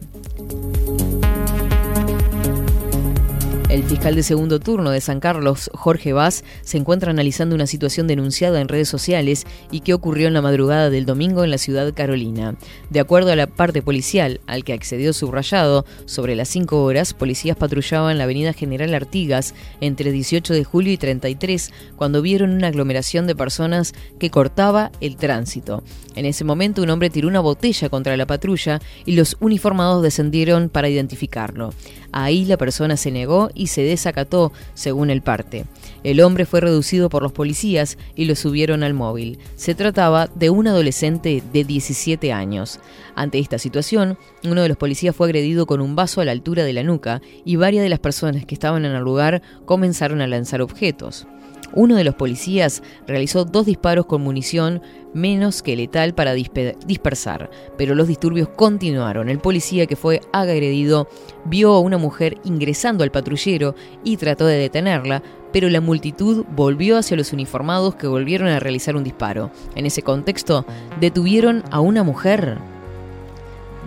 El 3.71 3.83
fiscal 3.83 4.15
de 4.15 4.23
segundo 4.23 4.59
turno 4.59 4.91
de 4.91 4.99
San 4.99 5.21
Carlos, 5.21 5.71
Jorge 5.73 6.11
Vaz, 6.11 6.43
se 6.61 6.77
encuentra 6.77 7.11
analizando 7.11 7.55
una 7.55 7.67
situación 7.67 8.05
denunciada 8.05 8.59
en 8.59 8.67
redes 8.67 8.89
sociales 8.89 9.45
y 9.71 9.79
que 9.79 9.93
ocurrió 9.93 10.27
en 10.27 10.33
la 10.33 10.41
madrugada 10.41 10.89
del 10.89 11.05
domingo 11.05 11.45
en 11.45 11.51
la 11.51 11.57
ciudad 11.57 11.93
carolina. 11.93 12.57
De 12.89 12.99
acuerdo 12.99 13.31
a 13.31 13.37
la 13.37 13.47
parte 13.47 13.81
policial, 13.81 14.41
al 14.45 14.65
que 14.65 14.73
accedió 14.73 15.13
subrayado, 15.13 15.85
sobre 16.03 16.35
las 16.35 16.49
5 16.49 16.83
horas, 16.83 17.13
policías 17.13 17.55
patrullaban 17.55 18.17
la 18.17 18.25
avenida 18.25 18.51
General 18.51 18.93
Artigas 18.93 19.55
entre 19.79 20.11
18 20.11 20.53
de 20.53 20.65
julio 20.65 20.91
y 20.91 20.97
33 20.97 21.71
cuando 21.95 22.21
vieron 22.21 22.51
una 22.51 22.67
aglomeración 22.67 23.25
de 23.25 23.37
personas 23.37 23.93
que 24.19 24.29
cortaba 24.29 24.91
el 24.99 25.15
tránsito. 25.15 25.81
En 26.15 26.25
ese 26.25 26.43
momento 26.43 26.81
un 26.81 26.89
hombre 26.89 27.09
tiró 27.09 27.27
una 27.27 27.39
botella 27.39 27.89
contra 27.89 28.17
la 28.17 28.25
patrulla 28.25 28.81
y 29.05 29.13
los 29.13 29.37
uniformados 29.39 30.03
descendieron 30.03 30.69
para 30.69 30.89
identificarlo. 30.89 31.73
Ahí 32.11 32.45
la 32.45 32.57
persona 32.57 32.97
se 32.97 33.11
negó 33.11 33.49
y 33.53 33.67
se 33.67 33.83
desacató, 33.83 34.51
según 34.73 35.09
el 35.09 35.21
parte. 35.21 35.65
El 36.03 36.19
hombre 36.21 36.45
fue 36.45 36.59
reducido 36.59 37.09
por 37.09 37.23
los 37.23 37.31
policías 37.31 37.97
y 38.15 38.25
lo 38.25 38.35
subieron 38.35 38.83
al 38.83 38.93
móvil. 38.93 39.39
Se 39.55 39.75
trataba 39.75 40.27
de 40.27 40.49
un 40.49 40.67
adolescente 40.67 41.41
de 41.53 41.63
17 41.63 42.33
años. 42.33 42.79
Ante 43.15 43.39
esta 43.39 43.57
situación, 43.57 44.17
uno 44.43 44.61
de 44.61 44.67
los 44.67 44.77
policías 44.77 45.15
fue 45.15 45.27
agredido 45.27 45.65
con 45.65 45.79
un 45.79 45.95
vaso 45.95 46.19
a 46.19 46.25
la 46.25 46.31
altura 46.31 46.63
de 46.63 46.73
la 46.73 46.83
nuca 46.83 47.21
y 47.45 47.55
varias 47.55 47.83
de 47.83 47.89
las 47.89 47.99
personas 47.99 48.45
que 48.45 48.55
estaban 48.55 48.83
en 48.83 48.91
el 48.91 49.03
lugar 49.03 49.41
comenzaron 49.65 50.21
a 50.21 50.27
lanzar 50.27 50.61
objetos. 50.61 51.27
Uno 51.73 51.95
de 51.95 52.03
los 52.03 52.15
policías 52.15 52.83
realizó 53.07 53.45
dos 53.45 53.65
disparos 53.65 54.05
con 54.05 54.21
munición 54.21 54.81
menos 55.13 55.61
que 55.61 55.75
letal 55.75 56.13
para 56.13 56.35
dispe- 56.35 56.77
dispersar, 56.85 57.49
pero 57.77 57.95
los 57.95 58.07
disturbios 58.07 58.49
continuaron. 58.49 59.29
El 59.29 59.39
policía 59.39 59.85
que 59.87 59.95
fue 59.95 60.21
agredido 60.31 61.07
vio 61.45 61.73
a 61.73 61.79
una 61.79 61.97
mujer 61.97 62.37
ingresando 62.43 63.03
al 63.03 63.11
patrullero 63.11 63.75
y 64.03 64.17
trató 64.17 64.45
de 64.45 64.57
detenerla, 64.57 65.21
pero 65.51 65.69
la 65.69 65.81
multitud 65.81 66.45
volvió 66.55 66.97
hacia 66.97 67.17
los 67.17 67.33
uniformados 67.33 67.95
que 67.95 68.07
volvieron 68.07 68.47
a 68.47 68.59
realizar 68.59 68.95
un 68.95 69.03
disparo. 69.03 69.51
En 69.75 69.85
ese 69.85 70.01
contexto, 70.01 70.65
detuvieron 71.01 71.63
a 71.71 71.81
una 71.81 72.03
mujer 72.03 72.57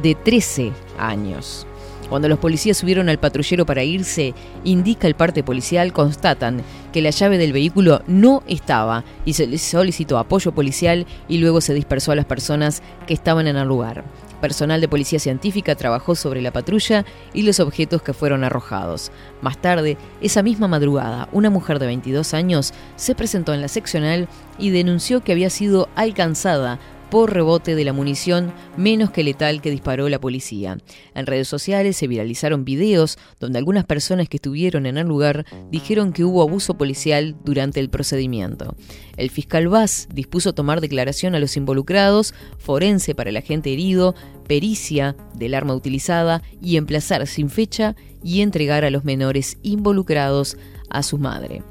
de 0.02 0.14
13 0.14 0.72
años. 0.98 1.66
Cuando 2.14 2.28
los 2.28 2.38
policías 2.38 2.76
subieron 2.76 3.08
al 3.08 3.18
patrullero 3.18 3.66
para 3.66 3.82
irse, 3.82 4.34
indica 4.62 5.08
el 5.08 5.16
parte 5.16 5.42
policial, 5.42 5.92
constatan 5.92 6.62
que 6.92 7.02
la 7.02 7.10
llave 7.10 7.38
del 7.38 7.52
vehículo 7.52 8.02
no 8.06 8.44
estaba 8.46 9.02
y 9.24 9.32
se 9.32 9.58
solicitó 9.58 10.18
apoyo 10.18 10.52
policial 10.52 11.06
y 11.26 11.38
luego 11.38 11.60
se 11.60 11.74
dispersó 11.74 12.12
a 12.12 12.14
las 12.14 12.24
personas 12.24 12.84
que 13.08 13.14
estaban 13.14 13.48
en 13.48 13.56
el 13.56 13.66
lugar. 13.66 14.04
Personal 14.40 14.80
de 14.80 14.86
policía 14.86 15.18
científica 15.18 15.74
trabajó 15.74 16.14
sobre 16.14 16.40
la 16.40 16.52
patrulla 16.52 17.04
y 17.32 17.42
los 17.42 17.58
objetos 17.58 18.00
que 18.00 18.12
fueron 18.12 18.44
arrojados. 18.44 19.10
Más 19.42 19.58
tarde, 19.58 19.96
esa 20.20 20.44
misma 20.44 20.68
madrugada, 20.68 21.28
una 21.32 21.50
mujer 21.50 21.80
de 21.80 21.86
22 21.86 22.32
años 22.32 22.74
se 22.94 23.16
presentó 23.16 23.54
en 23.54 23.60
la 23.60 23.66
seccional 23.66 24.28
y 24.56 24.70
denunció 24.70 25.24
que 25.24 25.32
había 25.32 25.50
sido 25.50 25.88
alcanzada 25.96 26.78
por 27.10 27.32
rebote 27.32 27.74
de 27.74 27.84
la 27.84 27.92
munición 27.92 28.52
menos 28.76 29.10
que 29.10 29.24
letal 29.24 29.60
que 29.60 29.70
disparó 29.70 30.08
la 30.08 30.20
policía. 30.20 30.78
En 31.14 31.26
redes 31.26 31.48
sociales 31.48 31.96
se 31.96 32.06
viralizaron 32.06 32.64
videos 32.64 33.18
donde 33.40 33.58
algunas 33.58 33.84
personas 33.84 34.28
que 34.28 34.38
estuvieron 34.38 34.86
en 34.86 34.98
el 34.98 35.06
lugar 35.06 35.46
dijeron 35.70 36.12
que 36.12 36.24
hubo 36.24 36.42
abuso 36.42 36.74
policial 36.74 37.36
durante 37.44 37.80
el 37.80 37.90
procedimiento. 37.90 38.74
El 39.16 39.30
fiscal 39.30 39.68
Vaz 39.68 40.08
dispuso 40.12 40.54
tomar 40.54 40.80
declaración 40.80 41.34
a 41.34 41.38
los 41.38 41.56
involucrados, 41.56 42.34
forense 42.58 43.14
para 43.14 43.30
el 43.30 43.36
agente 43.36 43.72
herido, 43.72 44.14
pericia 44.46 45.16
del 45.34 45.54
arma 45.54 45.74
utilizada 45.74 46.42
y 46.60 46.76
emplazar 46.76 47.26
sin 47.26 47.48
fecha 47.48 47.94
y 48.22 48.40
entregar 48.40 48.84
a 48.84 48.90
los 48.90 49.04
menores 49.04 49.58
involucrados 49.62 50.56
a 50.90 51.02
su 51.02 51.18
madre. 51.18 51.62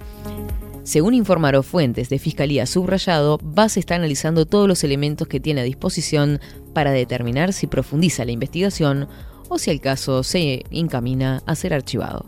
Según 0.83 1.13
informaron 1.13 1.63
fuentes 1.63 2.09
de 2.09 2.19
Fiscalía 2.19 2.65
Subrayado, 2.65 3.39
Vaz 3.41 3.77
está 3.77 3.95
analizando 3.95 4.45
todos 4.45 4.67
los 4.67 4.83
elementos 4.83 5.29
que 5.29 5.39
tiene 5.39 5.61
a 5.61 5.63
disposición 5.63 6.41
para 6.73 6.91
determinar 6.91 7.53
si 7.53 7.67
profundiza 7.67 8.25
la 8.25 8.33
investigación 8.33 9.07
o 9.47 9.57
si 9.57 9.71
el 9.71 9.79
caso 9.79 10.23
se 10.23 10.63
encamina 10.71 11.41
a 11.45 11.55
ser 11.55 11.73
archivado. 11.73 12.25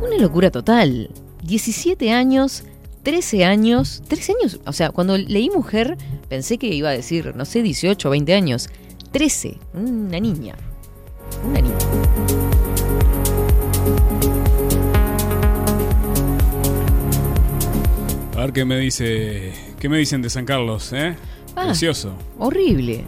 Una 0.00 0.16
locura 0.18 0.50
total. 0.50 1.10
17 1.42 2.10
años, 2.10 2.64
13 3.02 3.44
años, 3.44 4.02
13 4.08 4.32
años, 4.32 4.60
o 4.64 4.72
sea, 4.72 4.90
cuando 4.90 5.18
leí 5.18 5.50
mujer 5.50 5.98
pensé 6.30 6.56
que 6.56 6.68
iba 6.68 6.88
a 6.88 6.92
decir, 6.92 7.36
no 7.36 7.44
sé, 7.44 7.62
18 7.62 8.08
o 8.08 8.10
20 8.10 8.32
años. 8.32 8.70
13, 9.12 9.58
una 9.74 10.20
niña. 10.20 10.56
Una 11.44 11.60
niña. 11.60 12.07
A 18.38 18.42
ver 18.42 18.52
qué 18.52 18.64
me 18.64 18.78
dice. 18.78 19.52
¿Qué 19.80 19.88
me 19.88 19.98
dicen 19.98 20.22
de 20.22 20.30
San 20.30 20.44
Carlos, 20.44 20.92
eh? 20.92 21.16
Ah. 21.56 21.64
Precioso. 21.66 22.12
Horrible, 22.38 23.04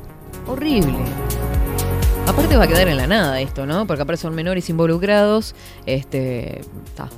horrible. 0.48 0.98
Aparte 2.26 2.56
va 2.56 2.64
a 2.64 2.66
quedar 2.66 2.88
en 2.88 2.96
la 2.96 3.06
nada 3.06 3.40
esto, 3.40 3.64
¿no? 3.64 3.86
Porque 3.86 4.02
aparte 4.02 4.20
son 4.22 4.34
menores 4.34 4.68
involucrados. 4.70 5.54
Este. 5.86 6.62
Está. 6.84 7.08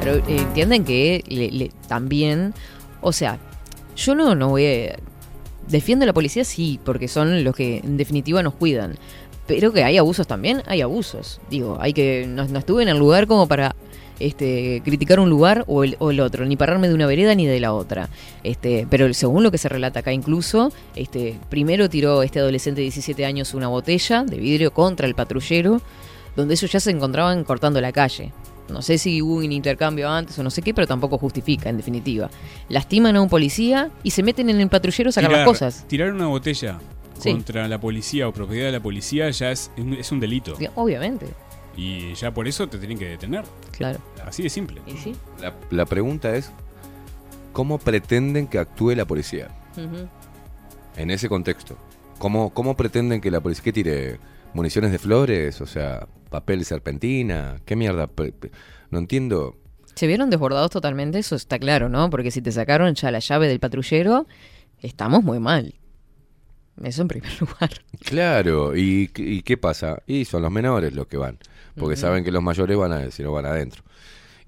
Pero 0.00 0.16
eh, 0.16 0.22
entienden 0.38 0.84
que 0.84 1.22
le- 1.28 1.50
le- 1.50 1.70
también. 1.86 2.54
O 3.02 3.12
sea, 3.12 3.38
Yo 3.94 4.14
no, 4.14 4.34
no 4.34 4.48
voy 4.48 4.64
a... 4.66 4.96
Defiendo 5.68 6.04
a 6.04 6.06
la 6.06 6.14
policía, 6.14 6.44
sí, 6.44 6.80
porque 6.82 7.08
son 7.08 7.44
los 7.44 7.54
que 7.54 7.78
en 7.84 7.98
definitiva 7.98 8.42
nos 8.42 8.54
cuidan. 8.54 8.96
Pero 9.46 9.70
que 9.70 9.84
hay 9.84 9.98
abusos 9.98 10.26
también, 10.26 10.62
hay 10.66 10.80
abusos. 10.80 11.42
Digo, 11.50 11.76
hay 11.78 11.92
que. 11.92 12.24
No, 12.26 12.46
no 12.48 12.58
estuve 12.58 12.82
en 12.84 12.88
el 12.88 12.98
lugar 12.98 13.26
como 13.26 13.46
para 13.46 13.76
este, 14.20 14.82
criticar 14.84 15.20
un 15.20 15.28
lugar 15.30 15.64
o 15.66 15.84
el, 15.84 15.96
o 15.98 16.10
el 16.10 16.20
otro, 16.20 16.44
ni 16.44 16.56
pararme 16.56 16.88
de 16.88 16.94
una 16.94 17.06
vereda 17.06 17.34
ni 17.34 17.46
de 17.46 17.60
la 17.60 17.72
otra. 17.72 18.08
Este, 18.42 18.86
pero 18.90 19.12
según 19.14 19.42
lo 19.42 19.50
que 19.50 19.58
se 19.58 19.68
relata 19.68 20.00
acá 20.00 20.12
incluso, 20.12 20.72
este, 20.96 21.38
primero 21.48 21.88
tiró 21.90 22.22
este 22.22 22.38
adolescente 22.40 22.80
de 22.80 22.84
17 22.84 23.24
años 23.24 23.54
una 23.54 23.68
botella 23.68 24.24
de 24.24 24.36
vidrio 24.38 24.72
contra 24.72 25.06
el 25.06 25.14
patrullero, 25.14 25.80
donde 26.36 26.54
ellos 26.54 26.70
ya 26.70 26.80
se 26.80 26.90
encontraban 26.90 27.44
cortando 27.44 27.80
la 27.80 27.92
calle. 27.92 28.32
No 28.68 28.80
sé 28.80 28.96
si 28.96 29.20
hubo 29.20 29.34
un 29.36 29.52
intercambio 29.52 30.08
antes 30.08 30.38
o 30.38 30.42
no 30.42 30.50
sé 30.50 30.62
qué, 30.62 30.72
pero 30.72 30.86
tampoco 30.86 31.18
justifica, 31.18 31.68
en 31.68 31.76
definitiva. 31.76 32.30
Lastiman 32.68 33.16
a 33.16 33.20
un 33.20 33.28
policía 33.28 33.90
y 34.02 34.12
se 34.12 34.22
meten 34.22 34.48
en 34.48 34.60
el 34.60 34.68
patrullero 34.68 35.10
a 35.10 35.12
sacar 35.12 35.30
las 35.32 35.44
cosas. 35.44 35.84
Tirar 35.88 36.12
una 36.12 36.26
botella 36.28 36.78
Sí. 37.18 37.30
contra 37.32 37.68
la 37.68 37.78
policía 37.78 38.26
o 38.26 38.32
propiedad 38.32 38.66
de 38.66 38.72
la 38.72 38.80
policía 38.80 39.30
ya 39.30 39.50
es, 39.52 39.70
es 39.98 40.10
un 40.10 40.18
delito. 40.20 40.54
Obviamente, 40.74 41.26
Y 41.76 42.12
ya 42.14 42.32
por 42.34 42.46
eso 42.48 42.68
te 42.68 42.78
tienen 42.78 42.98
que 42.98 43.06
detener. 43.08 43.44
claro. 43.72 43.98
Así 44.26 44.42
de 44.42 44.50
simple. 44.50 44.80
¿Y 44.86 44.92
sí? 44.98 45.14
La, 45.40 45.54
la 45.70 45.86
pregunta 45.86 46.34
es, 46.36 46.50
¿cómo 47.52 47.78
pretenden 47.78 48.46
que 48.46 48.58
actúe 48.58 48.90
la 48.94 49.04
policía 49.06 49.48
en 50.96 51.10
ese 51.10 51.28
contexto? 51.28 51.76
¿Cómo, 52.18 52.50
cómo 52.54 52.76
pretenden 52.76 53.20
que 53.20 53.30
la 53.30 53.40
policía 53.40 53.64
que 53.64 53.72
tire 53.72 54.18
municiones 54.54 54.92
de 54.92 54.98
flores? 54.98 55.60
O 55.60 55.66
sea, 55.66 56.06
papel 56.30 56.64
serpentina. 56.64 57.56
¿Qué 57.64 57.74
mierda? 57.74 58.08
No 58.90 58.98
entiendo. 58.98 59.56
Se 59.94 60.06
vieron 60.06 60.30
desbordados 60.30 60.70
totalmente, 60.70 61.18
eso 61.18 61.36
está 61.36 61.58
claro, 61.58 61.88
¿no? 61.88 62.08
Porque 62.10 62.30
si 62.30 62.40
te 62.40 62.52
sacaron 62.52 62.94
ya 62.94 63.10
la 63.10 63.18
llave 63.18 63.48
del 63.48 63.60
patrullero, 63.60 64.26
estamos 64.80 65.22
muy 65.22 65.38
mal. 65.38 65.74
Eso 66.82 67.02
en 67.02 67.08
primer 67.08 67.30
lugar. 67.40 67.70
Claro, 68.00 68.74
¿y, 68.76 69.08
qué- 69.08 69.22
y 69.22 69.42
qué 69.42 69.56
pasa? 69.58 70.02
Y 70.06 70.24
son 70.24 70.42
los 70.42 70.50
menores 70.50 70.94
los 70.94 71.06
que 71.06 71.18
van, 71.18 71.38
porque 71.76 71.96
saben 71.96 72.24
que 72.24 72.30
los 72.30 72.42
mayores 72.42 72.76
van 72.76 72.92
a 72.92 73.10
si 73.10 73.22
no 73.22 73.32
van 73.32 73.46
adentro. 73.46 73.82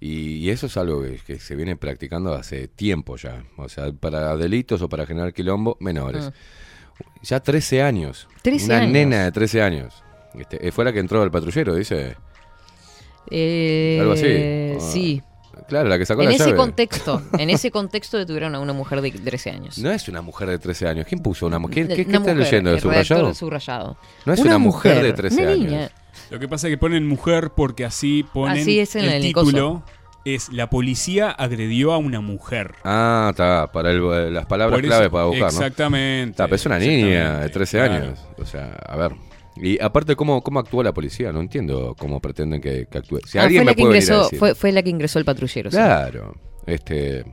Y, 0.01 0.37
y 0.39 0.51
eso 0.51 0.67
es 0.67 0.77
algo 0.77 1.03
que, 1.03 1.19
que 1.27 1.39
se 1.39 1.55
viene 1.57 1.77
practicando 1.77 2.35
hace 2.35 2.69
tiempo 2.69 3.17
ya. 3.17 3.43
O 3.57 3.69
sea, 3.69 3.91
para 3.93 4.37
delitos 4.37 4.83
o 4.83 4.89
para 4.89 5.07
generar 5.07 5.33
quilombo, 5.33 5.77
menores. 5.81 6.25
Ah. 6.27 6.33
Ya 7.23 7.41
13 7.41 7.83
años. 7.83 8.29
13 8.43 8.67
Una 8.67 8.77
años. 8.79 8.93
nena 8.93 9.25
de 9.25 9.33
13 9.33 9.63
años. 9.63 9.95
Este, 10.39 10.67
eh, 10.67 10.73
fue 10.73 10.85
la 10.85 10.93
que 10.93 10.99
entró 10.99 11.23
al 11.23 11.31
patrullero, 11.31 11.75
dice. 11.75 12.17
Eh, 13.31 13.99
Algo 14.01 14.13
así. 14.13 14.27
Ah, 14.77 14.81
Sí. 14.81 15.23
Claro, 15.69 15.89
la 15.89 15.97
que 15.97 16.05
sacó 16.05 16.21
En 16.21 16.29
la 16.29 16.35
ese 16.35 16.45
llave. 16.47 16.57
contexto, 16.57 17.23
en 17.39 17.49
ese 17.49 17.71
contexto 17.71 18.19
detuvieron 18.19 18.55
a 18.55 18.61
una 18.61 18.73
mujer 18.75 19.01
de 19.01 19.11
13 19.13 19.51
años. 19.51 19.79
No 19.79 19.91
es 19.91 20.07
una 20.09 20.21
mujer 20.21 20.49
de 20.51 20.59
13 20.59 20.89
años. 20.89 21.07
¿Quién 21.09 21.23
puso 21.23 21.47
una 21.47 21.59
mujer? 21.59 21.87
¿Qué, 21.89 21.95
qué, 21.97 22.05
qué 22.05 22.09
Una 22.11 22.19
está 22.19 22.33
mujer, 22.33 22.37
leyendo 22.45 22.71
de 22.71 22.77
el 22.77 22.83
subrayado? 22.83 23.33
subrayado. 23.35 23.97
No 24.27 24.33
es 24.35 24.41
una, 24.41 24.59
mujer, 24.59 25.03
de 25.03 25.13
13 25.15 25.41
una 25.43 25.51
años. 25.53 25.65
niña. 25.65 25.91
Lo 26.31 26.39
que 26.39 26.49
pasa 26.49 26.67
es 26.69 26.73
que 26.73 26.79
ponen 26.79 27.07
mujer 27.07 27.51
porque 27.55 27.85
así 27.85 28.25
ponen 28.33 28.63
Así 28.63 28.81
es 28.81 28.97
en 28.97 29.05
el, 29.05 29.13
el 29.15 29.23
título. 29.23 29.83
Es 30.25 30.49
la 30.51 30.71
policía 30.71 31.31
agredió 31.31 31.93
a 31.93 31.99
una 31.99 32.21
mujer. 32.23 32.75
Ah, 32.83 33.29
está, 33.31 33.71
para 33.73 33.91
el- 33.91 34.33
las 34.33 34.47
palabras 34.47 34.81
eso- 34.81 34.89
clave 34.89 35.11
para 35.11 35.25
buscar, 35.27 35.43
¿no? 35.53 35.59
Exactamente. 35.59 36.31
Está, 36.31 36.45
pero 36.45 36.57
es 36.57 36.65
una 36.67 36.79
niña 36.79 37.41
de 37.41 37.47
exactamente, 37.47 37.53
13 37.53 37.79
claro. 37.79 37.95
años. 37.95 38.21
O 38.39 38.47
sea, 38.47 38.73
a 38.87 38.97
ver. 38.97 39.13
Y 39.57 39.81
aparte, 39.83 40.17
¿cómo, 40.17 40.43
cómo 40.43 40.61
actúa 40.61 40.83
la 40.83 40.93
policía? 40.95 41.31
No 41.31 41.41
entiendo 41.41 41.95
cómo 41.99 42.21
pretenden 42.21 42.61
que, 42.63 42.87
que 42.91 42.99
actúe. 42.99 43.21
Si 43.27 43.37
Ah, 43.39 43.43
alguien 43.43 43.61
fue, 43.61 43.65
me 43.67 43.71
la 43.73 43.75
que 43.77 43.83
puede 43.83 43.93
venir 43.93 44.03
a 44.11 44.15
ingresó, 44.15 44.23
decir. 44.25 44.39
fue, 44.39 44.55
fue 44.55 44.73
la 44.73 44.83
que 44.83 44.91
ingresó 44.91 45.19
el 45.19 45.25
patrullero. 45.27 45.71
sí. 45.71 45.77
Claro. 45.77 46.35
Este, 46.67 47.25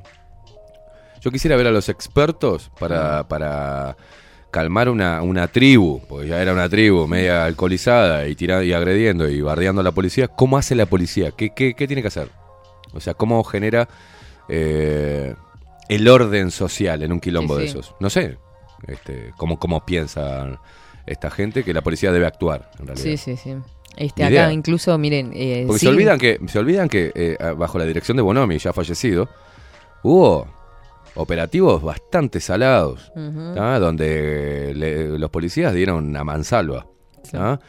yo 1.21 1.31
quisiera 1.31 1.55
ver 1.55 1.67
a 1.67 1.71
los 1.71 1.87
expertos 1.87 2.69
para, 2.77 3.25
para 3.27 3.95
calmar 4.51 4.89
una, 4.89 5.21
una 5.21 5.47
tribu, 5.47 6.01
porque 6.07 6.27
ya 6.27 6.41
era 6.41 6.53
una 6.53 6.67
tribu 6.69 7.07
media 7.07 7.45
alcoholizada 7.45 8.27
y, 8.27 8.35
tira- 8.35 8.63
y 8.63 8.73
agrediendo 8.73 9.27
y 9.29 9.41
bardeando 9.41 9.81
a 9.81 9.83
la 9.83 9.91
policía. 9.93 10.27
¿Cómo 10.27 10.57
hace 10.57 10.75
la 10.75 10.85
policía? 10.85 11.31
¿Qué, 11.31 11.51
qué, 11.55 11.73
qué 11.73 11.87
tiene 11.87 12.01
que 12.01 12.09
hacer? 12.09 12.29
O 12.93 12.99
sea, 12.99 13.13
¿cómo 13.13 13.43
genera 13.45 13.87
eh, 14.49 15.33
el 15.89 16.07
orden 16.07 16.51
social 16.51 17.01
en 17.03 17.11
un 17.11 17.19
quilombo 17.19 17.55
Sí, 17.55 17.61
de 17.61 17.65
esos? 17.67 17.95
No 17.99 18.09
sé. 18.09 18.37
Este, 18.87 19.31
¿cómo, 19.37 19.57
¿Cómo 19.59 19.85
piensa 19.85 20.59
esta 21.05 21.29
gente 21.31 21.63
que 21.63 21.73
la 21.73 21.81
policía 21.81 22.11
debe 22.11 22.25
actuar, 22.25 22.69
en 22.79 22.87
realidad? 22.87 23.05
Sí, 23.05 23.17
sí, 23.17 23.37
sí. 23.37 23.55
Este, 23.97 24.23
acá 24.23 24.31
idea. 24.31 24.51
incluso, 24.53 24.97
miren, 24.97 25.31
eh, 25.35 25.65
Porque 25.67 25.79
sí, 25.79 25.85
se 25.85 25.91
olvidan 25.91 26.17
que, 26.17 26.39
se 26.47 26.59
olvidan 26.59 26.89
que 26.89 27.11
eh, 27.13 27.37
bajo 27.57 27.77
la 27.77 27.85
dirección 27.85 28.17
de 28.17 28.23
Bonomi, 28.23 28.57
ya 28.57 28.73
fallecido, 28.73 29.29
hubo 30.03 30.47
operativos 31.15 31.81
bastante 31.81 32.39
salados, 32.39 33.11
donde 33.15 34.73
le- 34.75 35.17
los 35.19 35.29
policías 35.29 35.73
dieron 35.73 36.15
a 36.15 36.23
mansalva. 36.23 36.87
¿tá? 37.31 37.59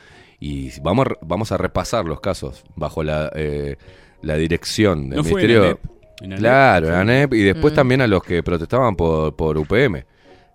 Y 0.41 0.71
vamos, 0.81 1.07
a 1.07 1.11
vamos 1.23 1.53
a 1.53 1.57
repasar 1.57 2.05
los 2.05 2.21
casos 2.21 2.65
bajo 2.77 3.03
la, 3.05 3.31
eh, 3.35 3.77
la 4.23 4.37
dirección 4.37 5.09
del 5.11 5.19
¿No 5.19 5.25
fue 5.25 5.43
en 5.43 5.47
Ministerio. 5.49 5.65
ANEP? 5.65 5.81
En 6.21 6.27
ANEP 6.33 6.39
claro, 6.41 6.87
en 6.89 6.95
ANEP, 6.95 7.35
y 7.35 7.43
después 7.43 7.73
Mm. 7.73 7.77
también 7.77 8.01
a 8.03 8.07
los 8.07 8.23
que 8.23 8.43
protestaban 8.43 8.95
por, 8.97 9.35
por 9.37 9.59
UPM. 9.59 10.05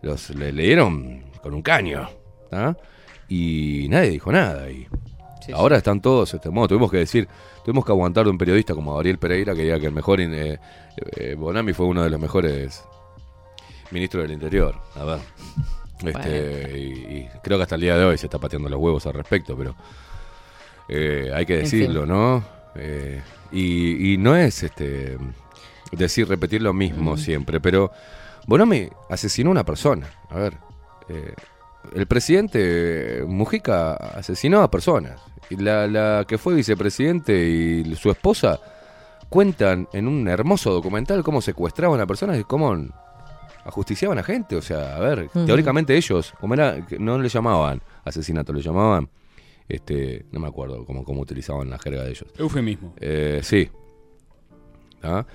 Los 0.01 0.29
le, 0.31 0.51
le 0.51 0.63
dieron 0.63 1.23
con 1.41 1.53
un 1.53 1.61
caño. 1.61 2.09
¿tá? 2.49 2.77
Y 3.27 3.87
nadie 3.89 4.11
dijo 4.11 4.31
nada. 4.31 4.69
Y 4.69 4.87
Sí, 5.47 5.51
ahora 5.53 5.77
están 5.77 6.01
todos, 6.01 6.31
este, 6.33 6.49
bueno, 6.49 6.67
tuvimos 6.67 6.91
que 6.91 6.97
decir, 6.97 7.27
tuvimos 7.65 7.83
que 7.85 7.91
aguantar 7.91 8.25
de 8.25 8.29
un 8.29 8.37
periodista 8.37 8.75
como 8.75 8.93
Gabriel 8.93 9.17
Pereira 9.17 9.55
que 9.55 9.63
diga 9.63 9.79
que 9.79 9.87
el 9.87 9.93
mejor, 9.93 10.21
eh, 10.21 10.59
eh, 11.15 11.35
Bonami 11.35 11.73
fue 11.73 11.87
uno 11.87 12.03
de 12.03 12.09
los 12.09 12.19
mejores 12.19 12.83
ministros 13.91 14.23
del 14.23 14.33
Interior. 14.33 14.75
A 14.95 15.03
ver. 15.05 15.19
Este, 16.05 16.77
y, 16.77 16.83
y 17.17 17.29
creo 17.41 17.57
que 17.57 17.63
hasta 17.63 17.75
el 17.75 17.81
día 17.81 17.97
de 17.97 18.05
hoy 18.05 18.17
se 18.19 18.27
está 18.27 18.37
pateando 18.37 18.69
los 18.69 18.79
huevos 18.79 19.07
al 19.07 19.13
respecto, 19.13 19.57
pero 19.57 19.75
eh, 20.89 21.31
hay 21.33 21.45
que 21.45 21.55
En 21.55 21.63
decirlo, 21.63 22.01
fin. 22.01 22.09
¿no? 22.09 22.43
Y, 23.51 24.13
y 24.13 24.17
no 24.17 24.35
es 24.35 24.61
este 24.61 25.17
decir, 25.91 26.27
repetir 26.27 26.61
lo 26.61 26.73
mismo 26.73 27.17
siempre, 27.17 27.59
pero 27.59 27.91
Bonami 28.45 28.89
asesinó 29.09 29.49
a 29.49 29.51
una 29.51 29.63
persona. 29.63 30.07
A 30.29 30.35
ver, 30.35 30.53
eh, 31.09 31.33
el 31.93 32.07
presidente 32.07 33.23
Mujica 33.27 33.93
asesinó 33.93 34.61
a 34.61 34.71
personas. 34.71 35.21
Y 35.49 35.55
la, 35.55 35.87
la 35.87 36.25
que 36.27 36.37
fue 36.37 36.55
vicepresidente 36.55 37.47
y 37.47 37.95
su 37.95 38.11
esposa 38.11 38.59
cuentan 39.29 39.87
en 39.93 40.07
un 40.07 40.27
hermoso 40.27 40.71
documental 40.71 41.23
cómo 41.23 41.41
secuestraban 41.41 41.99
a 41.99 42.07
personas 42.07 42.39
y 42.39 42.43
cómo 42.43 42.75
ajusticiaban 43.67 44.17
a 44.17 44.23
gente. 44.23 44.55
O 44.55 44.61
sea, 44.61 44.95
a 44.95 44.99
ver, 44.99 45.29
teóricamente 45.29 45.95
ellos, 45.95 46.33
como 46.39 46.53
era, 46.53 46.77
no 46.99 47.19
le 47.19 47.29
llamaban 47.29 47.81
asesinato, 48.03 48.53
le 48.53 48.61
llamaban, 48.61 49.09
este, 49.67 50.25
no 50.31 50.39
me 50.39 50.47
acuerdo 50.47 50.85
cómo, 50.85 51.03
cómo 51.03 51.21
utilizaban 51.21 51.69
la 51.69 51.77
jerga 51.77 52.03
de 52.03 52.09
ellos. 52.09 52.25
Eufemismo. 52.37 52.93
Eh, 52.99 53.41
sí. 53.43 53.69
¿Ah? 55.03 55.25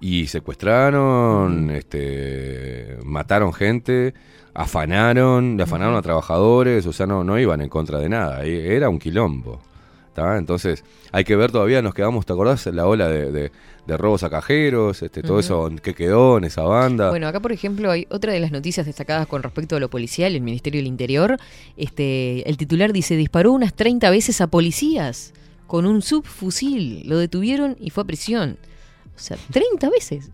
Y 0.00 0.26
secuestraron, 0.26 1.70
este, 1.70 2.98
mataron 3.04 3.52
gente, 3.52 4.12
afanaron, 4.56 5.56
le 5.56 5.62
afanaron 5.62 5.96
a 5.96 6.02
trabajadores, 6.02 6.86
o 6.86 6.92
sea, 6.92 7.06
no, 7.06 7.22
no 7.24 7.38
iban 7.38 7.60
en 7.60 7.68
contra 7.68 7.98
de 7.98 8.08
nada, 8.08 8.42
era 8.44 8.88
un 8.88 8.98
quilombo. 8.98 9.60
¿tá? 10.14 10.38
Entonces, 10.38 10.82
hay 11.12 11.24
que 11.24 11.36
ver 11.36 11.52
todavía, 11.52 11.82
nos 11.82 11.92
quedamos, 11.92 12.24
¿te 12.24 12.32
acordás? 12.32 12.64
La 12.66 12.86
ola 12.86 13.08
de, 13.08 13.30
de- 13.32 13.52
de 13.86 13.96
robos 13.96 14.24
a 14.24 14.30
cajeros, 14.30 15.00
este, 15.02 15.22
todo 15.22 15.38
eso 15.38 15.70
que 15.80 15.94
quedó 15.94 16.38
en 16.38 16.44
esa 16.44 16.62
banda. 16.62 17.10
Bueno, 17.10 17.28
acá 17.28 17.38
por 17.38 17.52
ejemplo 17.52 17.88
hay 17.92 18.04
otra 18.10 18.32
de 18.32 18.40
las 18.40 18.50
noticias 18.50 18.84
destacadas 18.84 19.28
con 19.28 19.44
respecto 19.44 19.76
a 19.76 19.80
lo 19.80 19.88
policial, 19.88 20.34
el 20.34 20.40
Ministerio 20.40 20.80
del 20.80 20.88
Interior. 20.88 21.36
Este, 21.76 22.48
el 22.50 22.56
titular 22.56 22.92
dice, 22.92 23.14
disparó 23.16 23.52
unas 23.52 23.74
30 23.74 24.10
veces 24.10 24.40
a 24.40 24.48
policías 24.48 25.32
con 25.68 25.86
un 25.86 26.02
subfusil. 26.02 27.08
Lo 27.08 27.16
detuvieron 27.18 27.76
y 27.78 27.90
fue 27.90 28.02
a 28.02 28.06
prisión. 28.08 28.56
O 29.14 29.18
sea, 29.20 29.36
30 29.52 29.88
veces. 29.90 30.30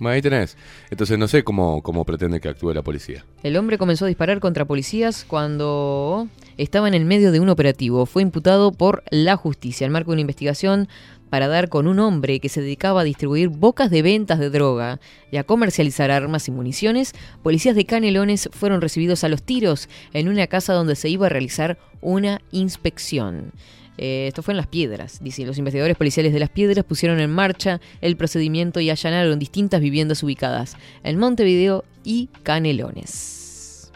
Ahí 0.00 0.20
tenés. 0.20 0.56
Entonces, 0.90 1.18
no 1.18 1.28
sé 1.28 1.44
cómo, 1.44 1.82
cómo 1.82 2.04
pretende 2.04 2.40
que 2.40 2.48
actúe 2.48 2.72
la 2.72 2.82
policía. 2.82 3.24
El 3.42 3.56
hombre 3.56 3.78
comenzó 3.78 4.04
a 4.04 4.08
disparar 4.08 4.40
contra 4.40 4.64
policías 4.64 5.24
cuando 5.26 6.28
estaba 6.56 6.88
en 6.88 6.94
el 6.94 7.04
medio 7.04 7.32
de 7.32 7.40
un 7.40 7.48
operativo. 7.48 8.06
Fue 8.06 8.22
imputado 8.22 8.72
por 8.72 9.04
la 9.10 9.36
justicia. 9.36 9.86
En 9.86 9.92
marco 9.92 10.10
de 10.10 10.14
una 10.14 10.20
investigación 10.22 10.88
para 11.30 11.48
dar 11.48 11.68
con 11.68 11.88
un 11.88 11.98
hombre 11.98 12.38
que 12.38 12.48
se 12.48 12.60
dedicaba 12.60 13.00
a 13.00 13.04
distribuir 13.04 13.48
bocas 13.48 13.90
de 13.90 14.02
ventas 14.02 14.38
de 14.38 14.50
droga 14.50 15.00
y 15.32 15.36
a 15.36 15.44
comercializar 15.44 16.10
armas 16.10 16.46
y 16.46 16.52
municiones, 16.52 17.12
policías 17.42 17.74
de 17.74 17.86
Canelones 17.86 18.48
fueron 18.52 18.80
recibidos 18.80 19.24
a 19.24 19.28
los 19.28 19.42
tiros 19.42 19.88
en 20.12 20.28
una 20.28 20.46
casa 20.46 20.74
donde 20.74 20.94
se 20.94 21.08
iba 21.08 21.26
a 21.26 21.30
realizar 21.30 21.78
una 22.00 22.40
inspección. 22.52 23.52
Eh, 23.96 24.26
esto 24.28 24.42
fue 24.42 24.52
en 24.52 24.56
Las 24.58 24.66
Piedras. 24.66 25.20
Dice, 25.22 25.44
los 25.46 25.56
investigadores 25.58 25.96
policiales 25.96 26.32
de 26.32 26.40
Las 26.40 26.50
Piedras 26.50 26.84
pusieron 26.84 27.20
en 27.20 27.30
marcha 27.30 27.80
el 28.00 28.16
procedimiento 28.16 28.80
y 28.80 28.90
allanaron 28.90 29.38
distintas 29.38 29.80
viviendas 29.80 30.22
ubicadas 30.22 30.76
en 31.04 31.18
Montevideo 31.18 31.84
y 32.02 32.28
Canelones. 32.42 33.92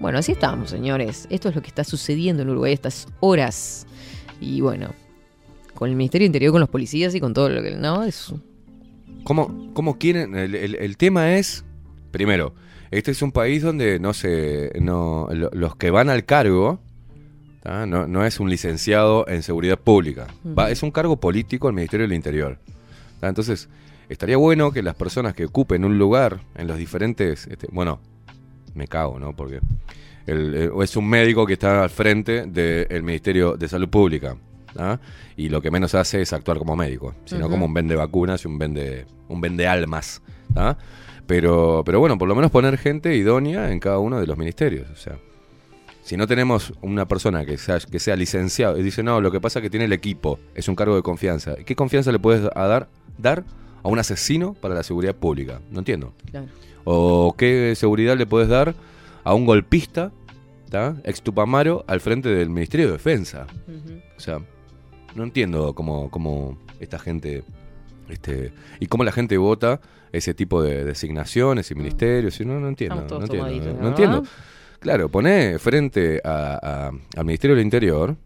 Bueno, 0.00 0.18
así 0.18 0.32
estamos, 0.32 0.70
señores. 0.70 1.26
Esto 1.30 1.48
es 1.48 1.54
lo 1.56 1.62
que 1.62 1.68
está 1.68 1.82
sucediendo 1.84 2.42
en 2.42 2.50
Uruguay 2.50 2.72
estas 2.72 3.08
horas. 3.20 3.86
Y 4.40 4.60
bueno, 4.60 4.94
con 5.74 5.88
el 5.90 5.96
Ministerio 5.96 6.26
Interior, 6.26 6.52
con 6.52 6.60
los 6.60 6.68
policías 6.68 7.14
y 7.14 7.20
con 7.20 7.34
todo 7.34 7.48
lo 7.48 7.62
que... 7.62 7.72
No, 7.72 8.04
es... 8.04 8.32
¿Cómo, 9.24 9.70
quieren? 9.98 10.34
El, 10.36 10.54
el- 10.54 10.74
tema 10.96 11.36
es 11.36 11.64
primero, 12.12 12.54
este 12.90 13.10
es 13.10 13.20
un 13.20 13.30
país 13.32 13.62
donde 13.62 13.98
no 13.98 14.14
se, 14.14 14.72
no, 14.80 15.28
lo- 15.32 15.50
los 15.52 15.76
que 15.76 15.90
van 15.90 16.08
al 16.08 16.24
cargo, 16.24 16.80
¿tá? 17.68 17.86
no, 17.86 18.06
no 18.06 18.24
es 18.24 18.40
un 18.40 18.48
licenciado 18.48 19.26
en 19.28 19.42
seguridad 19.42 19.78
pública, 19.78 20.26
Va- 20.58 20.70
es 20.70 20.82
un 20.82 20.90
cargo 20.90 21.16
político 21.18 21.68
al 21.68 21.74
Ministerio 21.74 22.06
del 22.06 22.16
Interior. 22.16 22.58
¿tá? 23.20 23.28
Entonces, 23.28 23.68
estaría 24.08 24.36
bueno 24.38 24.72
que 24.72 24.82
las 24.82 24.94
personas 24.94 25.34
que 25.34 25.44
ocupen 25.44 25.84
un 25.84 25.98
lugar 25.98 26.40
en 26.56 26.66
los 26.66 26.78
diferentes, 26.78 27.46
este, 27.46 27.66
bueno, 27.70 28.00
me 28.74 28.86
cago, 28.88 29.18
¿no? 29.18 29.34
Porque 29.36 29.60
el- 30.26 30.70
es 30.82 30.96
un 30.96 31.08
médico 31.08 31.46
que 31.46 31.54
está 31.54 31.82
al 31.82 31.90
frente 31.90 32.46
del 32.46 33.02
Ministerio 33.02 33.56
de 33.56 33.68
Salud 33.68 33.88
Pública. 33.88 34.36
¿tá? 34.74 35.00
Y 35.36 35.48
lo 35.48 35.60
que 35.62 35.70
menos 35.70 35.94
hace 35.94 36.20
es 36.22 36.32
actuar 36.32 36.58
como 36.58 36.76
médico, 36.76 37.14
sino 37.24 37.48
como 37.50 37.64
un 37.66 37.74
vende 37.74 37.96
vacunas 37.96 38.44
y 38.44 38.48
un 38.48 38.58
vende, 38.58 39.06
un 39.28 39.40
vende 39.40 39.66
almas. 39.66 40.22
¿tá? 40.54 40.76
Pero, 41.26 41.82
pero 41.84 41.98
bueno, 42.00 42.16
por 42.18 42.28
lo 42.28 42.34
menos 42.34 42.50
poner 42.50 42.78
gente 42.78 43.14
idónea 43.16 43.72
en 43.72 43.80
cada 43.80 43.98
uno 43.98 44.20
de 44.20 44.26
los 44.26 44.36
ministerios. 44.38 44.88
O 44.90 44.96
sea, 44.96 45.18
si 46.08 46.16
no 46.16 46.26
tenemos 46.26 46.72
una 46.80 47.06
persona 47.06 47.44
que 47.44 47.58
sea, 47.58 47.78
que 47.80 47.98
sea 47.98 48.16
licenciado 48.16 48.78
y 48.78 48.82
dice, 48.82 49.02
no, 49.02 49.20
lo 49.20 49.30
que 49.30 49.42
pasa 49.42 49.58
es 49.58 49.64
que 49.64 49.68
tiene 49.68 49.84
el 49.84 49.92
equipo, 49.92 50.38
es 50.54 50.66
un 50.66 50.74
cargo 50.74 50.96
de 50.96 51.02
confianza. 51.02 51.54
¿Qué 51.66 51.76
confianza 51.76 52.10
le 52.12 52.18
puedes 52.18 52.48
a 52.54 52.66
dar, 52.66 52.88
dar 53.18 53.44
a 53.82 53.88
un 53.88 53.98
asesino 53.98 54.54
para 54.54 54.74
la 54.74 54.82
seguridad 54.82 55.14
pública? 55.14 55.60
No 55.70 55.80
entiendo. 55.80 56.14
Claro. 56.30 56.46
¿O 56.84 57.34
qué 57.36 57.74
seguridad 57.76 58.16
le 58.16 58.24
puedes 58.24 58.48
dar 58.48 58.74
a 59.22 59.34
un 59.34 59.44
golpista, 59.44 60.10
¿tá? 60.70 60.96
ex 61.04 61.20
Tupamaro, 61.20 61.84
al 61.86 62.00
frente 62.00 62.30
del 62.30 62.48
Ministerio 62.48 62.86
de 62.86 62.92
Defensa? 62.92 63.46
O 64.16 64.20
sea, 64.20 64.40
no 65.14 65.24
entiendo 65.24 65.74
cómo, 65.74 66.10
cómo 66.10 66.56
esta 66.80 66.98
gente, 66.98 67.44
este, 68.08 68.54
y 68.80 68.86
cómo 68.86 69.04
la 69.04 69.12
gente 69.12 69.36
vota 69.36 69.82
ese 70.12 70.32
tipo 70.32 70.62
de 70.62 70.84
designaciones 70.84 71.70
y 71.70 71.74
ministerios, 71.74 72.40
y 72.40 72.46
no, 72.46 72.58
no 72.58 72.68
entiendo, 72.68 73.06
no 73.10 73.24
entiendo, 73.26 73.76
¿no? 73.78 73.88
entiendo. 73.88 74.22
Claro, 74.80 75.08
pone 75.08 75.58
frente 75.58 76.20
a- 76.24 76.58
a- 76.62 76.88
al 77.16 77.24
Ministerio 77.24 77.56
del 77.56 77.64
Interior 77.64 78.16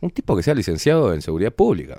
un 0.00 0.10
tipo 0.10 0.36
que 0.36 0.42
sea 0.42 0.54
licenciado 0.54 1.14
en 1.14 1.22
seguridad 1.22 1.52
pública. 1.52 1.98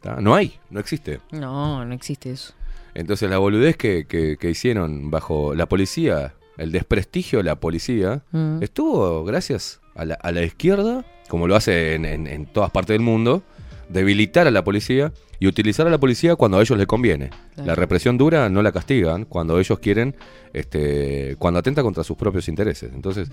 ¿tá? 0.00 0.16
No 0.20 0.34
hay, 0.34 0.58
no 0.70 0.80
existe. 0.80 1.20
No, 1.30 1.84
no 1.84 1.94
existe 1.94 2.30
eso. 2.32 2.54
Entonces 2.94 3.28
la 3.30 3.38
boludez 3.38 3.76
que, 3.76 4.06
que- 4.06 4.36
que 4.38 4.50
hicieron 4.50 5.10
bajo 5.10 5.54
la 5.54 5.66
policía, 5.66 6.34
el 6.56 6.72
desprestigio 6.72 7.38
de 7.38 7.44
la 7.44 7.56
policía, 7.56 8.22
Mm. 8.32 8.62
estuvo 8.62 9.24
gracias 9.24 9.80
a 9.94 10.04
la, 10.04 10.14
a 10.14 10.32
la 10.32 10.42
izquierda, 10.42 11.04
como 11.28 11.46
lo 11.46 11.56
hace 11.56 11.94
en, 11.94 12.04
en- 12.04 12.26
en 12.26 12.46
todas 12.46 12.70
partes 12.70 12.94
del 12.94 13.02
mundo, 13.02 13.42
debilitar 13.88 14.46
a 14.46 14.50
la 14.50 14.64
policía 14.64 15.12
y 15.38 15.46
utilizar 15.46 15.86
a 15.86 15.90
la 15.90 15.98
policía 15.98 16.36
cuando 16.36 16.58
a 16.58 16.62
ellos 16.62 16.76
les 16.78 16.86
conviene. 16.86 17.30
Claro. 17.54 17.66
La 17.66 17.74
represión 17.74 18.16
dura 18.18 18.48
no 18.48 18.62
la 18.62 18.72
castigan 18.72 19.24
cuando 19.24 19.58
ellos 19.58 19.78
quieren, 19.78 20.16
este, 20.52 21.36
cuando 21.38 21.60
atenta 21.60 21.82
contra 21.82 22.02
sus 22.04 22.16
propios 22.16 22.48
intereses. 22.48 22.90
Entonces, 22.94 23.28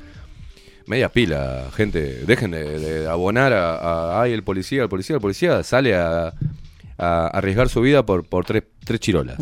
media 0.86 1.10
pila, 1.10 1.70
gente, 1.74 2.26
dejen 2.26 2.52
de, 2.52 2.80
de 2.80 3.08
abonar 3.08 3.54
a, 3.54 3.76
a- 3.76 4.22
ay, 4.22 4.34
el 4.34 4.44
policía, 4.44 4.84
el 4.84 4.90
policía, 4.90 5.16
el 5.16 5.22
policía 5.22 5.64
sale 5.64 5.96
a, 5.96 6.34
a 6.98 7.28
arriesgar 7.28 7.70
su 7.70 7.82
vida 7.82 8.06
por, 8.06 8.26
por 8.28 8.46
tres, 8.46 8.64
tres 8.84 9.00
chirolas. 9.00 9.38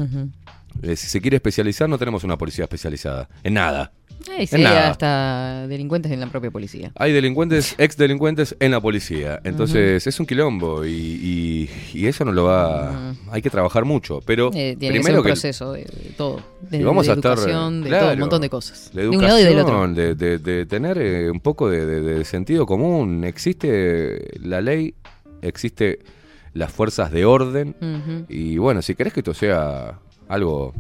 Eh, 0.84 0.96
si 0.96 1.08
se 1.08 1.20
quiere 1.20 1.38
especializar, 1.38 1.90
no 1.90 1.98
tenemos 1.98 2.24
una 2.24 2.38
policía 2.38 2.64
especializada. 2.66 3.28
En 3.44 3.56
nada. 3.56 3.92
Eh, 4.30 4.42
En 4.42 4.48
sí, 4.48 4.62
nada. 4.62 4.90
hasta 4.92 5.68
delincuentes 5.68 6.12
en 6.12 6.20
la 6.20 6.28
propia 6.28 6.52
policía. 6.52 6.92
Hay 6.96 7.12
delincuentes, 7.12 7.76
ex 7.78 7.98
delincuentes 7.98 8.56
en 8.60 8.72
la 8.72 8.80
policía. 8.80 9.40
Entonces 9.44 10.06
es 10.06 10.20
un 10.20 10.26
quilombo 10.26 10.86
y, 10.86 10.90
y- 10.92 11.70
y 11.94 12.08
eso 12.08 12.24
no 12.26 12.32
lo 12.32 12.46
va. 12.46 13.14
Hay 13.32 13.42
que 13.42 13.50
trabajar 13.50 13.86
mucho. 13.86 14.20
Pero 14.26 14.52
Eh, 14.54 14.76
tiene 14.78 14.98
que 14.98 15.04
ser 15.04 15.04
primero 15.04 15.18
un 15.20 15.24
que. 15.26 15.30
proceso 15.32 15.74
de, 15.74 15.82
de 15.84 16.14
todo. 16.18 16.42
De, 16.70 16.78
y 16.78 16.84
vamos 16.84 17.06
de 17.08 17.12
a 17.12 17.16
estar. 17.16 17.38
educación, 17.38 17.82
de 17.82 17.88
claro, 17.90 18.04
todo, 18.06 18.14
un 18.14 18.20
montón 18.20 18.42
de 18.42 18.50
cosas. 18.50 18.92
De 18.94 19.08
un 19.10 19.22
lado 19.22 19.40
y 19.40 19.44
del 19.44 19.60
otro. 19.60 19.88
de, 19.88 20.16
de- 20.16 20.38
de 20.38 20.66
tener 20.66 20.98
eh, 21.00 21.30
un 21.32 21.40
poco 21.40 21.70
de, 21.70 22.24
sentido 22.26 22.66
común. 22.66 23.24
Existe 23.24 24.38
la 24.42 24.62
ley, 24.62 24.94
existe 25.42 26.00
las 26.54 26.72
fuerzas 26.72 27.12
de 27.12 27.26
orden. 27.26 27.76
Ujú. 27.82 28.26
Y 28.30 28.58
bueno, 28.58 28.82
si 28.82 28.96
querés 28.96 29.14
que 29.14 29.22
esto 29.22 29.34
sea 29.34 30.00
algo 30.28 30.74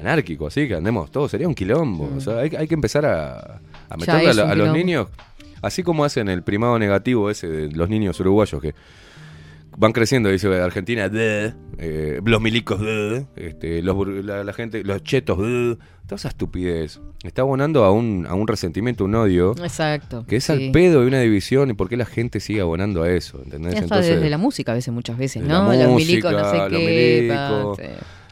anárquico, 0.00 0.46
así 0.46 0.68
que 0.68 0.74
andemos 0.74 1.10
todos, 1.10 1.30
sería 1.30 1.48
un 1.48 1.54
quilombo. 1.54 2.10
O 2.16 2.20
sea, 2.20 2.38
hay, 2.38 2.50
hay 2.56 2.68
que 2.68 2.74
empezar 2.74 3.04
a, 3.06 3.60
a 3.88 3.96
meterle 3.96 4.42
a, 4.42 4.54
los 4.54 4.72
niños, 4.72 5.08
así 5.62 5.82
como 5.82 6.04
hacen 6.04 6.28
el 6.28 6.42
primado 6.42 6.78
negativo 6.78 7.30
ese 7.30 7.48
de 7.48 7.70
los 7.72 7.88
niños 7.88 8.18
uruguayos 8.20 8.60
que 8.62 8.74
van 9.76 9.92
creciendo, 9.92 10.28
dice 10.28 10.48
Argentina, 10.60 11.08
eh, 11.12 12.20
los 12.24 12.40
milicos, 12.40 12.80
"Bleh", 12.80 13.26
este, 13.36 13.80
los, 13.82 14.24
la, 14.24 14.42
la 14.42 14.52
gente, 14.52 14.82
los 14.82 15.02
chetos, 15.04 15.36
toda 15.38 16.16
esa 16.16 16.28
estupidez. 16.28 17.00
Está 17.22 17.42
abonando 17.42 17.84
a 17.84 17.92
un, 17.92 18.26
a 18.28 18.34
un 18.34 18.48
resentimiento, 18.48 19.04
un 19.04 19.14
odio. 19.14 19.52
Exacto. 19.62 20.24
Que 20.26 20.36
es 20.36 20.44
sí. 20.44 20.52
al 20.52 20.70
pedo 20.72 21.04
y 21.04 21.06
una 21.06 21.20
división, 21.20 21.70
y 21.70 21.74
por 21.74 21.88
qué 21.88 21.96
la 21.96 22.06
gente 22.06 22.40
sigue 22.40 22.60
abonando 22.60 23.04
a 23.04 23.10
eso, 23.10 23.40
¿entendés? 23.44 23.74
Y 23.74 23.76
hasta 23.76 23.84
Entonces- 23.84 24.16
desde 24.16 24.30
la 24.30 24.38
música 24.38 24.72
a 24.72 24.74
veces, 24.74 24.92
muchas 24.92 25.16
veces, 25.16 25.42
de 25.42 25.48
¿no? 25.48 25.72
los 25.72 25.94
milicos, 25.96 26.32
no 26.32 26.50
sé 26.50 26.56
los 26.56 26.68
qué. 26.70 27.28
milicos. 27.28 27.78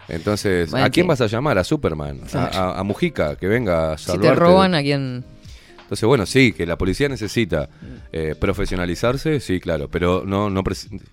Entonces, 0.09 0.71
Bueno, 0.71 0.87
¿a 0.87 0.91
quién 0.91 1.07
vas 1.07 1.21
a 1.21 1.27
llamar? 1.27 1.59
A 1.59 1.65
Superman, 1.65 2.21
a, 2.25 2.27
Claro. 2.27 2.57
a- 2.57 2.79
a 2.81 2.83
Mujica, 2.85 3.37
que 3.37 3.49
venga 3.49 3.93
a 3.93 3.99
Si 3.99 4.05
salvarte. 4.07 4.29
te 4.29 4.35
roban, 4.37 4.75
¿a 4.75 4.83
quién? 4.83 5.25
Entonces, 5.83 6.07
bueno, 6.07 6.27
sí, 6.27 6.53
que 6.53 6.67
la 6.67 6.77
policía 6.77 7.09
necesita 7.09 7.69
eh, 8.13 8.35
profesionalizarse, 8.39 9.39
sí, 9.41 9.61
claro, 9.61 9.89
pero 9.89 10.25
no, 10.27 10.51
no 10.51 10.65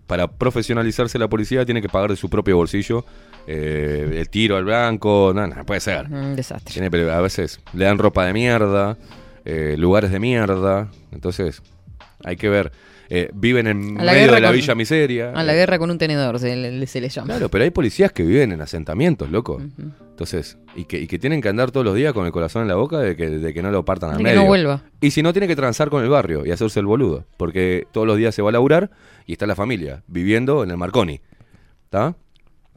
para 0.07 0.27
profesionalizarse 0.27 1.19
la 1.19 1.27
policía 1.27 1.63
tiene 1.65 1.81
que 1.81 1.89
pagar 1.89 2.09
de 2.09 2.15
su 2.15 2.27
propio 2.29 2.55
bolsillo 2.57 3.05
eh, 3.45 4.15
el 4.19 4.29
tiro 4.29 4.57
al 4.57 4.63
blanco, 4.65 5.31
no, 5.35 5.45
no 5.45 5.65
puede 5.65 5.79
ser. 5.81 6.07
Un 6.09 6.35
desastre. 6.35 6.73
Tiene, 6.73 6.89
pero 6.89 7.11
a 7.13 7.19
veces 7.21 7.59
le 7.73 7.85
dan 7.85 7.97
ropa 7.99 8.25
de 8.25 8.33
mierda, 8.33 8.97
eh, 9.45 9.75
lugares 9.77 10.11
de 10.11 10.19
mierda, 10.19 10.87
entonces 11.11 11.61
hay 12.23 12.35
que 12.37 12.49
ver. 12.49 12.71
Eh, 13.09 13.29
viven 13.33 13.67
en 13.67 13.93
medio 13.95 14.31
de 14.31 14.39
la 14.41 14.47
con- 14.47 14.55
Villa 14.55 14.75
Miseria. 14.75 15.31
A 15.35 15.43
la 15.43 15.53
guerra 15.53 15.77
con 15.77 15.91
un 15.91 15.97
tenedor 15.97 16.39
se 16.39 16.55
le, 16.55 16.87
se 16.87 17.01
le 17.01 17.09
llama. 17.09 17.27
Claro, 17.27 17.49
pero 17.49 17.63
hay 17.63 17.69
policías 17.69 18.11
que 18.11 18.23
viven 18.23 18.51
en 18.53 18.61
asentamientos, 18.61 19.29
loco. 19.29 19.61
Entonces, 20.09 20.57
y 20.75 20.85
que, 20.85 20.99
y 20.99 21.07
que 21.07 21.19
tienen 21.19 21.41
que 21.41 21.49
andar 21.49 21.71
todos 21.71 21.85
los 21.85 21.95
días 21.95 22.13
con 22.13 22.25
el 22.25 22.31
corazón 22.31 22.61
en 22.63 22.67
la 22.69 22.75
boca 22.75 22.99
de 22.99 23.15
que, 23.15 23.29
de 23.29 23.53
que 23.53 23.61
no 23.61 23.71
lo 23.71 23.83
partan 23.83 24.11
al 24.11 24.17
De 24.17 24.23
que 24.23 24.29
medio. 24.29 24.41
no 24.41 24.47
vuelva. 24.47 24.83
Y 25.01 25.11
si 25.11 25.21
no, 25.21 25.33
tiene 25.33 25.47
que 25.47 25.55
transar 25.55 25.89
con 25.89 26.03
el 26.03 26.09
barrio 26.09 26.45
y 26.45 26.51
hacerse 26.51 26.79
el 26.79 26.85
boludo. 26.85 27.25
Porque 27.37 27.87
todos 27.91 28.07
los 28.07 28.17
días 28.17 28.33
se 28.33 28.41
va 28.41 28.49
a 28.49 28.53
laburar 28.53 28.89
y 29.25 29.33
está 29.33 29.45
la 29.47 29.55
familia 29.55 30.03
viviendo 30.07 30.63
en 30.63 30.71
el 30.71 30.77
Marconi. 30.77 31.19
¿Está? 31.85 32.15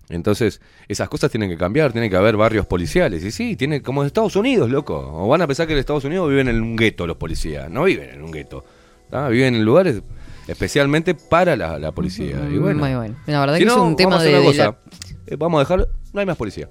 Entonces, 0.08 0.60
esas 0.88 1.08
cosas 1.08 1.30
tienen 1.30 1.50
que 1.50 1.56
cambiar, 1.56 1.92
tienen 1.92 2.10
que 2.10 2.16
haber 2.16 2.36
barrios 2.36 2.64
policiales. 2.66 3.24
Y 3.24 3.30
sí, 3.32 3.56
tiene 3.56 3.82
como 3.82 4.02
en 4.02 4.06
Estados 4.06 4.36
Unidos, 4.36 4.70
loco. 4.70 4.96
O 4.98 5.28
van 5.28 5.42
a 5.42 5.46
pensar 5.46 5.66
que 5.66 5.72
en 5.72 5.78
Estados 5.80 6.04
Unidos 6.04 6.28
viven 6.28 6.48
en 6.48 6.60
un 6.62 6.76
gueto 6.76 7.06
los 7.06 7.16
policías. 7.16 7.68
No 7.70 7.84
viven 7.84 8.10
en 8.10 8.22
un 8.22 8.30
gueto. 8.30 8.64
¿Tá? 9.10 9.28
Viven 9.28 9.54
en 9.54 9.64
lugares 9.64 10.02
especialmente 10.48 11.14
para 11.14 11.56
la, 11.56 11.78
la 11.78 11.92
policía. 11.92 12.36
Y 12.50 12.58
bueno, 12.58 12.78
Muy 12.78 12.94
bueno. 12.94 13.16
La 13.26 13.40
verdad 13.40 13.56
si 13.56 13.64
que 13.64 13.68
es 13.70 13.76
un 13.76 13.96
tema 13.96 14.10
vamos 14.16 14.22
a 14.22 14.30
de, 14.30 14.54
la-. 14.54 14.76
Eh, 15.26 15.36
vamos 15.36 15.58
a 15.58 15.60
dejar, 15.60 15.88
no 16.12 16.20
hay 16.20 16.26
más 16.26 16.36
policía. 16.36 16.68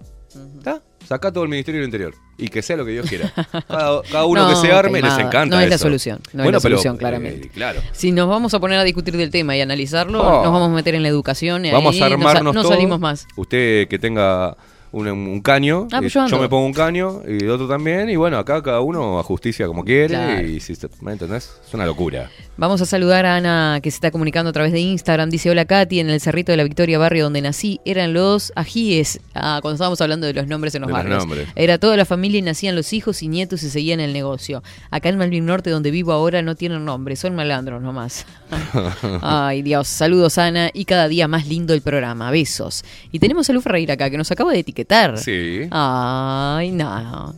¿Está? 0.57 0.81
Saca 1.07 1.31
todo 1.31 1.43
el 1.43 1.49
Ministerio 1.49 1.79
del 1.81 1.87
Interior. 1.87 2.13
Y 2.37 2.47
que 2.49 2.61
sea 2.61 2.75
lo 2.75 2.83
que 2.85 2.91
Dios 2.91 3.07
quiera. 3.07 3.31
Cada, 3.67 4.01
cada 4.01 4.25
uno 4.25 4.43
No, 4.49 4.49
que 4.49 4.55
se 4.67 4.73
arme, 4.73 5.01
les 5.01 5.13
encanta 5.17 5.55
No 5.55 5.59
es 5.61 5.69
la 5.69 5.77
solución. 5.77 6.19
No 6.33 6.41
es 6.41 6.45
Bueno, 6.45 6.57
la 6.57 6.61
pero, 6.61 6.75
solución, 6.75 6.95
eh, 6.95 6.97
claramente. 6.97 7.49
claro. 7.49 7.81
Si 7.93 8.11
nos 8.11 8.27
vamos 8.27 8.53
a 8.53 8.59
poner 8.59 8.79
a 8.79 8.83
discutir 8.83 9.15
del 9.15 9.29
tema 9.29 9.55
y 9.55 9.61
analizarlo, 9.61 10.21
Oh. 10.21 10.43
nos 10.43 10.51
vamos 10.51 10.71
a 10.71 10.73
meter 10.73 10.95
en 10.95 11.03
la 11.03 11.09
educación 11.09 11.65
y 11.65 11.71
Vamos 11.71 11.95
ahí 11.95 12.01
a 12.01 12.05
armarnos 12.07 12.53
no, 12.55 12.63
salimos 12.63 12.99
más. 12.99 13.27
Usted 13.37 13.87
que 13.87 13.99
tenga 13.99 14.57
un, 14.95 15.27
un 15.27 15.41
caño, 15.41 15.87
Ah, 15.91 15.99
pues 15.99 16.13
yo 16.13 16.39
me 16.39 16.49
pongo 16.49 16.65
un 16.65 16.73
caño 16.73 17.21
y 17.27 17.43
el 17.43 17.49
otro 17.49 17.67
también. 17.67 18.09
Y 18.09 18.15
bueno, 18.15 18.37
acá 18.37 18.61
cada 18.61 18.81
uno 18.81 19.19
a 19.19 19.23
justicia 19.23 19.67
como 19.67 19.83
quiere. 19.83 20.07
Claro. 20.07 20.47
Y 20.47 20.59
si 20.59 20.73
¿me 21.01 21.13
entendés? 21.13 21.59
Es 21.67 21.73
una 21.73 21.85
locura. 21.85 22.29
Vamos 22.57 22.81
a 22.81 22.85
saludar 22.85 23.25
a 23.25 23.35
Ana 23.35 23.79
que 23.83 23.91
se 23.91 23.95
está 23.95 24.11
comunicando 24.11 24.49
a 24.49 24.53
través 24.53 24.71
de 24.71 24.79
Instagram. 24.79 25.29
Dice, 25.29 25.49
hola 25.49 25.65
Katy, 25.65 25.99
en 25.99 26.09
el 26.09 26.21
Cerrito 26.21 26.53
de 26.53 26.57
la 26.57 26.63
Victoria, 26.63 26.97
barrio 26.97 27.25
donde 27.25 27.41
nací, 27.41 27.81
eran 27.83 28.13
los 28.13 28.53
ajíes. 28.55 29.19
Ah, 29.33 29.59
cuando 29.61 29.75
estábamos 29.75 29.99
hablando 29.99 30.25
de 30.25 30.33
los 30.33 30.47
nombres 30.47 30.73
en 30.73 30.83
los 30.83 30.87
De 30.87 30.93
los 30.93 31.03
barrios. 31.03 31.19
nombres. 31.19 31.47
Era 31.57 31.77
toda 31.79 31.97
la 31.97 32.05
familia 32.05 32.39
y 32.39 32.41
nacían 32.43 32.73
los 32.77 32.93
hijos 32.93 33.21
y 33.23 33.27
nietos 33.27 33.61
y 33.63 33.69
seguían 33.69 33.99
el 33.99 34.13
negocio. 34.13 34.63
Acá 34.89 35.09
en 35.09 35.17
Malvin 35.17 35.45
Norte, 35.45 35.69
donde 35.69 35.91
vivo 35.91 36.13
ahora, 36.13 36.41
no 36.41 36.55
tienen 36.55 36.85
nombre, 36.85 37.17
son 37.17 37.35
malandros 37.35 37.81
nomás. 37.81 38.25
Ay, 39.21 39.61
Dios. 39.61 39.89
Saludos, 39.89 40.37
Ana. 40.37 40.69
Y 40.73 40.85
cada 40.85 41.09
día 41.09 41.27
más 41.27 41.47
lindo 41.47 41.73
el 41.73 41.81
programa. 41.81 42.31
Besos. 42.31 42.85
Y 43.11 43.19
tenemos 43.19 43.49
a 43.49 43.53
Lu 43.53 43.59
Ferreira 43.59 43.95
acá, 43.95 44.09
que 44.09 44.17
nos 44.17 44.31
acaba 44.31 44.53
de 44.53 44.59
etiquetar. 44.59 45.17
Sí. 45.17 45.67
Ay, 45.71 46.71
no. 46.71 47.35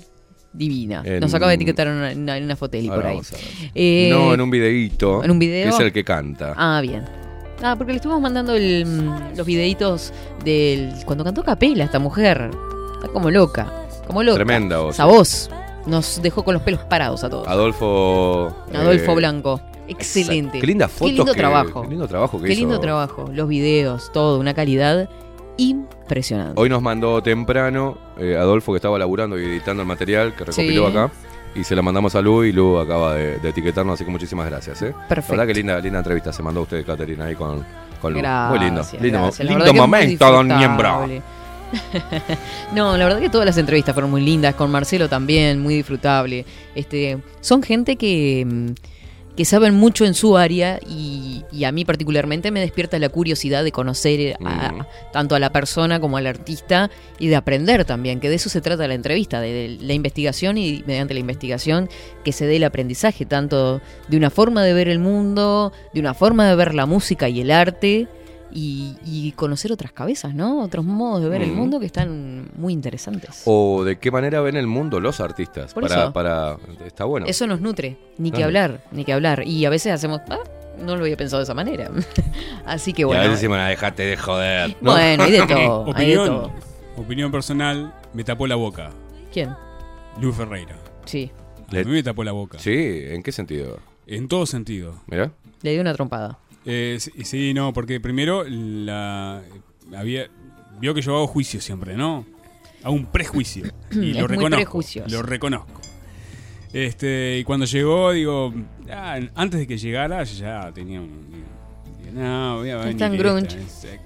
Divina. 0.57 1.01
En- 1.05 1.19
Nos 1.19 1.33
acaba 1.33 1.49
de 1.49 1.55
etiquetar 1.55 1.87
en 1.87 1.93
una, 1.93 2.11
en 2.11 2.21
una- 2.23 2.37
en 2.37 2.43
una 2.43 2.55
foteli 2.55 2.87
Ahora 2.87 3.01
por 3.01 3.11
ahí. 3.11 3.19
Eh, 3.75 4.09
no, 4.11 4.33
en 4.33 4.41
un 4.41 4.49
videíto. 4.49 5.23
¿en 5.23 5.31
un 5.31 5.39
video? 5.39 5.63
Que 5.69 5.69
es 5.69 5.79
el 5.79 5.93
que 5.93 6.03
canta. 6.03 6.53
Ah, 6.57 6.79
bien. 6.81 7.03
Ah, 7.61 7.75
porque 7.77 7.93
le 7.93 7.97
estuvimos 7.97 8.21
mandando 8.21 8.53
el, 8.55 8.85
mm, 8.85 9.37
los 9.37 9.45
videitos 9.45 10.13
del. 10.43 10.93
Cuando 11.05 11.23
cantó 11.23 11.43
Capela, 11.43 11.83
esta 11.83 11.99
mujer. 11.99 12.49
Está 12.95 13.07
como 13.09 13.29
loca. 13.31 13.71
Como 14.07 14.23
loca. 14.23 14.35
Tremenda 14.35 14.79
voz. 14.79 14.95
Esa 14.95 15.05
voz. 15.05 15.49
Nos 15.85 16.21
dejó 16.21 16.43
con 16.43 16.53
los 16.53 16.63
pelos 16.63 16.81
parados 16.85 17.23
a 17.23 17.29
todos. 17.29 17.47
Adolfo. 17.47 18.53
Adolfo 18.73 19.11
eh, 19.11 19.15
Blanco. 19.15 19.61
Excelente. 19.87 20.59
Qué 20.59 20.67
linda 20.67 20.87
foto. 20.87 21.05
Qué 21.05 21.13
lindo 21.13 21.31
que- 21.33 21.37
trabajo. 21.39 21.81
Qué 21.83 21.87
lindo 21.89 22.07
trabajo 22.07 22.39
que 22.39 22.47
Qué 22.47 22.53
hizo. 22.53 22.59
lindo 22.61 22.79
trabajo. 22.79 23.29
Los 23.33 23.47
videos, 23.47 24.11
todo, 24.11 24.39
una 24.39 24.53
calidad 24.53 25.09
impresionante. 25.57 26.53
Hoy 26.59 26.69
nos 26.69 26.81
mandó 26.81 27.21
temprano 27.21 27.97
eh, 28.17 28.35
Adolfo 28.37 28.71
que 28.73 28.77
estaba 28.77 28.97
laburando 28.97 29.39
y 29.39 29.43
editando 29.45 29.81
el 29.81 29.87
material 29.87 30.33
que 30.35 30.45
recopiló 30.45 30.89
Sí. 30.91 30.97
acá. 30.97 31.11
Y 31.55 31.63
se 31.63 31.75
la 31.75 31.81
mandamos 31.81 32.13
a 32.15 32.21
Lu 32.21 32.43
y 32.43 32.51
Lu 32.51 32.77
acaba 32.77 33.15
de, 33.15 33.39
de 33.39 33.49
etiquetarnos, 33.49 33.95
así 33.95 34.05
que 34.05 34.11
muchísimas 34.11 34.47
gracias. 34.47 34.81
¿eh? 34.83 34.93
Perfecto. 35.09 35.33
La 35.35 35.43
verdad 35.43 35.47
que 35.53 35.53
linda, 35.59 35.79
linda 35.79 35.99
entrevista 35.99 36.31
se 36.31 36.43
mandó 36.43 36.61
usted, 36.61 36.85
Caterina, 36.85 37.25
ahí 37.25 37.35
con, 37.35 37.65
con 38.01 38.13
Lu. 38.13 38.19
Muy 38.21 38.59
lindo. 38.59 38.81
Lindo, 39.01 39.21
gracias. 39.21 39.47
Lindo 39.47 39.73
momento, 39.73 40.31
don 40.31 40.47
disfrutable. 40.49 41.21
no, 42.73 42.95
la 42.95 43.05
verdad 43.05 43.19
que 43.19 43.29
todas 43.29 43.45
las 43.45 43.57
entrevistas 43.57 43.93
fueron 43.93 44.11
muy 44.11 44.21
lindas, 44.21 44.55
con 44.55 44.71
Marcelo 44.71 45.09
también, 45.09 45.59
muy 45.61 45.75
disfrutable. 45.75 46.45
Este, 46.75 47.17
son 47.41 47.63
gente 47.63 47.95
que, 47.95 48.45
mm, 48.45 48.67
que 49.37 49.45
saben 49.45 49.75
mucho 49.75 50.03
en 50.03 50.15
su 50.15 50.35
área 50.35 50.79
y, 50.89 51.43
y 51.51 51.63
a 51.63 51.71
mí 51.71 51.85
particularmente 51.85 52.49
me 52.51 52.59
despierta 52.59 52.97
la 52.99 53.07
curiosidad 53.09 53.63
de 53.63 53.71
conocer 53.71 54.35
a- 54.43 54.71
Mm. 54.73 54.85
tanto 55.13 55.35
a 55.35 55.39
la 55.39 55.51
persona 55.51 55.99
como 56.01 56.17
al 56.17 56.25
artista 56.27 56.89
y 57.19 57.27
de 57.27 57.35
aprender 57.37 57.85
también, 57.85 58.19
que 58.19 58.29
de 58.29 58.35
eso 58.35 58.49
se 58.49 58.59
trata 58.61 58.87
la 58.87 58.95
entrevista, 58.95 59.39
de, 59.39 59.53
de 59.53 59.77
la 59.79 59.93
investigación 59.93 60.57
y 60.57 60.83
mediante 60.87 61.13
la 61.13 61.19
investigación 61.19 61.87
que 62.25 62.31
se 62.31 62.45
dé 62.47 62.55
el 62.57 62.63
aprendizaje, 62.63 63.25
tanto 63.25 63.79
de 64.07 64.17
una 64.17 64.29
forma 64.31 64.63
de 64.63 64.73
ver 64.73 64.87
el 64.89 64.99
mundo, 64.99 65.71
de 65.93 65.99
una 65.99 66.13
forma 66.15 66.47
de 66.49 66.55
ver 66.55 66.73
la 66.73 66.85
música 66.87 67.29
y 67.29 67.41
el 67.41 67.51
arte. 67.51 68.07
Y, 68.51 68.95
y 69.05 69.33
conocer 69.33 69.71
otras 69.71 69.91
cabezas, 69.91 70.33
¿no? 70.33 70.61
Otros 70.63 70.85
modos 70.85 71.21
de 71.21 71.29
ver 71.29 71.41
el 71.41 71.51
mundo 71.51 71.79
que 71.79 71.85
están 71.85 72.49
muy 72.55 72.71
interesantes. 72.73 73.41
O 73.45 73.83
de 73.83 73.99
qué 73.99 74.09
manera 74.09 74.39
ven 74.41 74.55
el 74.55 74.67
mundo 74.67 74.99
los 74.99 75.19
artistas. 75.19 75.73
Por 75.73 75.83
para, 75.87 76.03
eso. 76.03 76.13
para, 76.13 76.57
está 76.85 77.03
bueno. 77.05 77.25
Eso 77.27 77.45
nos 77.45 77.59
nutre, 77.61 77.97
ni 78.17 78.31
que 78.31 78.43
hablar, 78.43 78.81
ni 78.91 79.03
que 79.05 79.13
hablar. 79.13 79.43
Y 79.45 79.65
a 79.65 79.69
veces 79.69 79.91
hacemos, 79.91 80.21
"Ah, 80.29 80.39
no 80.79 80.95
lo 80.95 81.03
había 81.03 81.17
pensado 81.17 81.39
de 81.39 81.43
esa 81.43 81.53
manera. 81.53 81.91
Así 82.65 82.93
que 82.93 83.01
Y 83.01 83.03
a 83.03 83.07
bueno. 83.07 83.21
veces 83.23 83.35
decimos, 83.39 83.57
"Ah, 83.59 83.67
dejate 83.67 84.03
de 84.03 84.17
joder. 84.17 84.75
¿no? 84.81 84.91
Bueno, 84.93 85.23
hay 85.23 85.31
de 85.31 85.37
todo, 85.47 85.85
hay 85.93 86.05
de 86.05 86.17
opinión, 86.17 86.27
todo. 86.27 86.51
opinión 86.97 87.31
personal, 87.31 87.93
me 88.13 88.23
tapó 88.23 88.47
la 88.47 88.55
boca. 88.55 88.91
¿Quién? 89.31 89.49
Lu 90.21 90.31
Ferreira. 90.31 90.75
Sí. 91.05 91.31
A 91.69 91.73
mí 91.75 91.83
me 91.85 92.01
tapó 92.03 92.23
la 92.23 92.31
boca. 92.31 92.57
Sí, 92.59 92.71
¿en 92.73 93.21
qué 93.23 93.31
sentido? 93.33 93.79
En 94.07 94.27
todo 94.29 94.45
sentido. 94.45 94.95
Mira. 95.07 95.31
Le 95.63 95.71
dio 95.73 95.81
una 95.81 95.93
trompada. 95.93 96.39
Eh, 96.69 96.97
sí, 96.99 97.11
sí, 97.23 97.53
no, 97.53 97.71
porque 97.71 97.99
primero 98.01 98.43
la 98.43 99.41
había 99.95 100.27
vio 100.79 100.93
que 100.93 101.01
yo 101.01 101.15
hago 101.15 101.27
juicio 101.27 101.61
siempre, 101.61 101.95
¿no? 101.95 102.25
Hago 102.83 102.93
un 102.93 103.05
prejuicio 103.05 103.65
y 103.91 104.11
Es 104.11 104.17
lo 104.17 104.27
reconozco. 104.27 104.81
Lo 105.07 105.21
reconozco. 105.23 105.81
Este, 106.73 107.37
y 107.39 107.43
cuando 107.45 107.65
llegó, 107.65 108.11
digo, 108.11 108.53
ah, 108.91 109.19
antes 109.35 109.61
de 109.61 109.67
que 109.67 109.77
llegara 109.77 110.23
ya 110.25 110.71
tenía 110.73 110.99
un 110.99 111.31
digo, 111.31 112.11
no, 112.13 112.57
voy 112.57 112.69
a 112.69 112.77
venir. 112.77 112.91
esta, 112.91 113.09
grunge. 113.09 113.57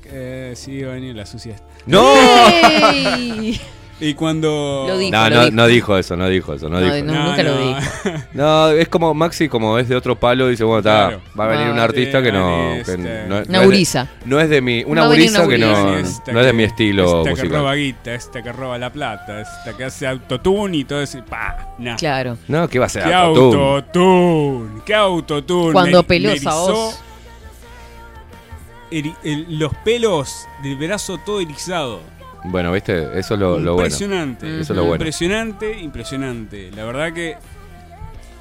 eh, 0.05 0.53
sí, 0.55 0.81
va 0.83 0.91
a 0.91 0.95
venir 0.95 1.15
la 1.15 1.25
sucia. 1.25 1.55
¡No! 1.87 2.13
Y 4.03 4.15
cuando 4.15 4.85
Lo 4.87 4.97
dijo, 4.97 5.11
no, 5.15 5.29
lo 5.29 5.35
no, 5.35 5.41
dijo. 5.45 5.55
no 5.55 5.67
dijo 5.67 5.97
eso, 5.97 6.17
no 6.17 6.27
dijo 6.27 6.53
eso, 6.55 6.67
no, 6.69 6.79
No, 6.79 6.91
dijo. 6.93 7.05
no, 7.05 7.23
nunca 7.29 7.43
lo 7.43 7.57
dijo. 7.57 7.79
No, 8.33 8.69
es 8.71 8.87
como 8.89 9.13
Maxi, 9.13 9.47
como 9.47 9.77
es 9.77 9.87
de 9.87 9.95
otro 9.95 10.19
palo, 10.19 10.47
dice, 10.47 10.63
bueno, 10.63 10.79
está, 10.79 11.07
Claro. 11.09 11.21
va 11.39 11.45
a 11.45 11.47
venir 11.49 11.67
un 11.71 11.77
artista 11.79 12.21
que 12.23 12.31
no... 12.31 12.73
este, 12.73 12.95
que 12.95 12.97
no- 12.97 13.27
no 13.27 13.37
es 13.39 13.47
Una 13.49 13.59
de- 13.59 13.65
gurisa. 13.65 14.09
No 14.25 14.39
es 14.39 14.49
de 14.49 14.59
mi... 14.61 14.83
Una 14.83 15.05
gurisa 15.05 15.47
que 15.47 15.57
no, 15.59 15.91
no 15.91 15.97
es 15.99 16.23
de 16.25 16.33
que- 16.33 16.53
mi 16.53 16.63
estilo 16.63 17.05
Esta 17.19 17.23
que 17.23 17.29
musical. 17.29 17.51
roba 17.59 17.75
guita, 17.75 18.13
esta 18.15 18.41
que 18.41 18.51
roba 18.51 18.77
la 18.79 18.89
plata, 18.91 19.41
esta 19.41 19.77
que 19.77 19.83
hace 19.83 20.07
autotune 20.07 20.77
y 20.77 20.83
todo 20.83 21.01
eso. 21.01 21.23
Pa, 21.23 21.75
nah. 21.77 21.95
Claro. 21.95 22.37
No, 22.47 22.67
¿qué 22.67 22.79
va 22.79 22.87
a 22.87 22.89
ser? 22.89 23.03
¿Qué 23.03 23.13
autotune? 23.13 23.63
autotune? 23.63 24.81
¿Qué 24.85 24.95
autotune? 24.95 25.73
Cuando 25.73 25.99
el- 29.23 29.59
los 29.59 29.73
pelos 29.85 30.47
del 30.63 30.75
brazo 30.77 31.19
todo 31.25 31.39
erizado. 31.39 31.99
Bueno, 32.43 32.71
viste, 32.71 33.03
eso 33.19 33.33
es 33.35 33.39
lo, 33.39 33.59
lo 33.59 33.73
bueno. 33.73 33.87
impresionante. 33.87 34.47
Eso 34.59 34.73
es 34.73 34.77
lo 34.77 34.83
bueno. 34.83 34.95
Impresionante, 34.95 35.79
impresionante. 35.79 36.71
La 36.75 36.83
verdad 36.85 37.13
que 37.13 37.37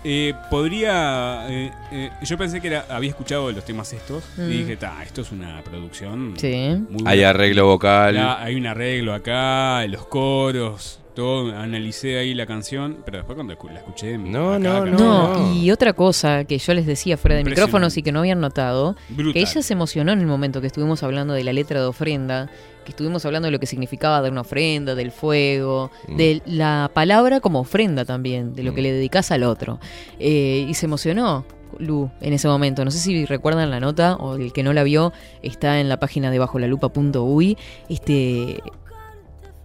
eh, 0.02 0.32
podría. 0.50 1.46
eh, 1.50 1.70
eh, 1.92 2.10
yo 2.22 2.38
pensé 2.38 2.60
que 2.60 2.68
era, 2.68 2.86
había 2.88 3.10
escuchado 3.10 3.52
los 3.52 3.64
temas 3.64 3.92
estos 3.92 4.24
Mm. 4.38 4.42
y 4.50 4.56
dije, 4.58 4.76
ta, 4.76 5.02
esto 5.02 5.20
es 5.20 5.30
una 5.32 5.60
producción. 5.62 6.34
Sí. 6.38 6.76
muy 6.88 7.00
Hay 7.06 7.18
buena". 7.18 7.28
arreglo 7.30 7.66
vocal. 7.66 8.14
La- 8.14 8.42
hay 8.42 8.54
un 8.56 8.66
arreglo 8.66 9.12
acá, 9.12 9.86
los 9.88 10.06
coros, 10.06 11.00
todo. 11.14 11.54
Analicé 11.54 12.18
ahí 12.18 12.32
la 12.32 12.46
canción, 12.46 12.98
pero 13.04 13.18
después 13.18 13.34
cuando 13.34 13.52
escu- 13.52 13.70
la 13.70 13.80
escuché. 13.80 14.16
No, 14.16 14.54
acá, 14.54 14.58
no, 14.60 14.76
acá, 14.78 14.90
No, 14.92 15.54
y 15.54 15.70
otra 15.70 15.92
cosa 15.92 16.44
que 16.44 16.56
yo 16.56 16.72
les 16.72 16.86
decía 16.86 17.18
fuera 17.18 17.36
de 17.36 17.44
micrófonos 17.44 17.94
y 17.98 18.02
que 18.02 18.10
no 18.12 18.20
habían 18.20 18.40
notado, 18.40 18.96
Brutal. 19.10 19.34
que 19.34 19.40
ella 19.40 19.60
se 19.62 19.72
emocionó 19.74 20.12
en 20.12 20.20
el 20.20 20.26
momento 20.26 20.62
que 20.62 20.68
estuvimos 20.68 21.02
hablando 21.02 21.34
de 21.34 21.44
la 21.44 21.52
letra 21.52 21.80
de 21.80 21.86
ofrenda, 21.86 22.48
que 22.84 22.90
estuvimos 22.90 23.24
hablando 23.24 23.46
de 23.46 23.52
lo 23.52 23.58
que 23.60 23.66
significaba 23.66 24.20
dar 24.20 24.32
una 24.32 24.40
ofrenda, 24.42 24.94
del 24.94 25.10
fuego, 25.12 25.90
Mm. 26.08 26.16
de 26.16 26.42
la 26.46 26.90
palabra 26.94 27.40
como 27.40 27.60
ofrenda 27.60 28.04
también, 28.04 28.54
de 28.54 28.62
lo 28.62 28.74
que 28.74 28.80
Mm. 28.80 28.84
le 28.84 28.92
dedicas 28.92 29.30
al 29.30 29.42
otro. 29.42 29.78
Eh, 30.18 30.66
y 30.68 30.74
se 30.74 30.86
emocionó. 30.86 31.44
Lu, 31.78 32.10
en 32.20 32.32
ese 32.32 32.48
momento. 32.48 32.84
No 32.84 32.90
sé 32.90 32.98
si 32.98 33.24
recuerdan 33.26 33.70
la 33.70 33.78
nota 33.80 34.16
o 34.16 34.34
el 34.34 34.52
que 34.52 34.62
no 34.64 34.72
la 34.72 34.82
vio 34.82 35.12
está 35.40 35.80
en 35.80 35.88
la 35.88 35.98
página 36.00 36.30
de 36.30 36.38
bajolalupa.uy. 36.40 37.56
Este, 37.88 38.60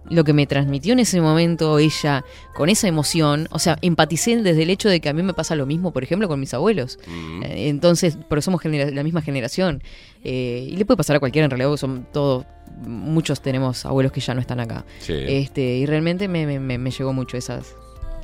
lo 0.08 0.22
que 0.22 0.32
me 0.32 0.46
transmitió 0.46 0.92
en 0.92 1.00
ese 1.00 1.20
momento 1.20 1.78
ella 1.80 2.24
con 2.54 2.68
esa 2.68 2.86
emoción, 2.86 3.48
o 3.50 3.58
sea, 3.58 3.76
empaticé 3.82 4.36
desde 4.40 4.62
el 4.62 4.70
hecho 4.70 4.88
de 4.88 5.00
que 5.00 5.08
a 5.08 5.12
mí 5.12 5.22
me 5.24 5.34
pasa 5.34 5.56
lo 5.56 5.66
mismo, 5.66 5.92
por 5.92 6.04
ejemplo, 6.04 6.28
con 6.28 6.38
mis 6.38 6.54
abuelos. 6.54 6.98
Mm. 7.08 7.42
Eh, 7.42 7.68
Entonces, 7.68 8.16
pero 8.28 8.40
somos 8.40 8.64
la 8.64 9.02
misma 9.02 9.20
generación. 9.20 9.82
Eh, 10.22 10.68
y 10.70 10.76
le 10.76 10.84
puede 10.84 10.96
pasar 10.98 11.16
a 11.16 11.18
cualquiera 11.20 11.44
en 11.46 11.50
realidad, 11.50 11.68
porque 11.70 11.80
son 11.80 12.06
todos, 12.12 12.46
muchos 12.76 13.40
tenemos 13.40 13.84
abuelos 13.86 14.12
que 14.12 14.20
ya 14.20 14.34
no 14.34 14.40
están 14.40 14.60
acá. 14.60 14.84
Sí. 15.00 15.14
Este, 15.26 15.62
y 15.62 15.86
realmente 15.86 16.28
me, 16.28 16.46
me- 16.46 16.78
me- 16.78 16.90
llegó 16.90 17.12
mucho 17.12 17.36
esas, 17.36 17.74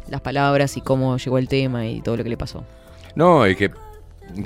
las 0.09 0.21
palabras 0.21 0.77
y 0.77 0.81
cómo 0.81 1.17
llegó 1.17 1.39
el 1.39 1.49
tema 1.49 1.87
y 1.87 2.01
todo 2.03 2.17
lo 2.17 2.25
que 2.25 2.31
le 2.31 2.37
pasó. 2.37 2.65
No, 3.15 3.47
y 3.49 3.55
que, 3.57 3.71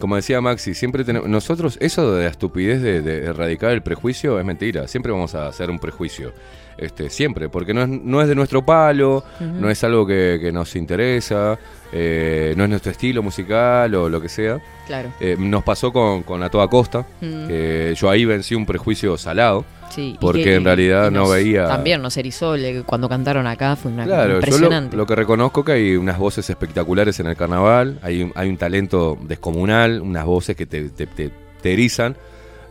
como 0.01 0.17
decía 0.17 0.41
Maxi, 0.41 0.75
siempre 0.75 1.05
tenemos. 1.05 1.29
Nosotros, 1.29 1.77
eso 1.81 2.15
de 2.15 2.25
la 2.25 2.31
estupidez 2.31 2.83
de, 2.83 3.03
de 3.03 3.25
erradicar 3.27 3.71
el 3.73 3.83
prejuicio 3.83 4.39
es 4.39 4.45
mentira. 4.45 4.89
Siempre 4.89 5.13
vamos 5.13 5.35
a 5.35 5.47
hacer 5.49 5.71
un 5.71 5.79
prejuicio. 5.79 6.33
Este, 6.79 7.09
siempre, 7.09 7.49
porque 7.49 7.73
no 7.73 7.83
es, 7.83 7.89
no 7.89 8.21
es 8.21 8.29
de 8.29 8.35
nuestro 8.35 8.65
palo, 8.65 9.25
no 9.41 9.71
es 9.71 9.83
algo 9.83 10.07
que, 10.07 10.39
que 10.43 10.53
nos 10.53 10.77
interesa, 10.77 11.59
eh, 11.91 12.53
no 12.55 12.65
es 12.65 12.69
nuestro 12.71 12.93
estilo 12.93 13.23
musical 13.23 13.95
o 13.95 14.09
lo 14.11 14.21
que 14.21 14.29
sea. 14.29 14.61
Claro. 14.87 15.09
Eh, 15.19 15.37
nos 15.39 15.65
pasó 15.65 15.91
con, 15.91 16.23
con 16.23 16.43
A 16.43 16.51
Toda 16.51 16.69
Costa, 16.69 17.07
Mm. 17.23 17.47
que 17.49 17.95
yo 17.97 18.11
ahí 18.11 18.27
vencí 18.27 18.55
un 18.55 18.67
prejuicio 18.67 19.17
salado, 19.17 19.65
Sí, 19.89 20.19
porque 20.21 20.45
que- 20.45 20.55
en 20.57 20.65
realidad 20.65 21.11
no 21.11 21.29
veía... 21.31 21.67
También 21.67 22.03
nos 22.03 22.15
erizó 22.19 22.57
le- 22.59 22.83
cuando 22.83 23.09
cantaron 23.09 23.47
acá, 23.47 23.75
fue 23.77 23.91
una 23.93 24.05
Claro, 24.05 24.25
yo 24.25 24.29
lo, 24.29 24.35
impresionante. 24.41 24.97
lo 24.99 25.07
que 25.07 25.15
reconozco 25.17 25.65
que 25.65 25.73
hay 25.73 25.97
unas 25.97 26.19
voces 26.19 26.51
espectaculares 26.51 27.19
en 27.21 27.27
el 27.29 27.37
carnaval, 27.37 27.99
hay 28.03 28.23
un, 28.25 28.33
hay 28.35 28.51
un 28.51 28.59
talento 28.59 29.17
descomunal, 29.23 30.03
unas 30.03 30.27
voces 30.27 30.57
que 30.57 30.67
te, 30.67 30.91
te- 30.91 31.07
te- 31.07 31.31
te 31.63 31.73
erizan, 31.73 32.17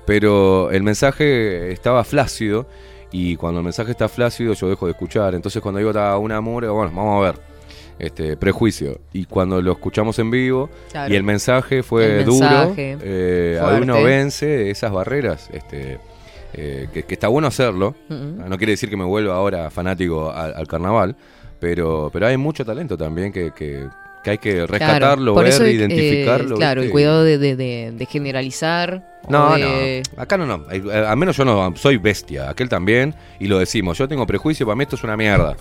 pero 0.05 0.69
el 0.71 0.83
mensaje 0.83 1.71
estaba 1.71 2.03
flácido 2.03 2.67
y 3.17 3.35
cuando 3.37 3.59
el 3.59 3.63
mensaje 3.63 3.91
está 3.91 4.09
flácido 4.09 4.53
yo 4.53 4.67
dejo 4.69 4.85
de 4.87 4.91
escuchar. 4.91 5.35
Entonces 5.35 5.61
cuando 5.61 5.79
digo 5.79 5.93
"Ta, 5.93 6.17
un 6.17 6.31
amor, 6.31 6.67
bueno, 6.67 6.91
vamos 6.95 7.23
a 7.23 7.31
ver. 7.31 7.39
Este, 7.97 8.35
prejuicio. 8.35 8.99
Y 9.13 9.23
cuando 9.25 9.61
lo 9.61 9.71
escuchamos 9.71 10.19
en 10.19 10.29
vivo 10.29 10.69
Claro. 10.91 11.13
y 11.13 11.15
el 11.15 11.23
mensaje 11.23 11.81
fue 11.81 12.19
El 12.19 12.25
duro, 12.25 12.73
eh, 12.77 13.57
uno 13.81 14.03
vence 14.03 14.69
esas 14.69 14.91
barreras. 14.91 15.49
Este, 15.53 15.97
eh, 16.53 16.87
que, 16.93 17.03
que 17.03 17.13
está 17.13 17.29
bueno 17.29 17.47
hacerlo. 17.47 17.95
No 18.09 18.57
quiere 18.57 18.71
decir 18.73 18.89
que 18.89 18.97
me 18.97 19.05
vuelva 19.05 19.35
ahora 19.35 19.69
fanático 19.69 20.29
al, 20.31 20.53
al 20.55 20.67
carnaval, 20.67 21.15
pero, 21.59 22.09
pero 22.11 22.27
hay 22.27 22.35
mucho 22.37 22.65
talento 22.65 22.97
también 22.97 23.31
que, 23.31 23.51
que, 23.51 23.87
que 24.25 24.31
hay 24.31 24.37
que 24.39 24.65
rescatarlo, 24.65 25.35
por 25.35 25.43
ver, 25.43 25.53
eso, 25.53 25.63
eh, 25.63 25.73
identificarlo. 25.73 26.55
claro, 26.57 26.81
el 26.81 26.87
¿viste? 26.87 26.91
cuidado 26.91 27.23
de, 27.23 27.37
de- 27.37 27.55
de- 27.55 27.91
de 27.91 28.05
generalizar. 28.07 29.21
No, 29.29 29.55
de- 29.55 30.01
no, 30.17 30.21
acá 30.23 30.35
no, 30.35 30.47
no. 30.47 30.65
Eh, 30.71 30.81
Al 31.07 31.15
menos 31.15 31.37
yo 31.37 31.45
no 31.45 31.73
soy 31.75 31.97
bestia, 31.97 32.49
aquel 32.49 32.67
también, 32.67 33.13
y 33.39 33.45
lo 33.47 33.59
decimos. 33.59 33.97
Yo 33.99 34.07
tengo 34.07 34.25
prejuicio, 34.25 34.65
para 34.65 34.75
mí 34.75 34.83
esto 34.83 34.95
es 34.95 35.03
una 35.03 35.15
mierda. 35.15 35.55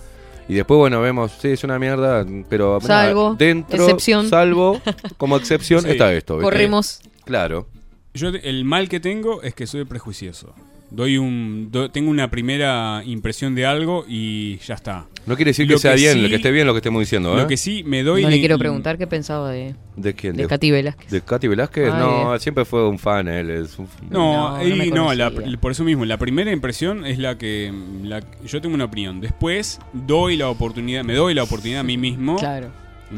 Y 0.49 0.55
después, 0.55 0.79
bueno, 0.79 1.01
vemos, 1.03 1.33
sí, 1.41 1.49
es 1.49 1.63
una 1.65 1.79
mierda, 1.79 2.25
pero 2.49 2.81
Salvo, 2.81 3.35
dentro, 3.39 3.85
excepción. 3.85 4.29
salvo, 4.31 4.81
como 5.19 5.37
excepción, 5.37 5.83
Sí. 5.83 5.91
está 5.91 6.11
esto. 6.15 6.37
¿viste? 6.39 6.45
Corremos. 6.45 7.01
Claro. 7.27 7.67
Yo 8.15 8.29
el 8.29 8.65
mal 8.65 8.89
que 8.89 8.99
tengo 8.99 9.43
es 9.43 9.55
que 9.55 9.67
soy 9.67 9.85
prejuicioso. 9.85 10.55
Doy 10.95 11.19
un 11.19 11.69
do- 11.71 11.91
tengo 11.91 12.11
una 12.11 12.31
primera 12.31 13.03
impresión 13.05 13.55
de 13.55 13.67
algo 13.67 14.05
y 14.09 14.59
ya 14.59 14.75
está. 14.75 15.07
No 15.27 15.37
quiere 15.37 15.51
decir 15.51 15.67
Lo 15.69 15.75
que 15.77 15.81
sea 15.81 15.95
bien, 15.95 16.13
sí- 16.15 16.21
lo 16.21 16.29
que 16.29 16.37
esté 16.37 16.51
bien 16.51 16.67
lo 16.67 16.75
que 16.75 16.79
estemos 16.79 17.01
diciendo, 17.01 17.35
¿eh? 17.35 17.43
Lo 17.43 17.47
que 17.49 17.57
sí 17.57 17.83
me 17.85 18.03
doy 18.03 18.23
no 18.23 18.31
le 18.31 18.39
quiero 18.39 18.59
preguntar 18.59 18.99
qué 18.99 19.07
pensaba 19.07 19.51
de, 19.51 19.75
¿De 19.97 20.15
quién? 20.15 20.37
de 20.37 20.47
Katy 20.47 20.71
Velázquez. 20.71 21.11
¿De 21.11 21.21
Katy 21.23 21.49
Velázquez? 21.49 21.91
Ah, 21.93 21.99
no, 21.99 22.29
bien. 22.29 22.41
siempre 22.41 22.65
fue 22.65 22.87
un 22.89 22.99
fan 22.99 23.27
él. 23.29 23.51
Es 23.51 23.79
un- 23.79 23.89
No, 24.11 24.57
No, 24.59 24.65
y 24.67 24.91
no 24.91 25.13
la- 25.15 25.31
por 25.61 25.73
eso 25.73 25.83
mismo, 25.85 26.05
la 26.05 26.19
primera 26.19 26.53
impresión 26.53 27.05
es 27.07 27.19
la 27.19 27.39
que 27.39 27.73
la- 28.03 28.23
yo 28.47 28.61
tengo 28.61 28.75
una 28.75 28.85
opinión. 28.85 29.21
Después 29.21 29.81
doy 29.93 30.37
la 30.37 30.49
oportunidad, 30.49 31.03
me 31.05 31.15
doy 31.15 31.35
la 31.35 31.43
oportunidad 31.43 31.81
a 31.81 31.85
mí 31.85 31.97
mismo 31.97 32.37
Claro. 32.37 32.69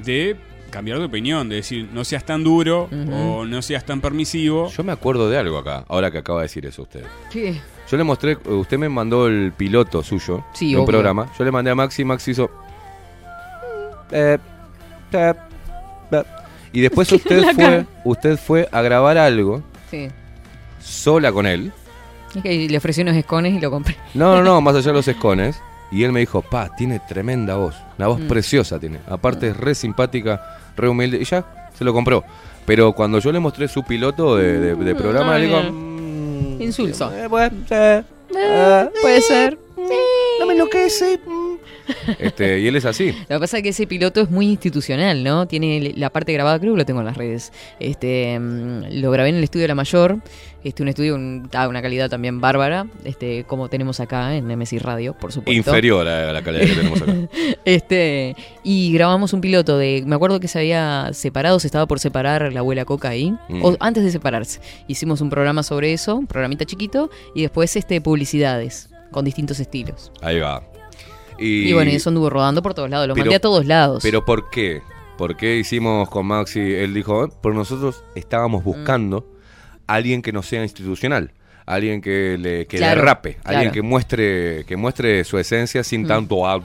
de 0.05 0.36
cambiar 0.70 0.98
de 0.98 1.05
opinión, 1.06 1.48
de 1.48 1.56
decir, 1.56 1.88
no 1.93 2.05
seas 2.05 2.24
tan 2.24 2.43
duro 2.44 2.88
o 3.12 3.44
no 3.44 3.62
seas 3.62 3.84
tan 3.84 4.01
permisivo. 4.01 4.68
Yo 4.70 4.84
me 4.84 4.93
acuerdo 4.93 5.28
de 5.30 5.38
algo 5.38 5.59
acá, 5.59 5.84
ahora 5.88 6.10
que 6.10 6.18
acaba 6.18 6.40
de 6.40 6.44
decir 6.44 6.66
eso 6.66 6.82
usted. 6.82 7.05
¿Qué? 7.30 7.60
Yo 7.90 7.97
le 7.97 8.02
mostré, 8.05 8.36
usted 8.47 8.78
me 8.78 8.88
mandó 8.88 9.26
el 9.28 9.52
piloto 9.56 10.02
suyo 10.02 10.44
Sí, 10.55 10.70
de 10.70 10.76
un 10.76 10.82
obvio. 10.82 10.86
programa. 10.93 11.30
Yo 11.38 11.44
le 11.44 11.52
mandé 11.52 11.70
a 11.70 11.74
Maxi, 11.74 12.05
Maxi 12.05 12.32
hizo. 12.32 12.51
eh, 14.10 14.38
eh, 15.12 15.34
eh. 16.12 16.22
Y 16.72 16.80
después 16.80 17.10
usted 17.12 17.44
fue, 17.55 17.86
usted 18.05 18.36
fue 18.38 18.68
a 18.72 18.82
grabar 18.82 19.16
algo 19.18 19.62
Sí. 19.90 20.09
sola 20.80 21.32
con 21.32 21.47
él. 21.47 21.72
Es 22.34 22.43
que 22.43 22.68
le 22.68 22.76
ofrecí 22.76 23.01
unos 23.02 23.16
escones 23.16 23.55
y 23.55 23.60
lo 23.60 23.70
compré. 23.70 23.97
No, 24.14 24.36
no, 24.36 24.43
no, 24.43 24.60
más 24.60 24.74
allá 24.74 24.88
de 24.88 24.93
los 24.93 25.09
escones. 25.09 25.60
Y 25.92 26.02
él 26.02 26.12
me 26.12 26.20
dijo, 26.20 26.42
pa, 26.42 26.74
tiene 26.76 27.00
tremenda 27.08 27.56
voz. 27.56 27.76
Una 27.98 28.08
voz 28.08 28.20
Mm. 28.20 28.28
preciosa 28.28 28.78
tiene. 28.78 28.98
Aparte 29.08 29.48
es 29.48 29.56
re 29.56 29.74
simpática, 29.74 30.58
re 30.76 30.88
humilde. 30.88 31.18
Y 31.20 31.24
ya, 31.24 31.44
se 31.76 31.84
lo 31.84 31.92
compró. 31.92 32.24
Pero 32.64 32.92
cuando 32.92 33.18
yo 33.20 33.30
le 33.32 33.38
mostré 33.38 33.68
su 33.68 33.84
piloto 33.84 34.36
de, 34.36 34.58
de- 34.58 34.74
de 34.74 34.94
programa, 34.96 35.34
Ah, 35.34 35.38
le 35.38 35.46
digo. 35.46 35.62
"Mm, 35.62 36.60
Insulso. 36.62 37.12
eh, 37.14 37.28
eh, 37.70 38.02
Eh, 38.36 38.88
puede 39.00 39.20
ser. 39.20 39.58
No 40.40 40.46
me 40.46 40.54
enloquece. 40.54 41.20
este, 42.18 42.58
y 42.60 42.66
él 42.66 42.74
es 42.76 42.84
así. 42.84 43.12
Lo 43.28 43.36
que 43.36 43.40
pasa 43.40 43.58
es 43.58 43.62
que 43.62 43.68
ese 43.68 43.86
piloto 43.86 44.20
es 44.20 44.30
muy 44.30 44.46
institucional, 44.48 45.22
¿no? 45.22 45.46
Tiene 45.46 45.92
la 45.96 46.10
parte 46.10 46.32
grabada, 46.32 46.58
creo 46.58 46.72
que 46.74 46.78
lo 46.78 46.84
tengo 46.84 47.00
en 47.00 47.06
las 47.06 47.16
redes. 47.16 47.52
Este, 47.78 48.36
mm, 48.38 49.00
lo 49.00 49.10
grabé 49.12 49.28
en 49.28 49.36
el 49.36 49.44
estudio 49.44 49.62
de 49.64 49.68
La 49.68 49.74
Mayor, 49.76 50.18
este, 50.66 50.82
un 50.82 50.88
estudio 50.88 51.12
con 51.12 51.48
ah, 51.55 51.68
una 51.68 51.80
calidad 51.80 52.10
también 52.10 52.40
bárbara, 52.40 52.86
este, 53.05 53.44
como 53.44 53.68
tenemos 53.68 54.01
acá 54.01 54.34
en 54.34 54.47
MSI 54.59 54.78
Radio, 54.78 55.14
por 55.14 55.32
supuesto. 55.32 55.56
Inferior 55.56 56.06
a 56.09 56.32
la 56.32 56.43
calidad 56.43 56.66
que 56.66 56.74
tenemos 56.74 57.02
acá. 57.02 57.14
Este, 57.64 58.34
y 58.62 58.93
grabamos 58.93 59.32
un 59.32 59.40
piloto 59.40 59.78
de. 59.78 60.02
Me 60.06 60.14
acuerdo 60.16 60.40
que 60.40 60.48
se 60.48 60.59
había 60.59 61.10
separado, 61.12 61.59
se 61.60 61.68
estaba 61.68 61.86
por 61.86 62.01
separar 62.01 62.52
la 62.52 62.60
abuela 62.60 62.84
Coca 62.84 63.09
ahí. 63.09 63.32
Mm. 63.48 63.64
O 63.64 63.76
antes 63.80 64.05
de 64.05 64.10
separarse. 64.10 64.60
Hicimos 64.88 65.20
un 65.20 65.30
programa 65.30 65.62
sobre 65.62 65.93
eso, 65.93 66.16
un 66.16 66.26
programita 66.26 66.64
chiquito, 66.64 67.10
y 67.34 67.43
después 67.43 67.76
este 67.76 68.01
publicidades 68.01 68.90
con 69.10 69.24
distintos 69.24 69.60
estilos. 69.60 70.10
Ahí 70.20 70.40
va. 70.40 70.62
Y, 71.38 71.72
bueno, 71.74 71.90
y 71.90 71.97
eso 71.97 72.09
anduvo 72.10 72.30
rodando 72.30 72.62
por 72.62 72.74
todos 72.74 72.90
lados, 72.90 73.06
lo 73.09 73.14
mandé 73.14 73.34
a 73.34 73.40
todos 73.40 73.66
lados. 73.66 74.02
Pero 74.02 74.24
¿por 74.24 74.51
qué? 74.51 74.82
¿Por 75.16 75.36
qué 75.36 75.56
hicimos 75.56 76.09
con 76.09 76.26
Maxi? 76.26 76.60
Él 76.60 76.93
dijo, 76.93 77.24
"Eh, 77.24 77.28
por 77.40 77.55
nosotros 77.55 78.05
estábamos 78.14 78.64
Mm. 78.64 79.35
Alguien 79.86 80.22
que 80.22 80.32
no 80.32 80.42
sea 80.42 80.62
institucional. 80.62 81.30
Alguien 81.64 82.00
que 82.00 82.36
le, 82.38 82.66
que 82.66 82.76
le 82.76 82.80
Claro, 82.82 83.02
rape, 83.02 83.38
alguien 83.42 83.62
claro. 83.70 83.72
que 83.72 83.82
muestre, 83.82 84.64
que 84.66 84.76
muestre 84.76 85.24
su 85.24 85.36
esencia 85.36 85.82
sin 85.82 86.02
Mm. 86.04 86.06
tanto 86.06 86.46
ah, 86.46 86.60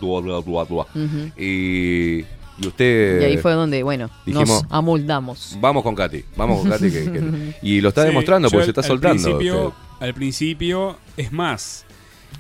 y, 1.38 2.20
y 2.20 2.68
usted 2.68 3.22
y 3.22 3.26
ahí 3.26 3.38
fue 3.38 3.54
donde, 3.54 3.82
bueno, 3.82 4.10
dijimos, 4.26 4.64
nos 4.64 4.72
amoldamos. 4.72 5.58
vamos 5.60 5.82
con 5.82 5.96
Katy, 5.96 6.24
vamos 6.36 6.62
con 6.62 6.70
Katy 6.70 6.92
que- 6.92 7.12
que- 7.12 7.54
y 7.64 7.82
lo 7.82 7.90
está 7.90 8.02
Sí, 8.04 8.10
demostrando 8.10 8.50
porque 8.50 8.60
al- 8.60 8.66
se 8.66 8.72
está 8.72 8.82
al 8.82 8.88
soltando. 8.88 9.24
Principio, 9.24 9.68
usted. 9.70 10.06
al 10.06 10.14
principio, 10.14 10.98
es 11.18 11.32
más, 11.32 11.86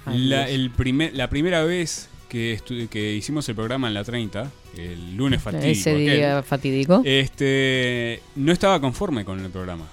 Ay, 0.05 0.19
la, 0.27 0.47
el 0.47 0.69
primer, 0.71 1.15
la 1.15 1.29
primera 1.31 1.63
vez 1.63 2.09
que, 2.29 2.55
estu- 2.57 2.87
que 2.89 3.13
hicimos 3.13 3.49
el 3.49 3.55
programa 3.55 3.87
en 3.87 3.93
la 3.95 4.03
30, 4.03 4.51
el 4.77 5.15
lunes 5.17 5.41
fatídico, 5.41 5.67
Ese 5.67 5.95
día 5.95 6.37
aquel, 6.37 6.43
fatídico. 6.47 7.01
este, 7.03 8.21
no 8.35 8.51
estaba 8.51 8.79
conforme 8.79 9.25
con 9.25 9.39
el 9.43 9.49
programa. 9.49 9.85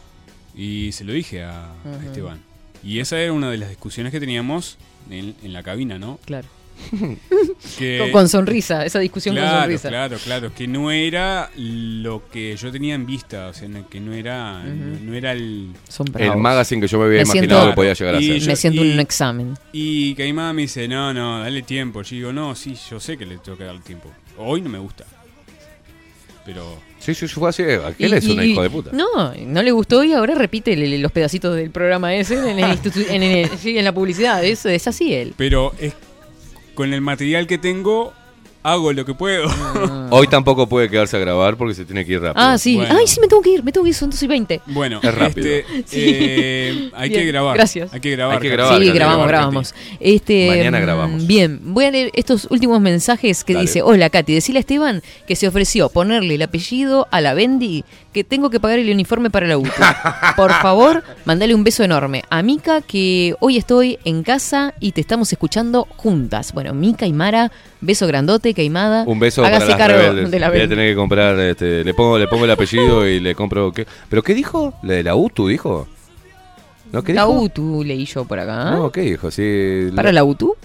Y 0.58 0.92
se 0.92 1.04
lo 1.04 1.12
dije 1.14 1.44
a. 1.44 1.72
Esteban. 2.04 2.40
Y 2.84 2.98
esa 3.00 3.18
era 3.18 3.32
una 3.32 3.50
de 3.50 3.56
las 3.58 3.68
discusiones 3.70 4.12
que 4.12 4.20
teníamos 4.20 4.76
en, 5.08 5.34
en 5.42 5.52
la 5.54 5.62
cabina, 5.62 5.98
¿no? 5.98 6.18
Claro. 6.26 6.48
Que- 7.78 7.98
Con, 7.98 8.10
con 8.12 8.28
sonrisa, 8.28 8.84
esa 8.84 8.98
discusión 9.00 9.34
claro, 9.34 9.50
con 9.52 9.60
sonrisa. 9.62 9.88
Claro, 9.88 10.16
claro, 10.22 10.54
que 10.54 10.66
no 10.68 10.90
era 10.92 11.50
lo 11.56 12.28
que 12.30 12.56
yo 12.56 12.70
tenía 12.70 12.94
en 12.94 13.04
vista, 13.06 13.48
o 13.48 13.52
sea, 13.54 13.68
que 13.90 14.00
no 14.00 14.12
era, 14.12 14.62
no, 14.64 14.98
no 15.00 15.14
era 15.14 15.32
el... 15.32 15.70
El 16.18 16.36
magazine 16.36 16.80
que 16.80 16.86
yo 16.88 16.98
me 16.98 17.04
había 17.06 17.18
Me 17.18 17.22
imaginado 17.24 17.60
siento- 17.62 17.70
que 17.70 17.74
podía 17.76 17.92
llegar 17.94 18.14
a 18.14 18.20
Y 18.20 18.26
ser. 18.28 18.38
yo- 18.40 18.46
Me 18.46 18.56
siento 18.56 18.84
y- 18.84 18.92
un 18.92 19.00
examen. 19.00 19.54
Y 19.72 20.14
Caimada 20.14 20.52
me 20.52 20.62
dice, 20.62 20.86
no, 20.88 21.12
no, 21.14 21.40
dale 21.40 21.62
tiempo. 21.62 22.02
Yo 22.02 22.16
digo, 22.16 22.32
no, 22.32 22.54
sí, 22.54 22.76
yo 22.90 23.00
sé 23.00 23.16
que 23.18 23.26
le 23.26 23.38
tengo 23.38 23.58
que 23.58 23.64
dar 23.64 23.78
tiempo. 23.80 24.10
Hoy 24.36 24.60
no 24.60 24.68
me 24.70 24.78
gusta. 24.78 25.04
Pero... 26.48 26.78
Sí, 26.98 27.14
sí, 27.14 27.28
fue 27.28 27.50
así. 27.50 27.62
Aquel 27.62 28.10
Y- 28.10 28.16
es 28.16 28.24
un 28.24 28.42
hijo 28.42 28.62
de 28.62 28.70
puta. 28.70 28.90
No, 28.94 29.34
no 29.34 29.62
le 29.62 29.70
gustó 29.70 30.02
y 30.02 30.14
ahora 30.14 30.34
repite 30.34 30.74
los 30.98 31.12
pedacitos 31.12 31.54
del 31.54 31.70
programa 31.70 32.14
ese 32.14 32.36
en, 32.36 32.58
el 32.58 32.78
en, 33.10 33.22
el- 33.22 33.50
sí, 33.58 33.76
en 33.76 33.84
la 33.84 33.92
publicidad. 33.92 34.42
Es, 34.42 34.64
es 34.64 34.86
así 34.88 35.12
él. 35.12 35.34
Pero 35.36 35.74
es, 35.78 35.92
con 36.74 36.94
el 36.94 37.02
material 37.02 37.46
que 37.46 37.58
tengo, 37.58 38.14
hago 38.62 38.94
lo 38.94 39.04
que 39.04 39.12
puedo. 39.12 39.46
Hoy 40.10 40.26
tampoco 40.28 40.66
puede 40.68 40.88
quedarse 40.88 41.16
a 41.16 41.20
grabar 41.20 41.56
porque 41.56 41.74
se 41.74 41.84
tiene 41.84 42.04
que 42.04 42.12
ir 42.12 42.20
rápido. 42.22 42.44
Ah, 42.44 42.58
sí. 42.58 42.76
Bueno. 42.76 42.96
Ay, 42.98 43.06
sí, 43.06 43.20
me 43.20 43.28
tengo 43.28 43.42
que 43.42 43.50
ir, 43.50 43.62
me 43.64 43.72
tengo 43.72 43.84
que 43.84 43.90
ir, 43.90 43.94
son 43.94 44.10
2 44.10 44.22
y 44.22 44.26
20. 44.26 44.60
Bueno, 44.66 45.00
Es 45.02 45.14
rápido. 45.14 45.46
este, 45.48 45.64
Sí. 45.86 45.96
eh, 45.98 46.90
hay 46.94 47.08
Bien, 47.08 47.20
que 47.22 47.26
grabar. 47.28 47.56
gracias. 47.56 47.92
Hay 47.92 48.00
que 48.00 48.10
grabar. 48.12 48.36
Hay 48.36 48.42
que 48.42 48.48
grabar, 48.48 48.78
sí, 48.80 48.90
grabamos, 48.90 49.26
grabar, 49.26 49.28
grabamos. 49.28 49.74
Este, 50.00 50.48
Mañana 50.48 50.78
mm, 50.78 50.82
grabamos. 50.82 51.26
Bien, 51.26 51.60
voy 51.62 51.84
a 51.86 51.90
leer 51.90 52.10
estos 52.14 52.46
últimos 52.50 52.80
mensajes 52.80 53.44
que 53.44 53.54
Dale. 53.54 53.66
dice, 53.66 53.82
hola 53.82 54.10
Katy, 54.10 54.34
decirle 54.34 54.58
a 54.58 54.60
Esteban 54.60 55.02
que 55.26 55.36
se 55.36 55.48
ofreció 55.48 55.88
ponerle 55.88 56.34
el 56.36 56.42
apellido 56.42 57.06
a 57.10 57.20
la 57.20 57.34
Bendy 57.34 57.84
que 58.12 58.24
tengo 58.24 58.50
que 58.50 58.58
pagar 58.58 58.78
el 58.78 58.90
uniforme 58.90 59.30
para 59.30 59.46
la 59.46 59.58
UTU. 59.58 59.70
Por 60.36 60.50
favor, 60.52 61.04
mandale 61.24 61.54
un 61.54 61.62
beso 61.62 61.84
enorme. 61.84 62.22
A 62.30 62.42
Mica 62.42 62.80
que 62.80 63.34
hoy 63.40 63.56
estoy 63.58 63.98
en 64.04 64.22
casa 64.22 64.74
y 64.80 64.92
te 64.92 65.00
estamos 65.00 65.30
escuchando 65.32 65.86
juntas. 65.96 66.52
Bueno, 66.52 66.74
Mica 66.74 67.06
y 67.06 67.12
Mara, 67.12 67.52
beso 67.80 68.06
grandote, 68.06 68.54
queimada. 68.54 69.04
Un 69.06 69.20
beso 69.20 69.44
Hágase 69.44 69.66
para 69.66 69.78
las 69.78 69.78
cargo 69.78 69.97
rebeldes. 69.98 70.30
de 70.30 70.38
la 70.40 70.50
Voy 70.50 70.60
a 70.60 70.68
tener 70.68 70.90
que 70.90 70.96
comprar, 70.96 71.38
este, 71.40 71.84
le 71.84 71.94
pongo, 71.94 72.18
le 72.18 72.26
pongo 72.28 72.44
el 72.44 72.50
apellido 72.50 73.06
y 73.06 73.20
le 73.20 73.34
compro. 73.34 73.72
¿qué? 73.72 73.86
¿Pero 74.08 74.22
qué 74.22 74.34
dijo? 74.34 74.74
¿Le 74.82 74.94
de 74.94 75.02
la 75.02 75.14
UTU 75.14 75.48
dijo? 75.48 75.86
¿No 76.92 77.02
qué 77.04 77.12
La 77.14 77.26
dijo? 77.26 77.40
UTU 77.42 77.84
leí 77.84 78.04
yo 78.06 78.24
por 78.24 78.38
acá. 78.38 78.70
No, 78.70 78.90
¿qué 78.90 79.02
dijo? 79.02 79.30
Sí, 79.30 79.90
¿Para 79.94 80.10
la 80.12 80.24
UTU? 80.24 80.56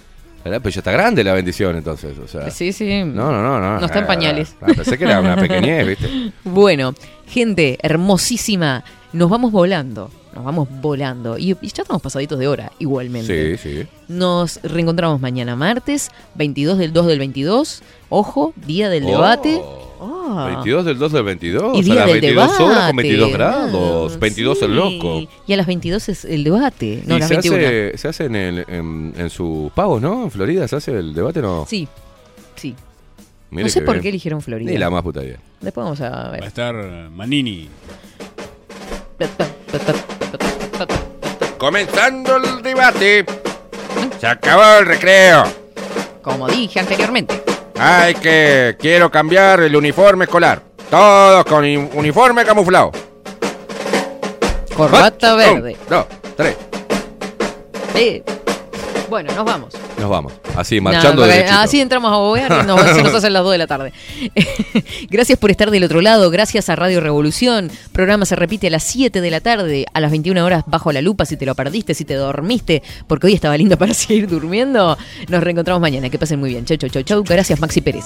Pero 0.43 0.69
ya 0.69 0.79
está 0.81 0.91
grande 0.91 1.23
la 1.23 1.33
bendición 1.33 1.75
entonces, 1.77 2.17
o 2.17 2.27
sea. 2.27 2.49
Sí, 2.51 2.73
sí. 2.73 3.03
No, 3.05 3.31
no, 3.31 3.41
no, 3.41 3.59
no. 3.59 3.79
No 3.79 3.85
está 3.85 3.99
en 3.99 4.03
Ah, 4.03 4.07
pañales. 4.07 4.55
ah, 4.61 4.67
pensé 4.75 4.97
que 4.97 5.05
era 5.05 5.21
una 5.21 5.35
pequeñez, 5.41 5.87
¿viste? 5.87 6.31
Bueno, 6.43 6.93
gente 7.27 7.77
hermosísima, 7.81 8.83
nos 9.13 9.29
vamos 9.29 9.51
volando, 9.53 10.11
nos 10.33 10.43
vamos 10.43 10.67
volando. 10.81 11.37
Y, 11.37 11.51
y 11.61 11.67
ya 11.67 11.83
estamos 11.83 12.01
pasaditos 12.01 12.37
de 12.39 12.47
hora, 12.47 12.71
igualmente. 12.79 13.57
Sí, 13.57 13.81
sí. 13.81 13.87
Nos 14.07 14.61
reencontramos 14.63 15.19
mañana 15.21 15.55
martes, 15.55 16.09
22 16.35 16.77
del 16.77 16.93
2 16.93 17.07
del 17.07 17.19
22. 17.19 17.81
Ojo, 18.09 18.53
día 18.65 18.89
del 18.89 19.03
Oh, 19.05 19.07
debate. 19.07 19.61
Ah. 20.01 20.45
22 20.55 20.85
del 20.85 20.97
2 20.97 21.11
del 21.11 21.23
22. 21.23 21.75
Y 21.77 21.79
a 21.79 21.81
día 21.83 21.95
las 21.95 22.05
del 22.07 22.21
22 22.21 22.45
horas 22.59 22.59
con 22.59 22.67
debate. 22.67 22.93
22 22.95 23.33
grados. 23.33 24.13
Ah, 24.13 24.17
22 24.19 24.61
el 24.61 24.69
sí. 24.69 24.73
loco. 24.75 25.29
Y 25.47 25.53
a 25.53 25.57
las 25.57 25.67
22 25.67 26.09
es 26.09 26.25
el 26.25 26.43
debate, 26.43 27.03
no 27.05 27.13
a 27.13 27.17
y 27.17 27.19
las 27.21 27.27
se 27.29 27.35
21. 27.35 27.57
hace, 27.57 27.97
se 27.97 28.07
hace 28.07 28.25
en, 28.25 28.35
el, 28.35 28.65
en, 28.67 29.13
en 29.17 29.29
sus 29.29 29.71
pagos, 29.73 30.01
¿no? 30.01 30.23
En 30.23 30.31
Florida 30.31 30.67
se 30.67 30.75
hace 30.75 30.91
el 30.97 31.13
debate, 31.13 31.41
¿no? 31.41 31.65
Sí, 31.69 31.87
sí. 32.55 32.75
Mire 33.51 33.63
no 33.65 33.69
sé 33.69 33.81
por 33.81 33.93
bien. 33.93 34.01
qué 34.03 34.09
eligieron 34.09 34.41
Florida. 34.41 34.71
Ni 34.71 34.77
la 34.77 34.89
más 34.89 35.03
puta 35.03 35.23
idea. 35.23 35.37
Después 35.61 35.83
vamos 35.83 36.01
a 36.01 36.09
Va 36.09 36.25
a 36.27 36.31
ver. 36.31 36.43
estar 36.43 36.75
Manini. 37.11 37.69
Comenzando 41.63 42.35
el 42.35 42.61
debate. 42.61 43.25
Se 44.19 44.27
acabó 44.27 44.79
el 44.79 44.85
recreo. 44.85 45.45
Como 46.21 46.45
dije 46.49 46.81
anteriormente. 46.81 47.41
Ay, 47.79 48.15
que 48.15 48.75
quiero 48.77 49.09
cambiar 49.09 49.61
el 49.61 49.73
uniforme 49.73 50.25
escolar. 50.25 50.61
Todos 50.89 51.45
con 51.45 51.63
uniforme 51.63 52.43
camuflado. 52.43 52.91
Corbata 54.75 55.31
Un, 55.31 55.37
verde. 55.37 55.77
dos, 55.87 56.05
tres. 56.35 56.57
Eh, 57.95 58.21
Bueno, 59.09 59.33
nos 59.33 59.45
vamos. 59.45 59.73
Nos 59.99 60.09
vamos. 60.09 60.33
Así, 60.55 60.79
marchando 60.81 61.23
derechito. 61.23 61.57
Así 61.57 61.79
entramos 61.79 62.11
a 62.11 62.17
bobear 62.17 62.63
y 62.63 62.67
nos, 62.67 62.81
se 62.95 63.03
nos 63.03 63.13
hacen 63.13 63.33
las 63.33 63.43
2 63.43 63.51
de 63.51 63.57
la 63.57 63.67
tarde. 63.67 63.93
Gracias 65.09 65.37
por 65.37 65.51
estar 65.51 65.71
del 65.71 65.83
otro 65.83 66.01
lado. 66.01 66.29
Gracias 66.29 66.69
a 66.69 66.75
Radio 66.75 67.01
Revolución. 67.01 67.71
Programa 67.91 68.25
se 68.25 68.35
repite 68.35 68.67
a 68.67 68.69
las 68.69 68.83
7 68.83 69.21
de 69.21 69.31
la 69.31 69.41
tarde, 69.41 69.85
a 69.93 69.99
las 69.99 70.11
21 70.11 70.43
horas 70.43 70.63
bajo 70.67 70.91
la 70.91 71.01
lupa. 71.01 71.25
Si 71.25 71.37
te 71.37 71.45
lo 71.45 71.55
perdiste, 71.55 71.93
si 71.93 72.05
te 72.05 72.15
dormiste, 72.15 72.83
porque 73.07 73.27
hoy 73.27 73.33
estaba 73.33 73.57
lindo 73.57 73.77
para 73.79 73.93
seguir 73.93 74.27
durmiendo. 74.27 74.97
Nos 75.27 75.43
reencontramos 75.43 75.81
mañana. 75.81 76.09
Que 76.09 76.19
pasen 76.19 76.39
muy 76.39 76.49
bien. 76.49 76.65
Chau, 76.65 76.77
chau, 76.77 76.89
chau, 76.89 77.03
chau. 77.03 77.23
Gracias, 77.23 77.59
Maxi 77.59 77.81
Pérez. 77.81 78.05